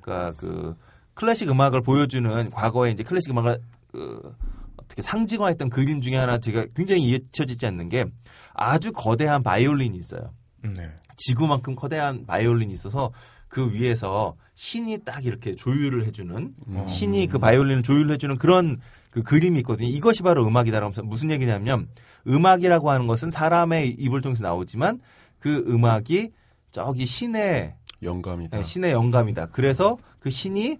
그러니까 0.00 0.34
그 0.36 0.76
클래식 1.22 1.48
음악을 1.48 1.82
보여주는 1.82 2.50
과거에 2.50 2.90
이제 2.90 3.04
클래식 3.04 3.30
음악을 3.30 3.56
그 3.92 4.34
어떻게 4.76 5.02
상징화했던 5.02 5.70
그림 5.70 6.00
중에 6.00 6.16
하나 6.16 6.38
제가 6.38 6.66
굉장히 6.74 7.10
잊혀지지 7.10 7.64
않는 7.66 7.88
게 7.88 8.06
아주 8.52 8.90
거대한 8.90 9.44
바이올린이 9.44 9.96
있어요. 9.96 10.32
네. 10.62 10.90
지구만큼 11.16 11.76
거대한 11.76 12.26
바이올린이 12.26 12.72
있어서 12.72 13.12
그 13.46 13.72
위에서 13.72 14.34
신이 14.56 15.04
딱 15.04 15.24
이렇게 15.24 15.54
조율을 15.54 16.06
해주는 16.06 16.54
신이 16.88 17.28
그 17.28 17.38
바이올린을 17.38 17.84
조율해주는 17.84 18.36
그런 18.38 18.80
그 19.10 19.22
그림이 19.22 19.60
있거든요. 19.60 19.88
이것이 19.88 20.24
바로 20.24 20.44
음악이다라고 20.44 21.02
무슨 21.04 21.30
얘기냐면 21.30 21.86
음악이라고 22.26 22.90
하는 22.90 23.06
것은 23.06 23.30
사람의 23.30 23.90
입을 23.90 24.22
통해서 24.22 24.42
나오지만 24.42 25.00
그 25.38 25.64
음악이 25.68 26.30
저기 26.72 27.06
신의 27.06 27.74
영감이다. 28.02 28.58
네, 28.58 28.64
신의 28.64 28.90
영감이다. 28.90 29.50
그래서 29.52 29.98
그 30.18 30.28
신이 30.28 30.78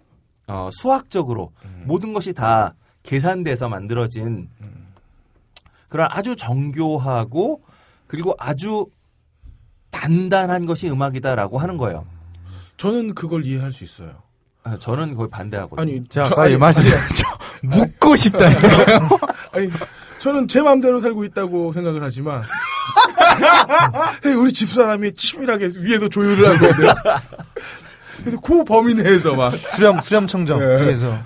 어, 0.52 0.68
수학적으로 0.70 1.52
모든 1.84 2.12
것이 2.12 2.34
다 2.34 2.74
계산돼서 3.02 3.70
만들어진 3.70 4.50
그런 5.88 6.08
아주 6.10 6.36
정교하고 6.36 7.62
그리고 8.06 8.34
아주 8.38 8.86
단단한 9.90 10.66
것이 10.66 10.90
음악이다라고 10.90 11.58
하는 11.58 11.78
거예요. 11.78 12.04
저는 12.76 13.14
그걸 13.14 13.46
이해할 13.46 13.72
수 13.72 13.82
있어요. 13.84 14.22
아, 14.62 14.78
저는 14.78 15.14
거의 15.14 15.28
반대하거든요. 15.30 15.80
아니, 15.80 16.06
제가 16.08 16.26
저- 16.26 16.32
아까 16.34 16.42
아니, 16.42 16.52
이 16.54 16.56
말씀 16.56 16.82
묻고 17.62 18.14
싶다니까요. 18.16 19.08
아니, 19.52 19.70
저는 20.18 20.48
제 20.48 20.60
마음대로 20.62 21.00
살고 21.00 21.24
있다고 21.24 21.72
생각을 21.72 22.02
하지만, 22.02 22.42
우리 24.38 24.52
집사람이 24.52 25.14
치밀하게 25.14 25.70
위에도 25.76 26.08
조율을 26.08 26.46
하고 26.54 26.66
있는데, 26.66 26.92
그래서 28.22 28.40
그 28.40 28.64
범위 28.64 28.94
내에서 28.94 29.34
막, 29.34 29.50
수렴 29.50 30.00
수렴 30.00 30.26
청정 30.26 30.60
예. 30.62 30.78
뒤에서 30.78 31.22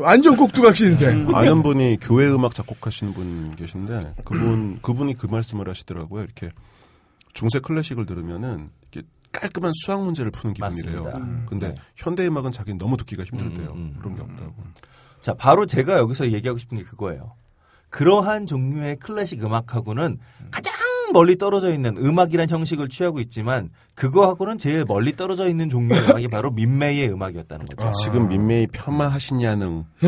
완전 0.00 0.36
꼭두각 0.36 0.76
신생. 0.76 1.34
아는 1.34 1.62
분이 1.62 1.98
교회 2.00 2.28
음악 2.28 2.54
작곡하시는 2.54 3.12
분 3.12 3.56
계신데 3.56 4.14
그분 4.24 4.78
그분이 4.82 5.14
그 5.16 5.26
말씀을 5.26 5.68
하시더라고요. 5.68 6.22
이렇게 6.22 6.50
중세 7.32 7.58
클래식을 7.58 8.06
들으면은 8.06 8.70
이렇게 8.92 9.06
깔끔한 9.32 9.72
수학 9.84 10.02
문제를 10.02 10.30
푸는 10.30 10.54
기분이래요. 10.54 11.02
맞습니다. 11.02 11.46
근데 11.46 11.68
네. 11.68 11.74
현대 11.96 12.26
음악은 12.26 12.52
자기는 12.52 12.78
너무 12.78 12.96
듣기가 12.96 13.24
힘들대요. 13.24 13.70
음, 13.72 13.76
음, 13.76 13.96
그런 13.98 14.14
게 14.14 14.22
없다고. 14.22 14.54
자, 15.20 15.34
바로 15.34 15.66
제가 15.66 15.98
여기서 15.98 16.30
얘기하고 16.32 16.58
싶은 16.58 16.78
게 16.78 16.84
그거예요. 16.84 17.32
그러한 17.90 18.46
종류의 18.46 18.96
클래식 18.96 19.42
음악하고는 19.44 20.18
가장 20.50 20.74
멀리 21.12 21.36
떨어져 21.36 21.72
있는 21.72 21.96
음악이란 21.96 22.48
형식을 22.48 22.88
취하고 22.88 23.20
있지만 23.20 23.68
그거하고는 23.94 24.58
제일 24.58 24.84
멀리 24.86 25.14
떨어져 25.16 25.48
있는 25.48 25.68
종류의 25.70 26.02
음악이 26.10 26.28
바로 26.28 26.50
민메이의 26.50 27.10
음악이었다는 27.10 27.66
거죠. 27.66 27.92
지금 28.02 28.28
민메이 28.28 28.66
폄하하시냐는 28.68 29.84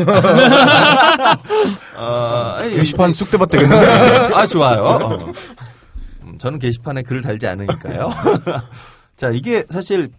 어, 1.97 2.57
게시판 2.69 3.13
쑥대밭 3.13 3.49
되겠는데. 3.49 3.85
아 4.35 4.47
좋아요. 4.47 4.81
어. 4.83 5.33
음, 6.23 6.37
저는 6.37 6.59
게시판에 6.59 7.03
글을 7.03 7.21
달지 7.21 7.47
않으니까요. 7.47 8.09
자 9.15 9.29
이게 9.29 9.65
사실 9.69 10.09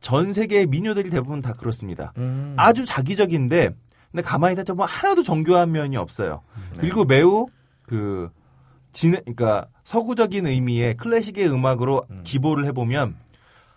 전 0.00 0.32
세계의 0.32 0.66
민요들이 0.66 1.10
대부분 1.10 1.40
다 1.40 1.52
그렇습니다. 1.54 2.12
음. 2.18 2.54
아주 2.58 2.84
자기적인데 2.84 3.70
근데 4.12 4.22
가만히 4.22 4.54
따져보면 4.54 4.86
하나도 4.88 5.22
정교한 5.22 5.72
면이 5.72 5.96
없어요. 5.96 6.42
그리고 6.78 7.04
매우 7.04 7.46
그 7.86 8.30
진, 8.94 9.12
그러니까 9.12 9.66
서구적인 9.84 10.46
의미의 10.46 10.96
클래식의 10.96 11.50
음악으로 11.50 12.04
기보를 12.22 12.64
해보면 12.66 13.16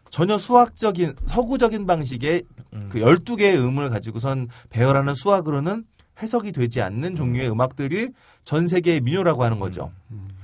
전혀 0.10 0.38
수학적인 0.38 1.16
서구적인 1.26 1.86
방식의 1.86 2.44
그 2.90 3.00
12개의 3.00 3.58
음을 3.58 3.90
가지고선 3.90 4.48
배열하는 4.70 5.16
수학으로는 5.16 5.84
해석이 6.22 6.54
되지 6.54 6.82
않는 6.82 7.16
종류의 7.16 7.52
음악들이 7.52 8.10
전 8.46 8.68
세계의 8.68 9.02
민요라고 9.02 9.44
하는 9.44 9.60
거죠. 9.60 9.92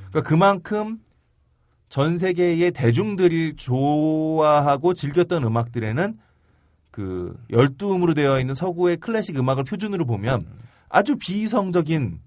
그러니까 0.09 0.29
그만큼 0.29 0.99
전 1.87 2.17
세계의 2.17 2.71
대중들이 2.71 3.55
좋아하고 3.55 4.93
즐겼던 4.93 5.43
음악들에는 5.43 6.17
그 6.91 7.35
12음으로 7.51 8.15
되어 8.15 8.39
있는 8.39 8.55
서구의 8.55 8.97
클래식 8.97 9.37
음악을 9.37 9.63
표준으로 9.63 10.05
보면 10.05 10.45
아주 10.89 11.15
비이성적인 11.15 12.19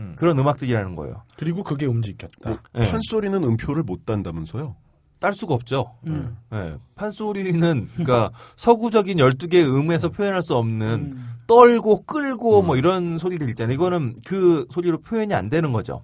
음. 0.00 0.14
그런 0.16 0.38
음악들이라는 0.38 0.96
거예요. 0.96 1.22
그리고 1.36 1.62
그게 1.62 1.86
움직였다. 1.86 2.62
네. 2.72 2.90
판소리는 2.90 3.42
음표를 3.42 3.82
못 3.82 4.04
단다면서요? 4.06 4.76
딸 5.20 5.32
수가 5.32 5.54
없죠. 5.54 5.94
네. 6.02 6.76
판소리는 6.96 7.88
그러니까 7.94 8.30
서구적인 8.56 9.16
12개의 9.16 9.64
음에서 9.66 10.10
표현할 10.10 10.42
수 10.42 10.54
없는 10.54 11.14
떨고 11.46 12.02
끌고 12.02 12.62
뭐 12.62 12.76
이런 12.76 13.16
소리들 13.16 13.48
있잖아요. 13.50 13.74
이거는 13.74 14.16
그 14.26 14.66
소리로 14.70 15.00
표현이 15.00 15.32
안 15.32 15.48
되는 15.48 15.72
거죠. 15.72 16.02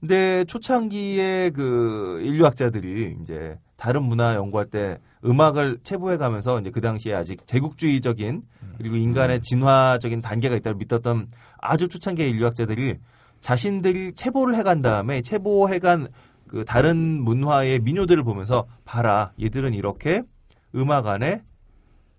근데 0.00 0.44
초창기에 0.46 1.50
그 1.50 2.20
인류학자들이 2.24 3.18
이제 3.22 3.58
다른 3.76 4.02
문화 4.02 4.34
연구할 4.34 4.66
때 4.66 4.98
음악을 5.24 5.78
체부해 5.82 6.16
가면서 6.16 6.60
이제 6.60 6.70
그 6.70 6.80
당시에 6.80 7.14
아직 7.14 7.46
제국주의적인 7.46 8.42
그리고 8.78 8.96
인간의 8.96 9.42
진화적인 9.42 10.22
단계가 10.22 10.56
있다고 10.56 10.78
믿었던 10.78 11.28
아주 11.62 11.88
초창기의 11.88 12.28
인류학자들이 12.30 12.96
자신들이 13.40 14.12
체보를 14.14 14.54
해간 14.56 14.82
다음에 14.82 15.22
체보해간 15.22 16.08
그 16.48 16.64
다른 16.66 16.96
문화의 17.22 17.78
민요들을 17.80 18.22
보면서 18.24 18.66
봐라 18.84 19.32
얘들은 19.40 19.72
이렇게 19.72 20.22
음악 20.74 21.06
안에 21.06 21.42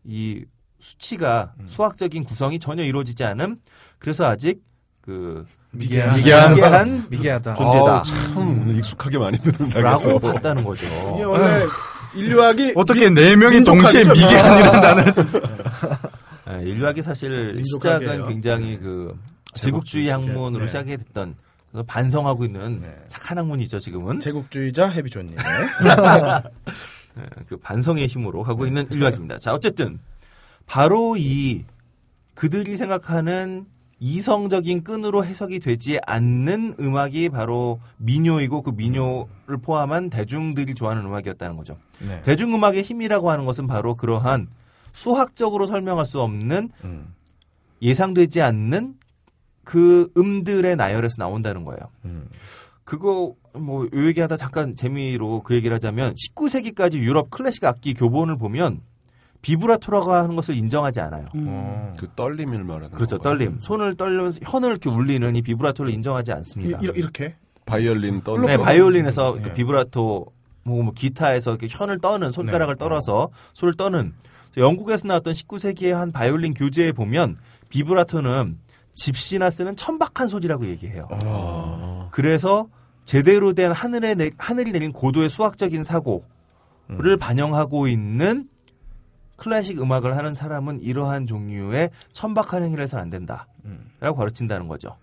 이 0.05 0.43
수치가 0.79 1.53
수학적인 1.67 2.23
구성이 2.23 2.57
전혀 2.59 2.83
이루어지지 2.83 3.23
않은 3.23 3.57
그래서 3.99 4.25
아직 4.25 4.61
그 5.01 5.45
미개한. 5.71 6.15
미개한. 6.17 6.49
미개한 6.55 7.05
미개하다. 7.09 7.55
존재다. 7.55 7.95
아우, 7.97 8.03
참 8.03 8.37
오늘 8.61 8.77
익숙하게 8.77 9.17
많이 9.17 9.37
듣는다. 9.39 9.81
라고 9.81 10.19
그래서. 10.19 10.19
봤다는 10.33 10.63
거죠. 10.63 10.85
이게 11.15 11.23
원래 11.23 11.65
인류학이 12.15 12.73
어떻게 12.75 13.09
네 13.09 13.35
명이. 13.35 13.63
동시에 13.63 14.03
미개한이라는 14.03 14.81
단어를 14.81 15.11
쓰 15.11 15.25
예, 16.49 16.61
인류학이 16.69 17.01
사실. 17.01 17.61
시작은 17.65 18.27
굉장히 18.27 18.77
그 18.77 19.17
제국주의 19.53 20.09
학문으로 20.09 20.61
네. 20.61 20.67
시작이 20.67 20.97
됐던 20.97 21.35
반성하고 21.87 22.45
있는 22.45 22.81
네. 22.81 22.95
착한 23.07 23.37
학문이죠 23.37 23.79
지금은 23.79 24.19
제국주의자 24.19 24.87
해비존님. 24.87 25.35
예, 25.37 25.41
그 27.47 27.57
반성의 27.57 28.07
힘으로 28.07 28.43
가고 28.43 28.67
있는 28.67 28.87
인류학입니다. 28.91 29.39
자 29.39 29.53
어쨌든 29.53 29.99
바로 30.65 31.15
이 31.17 31.65
그들이 32.35 32.75
생각하는 32.75 33.65
이성적인 33.99 34.83
끈으로 34.83 35.23
해석이 35.23 35.59
되지 35.59 35.99
않는 36.05 36.75
음악이 36.79 37.29
바로 37.29 37.79
민요이고 37.97 38.61
그 38.61 38.71
민요를 38.71 39.57
포함한 39.61 40.09
대중들이 40.09 40.75
좋아하는 40.75 41.05
음악이었다는 41.05 41.55
거죠. 41.55 41.77
네. 41.99 42.21
대중음악의 42.23 42.83
힘이라고 42.83 43.31
하는 43.31 43.45
것은 43.45 43.65
바로 43.65 43.95
그러한 43.95 44.47
수학적으로 44.91 45.67
설명할 45.67 46.05
수 46.05 46.21
없는 46.21 46.69
음, 46.83 47.13
예상되지 47.81 48.41
않는 48.41 48.95
그 49.63 50.11
음들의 50.17 50.75
나열에서 50.75 51.15
나온다는 51.17 51.63
거예요. 51.63 51.79
음. 52.05 52.27
그거 52.83 53.35
뭐 53.53 53.85
요 53.85 54.05
얘기하다 54.07 54.37
잠깐 54.37 54.75
재미로 54.75 55.41
그 55.43 55.55
얘기를 55.55 55.73
하자면 55.75 56.15
19세기까지 56.15 56.95
유럽 56.95 57.29
클래식 57.29 57.63
악기 57.65 57.93
교본을 57.93 58.37
보면 58.37 58.81
비브라토라고 59.41 60.13
하는 60.13 60.35
것을 60.35 60.55
인정하지 60.55 61.01
않아요. 61.01 61.25
어. 61.35 61.93
그 61.99 62.07
떨림을 62.15 62.63
말하는 62.63 62.91
그렇죠. 62.91 63.17
건가요? 63.17 63.37
떨림. 63.37 63.59
손을 63.59 63.95
떨면서 63.95 64.39
현을 64.43 64.69
이렇게 64.69 64.89
울리는 64.89 65.35
이 65.35 65.41
비브라토를 65.41 65.91
인정하지 65.91 66.31
않습니다. 66.31 66.79
이, 66.81 66.89
이렇게 66.95 67.35
바이올린 67.65 68.23
떨림. 68.23 68.45
네, 68.45 68.57
바이올린에서 68.57 69.33
그 69.33 69.47
네. 69.49 69.53
비브라토 69.53 70.25
뭐, 70.63 70.83
뭐 70.83 70.93
기타에서 70.93 71.51
이렇게 71.51 71.67
현을 71.69 71.99
떠는 71.99 72.31
손가락을 72.31 72.75
네. 72.75 72.79
떨어서 72.79 73.29
손을 73.53 73.75
떠는 73.75 74.13
영국에서 74.55 75.07
나왔던 75.09 75.33
19세기의 75.33 75.91
한 75.91 76.11
바이올린 76.13 76.53
교재에 76.53 76.93
보면 76.93 77.37
비브라토는 77.69 78.59
집시나 78.93 79.49
쓰는 79.49 79.75
천박한 79.75 80.27
소리라고 80.27 80.67
얘기해요. 80.67 81.07
어. 81.11 82.09
그래서 82.11 82.67
제대로 83.05 83.53
된 83.53 83.71
하늘에 83.71 84.15
내, 84.15 84.31
하늘이 84.37 84.71
내린 84.71 84.91
고도의 84.91 85.29
수학적인 85.29 85.83
사고를 85.83 87.17
반영하고 87.19 87.87
있는 87.87 88.47
클래식 89.35 89.81
음악을 89.81 90.15
하는 90.15 90.35
사람은 90.35 90.81
이러한 90.81 91.27
종류의 91.27 91.89
천박한 92.13 92.63
행위를 92.63 92.83
해서는 92.83 93.03
안 93.03 93.09
된다라고 93.09 93.45
음. 93.65 93.91
가르친다는 94.01 94.67
거죠. 94.67 94.95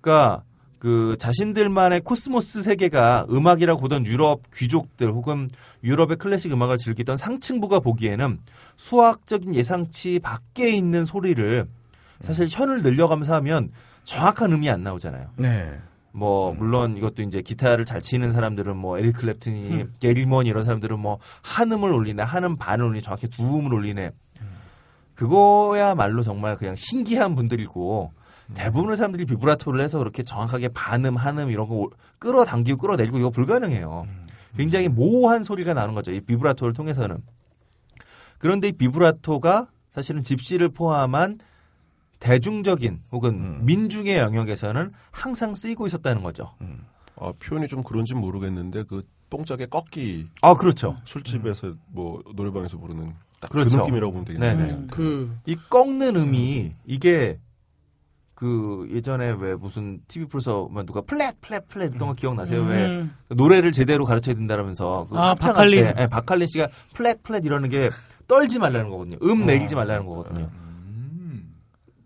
그러니까 0.00 0.44
그 0.78 1.16
자신들만의 1.18 2.02
코스모스 2.02 2.62
세계가 2.62 3.26
음악이라고 3.30 3.80
보던 3.80 4.06
유럽 4.06 4.42
귀족들 4.54 5.10
혹은 5.10 5.48
유럽의 5.82 6.16
클래식 6.18 6.52
음악을 6.52 6.76
즐기던 6.78 7.16
상층부가 7.16 7.80
보기에는 7.80 8.38
수학적인 8.76 9.54
예상치 9.54 10.20
밖에 10.20 10.70
있는 10.70 11.06
소리를 11.06 11.66
사실 12.20 12.48
현을 12.50 12.82
늘려가면서 12.82 13.34
하면 13.36 13.70
정확한 14.04 14.52
음이 14.52 14.68
안 14.70 14.82
나오잖아요. 14.82 15.30
네. 15.36 15.78
뭐 16.12 16.54
물론 16.54 16.96
이것도 16.96 17.22
이제 17.22 17.42
기타를 17.42 17.84
잘 17.84 18.00
치는 18.00 18.32
사람들은 18.32 18.74
뭐 18.76 18.96
에릭 18.98 19.16
클랩튼이 19.16 19.90
게릴먼 20.00 20.46
이런 20.46 20.64
사람들은 20.64 20.98
뭐 20.98 21.18
한 21.42 21.70
음을 21.70 21.92
올리네 21.92 22.22
한 22.22 22.44
음 22.44 22.56
반을 22.56 22.84
올리네 22.86 23.02
정확히 23.02 23.28
두 23.28 23.42
음을 23.58 23.74
올리네. 23.74 24.12
그거야말로 25.14 26.22
정말 26.22 26.56
그냥 26.56 26.76
신기한 26.76 27.34
분들이고 27.34 28.12
대부분의 28.54 28.96
사람들이 28.96 29.24
비브라토를 29.24 29.80
해서 29.80 29.98
그렇게 29.98 30.22
정확하게 30.22 30.68
반음 30.68 31.16
한음 31.16 31.50
이런 31.50 31.68
거 31.68 31.88
끌어당기고 32.18 32.78
끌어내리고 32.78 33.18
이거 33.18 33.30
불가능해요. 33.30 34.06
굉장히 34.56 34.88
모호한 34.88 35.44
소리가 35.44 35.74
나는 35.74 35.94
거죠 35.94 36.12
이 36.12 36.20
비브라토를 36.20 36.72
통해서는. 36.74 37.18
그런데 38.38 38.68
이 38.68 38.72
비브라토가 38.72 39.66
사실은 39.90 40.22
집시를 40.22 40.68
포함한 40.68 41.38
대중적인 42.18 43.02
혹은 43.12 43.34
음. 43.34 43.60
민중의 43.64 44.18
영역에서는 44.18 44.92
항상 45.10 45.54
쓰이고 45.54 45.86
있었다는 45.86 46.22
거죠. 46.22 46.52
아, 47.16 47.32
표현이 47.38 47.68
좀 47.68 47.82
그런지 47.82 48.14
모르겠는데 48.14 48.84
그 48.84 49.02
뽕짝의 49.30 49.68
꺾기 49.68 50.28
아 50.42 50.54
그렇죠. 50.54 50.96
술집에서 51.04 51.74
뭐 51.88 52.22
노래방에서 52.34 52.78
부르는 52.78 53.12
딱 53.40 53.50
그 53.50 53.58
그렇죠. 53.58 53.78
느낌이라고 53.78 54.12
보면 54.12 54.24
되겠네요. 54.24 54.56
네네. 54.56 54.86
그이 54.88 55.56
꺾는 55.68 56.16
음이 56.16 56.72
이게 56.86 57.38
그 58.34 58.86
예전에 58.92 59.34
왜 59.38 59.54
무슨 59.54 60.00
TV 60.08 60.28
프로에서 60.28 60.68
누가 60.86 61.00
플랫 61.00 61.40
플랫 61.40 61.66
플랫 61.68 61.94
이런 61.94 62.08
거 62.08 62.14
기억나세요? 62.14 62.62
왜 62.64 62.86
음. 62.86 63.14
노래를 63.28 63.72
제대로 63.72 64.04
가르쳐야 64.04 64.34
된다면서 64.34 65.06
그 65.10 65.16
아, 65.18 65.34
박칼린. 65.34 65.86
때, 65.86 65.92
네, 65.94 66.06
박칼린 66.06 66.46
씨가 66.46 66.68
플랫 66.92 67.22
플랫 67.22 67.44
이러는 67.44 67.70
게 67.70 67.88
떨지 68.28 68.58
말라는 68.58 68.90
거거든요. 68.90 69.16
음 69.22 69.46
내리지 69.46 69.74
말라는 69.74 70.04
거거든요. 70.06 70.50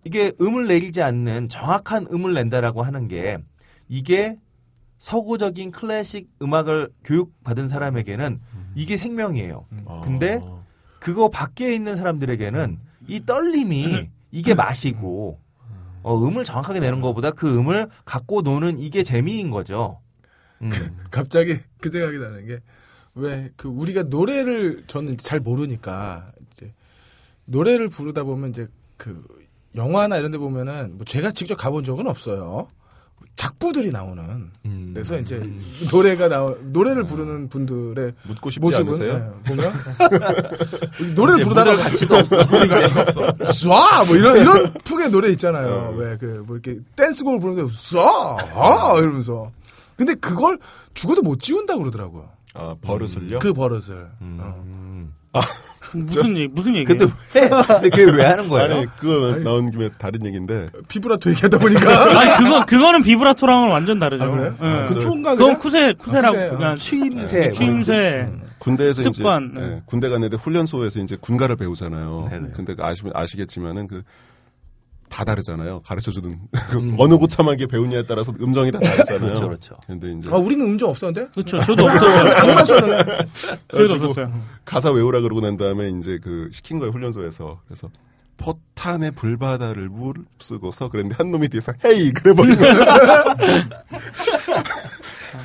이게 0.04 0.32
음을 0.40 0.66
내리지 0.66 1.02
않는 1.02 1.48
정확한 1.48 2.06
음을 2.12 2.32
낸다라고 2.34 2.82
하는 2.82 3.08
게 3.08 3.38
이게 3.88 4.38
서구적인 4.98 5.70
클래식 5.70 6.28
음악을 6.42 6.90
교육받은 7.04 7.68
사람에게는 7.68 8.40
이게 8.74 8.96
생명이에요. 8.96 9.66
아. 9.86 10.00
근데 10.02 10.40
그거 11.00 11.28
밖에 11.28 11.74
있는 11.74 11.96
사람들에게는 11.96 12.78
이 13.08 13.24
떨림이 13.24 14.10
이게 14.30 14.54
맛이고 14.54 15.38
어, 16.02 16.18
음을 16.26 16.44
정확하게 16.44 16.80
내는 16.80 17.00
것보다 17.00 17.30
그 17.30 17.58
음을 17.58 17.88
갖고 18.04 18.42
노는 18.42 18.78
이게 18.78 19.02
재미인 19.02 19.50
거죠. 19.50 20.00
음. 20.62 20.70
갑자기 21.10 21.58
그 21.80 21.90
생각이 21.90 22.18
나는 22.18 22.46
게 22.46 22.60
왜 23.16 23.50
그 23.56 23.68
우리가 23.68 24.04
노래를 24.04 24.84
저는 24.86 25.16
잘 25.16 25.40
모르니까 25.40 26.30
이제 26.46 26.72
노래를 27.46 27.88
부르다 27.88 28.22
보면 28.22 28.50
이제 28.50 28.68
그 28.96 29.26
영화나 29.74 30.16
이런 30.16 30.30
데 30.30 30.38
보면은 30.38 30.96
뭐 30.96 31.04
제가 31.04 31.32
직접 31.32 31.56
가본 31.56 31.84
적은 31.84 32.06
없어요. 32.06 32.68
작부들이 33.36 33.90
나오는 33.90 34.50
음. 34.66 34.90
그래서 34.92 35.18
이제 35.18 35.40
노래가 35.90 36.28
나오 36.28 36.56
노래를 36.60 37.06
부르는 37.06 37.48
분들의 37.48 38.12
묻고 38.24 38.50
싶지 38.50 38.60
모습은 38.60 38.88
않으세요? 38.88 39.40
네, 39.44 39.54
보면 39.54 41.14
노래를 41.14 41.44
부르다가 41.44 41.74
가치도 41.74 42.16
없어. 42.16 42.36
가치가 42.46 43.00
없어. 43.02 43.20
쏴! 43.28 44.06
뭐 44.08 44.16
이런 44.16 44.36
이런 44.36 44.74
풍의 44.84 45.10
노래 45.10 45.30
있잖아요. 45.30 45.68
어. 45.68 45.90
왜그 45.96 46.44
뭐 46.46 46.56
이렇게 46.56 46.80
댄스곡을 46.96 47.38
부르는데 47.38 47.72
쏴! 47.72 47.98
아! 47.98 48.94
이러면서 48.98 49.50
근데 49.96 50.14
그걸 50.14 50.58
죽어도 50.92 51.22
못 51.22 51.40
지운다 51.40 51.74
고 51.76 51.80
그러더라고요. 51.80 52.28
아, 52.54 52.74
버릇을요? 52.82 53.38
그 53.38 53.54
버릇을. 53.54 54.10
어. 54.20 54.62
음. 54.66 55.14
무슨 55.92 56.36
얘기 56.36 56.48
무슨 56.48 56.74
얘기? 56.76 56.84
근데 56.84 57.06
왜? 57.34 57.48
그게 57.90 58.04
왜 58.04 58.24
하는 58.24 58.48
거예요? 58.48 58.74
아니, 58.74 58.86
그거 58.96 59.38
나온 59.40 59.70
김에 59.70 59.90
다른 59.98 60.24
얘기인데 60.24 60.68
비브라토 60.88 61.30
얘기하다 61.30 61.58
보니까 61.58 61.90
아니 62.20 62.44
그거 62.44 62.64
그거는 62.64 63.02
비브라토랑은 63.02 63.68
완전 63.70 63.98
다르죠. 63.98 64.24
아, 64.24 64.30
그래요? 64.30 64.54
예. 64.62 64.86
그 64.86 64.98
쫀가 65.00 65.34
그건? 65.34 65.58
쿠세 65.58 65.94
쿠세라고 65.94 66.34
쿠세. 66.36 66.48
그냥 66.56 66.76
취임새. 66.76 67.52
취임새. 67.52 68.28
군대에서 68.58 69.10
습관, 69.10 69.52
이제 69.52 69.60
네. 69.60 69.66
예, 69.76 69.82
군대 69.86 70.08
갔는데 70.10 70.36
훈련소에서 70.36 71.00
이제 71.00 71.16
군가를 71.18 71.56
배우잖아요. 71.56 72.28
네네. 72.30 72.48
근데 72.54 72.74
그 72.74 72.84
아시면 72.84 73.12
아시겠지만은 73.16 73.88
그 73.88 74.02
다 75.10 75.24
다르잖아요. 75.24 75.82
가르쳐 75.82 76.10
주는 76.10 76.30
어느 76.98 77.18
고참하게 77.18 77.66
배우냐에 77.66 78.04
따라서 78.06 78.32
음정이 78.40 78.70
다 78.70 78.78
다르잖아요. 78.78 79.20
그렇죠, 79.20 79.46
그렇죠. 79.48 79.76
근데 79.86 80.12
이제 80.12 80.28
아 80.32 80.36
우리는 80.36 80.64
음정 80.64 80.90
없었는데? 80.90 81.32
그렇죠. 81.32 81.60
저도 81.60 81.84
없었어요. 81.84 82.64
썼는데. 82.64 83.18
저도 83.68 83.94
없었어요. 83.94 84.42
가사 84.64 84.90
외우라 84.92 85.20
그러고 85.20 85.40
난 85.40 85.56
다음에 85.56 85.90
이제 85.98 86.18
그 86.22 86.48
시킨 86.52 86.78
거예요 86.78 86.92
훈련소에서 86.92 87.60
그래서 87.66 87.90
포탄의 88.38 89.10
불바다를 89.12 89.90
무릅쓰고서 89.90 90.88
그랬는데 90.88 91.16
한 91.18 91.30
놈이 91.30 91.48
뒤에서 91.48 91.72
헤이 91.84 92.12
그래버린 92.12 92.56
거예요. 92.56 92.80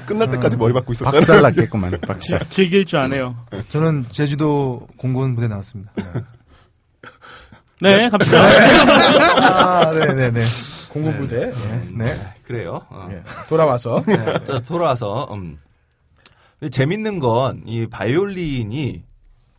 끝날 0.05 0.29
때까지 0.31 0.57
머리 0.57 0.73
박고 0.73 0.93
있었잖아요. 0.93 1.19
박살 1.19 1.41
났겠구만. 1.41 1.99
박살. 2.01 2.47
즐길 2.49 2.85
줄 2.85 2.99
아네요. 2.99 3.35
저는 3.69 4.05
제주도 4.11 4.87
공군 4.97 5.35
부대 5.35 5.47
나왔습니다. 5.47 5.91
네, 7.85 8.09
갑시다. 8.09 8.41
아, 8.41 9.91
네네네. 9.93 10.41
공군부대 10.91 11.51
네. 11.93 12.17
그래요. 12.43 12.81
어. 12.89 13.07
예. 13.11 13.21
돌아와서 13.47 14.03
네, 14.07 14.15
자, 14.45 14.59
돌아와서 14.61 15.27
음. 15.33 15.59
재밌는 16.71 17.19
건 17.19 17.61
이 17.65 17.85
바이올린이 17.87 19.03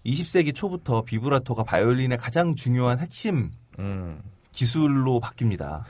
20세기 0.04 0.54
초부터 0.54 1.02
비브라토가 1.02 1.62
바이올린의 1.64 2.18
가장 2.18 2.54
중요한 2.54 2.98
핵심 3.00 3.50
음. 3.78 4.20
기술로 4.52 5.20
바뀝니다. 5.20 5.84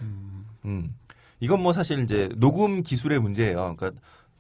음. 0.65 0.95
이건 1.41 1.63
뭐 1.63 1.73
사실 1.73 2.01
이제 2.01 2.29
녹음 2.37 2.83
기술의 2.83 3.19
문제예요. 3.21 3.77
그러니까 3.77 3.93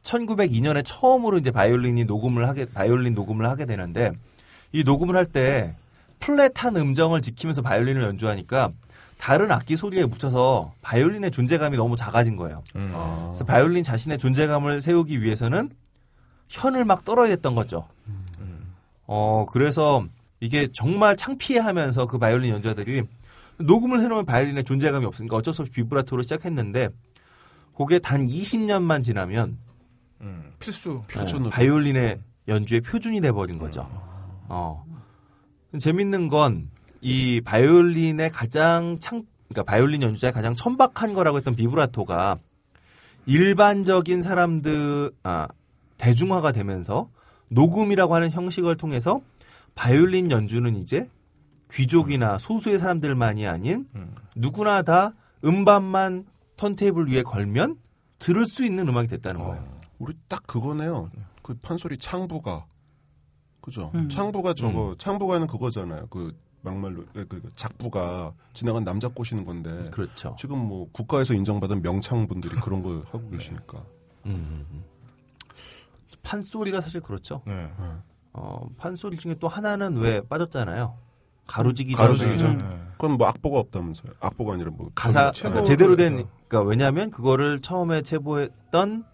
1902년에 0.02 0.82
처음으로 0.84 1.38
이제 1.38 1.50
바이올린이 1.50 2.04
녹음을 2.04 2.48
하게 2.48 2.64
바이올린 2.66 3.14
녹음을 3.14 3.48
하게 3.48 3.64
되는데 3.66 4.12
이 4.72 4.82
녹음을 4.84 5.14
할 5.16 5.26
때 5.26 5.76
플랫한 6.20 6.76
음정을 6.76 7.22
지키면서 7.22 7.62
바이올린을 7.62 8.02
연주하니까 8.02 8.72
다른 9.18 9.50
악기 9.50 9.76
소리에 9.76 10.04
묻혀서 10.04 10.74
바이올린의 10.82 11.30
존재감이 11.30 11.76
너무 11.76 11.96
작아진 11.96 12.36
거예요. 12.36 12.62
아. 12.74 13.24
그래서 13.28 13.44
바이올린 13.44 13.82
자신의 13.82 14.18
존재감을 14.18 14.80
세우기 14.80 15.22
위해서는 15.22 15.70
현을 16.48 16.84
막 16.84 17.04
떨어야 17.04 17.28
됐던 17.28 17.54
거죠. 17.54 17.88
어, 19.06 19.46
그래서 19.50 20.04
이게 20.40 20.68
정말 20.72 21.16
창피해하면서 21.16 22.06
그 22.06 22.18
바이올린 22.18 22.52
연주자들이 22.52 23.04
녹음을 23.58 24.00
해놓으면 24.00 24.26
바이올린의 24.26 24.64
존재감이 24.64 25.06
없으니까 25.06 25.36
어쩔 25.36 25.54
수 25.54 25.62
없이 25.62 25.72
비브라토로 25.72 26.22
시작했는데 26.22 26.90
그게 27.76 27.98
단 27.98 28.26
20년만 28.26 29.02
지나면 29.02 29.58
음, 30.20 30.52
필수. 30.58 31.02
표준으로. 31.08 31.48
어, 31.48 31.50
바이올린의 31.50 32.20
연주의 32.48 32.80
표준이 32.80 33.20
돼버린 33.20 33.58
거죠. 33.58 33.88
어. 34.48 34.84
재밌는 35.78 36.28
건 36.28 36.68
이 37.00 37.40
바이올린의 37.40 38.30
가장 38.30 38.96
창, 38.98 39.22
그러니까 39.48 39.70
바이올린 39.70 40.02
연주자의 40.02 40.32
가장 40.32 40.56
천박한 40.56 41.14
거라고 41.14 41.36
했던 41.36 41.54
비브라토가 41.54 42.38
일반적인 43.26 44.22
사람들, 44.22 45.12
아, 45.22 45.46
대중화가 45.98 46.50
되면서 46.50 47.08
녹음이라고 47.48 48.14
하는 48.14 48.30
형식을 48.30 48.76
통해서 48.76 49.20
바이올린 49.76 50.32
연주는 50.32 50.74
이제 50.76 51.08
귀족이나 51.70 52.38
소수의 52.38 52.78
사람들만이 52.78 53.46
아닌 53.46 53.86
누구나 54.34 54.82
다 54.82 55.12
음반만 55.44 56.26
턴테이블 56.56 57.08
위에 57.10 57.22
걸면 57.22 57.76
들을 58.18 58.46
수 58.46 58.64
있는 58.64 58.88
음악이 58.88 59.06
됐다는 59.08 59.40
거예요. 59.42 59.74
우리 59.98 60.14
딱 60.28 60.44
그거네요. 60.46 61.10
그 61.42 61.54
판소리 61.54 61.98
창부가 61.98 62.66
그죠? 63.66 63.90
음. 63.96 64.08
창부가 64.08 64.54
저거 64.54 64.94
창부가는 64.96 65.48
그거잖아요. 65.48 66.06
그 66.08 66.32
막말로 66.62 67.04
그, 67.12 67.26
그 67.26 67.42
작부가 67.56 68.32
지나간 68.52 68.84
남자 68.84 69.08
꼬시는 69.08 69.44
건데 69.44 69.90
그렇죠. 69.90 70.36
지금 70.38 70.58
뭐 70.58 70.88
국가에서 70.92 71.34
인정받은 71.34 71.82
명창분들이 71.82 72.54
그런 72.60 72.82
거 72.84 73.02
하고 73.10 73.28
계시니까 73.28 73.78
음, 74.26 74.66
음. 74.70 74.84
판소리가 76.22 76.80
사실 76.80 77.00
그렇죠. 77.00 77.42
네. 77.44 77.68
어, 78.32 78.68
판소리 78.76 79.16
중에 79.16 79.34
또 79.40 79.48
하나는 79.48 79.96
왜 79.96 80.20
빠졌잖아요. 80.20 80.96
가로지기 81.48 81.94
가로지기 81.94 82.38
전에 82.38 82.58
전. 82.58 82.60
음. 82.60 82.88
그건 82.92 83.18
뭐 83.18 83.26
악보가 83.26 83.58
없다면서요. 83.58 84.12
악보가 84.20 84.54
아니라 84.54 84.70
뭐 84.70 84.90
가사 84.94 85.32
그러니까 85.32 85.64
제대로 85.64 85.96
된. 85.96 86.26
그러니까 86.48 86.62
왜냐하면 86.62 87.10
그거를 87.10 87.60
처음에 87.60 88.02
체보했던 88.02 89.04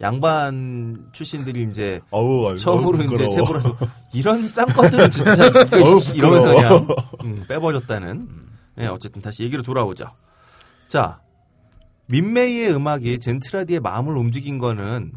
양반 0.00 1.08
출신들이 1.12 1.66
이제 1.70 2.00
어우, 2.10 2.56
처음으로 2.58 2.98
어우, 2.98 3.14
이제 3.14 3.24
하고 3.24 3.76
이런 4.12 4.46
쌍꺼들은 4.48 5.10
진짜 5.10 5.50
어우, 5.72 6.00
이러면서. 6.14 6.54
그냥 6.54 6.88
음, 7.24 7.44
빼버렸다는. 7.48 8.28
네, 8.76 8.86
어쨌든 8.88 9.22
다시 9.22 9.42
얘기로 9.44 9.62
돌아오죠. 9.62 10.06
자, 10.86 11.20
민메이의 12.06 12.74
음악이 12.74 13.18
젠트라디의 13.20 13.80
마음을 13.80 14.16
움직인 14.16 14.58
거는 14.58 15.12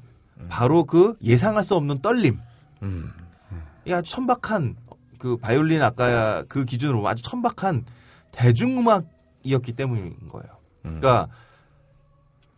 바로 0.48 0.86
그 0.86 1.16
예상할 1.22 1.64
수 1.64 1.76
없는 1.76 2.00
떨림. 2.00 2.40
음. 2.84 3.12
이 3.86 3.92
아주 3.92 4.12
천박한 4.12 4.78
그 5.18 5.36
바이올린 5.38 5.82
아까 5.82 6.44
그 6.48 6.64
기준으로 6.64 7.06
아주 7.08 7.22
천박한 7.24 7.86
대중음악이었기 8.32 9.74
때문인 9.74 10.16
거예요. 10.30 10.48
그러니까 10.82 11.28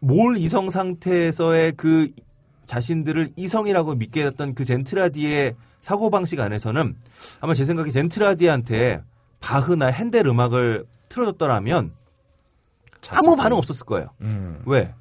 몰 0.02 0.36
이성 0.38 0.70
상태에서의 0.70 1.74
그 1.74 2.10
자신들을 2.66 3.30
이성이라고 3.36 3.96
믿게 3.96 4.24
됐던 4.24 4.56
그 4.56 4.66
젠트라디의 4.66 5.56
사고 5.82 6.10
방식 6.10 6.40
안에서는 6.40 6.96
아마 7.40 7.54
제 7.54 7.64
생각에 7.64 7.92
젠트라디한테 7.92 9.04
바흐나 9.40 9.88
핸델 9.88 10.28
음악을 10.28 10.86
틀어줬더라면 11.10 11.94
아무 13.10 13.36
반응 13.36 13.58
없었을 13.58 13.86
거예요. 13.86 14.08
음. 14.22 14.62
왜? 14.66 14.94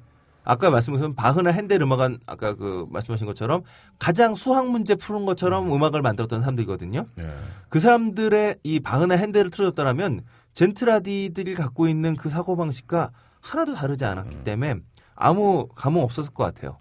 아까 0.43 0.69
말씀하신 0.69 1.15
바흐나 1.15 1.51
핸델 1.51 1.81
음악은 1.81 2.19
아까 2.25 2.55
그 2.55 2.85
말씀하신 2.89 3.27
것처럼 3.27 3.61
가장 3.99 4.35
수학 4.35 4.69
문제 4.69 4.95
푸는 4.95 5.25
것처럼 5.25 5.71
음 5.71 5.83
악을 5.83 6.01
만들었던 6.01 6.41
사람들이거든요. 6.41 7.05
네. 7.15 7.25
그 7.69 7.79
사람들의 7.79 8.57
이 8.63 8.79
바흐나 8.79 9.15
핸델을 9.15 9.51
틀어줬더라면 9.51 10.21
젠트라디들이 10.53 11.55
갖고 11.55 11.87
있는 11.87 12.15
그 12.15 12.29
사고 12.29 12.55
방식과 12.55 13.11
하나도 13.39 13.73
다르지 13.73 14.05
않았기 14.05 14.43
때문에 14.43 14.75
아무 15.21 15.67
감흥 15.75 16.01
없었을 16.01 16.33
것 16.33 16.43
같아요. 16.43 16.77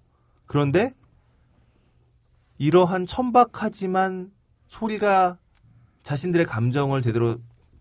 그런데 0.47 0.93
이러한 2.59 3.07
천박하지만 3.07 4.33
소리가 4.67 5.39
자신들의 6.03 6.47
감정을 6.47 7.03
제대로 7.03 7.39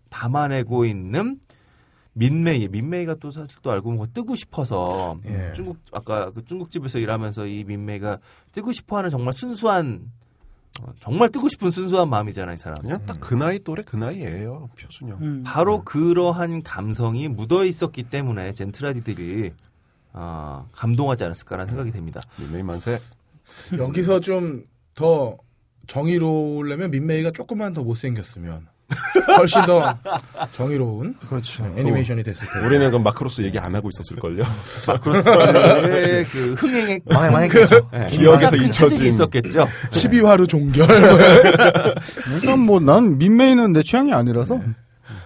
담아내고 0.08 0.84
있는 0.84 1.40
민메이, 2.12 2.68
민메이가 2.68 3.14
또 3.14 3.30
사실 3.30 3.58
또 3.62 3.70
알고 3.70 3.90
보면 3.90 4.08
뜨고 4.12 4.34
싶어서 4.34 5.18
예. 5.26 5.52
중국 5.54 5.78
아까 5.92 6.30
그 6.32 6.44
중국집에서 6.44 6.98
일하면서 6.98 7.46
이 7.46 7.64
민메이가 7.64 8.18
뜨고 8.52 8.72
싶어하는 8.72 9.10
정말 9.10 9.32
순수한 9.32 10.10
어, 10.82 10.92
정말 11.00 11.30
뜨고 11.30 11.48
싶은 11.48 11.70
순수한 11.70 12.08
마음이잖아요, 12.08 12.54
이 12.54 12.58
사람. 12.58 12.78
그냥 12.78 13.04
딱 13.06 13.18
그 13.20 13.34
나이 13.34 13.58
또래 13.60 13.82
그 13.82 13.96
나이예요. 13.96 14.70
표준형. 14.78 15.18
음. 15.20 15.42
바로 15.44 15.82
그러한 15.84 16.62
감성이 16.62 17.28
묻어 17.28 17.64
있었기 17.64 18.04
때문에 18.04 18.54
젠트라디들이 18.54 19.52
아, 20.12 20.64
감동하지 20.72 21.24
않았을까라는 21.24 21.68
생각이 21.68 21.90
됩니다. 21.92 22.20
민메이 22.38 22.62
만세. 22.62 22.98
여기서 23.78 24.20
좀 24.20 24.64
더 24.94 25.36
정의로우려면 25.86 26.90
민메이가 26.90 27.30
조금만 27.32 27.72
더 27.72 27.82
못생겼으면 27.82 28.66
훨씬 29.38 29.62
더 29.62 29.94
정의로운 30.52 31.16
그렇죠. 31.28 31.64
애니메이션이 31.76 32.22
됐을 32.22 32.46
텐데. 32.46 32.66
우리는 32.66 32.90
그 32.90 32.96
마크로스 32.96 33.42
얘기 33.42 33.58
안 33.58 33.74
하고 33.74 33.88
있었을걸요. 33.88 34.44
마크로스의 34.88 36.24
그 36.26 36.54
흥행의 36.54 37.00
망해 37.10 37.30
망했겠죠. 37.30 37.88
네, 37.92 38.06
기억에서 38.08 38.50
큰 38.50 38.58
잊혀진. 38.58 38.70
차질이 38.70 39.08
있었겠죠. 39.08 39.68
12화로 39.90 40.48
종결. 40.48 40.86
일단 42.34 42.58
뭐난 42.58 43.16
민메이는 43.16 43.72
내 43.72 43.82
취향이 43.82 44.12
아니라서 44.12 44.60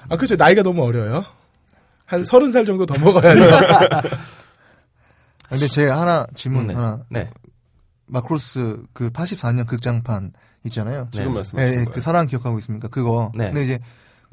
아, 0.09 0.16
그쵸. 0.16 0.36
나이가 0.36 0.62
너무 0.62 0.85
어려요. 0.85 1.24
한 2.05 2.24
서른 2.24 2.52
살 2.52 2.65
정도 2.65 2.86
더 2.86 2.98
먹어야죠. 2.98 3.47
근데 5.49 5.66
제가 5.69 6.01
하나 6.01 6.27
질문 6.35 6.69
네. 6.69 6.75
하나 6.75 7.01
네. 7.11 7.31
마크로스 8.07 8.83
그 8.93 9.11
84년 9.11 9.66
극장판 9.66 10.33
있잖아요. 10.65 11.09
지금 11.12 11.29
네. 11.29 11.35
말씀하신 11.35 11.59
예, 11.59 11.73
예, 11.73 11.75
거예요. 11.85 11.91
그 11.93 12.01
사랑 12.01 12.27
기억하고 12.27 12.59
있습니까? 12.59 12.89
그거. 12.89 13.31
네. 13.35 13.47
근데 13.47 13.62
이제 13.62 13.79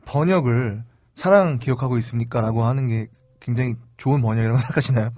번역을 0.06 0.84
사랑 1.14 1.60
기억하고 1.60 1.98
있습니까라고 2.00 2.64
하는 2.64 2.88
게 2.88 3.08
굉장히 3.40 3.76
좋은 3.98 4.22
번역이라고 4.22 4.58
생각하시나요? 4.60 5.12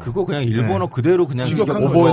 그거 0.00 0.24
그냥 0.24 0.44
일본어 0.44 0.88
그대로 0.88 1.26
그냥. 1.26 1.46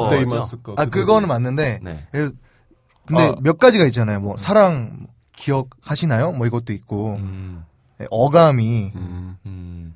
때 0.09 0.21
이마스 0.21 0.61
거. 0.61 0.73
아 0.77 0.85
그거는 0.85 1.27
맞는데 1.27 1.79
네. 1.83 2.07
근데 2.11 3.21
아. 3.21 3.35
몇 3.41 3.57
가지가 3.57 3.85
있잖아요. 3.85 4.21
뭐 4.21 4.37
사랑 4.37 5.07
기억하시나요? 5.33 6.31
뭐 6.31 6.47
이것도 6.47 6.71
있고 6.73 7.15
음, 7.15 7.65
예, 8.01 8.05
어감이 8.09 8.91
음. 8.95 9.37
음. 9.45 9.93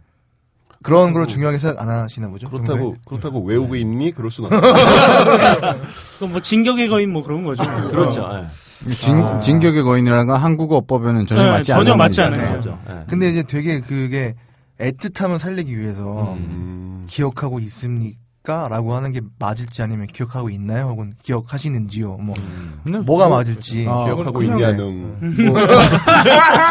그런 0.84 1.14
걸 1.14 1.28
중요하게 1.28 1.58
생각 1.58 1.82
안 1.82 1.90
하시나 1.90 2.28
보죠? 2.30 2.50
그렇다고 2.50 2.96
그렇다고 3.06 3.44
외우고 3.44 3.74
네. 3.74 3.80
있니? 3.82 4.12
그럴 4.12 4.30
수는 4.32 4.52
없어. 4.54 4.62
그건 6.14 6.32
뭐 6.32 6.42
진격의 6.42 6.88
거인 6.90 7.12
뭐 7.12 7.24
그런 7.24 7.44
거죠. 7.44 7.64
그렇죠. 7.90 8.30
예. 8.88 8.94
진, 8.94 9.24
진격의 9.42 9.82
거인이라는 9.84 10.28
건 10.28 10.40
한국어 10.40 10.82
법에는 10.82 11.26
전혀 11.26 11.44
네, 11.44 11.50
맞지 11.50 11.64
전혀 11.72 11.80
않는 11.94 11.98
맞지. 11.98 12.22
않아요. 12.22 12.60
예. 12.90 12.94
근데 13.10 13.30
이제 13.30 13.44
되게 13.44 13.80
그게 13.82 14.36
애틋함을 14.80 15.40
살리기 15.40 15.78
위해서 15.80 16.34
음. 16.34 17.06
기억하고 17.10 17.60
있습니까? 17.62 18.68
라고 18.70 18.94
하는 18.96 19.12
게 19.12 19.20
맞을지 19.40 19.82
아니면 19.82 20.08
기억하고 20.08 20.50
있나요? 20.52 20.86
혹은 20.86 21.14
기억하시는지요? 21.24 22.18
뭐 22.18 22.34
근데 22.84 23.00
뭐가 23.00 23.28
뭐- 23.28 23.38
맞을지 23.40 23.86
아, 23.90 24.06
기억하고 24.06 24.42
있냐는 24.44 25.18
뭐 25.52 25.60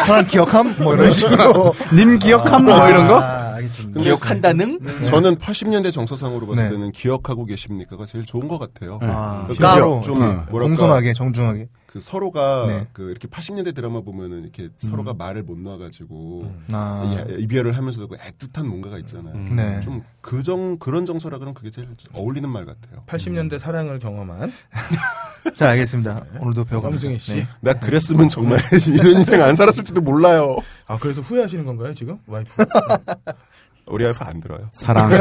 사람 0.05 0.25
기억함? 0.25 0.75
뭐 0.79 0.95
이런 0.95 1.11
식으로 1.11 1.75
님 1.93 2.17
기억함 2.17 2.65
뭐 2.65 2.87
이런 2.87 3.07
거? 3.07 3.21
아, 3.57 3.59
알겠습니다. 3.59 4.01
기억한다는 4.01 4.79
저는 5.03 5.37
80년대 5.37 5.91
정서상으로 5.91 6.45
봤을 6.47 6.63
네. 6.65 6.69
때는 6.69 6.91
기억하고 6.91 7.45
계십니까가 7.45 8.05
제일 8.05 8.25
좋은 8.25 8.47
것 8.47 8.57
같아요. 8.59 8.99
아, 9.01 9.47
그 9.49 9.55
따로 9.55 10.01
좀 10.03 10.21
어. 10.21 10.45
뭐랄까 10.51 10.59
공손하게 10.75 11.13
정중하게 11.13 11.67
그 11.87 11.99
서로가 12.01 12.65
네. 12.67 12.87
그 12.93 13.09
이렇게 13.09 13.27
80년대 13.27 13.73
드라마 13.73 14.01
보면은 14.01 14.43
이렇게 14.43 14.69
서로가 14.77 15.13
말을 15.13 15.43
못 15.43 15.57
놔가지고 15.57 16.51
아, 16.73 17.25
이- 17.29 17.43
이별을 17.43 17.75
하면서도 17.77 18.07
그 18.09 18.17
애틋한 18.17 18.65
뭔가가 18.65 18.99
있잖아요. 18.99 19.33
음. 19.35 19.55
네. 19.55 19.79
좀 19.81 20.03
그정 20.21 20.77
그런 20.79 21.05
정서라 21.05 21.37
그러면 21.37 21.53
그게 21.53 21.71
제일 21.71 21.87
어울리는 22.13 22.47
말 22.49 22.65
같아요. 22.65 23.03
80년대 23.07 23.57
사랑을 23.57 23.99
경험한 23.99 24.51
자 25.55 25.69
알겠습니다. 25.69 26.25
오늘도 26.41 26.65
배워갑니다. 26.65 27.17
씨. 27.17 27.35
네. 27.35 27.47
나 27.61 27.73
그랬으면 27.73 28.27
정말 28.27 28.59
이런 28.93 29.13
인생 29.17 29.41
안 29.41 29.55
살았을지도 29.55 30.01
몰라요. 30.01 30.57
아, 30.87 30.97
그래서 30.99 31.21
후회하시는 31.21 31.63
건가요, 31.65 31.93
지금? 31.93 32.17
와이프. 32.27 32.51
우리 33.87 34.03
와이프 34.03 34.19
안 34.23 34.39
들어요. 34.41 34.69
사랑. 34.73 35.09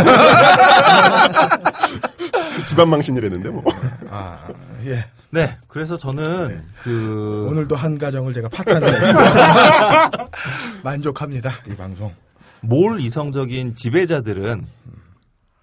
집안 2.64 2.88
망신이랬는데 2.88 3.50
뭐. 3.50 3.62
아, 4.10 4.48
예. 4.84 5.06
네, 5.30 5.56
그래서 5.68 5.96
저는 5.98 6.64
그 6.82 7.46
오늘도 7.48 7.76
한 7.76 7.98
가정을 7.98 8.32
제가 8.32 8.48
파탄을 8.48 8.88
만족합니다. 10.82 11.52
이 11.68 11.76
방송. 11.76 12.12
몰 12.60 13.00
이성적인 13.00 13.74
지배자들은 13.74 14.66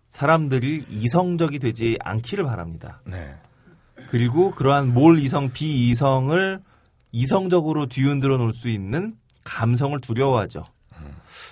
사람들이 0.10 0.86
이성적이 0.90 1.60
되지 1.60 1.98
않기를 2.04 2.46
바랍니다. 2.46 3.02
네. 3.06 3.36
그리고 4.10 4.52
그러한 4.52 4.94
몰 4.94 5.20
이성 5.20 5.52
비이성을 5.52 6.60
이성적으로 7.12 7.88
뒤흔들어 7.88 8.38
놓을 8.38 8.54
수 8.54 8.70
있는 8.70 9.16
감성을 9.44 10.00
두려워하죠. 10.02 10.64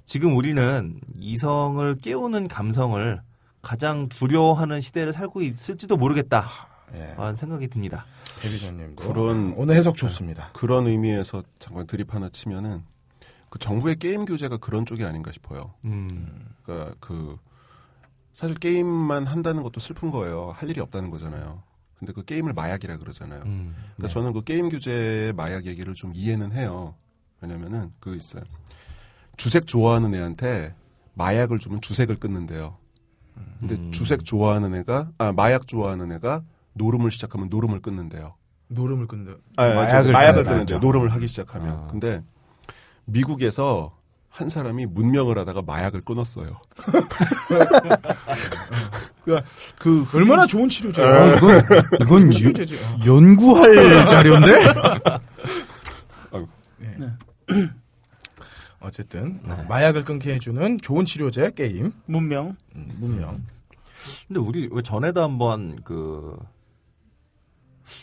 지금 0.05 0.35
우리는 0.35 0.99
이성을 1.19 1.95
깨우는 1.95 2.47
감성을 2.47 3.21
가장 3.61 4.09
두려워하는 4.09 4.81
시대를 4.81 5.13
살고 5.13 5.41
있을지도 5.41 5.97
모르겠다. 5.97 6.47
예. 6.93 7.13
라는 7.17 7.35
생각이 7.35 7.67
듭니다. 7.67 8.05
대리조님도 8.41 9.01
그런- 9.03 9.53
오늘 9.55 9.75
해석 9.75 9.95
좋습니다. 9.95 10.49
그런 10.53 10.87
의미에서 10.87 11.43
잠깐 11.59 11.85
드립 11.87 12.13
하나 12.13 12.27
치면은 12.29 12.83
그 13.49 13.59
정부의 13.59 13.97
게임 13.97 14.25
규제가 14.25 14.57
그런 14.57 14.85
쪽이 14.85 15.03
아닌가 15.05 15.31
싶어요. 15.31 15.73
음, 15.85 16.47
그러니까 16.63 16.95
그 16.99 17.37
사실 18.33 18.55
게임만 18.55 19.27
한다는 19.27 19.61
것도 19.61 19.79
슬픈 19.79 20.09
거예요. 20.09 20.51
할 20.55 20.69
일이 20.69 20.79
없다는 20.81 21.09
거잖아요. 21.09 21.61
근데 21.99 22.13
그 22.13 22.23
게임을 22.25 22.53
마약이라 22.53 22.97
그러잖아요. 22.97 23.43
음. 23.45 23.75
그러니까 23.95 24.07
저는 24.13 24.33
그 24.33 24.43
게임 24.43 24.69
규제의 24.69 25.33
마약 25.33 25.65
얘기를 25.65 25.93
좀 25.93 26.11
이해는 26.15 26.51
해요. 26.53 26.95
왜냐면은 27.41 27.91
그 27.99 28.15
있어요. 28.15 28.43
주색 29.37 29.67
좋아하는 29.67 30.13
애한테 30.13 30.73
마약을 31.15 31.59
주면 31.59 31.81
주색을 31.81 32.17
끊는데요. 32.17 32.77
근데 33.59 33.75
음. 33.75 33.91
주색 33.91 34.23
좋아하는 34.25 34.73
애가 34.75 35.09
아 35.17 35.31
마약 35.31 35.67
좋아하는 35.67 36.11
애가 36.13 36.43
노름을 36.73 37.11
시작하면 37.11 37.49
노름을 37.49 37.81
끊는데요. 37.81 38.35
노름을 38.69 39.07
끊는. 39.07 39.35
아, 39.57 39.67
마약을 39.67 40.11
마약을, 40.13 40.43
끊는데요. 40.43 40.77
하죠. 40.77 40.85
노름을 40.85 41.09
하기 41.13 41.27
시작하면. 41.27 41.69
아. 41.83 41.87
근데 41.87 42.23
미국에서 43.05 43.91
한 44.29 44.47
사람이 44.47 44.85
문명을 44.85 45.37
하다가 45.39 45.61
마약을 45.63 46.01
끊었어요. 46.01 46.61
그러니까 49.25 49.47
그 49.77 50.05
얼마나 50.15 50.47
좋은 50.47 50.69
치료죠. 50.69 51.03
어, 51.03 51.35
이건, 51.35 51.59
이건 52.01 52.27
유- 52.27 52.31
치료제지. 52.31 52.75
어. 52.75 52.97
연구할 53.05 53.75
자료인데? 54.07 54.63
어쨌든 58.81 59.39
어, 59.45 59.65
마약을 59.69 60.03
끊게 60.03 60.33
해주는 60.35 60.77
좋은 60.79 61.05
치료제 61.05 61.51
게임 61.51 61.93
문명. 62.05 62.55
음, 62.75 62.91
문명. 62.99 63.43
근데 64.27 64.39
우리 64.39 64.67
왜 64.71 64.81
전에도 64.81 65.21
한번 65.21 65.79
그 65.83 66.35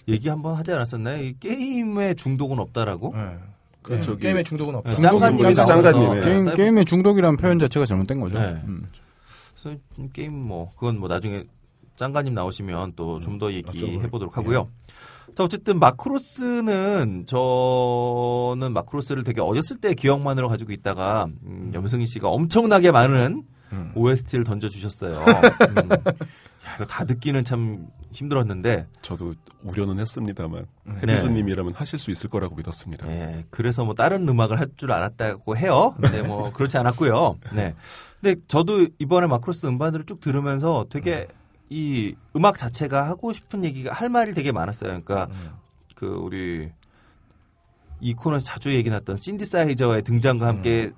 얘기 0.07 0.29
한번 0.29 0.55
하지 0.57 0.73
않았었나요? 0.73 1.23
이 1.25 1.35
게임에 1.39 2.15
중독은 2.15 2.59
없다라고? 2.59 3.15
예. 3.17 3.39
그 3.83 3.95
예, 3.95 4.01
저기- 4.01 4.23
게임의 4.23 4.45
중독은 4.45 4.75
없다. 4.77 4.91
네, 4.91 4.97
짱가- 4.99 5.41
나와서 5.41 5.65
짱가님의 5.65 6.23
게임, 6.23 6.55
게임의 6.55 6.85
중독이라는 6.85 7.37
표현 7.39 7.59
자체가 7.59 7.87
잘못된 7.87 8.21
거죠. 8.21 8.39
네. 8.39 8.61
음. 8.67 8.89
그래서 9.61 9.79
게임 10.13 10.35
뭐 10.35 10.71
그건 10.73 10.99
뭐 10.99 11.09
나중에 11.09 11.45
짱가님 11.97 12.35
나오시면 12.35 12.93
또 12.95 13.19
좀더 13.19 13.47
어쩌고 13.47 13.77
얘기해 13.77 14.09
보도록 14.11 14.37
하고요. 14.37 14.69
자 15.35 15.45
어쨌든 15.45 15.79
마크로스는 15.79 17.27
저는 17.27 18.73
마크로스를 18.73 19.23
되게 19.25 19.41
어렸을 19.41 19.77
때 19.79 19.95
기억만으로 19.95 20.49
가지고 20.49 20.73
있다가 20.73 21.29
음, 21.45 21.71
염승희 21.75 22.07
씨가 22.07 22.29
엄청나게 22.29 22.91
많은 22.91 23.45
음. 23.73 23.93
OST를 23.95 24.45
던져주셨어요. 24.45 25.13
음. 25.21 25.91
야, 25.93 26.75
이거 26.77 26.87
다 26.87 27.05
듣기는 27.05 27.45
참 27.45 27.87
힘들었는데 28.13 28.87
저도 29.03 29.35
우려는 29.63 30.01
했습니다만 30.01 30.67
네. 30.85 30.95
해리조님이라면 31.03 31.75
하실 31.75 31.99
수 31.99 32.11
있을 32.11 32.31
거라고 32.31 32.57
믿었습니다. 32.57 33.07
예, 33.09 33.45
그래서 33.51 33.85
뭐 33.85 33.95
다른 33.95 34.27
음악을 34.29 34.59
할 34.59 34.69
줄 34.77 34.91
알았다고 34.93 35.57
해요. 35.57 35.95
근데 36.01 36.23
뭐 36.23 36.51
그렇지 36.53 36.79
않았고요. 36.79 37.39
네. 37.53 37.75
근데 38.21 38.41
저도 38.49 38.87
이번에 38.99 39.27
마크로스 39.27 39.67
음반들을 39.67 40.07
쭉 40.07 40.21
들으면서 40.21 40.87
되게 40.91 41.29
이 41.71 42.15
음악 42.35 42.57
자체가 42.57 43.07
하고 43.09 43.33
싶은 43.33 43.65
얘기가 43.65 43.93
할 43.93 44.09
말이 44.09 44.35
되게 44.35 44.53
많았어요. 44.53 44.89
그러니까 45.03 45.29
그 45.95 46.07
우리 46.07 46.71
이 48.01 48.15
코너에서 48.15 48.45
자주 48.45 48.75
얘기 48.75 48.91
났던 48.91 49.17
신디사이저의 49.17 50.03
등장과 50.03 50.47
함께 50.47 50.93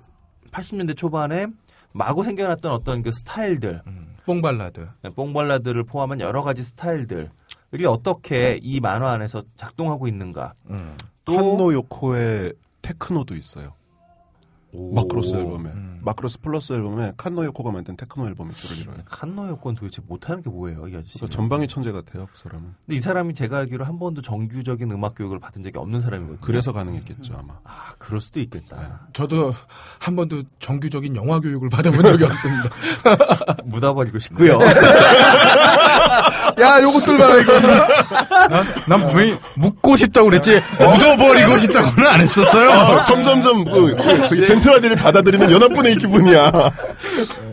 80년대 0.51 0.95
초반에 0.95 1.47
마구 1.93 2.23
생겨났던 2.23 2.71
어떤 2.71 3.01
그 3.01 3.11
스타일들, 3.11 3.81
음, 3.87 4.15
뽕발라드. 4.25 4.87
뽕발라드를 5.15 5.83
포함한 5.83 6.21
여러 6.21 6.41
가지 6.41 6.63
스타일들이 6.63 7.27
어떻게 7.87 8.59
이 8.61 8.79
만화 8.79 9.11
안에서 9.11 9.43
작동하고 9.57 10.07
있는가. 10.07 10.53
음. 10.69 10.95
또 11.25 11.35
칸노 11.35 11.73
요코의 11.73 12.53
테크노도 12.81 13.35
있어요. 13.35 13.73
오. 14.71 14.93
마크로스 14.93 15.35
앨범에 15.35 15.69
음. 15.71 15.90
마크로스 16.03 16.39
플러스 16.41 16.73
앨범에 16.73 17.13
칸노 17.17 17.45
요코가 17.45 17.71
만든 17.71 17.95
테크노 17.95 18.27
앨범이 18.27 18.53
줄을 18.55 18.77
이뤄요. 18.77 18.97
칸노 19.05 19.47
요코 19.49 19.75
도대체 19.75 20.01
못하는 20.07 20.41
게 20.41 20.49
뭐예요, 20.49 20.87
이 20.87 20.95
아저씨? 20.95 21.15
그러니까 21.15 21.35
전방위 21.35 21.67
천재 21.67 21.91
같아요, 21.91 22.27
그 22.33 22.39
사람은. 22.39 22.73
근데 22.85 22.97
이 22.97 22.99
사람이 22.99 23.33
제가 23.35 23.59
알기로 23.59 23.85
한 23.85 23.99
번도 23.99 24.21
정규적인 24.21 24.89
음악 24.91 25.15
교육을 25.15 25.39
받은 25.39 25.63
적이 25.63 25.77
없는 25.77 26.01
사람이거든요. 26.01 26.39
그래서 26.41 26.73
가능했겠죠 26.73 27.35
아마. 27.37 27.53
아, 27.63 27.93
그럴 27.97 28.19
수도 28.19 28.39
있겠다. 28.39 29.01
저도 29.13 29.53
한 29.99 30.15
번도 30.15 30.43
정규적인 30.59 31.15
영화 31.15 31.39
교육을 31.39 31.69
받아본 31.69 32.03
적이 32.03 32.23
없습니다. 32.25 32.69
묻어버리고 33.65 34.19
싶고요. 34.19 34.59
야, 36.59 36.81
요것들 36.81 37.17
봐, 37.17 37.37
이거. 37.37 37.59
난, 37.59 38.65
난 38.87 39.07
분명히 39.07 39.37
묻고 39.55 39.97
싶다고 39.97 40.29
그랬지, 40.29 40.61
묻어버리고 40.77 41.57
싶다고는 41.59 42.09
안 42.09 42.21
했었어요. 42.21 42.71
아, 42.71 43.01
점점점 43.03 43.65
그, 43.65 43.95
그 43.95 44.27
저기 44.27 44.43
젠틀하디를 44.43 44.95
받아들이는 44.97 45.51
연합군의 45.51 45.90
기분이야. 45.97 46.51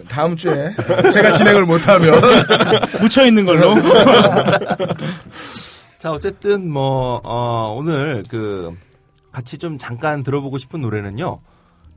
다음 0.09 0.37
주에 0.37 0.75
제가 1.13 1.33
진행을 1.33 1.67
못하면. 1.67 2.15
묻혀 3.01 3.27
있는 3.27 3.45
걸로. 3.45 3.75
자, 5.99 6.13
어쨌든 6.13 6.71
뭐, 6.71 7.21
어, 7.25 7.75
오늘 7.77 8.23
그, 8.29 8.73
같이 9.33 9.59
좀 9.59 9.79
잠깐 9.79 10.23
들어보고 10.23 10.59
싶은 10.59 10.81
노래는요. 10.81 11.41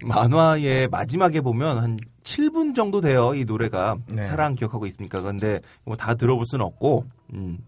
만화의 0.04 0.88
마지막에 0.90 1.42
보면 1.42 1.78
한 1.78 1.98
7분 2.24 2.76
정도 2.76 3.02
돼요, 3.02 3.34
이 3.36 3.46
노래가. 3.46 3.98
네. 4.08 4.24
사랑 4.24 4.56
기억하고 4.56 4.88
있습니까? 4.88 5.22
근데 5.22 5.60
뭐 5.86 5.96
다 5.96 6.16
들어볼 6.16 6.46
수는 6.46 6.66
없고, 6.66 7.06
음. 7.34 7.60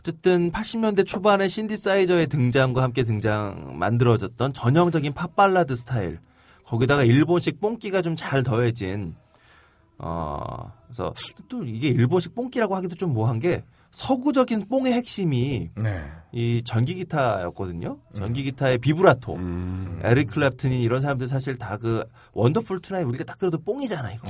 어쨌든 0.00 0.52
80년대 0.52 1.06
초반에 1.06 1.48
신디사이저의 1.48 2.28
등장과 2.28 2.82
함께 2.82 3.02
등장, 3.02 3.76
만들어졌던 3.78 4.52
전형적인 4.52 5.14
팝 5.14 5.34
발라드 5.34 5.74
스타일. 5.74 6.20
거기다가 6.66 7.04
일본식 7.04 7.60
뽕기가 7.60 8.02
좀 8.02 8.16
잘 8.16 8.42
더해진, 8.42 9.14
어, 9.98 10.72
그래서 10.86 11.12
또 11.48 11.64
이게 11.64 11.88
일본식 11.88 12.34
뽕기라고 12.34 12.74
하기도 12.76 12.96
좀 12.96 13.14
뭐한 13.14 13.38
게 13.38 13.64
서구적인 13.92 14.66
뽕의 14.68 14.92
핵심이 14.92 15.70
네. 15.74 16.02
이 16.32 16.60
전기 16.64 16.94
기타였거든요. 16.94 17.98
전기 18.14 18.42
기타의 18.42 18.78
비브라토. 18.78 19.34
음, 19.36 20.00
에릭 20.02 20.30
클랩튼이 20.32 20.82
이런 20.82 21.00
사람들 21.00 21.28
사실 21.28 21.56
다 21.56 21.78
그 21.78 22.04
Wonderful 22.34 22.80
Tonight 22.80 23.06
우리가 23.06 23.24
딱 23.24 23.38
들어도 23.38 23.58
뽕이잖아 23.58 24.12
이거. 24.12 24.28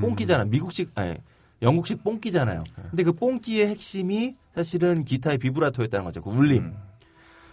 뽕기잖아. 0.00 0.44
미국식 0.46 0.92
아니 0.94 1.16
영국식 1.60 2.02
뽕기잖아요. 2.02 2.60
근데 2.90 3.02
그 3.02 3.12
뽕기의 3.12 3.66
핵심이 3.68 4.32
사실은 4.54 5.04
기타의 5.04 5.38
비브라토였다는 5.38 6.04
거죠. 6.04 6.22
그 6.22 6.30
울림. 6.30 6.72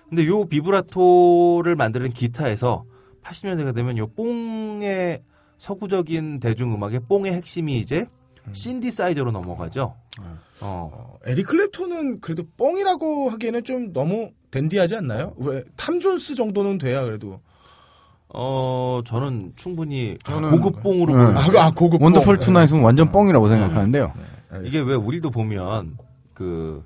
근데 0.07 0.26
요 0.27 0.45
비브라토를 0.45 1.76
만드는 1.76 2.11
기타에서 2.11 2.85
80년대가 3.24 3.74
되면 3.76 3.98
요 3.98 4.08
뽕의 4.08 5.22
서구적인 5.58 6.40
대중음악의 6.40 7.02
뽕의 7.08 7.34
핵심이 7.34 7.80
이제 7.80 8.06
신디사이저로 8.54 9.32
넘어가죠. 9.32 9.96
어. 10.22 10.40
어, 10.62 11.18
에릭 11.26 11.48
클랩톤은 11.48 12.22
그래도 12.22 12.44
뽕이라고 12.58 13.30
하기에는 13.30 13.64
좀 13.64 13.94
너무 13.94 14.32
댄디하지 14.52 14.96
않나요? 14.96 15.34
왜 15.38 15.64
탐존스 15.76 16.36
정도는 16.36 16.78
돼야 16.80 17.04
그래도. 17.04 17.40
어, 18.32 19.02
저는 19.06 19.54
충분히 19.56 20.18
저는- 20.24 20.52
고급 20.52 20.84
뽕으로 20.84 21.16
네. 21.34 21.40
아, 21.40 21.50
그- 21.50 21.60
아 21.60 21.72
고급 21.72 22.02
Wonderful 22.02 22.36
뽕. 22.38 22.40
Tonight은 22.45 22.82
완전 22.82 23.12
뽕이라고 23.11 23.48
생각하는데요. 23.48 24.14
이게 24.64 24.80
왜 24.80 24.96
우리도 24.96 25.30
보면 25.32 25.98
그 26.34 26.84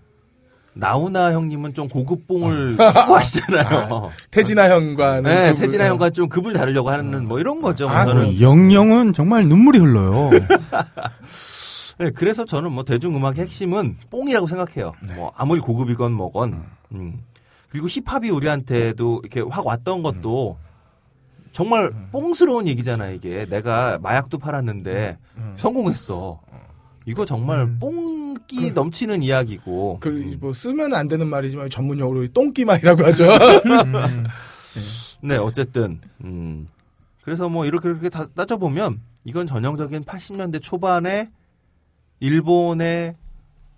나훈아 0.75 1.33
형님은 1.33 1.73
좀 1.73 1.87
고급 1.87 2.27
뽕을 2.27 2.77
추구하시잖아요. 2.77 4.09
태진아 4.31 4.69
형과는 4.69 5.23
네, 5.23 5.53
그- 5.53 5.59
태진아 5.61 5.85
형과 5.87 6.09
좀 6.09 6.27
급을 6.29 6.53
다르려고 6.53 6.89
하는 6.89 7.27
뭐 7.27 7.39
이런 7.39 7.61
거죠. 7.61 7.87
아, 7.89 8.05
저는 8.05 8.41
영영은 8.41 9.13
정말 9.13 9.45
눈물이 9.45 9.79
흘러요. 9.79 10.29
네, 11.99 12.09
그래서 12.11 12.43
저는 12.45 12.71
뭐 12.71 12.83
대중음악의 12.83 13.37
핵심은 13.43 13.97
뽕이라고 14.09 14.47
생각해요. 14.47 14.93
뭐 15.15 15.31
아무리 15.35 15.59
고급이건 15.59 16.11
뭐건. 16.13 16.63
음. 16.93 17.21
그리고 17.69 17.87
힙합이 17.87 18.29
우리한테도 18.29 19.21
이렇게 19.23 19.41
확 19.49 19.65
왔던 19.65 20.01
것도 20.03 20.57
정말 21.51 21.91
뽕스러운 22.11 22.67
얘기잖아 22.67 23.09
이게. 23.09 23.45
내가 23.45 23.99
마약도 24.01 24.39
팔았는데 24.39 25.17
음. 25.37 25.53
성공했어. 25.57 26.39
이거 27.05 27.25
정말 27.25 27.61
음. 27.61 27.80
뽕기 27.80 28.71
넘치는 28.71 29.23
이야기고. 29.23 29.97
그, 29.99 30.38
뭐, 30.39 30.53
쓰면 30.53 30.93
안 30.93 31.07
되는 31.07 31.27
말이지만 31.27 31.69
전문용어로 31.69 32.27
똥기만이라고 32.30 33.05
하죠. 33.05 33.25
음. 33.25 34.23
네, 35.21 35.38
어쨌든 35.38 36.01
음. 36.23 36.67
그래서 37.21 37.47
뭐 37.47 37.65
이렇게 37.65 37.89
이렇게 37.89 38.09
다 38.09 38.25
따져보면 38.35 38.99
이건 39.23 39.45
전형적인 39.45 40.03
80년대 40.03 40.61
초반에 40.61 41.31
일본의 42.19 43.15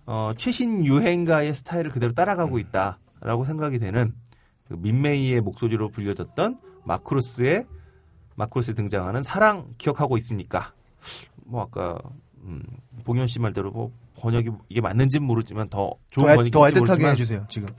어, 0.07 0.31
최신 0.35 0.85
유행가의 0.85 1.53
스타일을 1.53 1.91
그대로 1.91 2.13
따라가고 2.13 2.57
있다라고 2.57 3.45
생각이 3.45 3.79
되는 3.79 4.13
그 4.67 4.73
민메이의 4.73 5.41
목소리로 5.41 5.89
불려졌던 5.89 6.59
마크로스의 6.85 7.65
마크로스에 8.35 8.73
등장하는 8.73 9.23
사랑 9.23 9.73
기억하고 9.77 10.17
있습니까? 10.17 10.73
뭐 11.45 11.61
아까 11.61 11.99
음, 12.45 12.61
봉현 13.03 13.27
씨 13.27 13.39
말대로 13.39 13.71
뭐 13.71 13.91
번역이 14.19 14.49
이게 14.69 14.81
맞는지는 14.81 15.25
모르지만 15.25 15.69
더 15.69 15.93
좋은 16.11 16.27
더, 16.27 16.35
번역이 16.35 16.51
더 16.51 16.59
모르지만 16.59 17.13
해주세요 17.13 17.45
지금. 17.49 17.69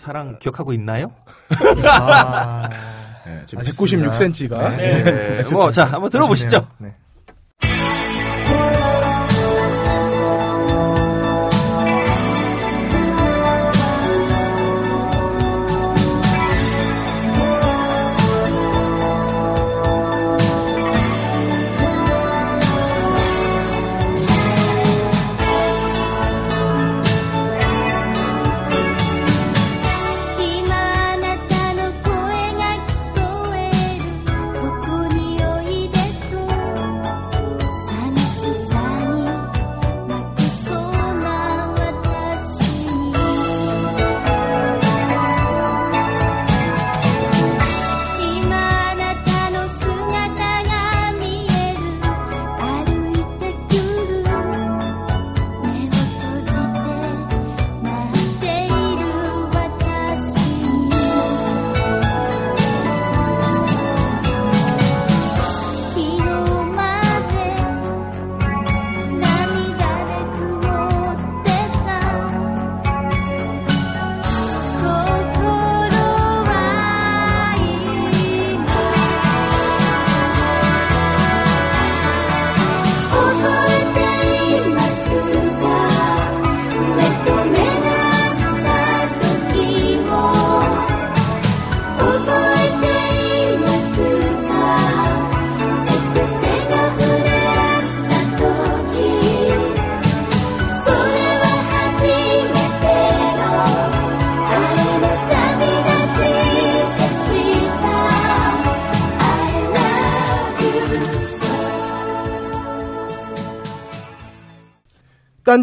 사랑 0.00 0.38
기억하고 0.38 0.72
있나요? 0.72 1.12
아, 1.84 2.66
네, 3.26 3.44
지금 3.44 3.60
아쉽습니다. 3.60 4.10
196cm가. 4.10 4.76
네. 4.78 5.42
뭐, 5.52 5.70
자, 5.70 5.84
한번 5.84 6.08
들어보시죠. 6.08 6.66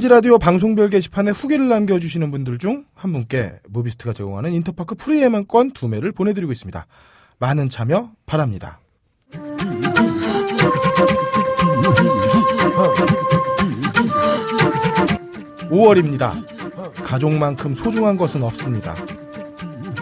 딴지 0.08 0.14
라디오 0.14 0.38
방송별 0.38 0.90
게시판에 0.90 1.32
후기를 1.32 1.68
남겨주시는 1.68 2.32
분들 2.32 2.60
중 2.60 2.86
한 2.96 3.12
분께 3.12 3.60
무비스트가 3.68 4.14
제공하는 4.14 4.54
인터파크 4.54 4.96
프리예매권 4.96 5.72
두 5.72 5.90
매를 5.90 6.14
보내드리고 6.14 6.54
있습니다. 6.54 6.88
많은 7.40 7.68
참여 7.68 8.12
바랍니다. 8.26 8.80
5월입니다. 15.70 17.04
가족만큼 17.04 17.76
소중한 17.76 18.16
것은 18.16 18.44
없습니다. 18.44 18.96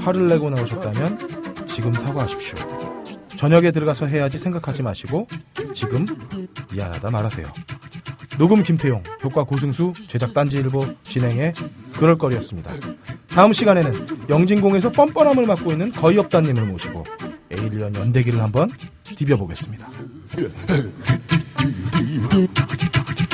화를 0.02 0.30
내고 0.30 0.52
나오셨다면 0.52 1.66
지금 1.66 1.92
사과하십시오. 1.94 2.60
저녁에 3.38 3.72
들어가서 3.72 4.06
해야지 4.06 4.38
생각하지 4.38 4.84
마시고 4.84 5.28
지금 5.74 6.06
미안하다 6.72 7.10
말하세요. 7.10 7.52
녹음 8.38 8.64
김태용, 8.64 9.04
효과 9.24 9.44
고승수, 9.44 9.94
제작 10.08 10.34
딴지일보, 10.34 10.88
진행의 11.04 11.54
그럴거리였습니다. 11.94 12.72
다음 13.28 13.54
시간에는 13.54 14.08
영진공에서 14.30 14.92
뻔뻔함을 14.92 15.46
맡고 15.46 15.72
있는 15.72 15.92
거의 15.92 16.18
없다님을 16.18 16.66
모시고 16.66 17.04
에일리언 17.52 17.96
연대기를 17.96 18.42
한번 18.42 18.72
디벼보겠습니다. 19.04 19.88